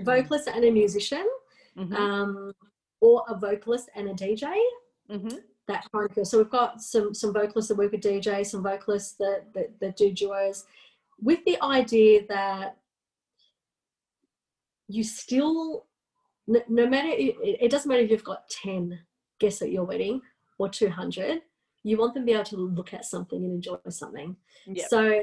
vocalist 0.00 0.48
and 0.48 0.64
a 0.64 0.70
musician, 0.70 1.28
Mhm. 1.76 1.94
um, 1.94 2.52
or 3.02 3.22
a 3.28 3.34
vocalist 3.38 3.90
and 3.94 4.08
a 4.08 4.14
DJ. 4.14 4.46
Mhm. 5.10 5.44
That 5.66 5.86
kind 5.92 6.08
of 6.08 6.14
feel. 6.14 6.24
So 6.24 6.38
we've 6.38 6.48
got 6.50 6.80
some 6.80 7.12
some 7.12 7.32
vocalists 7.34 7.68
that 7.68 7.76
work 7.76 7.92
with 7.92 8.00
DJ, 8.00 8.42
some 8.42 8.62
vocalists 8.62 9.12
that, 9.18 9.52
that 9.52 9.78
that 9.80 9.96
do 9.96 10.10
duos, 10.10 10.64
with 11.20 11.44
the 11.44 11.60
idea 11.62 12.26
that 12.28 12.78
you 14.90 15.04
still, 15.04 15.86
no, 16.46 16.60
no 16.68 16.86
matter 16.88 17.08
it, 17.08 17.36
it 17.64 17.70
doesn't 17.70 17.88
matter 17.88 18.02
if 18.02 18.10
you've 18.10 18.24
got 18.24 18.48
ten 18.50 18.98
guests 19.38 19.62
at 19.62 19.70
your 19.70 19.84
wedding 19.84 20.20
or 20.58 20.68
two 20.68 20.90
hundred, 20.90 21.42
you 21.84 21.96
want 21.96 22.14
them 22.14 22.24
to 22.24 22.26
be 22.26 22.32
able 22.32 22.44
to 22.44 22.56
look 22.56 22.92
at 22.92 23.04
something 23.04 23.42
and 23.42 23.52
enjoy 23.54 23.76
something. 23.88 24.36
Yeah. 24.66 24.86
So 24.88 25.22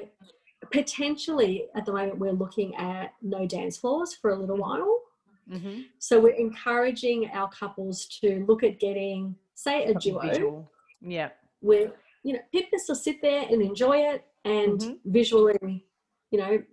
potentially 0.71 1.67
at 1.75 1.85
the 1.85 1.93
moment 1.93 2.17
we're 2.17 2.31
looking 2.31 2.75
at 2.75 3.13
no 3.21 3.45
dance 3.45 3.77
floors 3.77 4.13
for 4.15 4.31
a 4.31 4.35
little 4.39 4.57
Mhm. 4.57 4.61
while. 4.61 5.01
Mhm. 5.49 5.85
So 5.99 6.19
we're 6.19 6.33
encouraging 6.47 7.29
our 7.31 7.49
couples 7.49 8.07
to 8.19 8.43
look 8.47 8.63
at 8.63 8.79
getting, 8.79 9.35
say, 9.53 9.83
a 9.85 9.93
Something 9.93 10.13
duo 10.13 10.21
visual. 10.21 10.71
Yeah. 11.01 11.29
where 11.61 11.93
you 12.23 12.33
know 12.33 12.39
people 12.51 12.77
still 12.79 12.95
sit 12.95 13.21
there 13.21 13.43
and 13.51 13.61
enjoy 13.61 13.97
it 14.13 14.25
and 14.45 14.79
Mhm. 14.79 14.99
visually, 15.05 15.85
you 16.31 16.37
know, 16.39 16.63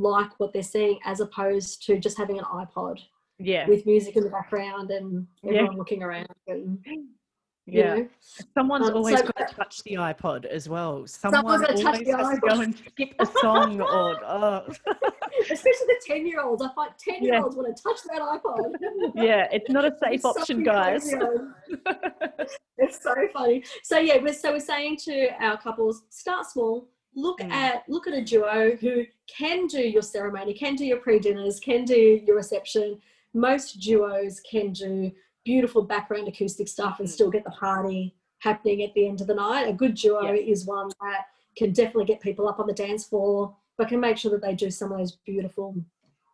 like 0.00 0.38
what 0.38 0.52
they're 0.52 0.62
seeing 0.62 0.98
as 1.04 1.20
opposed 1.20 1.84
to 1.86 1.98
just 1.98 2.16
having 2.18 2.38
an 2.38 2.44
iPod 2.44 2.98
Yeah. 3.38 3.66
with 3.68 3.86
music 3.86 4.16
in 4.16 4.24
the 4.24 4.30
background 4.30 4.90
and 4.90 5.26
Yeah. 5.42 5.52
everyone 5.52 5.76
looking 5.78 6.02
around 6.02 6.28
and 6.46 6.78
you 6.86 7.80
Yeah. 7.80 7.94
know. 7.96 8.08
Someone's 8.54 8.88
Um, 8.88 8.96
always 8.96 9.18
so- 9.18 9.26
got 9.26 9.48
to 9.48 9.54
touch 9.54 9.82
the 9.82 9.94
iPod 9.96 10.46
as 10.46 10.68
well. 10.70 11.06
Someone 11.06 11.58
Someone's 11.58 11.82
always 11.82 11.82
has 11.86 11.98
to 12.34 12.40
go 12.40 12.60
and 12.60 12.74
skip 12.74 13.14
a 13.18 13.26
song 13.26 13.80
or 13.82 14.18
oh. 14.24 14.66
Especially 15.50 15.86
the 15.86 16.00
ten 16.06 16.26
year 16.26 16.40
olds. 16.40 16.62
I 16.62 16.72
find 16.74 16.92
ten 16.98 17.22
year 17.22 17.42
olds 17.42 17.56
want 17.56 17.76
to 17.76 17.82
touch 17.82 17.98
that 18.04 18.20
iPod. 18.22 19.12
yeah, 19.14 19.48
it's 19.52 19.70
not 19.70 19.84
a 19.84 19.90
safe 20.02 20.14
It's 20.14 20.24
option, 20.24 20.62
guys. 20.62 21.12
it's 22.78 23.02
so 23.02 23.14
funny. 23.32 23.62
So 23.82 23.98
yeah, 23.98 24.18
we're, 24.22 24.32
so 24.32 24.52
we're 24.52 24.60
saying 24.60 24.96
to 25.04 25.28
our 25.44 25.58
couples, 25.60 26.04
start 26.08 26.46
small. 26.46 26.88
Look 27.14 27.40
Mm. 27.40 27.50
at 27.50 27.88
look 27.88 28.06
at 28.06 28.14
a 28.14 28.22
duo 28.22 28.76
who 28.76 29.04
can 29.26 29.66
do 29.66 29.80
your 29.80 30.02
ceremony, 30.02 30.54
can 30.54 30.76
do 30.76 30.84
your 30.84 30.98
pre 30.98 31.18
dinners, 31.18 31.58
can 31.60 31.84
do 31.84 32.20
your 32.24 32.36
reception. 32.36 33.00
Most 33.34 33.80
duos 33.80 34.40
can 34.40 34.72
do 34.72 35.10
beautiful 35.44 35.82
background 35.82 36.28
acoustic 36.28 36.68
stuff 36.68 36.98
and 37.00 37.08
Mm. 37.08 37.12
still 37.12 37.30
get 37.30 37.44
the 37.44 37.50
party 37.50 38.14
happening 38.40 38.82
at 38.82 38.94
the 38.94 39.06
end 39.08 39.20
of 39.20 39.26
the 39.26 39.34
night. 39.34 39.66
A 39.68 39.72
good 39.72 39.94
duo 39.94 40.22
Yeah. 40.22 40.32
is 40.34 40.66
one 40.66 40.90
that 41.00 41.26
can 41.56 41.72
definitely 41.72 42.04
get 42.04 42.20
people 42.20 42.48
up 42.48 42.60
on 42.60 42.66
the 42.66 42.72
dance 42.74 43.08
floor, 43.08 43.56
but 43.76 43.88
can 43.88 43.98
make 44.00 44.16
sure 44.16 44.30
that 44.30 44.42
they 44.42 44.54
do 44.54 44.70
some 44.70 44.92
of 44.92 44.98
those 44.98 45.16
beautiful 45.26 45.74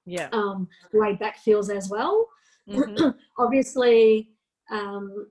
yeah. 0.06 0.28
um, 0.32 0.68
laid 0.92 1.18
back 1.18 1.38
feels 1.38 1.70
as 1.70 1.88
well 1.88 2.28
Mhm. 2.68 3.14
obviously 3.38 4.28
um, 4.70 5.30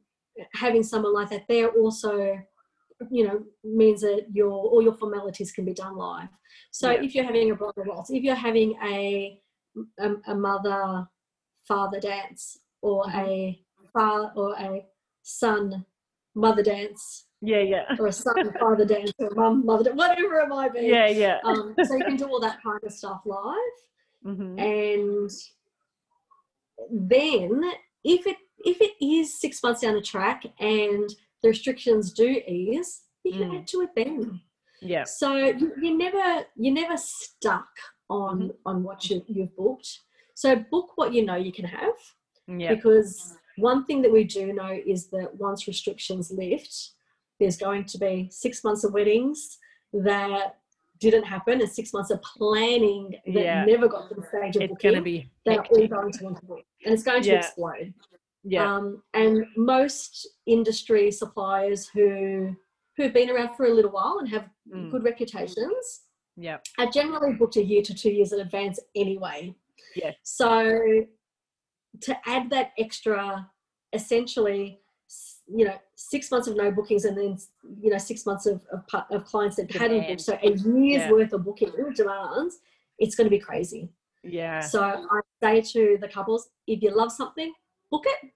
having 0.56 0.82
someone 0.82 1.14
like 1.14 1.30
that 1.30 1.48
there 1.48 1.70
also 1.70 2.40
you 3.12 3.28
know 3.28 3.44
means 3.64 4.02
that 4.02 4.26
your 4.32 4.52
all 4.52 4.82
your 4.82 4.94
formalities 4.96 5.52
can 5.52 5.66
be 5.66 5.74
done 5.74 5.96
live 5.98 6.30
so 6.72 6.92
Yeah. 6.92 7.02
if 7.02 7.16
you're 7.16 7.26
having 7.26 7.52
a 7.52 7.56
bridal 7.56 7.84
waltz 7.86 8.10
if 8.12 8.24
you're 8.24 8.36
having 8.36 8.76
a 8.84 9.40
a, 10.00 10.10
a 10.28 10.36
mother 10.36 11.08
father 11.68 12.00
dance 12.00 12.60
or 12.82 13.06
Mhm. 13.06 13.16
a 13.28 13.64
father 13.94 14.32
or 14.36 14.56
a 14.60 14.86
son 15.24 15.86
mother 16.36 16.64
dance 16.64 17.26
Yeah, 17.42 17.60
yeah. 17.74 17.96
or 18.00 18.08
a 18.08 18.12
son 18.12 18.36
father 18.60 18.86
dance 18.86 19.12
or 19.20 19.30
mum 19.32 19.66
mother 19.66 19.86
dance, 19.86 19.98
whatever 19.98 20.40
it 20.42 20.50
might 20.50 20.74
be 20.74 20.82
Yeah, 20.82 21.08
yeah. 21.08 21.40
um, 21.46 21.76
so 21.88 21.96
you 21.96 22.04
can 22.06 22.16
do 22.18 22.26
all 22.28 22.40
that 22.42 22.62
kind 22.64 22.80
of 22.84 22.92
stuff 22.92 23.22
live 23.26 23.78
Mhm. 24.26 24.60
and 24.60 25.30
then 26.90 27.72
if 28.04 28.28
it 28.28 28.38
if 28.66 28.80
it 28.82 28.94
is 29.06 29.40
six 29.40 29.62
months 29.64 29.82
down 29.82 29.96
the 29.96 30.02
track 30.02 30.44
and 30.60 31.10
the 31.42 31.50
restrictions 31.50 32.14
do 32.14 32.28
ease 32.48 33.03
you 33.24 33.32
can 33.34 33.50
Mm. 33.50 33.60
add 33.60 33.68
to 33.68 33.82
it 33.82 33.90
then 33.96 34.42
Yeah. 34.82 35.04
so 35.06 35.36
you, 35.36 35.72
you're 35.82 35.98
never 35.98 36.46
you're 36.56 36.74
never 36.74 36.98
stuck 36.98 37.70
on 38.10 38.40
Mm-hmm. 38.40 38.52
on 38.66 38.84
what 38.84 39.10
you, 39.10 39.24
you've 39.28 39.56
booked 39.56 40.00
so 40.36 40.56
book 40.72 40.92
what 40.96 41.14
you 41.14 41.26
know 41.26 41.36
you 41.36 41.52
can 41.54 41.66
have 41.66 41.96
Yeah. 42.48 42.74
because 42.76 43.38
one 43.58 43.86
thing 43.86 44.02
that 44.02 44.12
we 44.12 44.24
do 44.24 44.52
know 44.54 44.78
is 44.86 45.08
that 45.12 45.36
once 45.36 45.68
restrictions 45.68 46.32
lift 46.32 46.92
there's 47.40 47.58
going 47.58 47.86
to 47.86 47.98
be 47.98 48.28
six 48.32 48.64
months 48.64 48.84
of 48.84 48.94
weddings 48.94 49.58
that 49.94 50.58
didn't 51.00 51.24
happen 51.24 51.60
and 51.62 51.70
six 51.70 51.94
months 51.94 52.12
of 52.12 52.22
planning 52.22 53.12
that 53.28 53.44
Yeah. 53.44 53.66
never 53.66 53.88
got 53.88 54.10
to 54.10 54.16
the 54.16 54.24
stage 54.24 54.56
of 54.58 54.64
It's 54.64 54.72
booking 54.72 54.92
going 54.92 54.96
to 54.96 55.02
be 55.02 55.30
that 55.46 55.58
are 55.60 55.66
all 55.66 55.88
going 55.88 56.12
to 56.12 56.24
want 56.24 56.38
to 56.40 56.46
book 56.46 56.66
and 56.86 56.94
it's 56.94 57.04
going 57.04 57.24
to 57.24 57.30
Yeah. 57.30 57.38
explode 57.40 57.94
Yeah. 58.44 58.76
um, 58.76 59.02
and 59.14 59.46
most 59.56 60.28
industry 60.46 61.10
suppliers 61.12 61.88
who 61.88 62.56
who've 62.98 63.14
been 63.14 63.30
around 63.30 63.56
for 63.56 63.66
a 63.66 63.74
little 63.74 63.92
while 63.92 64.18
and 64.20 64.30
have 64.30 64.50
Mm. 64.72 64.92
good 64.92 65.04
reputations 65.04 66.02
Yeah. 66.36 66.60
are 66.80 66.90
generally 66.90 67.34
booked 67.34 67.58
a 67.58 67.64
year 67.64 67.82
to 67.84 67.94
two 67.94 68.12
years 68.12 68.32
in 68.34 68.40
advance 68.40 68.80
anyway. 68.96 69.56
yeah 69.96 70.12
So 70.24 71.06
to 72.02 72.18
add 72.30 72.50
that 72.50 72.72
extra, 72.78 73.52
essentially, 73.94 74.80
you 75.48 75.66
know, 75.66 75.78
six 75.96 76.32
months 76.32 76.48
of 76.48 76.56
no 76.56 76.72
bookings 76.72 77.06
and 77.06 77.16
then 77.18 77.38
you 77.80 77.90
know 77.92 77.98
six 77.98 78.26
months 78.26 78.46
of 78.46 78.66
of, 78.72 78.84
of 79.12 79.26
clients 79.26 79.56
that 79.58 79.72
hadn't 79.72 79.90
Demand. 80.02 80.08
booked, 80.08 80.22
so 80.22 80.34
a 80.42 80.52
year's 80.52 81.04
Yeah. 81.04 81.12
worth 81.12 81.34
of 81.34 81.44
booking 81.44 81.72
demands, 81.96 82.60
it's 83.00 83.16
going 83.16 83.26
to 83.26 83.36
be 83.38 83.40
crazy. 83.40 83.90
Yeah. 84.24 84.60
So 84.62 84.82
I 84.82 85.20
say 85.44 85.62
to 85.74 85.98
the 86.00 86.08
couples, 86.08 86.50
if 86.68 86.82
you 86.82 86.92
love 86.92 87.12
something, 87.12 87.54
book 87.92 88.06
it. 88.08 88.32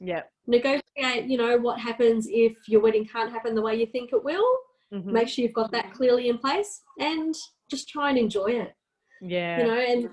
Yeah. 0.00 0.22
Negotiate, 0.46 1.26
you 1.26 1.36
know, 1.36 1.58
what 1.58 1.78
happens 1.78 2.26
if 2.28 2.56
your 2.68 2.80
wedding 2.80 3.06
can't 3.06 3.30
happen 3.30 3.54
the 3.54 3.62
way 3.62 3.76
you 3.76 3.86
think 3.86 4.12
it 4.12 4.24
will. 4.24 4.58
Mhm. 4.92 5.04
Make 5.04 5.28
sure 5.28 5.44
you've 5.44 5.54
got 5.54 5.70
that 5.72 5.92
clearly 5.92 6.28
in 6.28 6.38
place 6.38 6.82
and 6.98 7.34
just 7.70 7.88
try 7.88 8.08
and 8.08 8.18
enjoy 8.18 8.46
it. 8.46 8.72
Yeah. 9.20 9.60
You 9.60 9.66
know, 9.66 9.78
and 9.78 10.10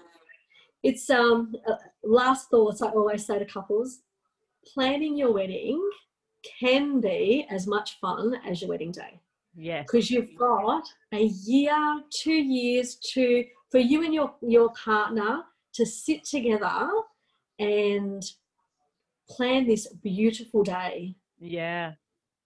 it's 0.83 1.09
um 1.09 1.55
uh, 1.67 1.75
last 2.03 2.49
thoughts 2.49 2.81
I 2.81 2.89
always 2.89 3.25
say 3.25 3.39
to 3.39 3.45
couples, 3.45 4.01
planning 4.73 5.17
your 5.17 5.31
wedding 5.33 5.81
can 6.59 7.01
be 7.01 7.47
as 7.49 7.65
much 7.65 7.97
fun 7.99 8.35
as 8.45 8.61
your 8.61 8.69
wedding 8.69 8.91
day 8.91 9.19
yes. 9.57 9.85
because 9.85 10.09
you've 10.11 10.35
got 10.37 10.83
a 11.13 11.23
year, 11.23 12.01
two 12.11 12.31
years 12.31 12.97
to 13.13 13.43
for 13.71 13.79
you 13.79 14.03
and 14.03 14.13
your 14.13 14.33
your 14.41 14.71
partner 14.73 15.43
to 15.73 15.85
sit 15.85 16.23
together 16.23 16.89
and 17.59 18.23
plan 19.29 19.67
this 19.67 19.87
beautiful 20.03 20.63
day. 20.63 21.15
Yeah. 21.39 21.93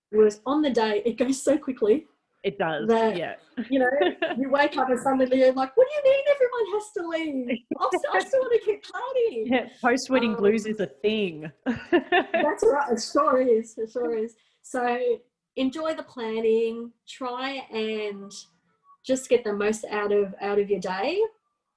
Whereas 0.09 0.41
on 0.45 0.61
the 0.61 0.69
day, 0.69 1.01
it 1.05 1.17
goes 1.17 1.41
so 1.41 1.57
quickly. 1.57 2.05
It 2.43 2.57
does. 2.57 2.87
That- 2.87 3.17
yeah. 3.17 3.35
You 3.69 3.79
know, 3.79 3.89
you 4.37 4.49
wake 4.49 4.75
up 4.77 4.89
and 4.89 4.99
suddenly 4.99 5.37
you're 5.37 5.53
like, 5.53 5.75
"What 5.77 5.87
do 5.87 5.93
you 6.09 6.11
mean 6.11 6.23
everyone 6.33 6.73
has 6.73 6.91
to 6.97 7.07
leave? 7.07 7.59
I 7.79 7.87
still, 7.97 8.11
I 8.13 8.19
still 8.19 8.39
want 8.39 8.59
to 8.59 8.65
keep 8.65 8.83
partying." 8.83 9.43
yeah. 9.45 9.69
Post 9.81 10.09
wedding 10.09 10.31
Um, 10.31 10.37
blues 10.37 10.65
is 10.65 10.79
a 10.79 10.87
thing. 10.87 11.51
That's 11.91 12.63
right. 12.65 12.91
It 12.91 13.01
sure 13.13 13.39
is. 13.41 13.77
It 13.77 13.91
sure 13.91 14.17
is. 14.17 14.35
So 14.63 14.97
enjoy 15.55 15.93
the 15.93 16.03
planning. 16.03 16.91
Try 17.07 17.65
and 17.71 18.31
just 19.05 19.29
get 19.29 19.43
the 19.43 19.53
most 19.53 19.85
out 19.91 20.11
of 20.11 20.33
out 20.41 20.57
of 20.57 20.69
your 20.69 20.79
day, 20.79 21.21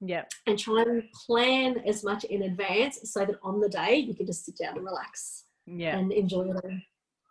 yeah. 0.01 0.23
and 0.47 0.57
try 0.59 0.81
and 0.81 1.03
plan 1.25 1.77
as 1.87 2.03
much 2.03 2.23
in 2.25 2.43
advance 2.43 2.99
so 3.11 3.25
that 3.25 3.35
on 3.43 3.59
the 3.59 3.69
day 3.69 3.95
you 3.97 4.13
can 4.13 4.25
just 4.25 4.45
sit 4.45 4.57
down 4.57 4.75
and 4.77 4.85
relax 4.85 5.45
Yeah. 5.65 5.97
and 5.97 6.11
enjoy 6.11 6.49
it. 6.49 6.55
all. 6.63 6.71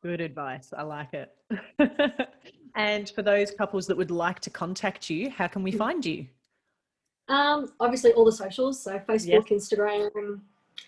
Good 0.03 0.21
advice. 0.21 0.73
I 0.77 0.83
like 0.83 1.15
it. 1.15 1.33
and 2.77 3.09
for 3.11 3.23
those 3.23 3.51
couples 3.51 3.87
that 3.87 3.97
would 3.97 4.11
like 4.11 4.41
to 4.41 4.51
contact 4.51 5.09
you, 5.09 5.31
how 5.31 5.47
can 5.47 5.63
we 5.63 5.73
Mm. 5.73 5.79
find 5.79 6.05
you? 6.07 6.27
Um, 7.29 7.73
obviously 7.81 8.13
all 8.13 8.25
the 8.27 8.33
socials, 8.33 8.83
so 8.83 8.99
Facebook, 8.99 9.49
Instagram, 9.49 10.41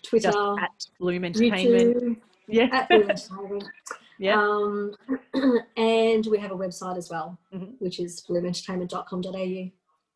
Twitter, 0.03 0.31
Just 0.31 0.59
at 0.61 0.85
Bloom 0.99 1.25
Entertainment. 1.25 1.97
YouTube, 1.97 2.21
Yeah. 2.47 2.69
at 2.71 2.89
Bloom 2.89 3.09
Entertainment. 3.09 3.63
yeah. 4.19 4.39
Um, 4.39 4.93
and 5.77 6.27
we 6.27 6.37
have 6.37 6.51
a 6.51 6.55
website 6.55 6.97
as 6.97 7.09
well, 7.09 7.39
Mhm. 7.51 7.73
which 7.79 7.99
is 7.99 8.21
bloomentertainment.com.au. 8.29 9.71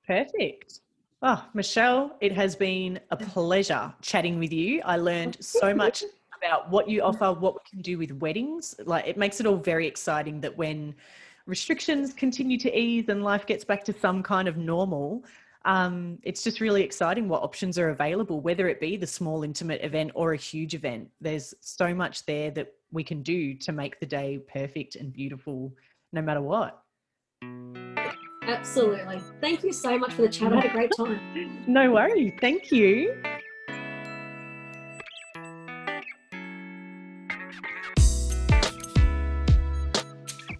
Perfect. 0.05 0.79
Oh, 1.23 1.45
Michelle, 1.53 2.18
it 2.19 2.31
has 2.31 2.56
been 2.56 2.99
a 3.11 3.18
pleasure 3.18 3.93
chatting 4.02 4.39
with 4.39 4.52
you. 4.52 4.81
I 4.84 4.98
learned 4.98 5.38
so 5.39 5.72
much 5.72 6.03
about 6.35 6.72
what 6.72 6.89
you 6.89 7.03
offer, 7.03 7.31
what 7.31 7.53
we 7.53 7.60
can 7.69 7.81
do 7.84 7.99
with 7.99 8.11
weddings. 8.14 8.73
Like 8.85 9.07
it 9.07 9.18
makes 9.18 9.39
it 9.39 9.45
all 9.45 9.57
very 9.57 9.85
exciting 9.85 10.41
that 10.41 10.57
when 10.57 10.95
restrictions 11.45 12.11
continue 12.11 12.57
to 12.57 12.76
ease 12.76 13.07
and 13.10 13.23
life 13.23 13.45
gets 13.45 13.64
back 13.64 13.84
to 13.84 13.93
some 13.93 14.23
kind 14.23 14.48
of 14.48 14.57
normal, 14.57 15.23
um, 15.65 16.18
it's 16.23 16.43
just 16.43 16.60
really 16.60 16.81
exciting 16.81 17.30
what 17.30 17.43
options 17.43 17.77
are 17.77 17.89
available, 17.89 18.39
whether 18.39 18.68
it 18.68 18.80
be 18.80 18.98
the 18.98 19.06
small 19.06 19.43
intimate 19.43 19.84
event 19.84 20.10
or 20.15 20.34
a 20.34 20.38
huge 20.38 20.73
event. 20.73 21.07
There's 21.22 21.53
so 21.60 21.93
much 21.93 22.26
there 22.26 22.49
that 22.49 22.73
we 22.91 23.03
can 23.03 23.22
do 23.22 23.53
to 23.53 23.72
make 23.72 23.99
the 23.99 24.07
day 24.07 24.39
perfect 24.52 24.95
and 24.95 25.14
beautiful 25.14 25.72
no 26.14 26.23
matter 26.23 26.41
what. 26.41 26.81
Absolutely. 28.51 29.21
Thank 29.39 29.63
you 29.63 29.71
so 29.71 29.97
much 29.97 30.13
for 30.13 30.23
the 30.23 30.29
chat. 30.29 30.51
I 30.51 30.57
had 30.57 30.65
a 30.65 30.69
great 30.69 30.91
time. 30.97 31.63
No 31.67 31.91
worries. 31.91 32.33
Thank 32.39 32.71
you. 32.71 33.21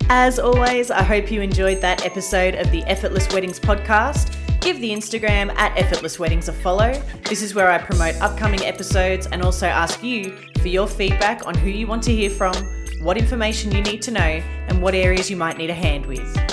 As 0.10 0.40
always, 0.40 0.92
I 0.92 1.04
hope 1.04 1.32
you 1.32 1.42
enjoyed 1.42 1.80
that 1.82 2.06
episode 2.06 2.56
of 2.56 2.70
the 2.72 2.84
Effortless 2.84 3.32
Weddings 3.34 3.60
podcast. 3.60 4.36
Give 4.62 4.80
the 4.80 4.92
Instagram 4.92 5.54
at 5.56 5.78
Effortless 5.78 6.20
Weddings 6.20 6.48
a 6.48 6.54
follow. 6.54 6.94
This 7.26 7.42
is 7.42 7.56
where 7.56 7.72
I 7.72 7.78
promote 7.78 8.16
upcoming 8.16 8.62
episodes 8.62 9.28
and 9.28 9.42
also 9.42 9.68
ask 9.68 10.04
you 10.04 10.38
for 10.62 10.68
your 10.68 10.88
feedback 10.88 11.48
on 11.48 11.56
who 11.56 11.70
you 11.70 11.88
want 11.88 12.04
to 12.04 12.12
hear 12.12 12.30
from, 12.30 12.54
what 13.02 13.18
information 13.18 13.72
you 13.72 13.82
need 13.82 14.02
to 14.04 14.12
know, 14.12 14.44
and 14.68 14.82
what 14.82 14.96
areas 14.96 15.30
you 15.30 15.38
might 15.38 15.58
need 15.58 15.70
a 15.70 15.74
hand 15.74 16.06
with. 16.06 16.51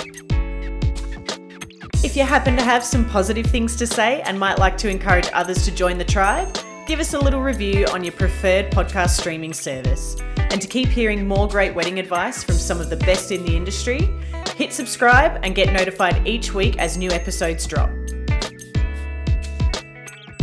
If 2.09 2.17
you 2.17 2.23
happen 2.23 2.57
to 2.57 2.63
have 2.63 2.83
some 2.83 3.05
positive 3.07 3.45
things 3.45 3.75
to 3.75 3.85
say 3.85 4.23
and 4.23 4.39
might 4.39 4.57
like 4.57 4.75
to 4.79 4.89
encourage 4.89 5.29
others 5.31 5.63
to 5.65 5.71
join 5.71 5.99
the 5.99 6.03
tribe, 6.03 6.57
give 6.87 6.99
us 6.99 7.13
a 7.13 7.19
little 7.19 7.39
review 7.39 7.85
on 7.93 8.03
your 8.03 8.13
preferred 8.13 8.71
podcast 8.71 9.11
streaming 9.11 9.53
service. 9.53 10.17
And 10.35 10.59
to 10.59 10.67
keep 10.67 10.87
hearing 10.87 11.27
more 11.27 11.47
great 11.47 11.75
wedding 11.75 11.99
advice 11.99 12.43
from 12.43 12.55
some 12.55 12.81
of 12.81 12.89
the 12.89 12.95
best 12.95 13.31
in 13.31 13.45
the 13.45 13.55
industry, 13.55 14.09
hit 14.55 14.73
subscribe 14.73 15.39
and 15.43 15.53
get 15.53 15.71
notified 15.71 16.27
each 16.27 16.51
week 16.51 16.79
as 16.79 16.97
new 16.97 17.11
episodes 17.11 17.67
drop. 17.67 17.91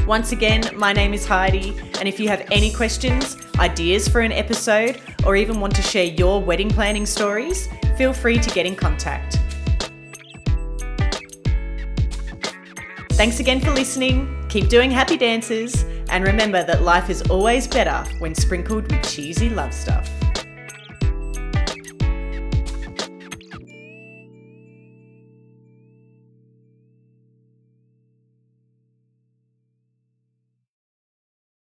Once 0.06 0.30
again, 0.30 0.70
my 0.76 0.92
name 0.92 1.12
is 1.12 1.26
Heidi, 1.26 1.76
and 1.98 2.08
if 2.08 2.20
you 2.20 2.28
have 2.28 2.46
any 2.52 2.72
questions, 2.72 3.36
ideas 3.58 4.06
for 4.06 4.20
an 4.20 4.30
episode, 4.30 5.00
or 5.26 5.34
even 5.34 5.58
want 5.58 5.74
to 5.74 5.82
share 5.82 6.04
your 6.04 6.40
wedding 6.40 6.70
planning 6.70 7.06
stories, 7.06 7.68
feel 7.98 8.12
free 8.12 8.38
to 8.38 8.50
get 8.50 8.66
in 8.66 8.76
contact. 8.76 9.40
Thanks 13.16 13.40
again 13.40 13.62
for 13.62 13.70
listening. 13.70 14.28
Keep 14.50 14.68
doing 14.68 14.90
happy 14.90 15.16
dances. 15.16 15.86
And 16.10 16.22
remember 16.22 16.62
that 16.64 16.82
life 16.82 17.08
is 17.08 17.22
always 17.30 17.66
better 17.66 18.04
when 18.18 18.34
sprinkled 18.34 18.92
with 18.92 19.08
cheesy 19.08 19.48
love 19.48 19.72
stuff. 19.72 20.15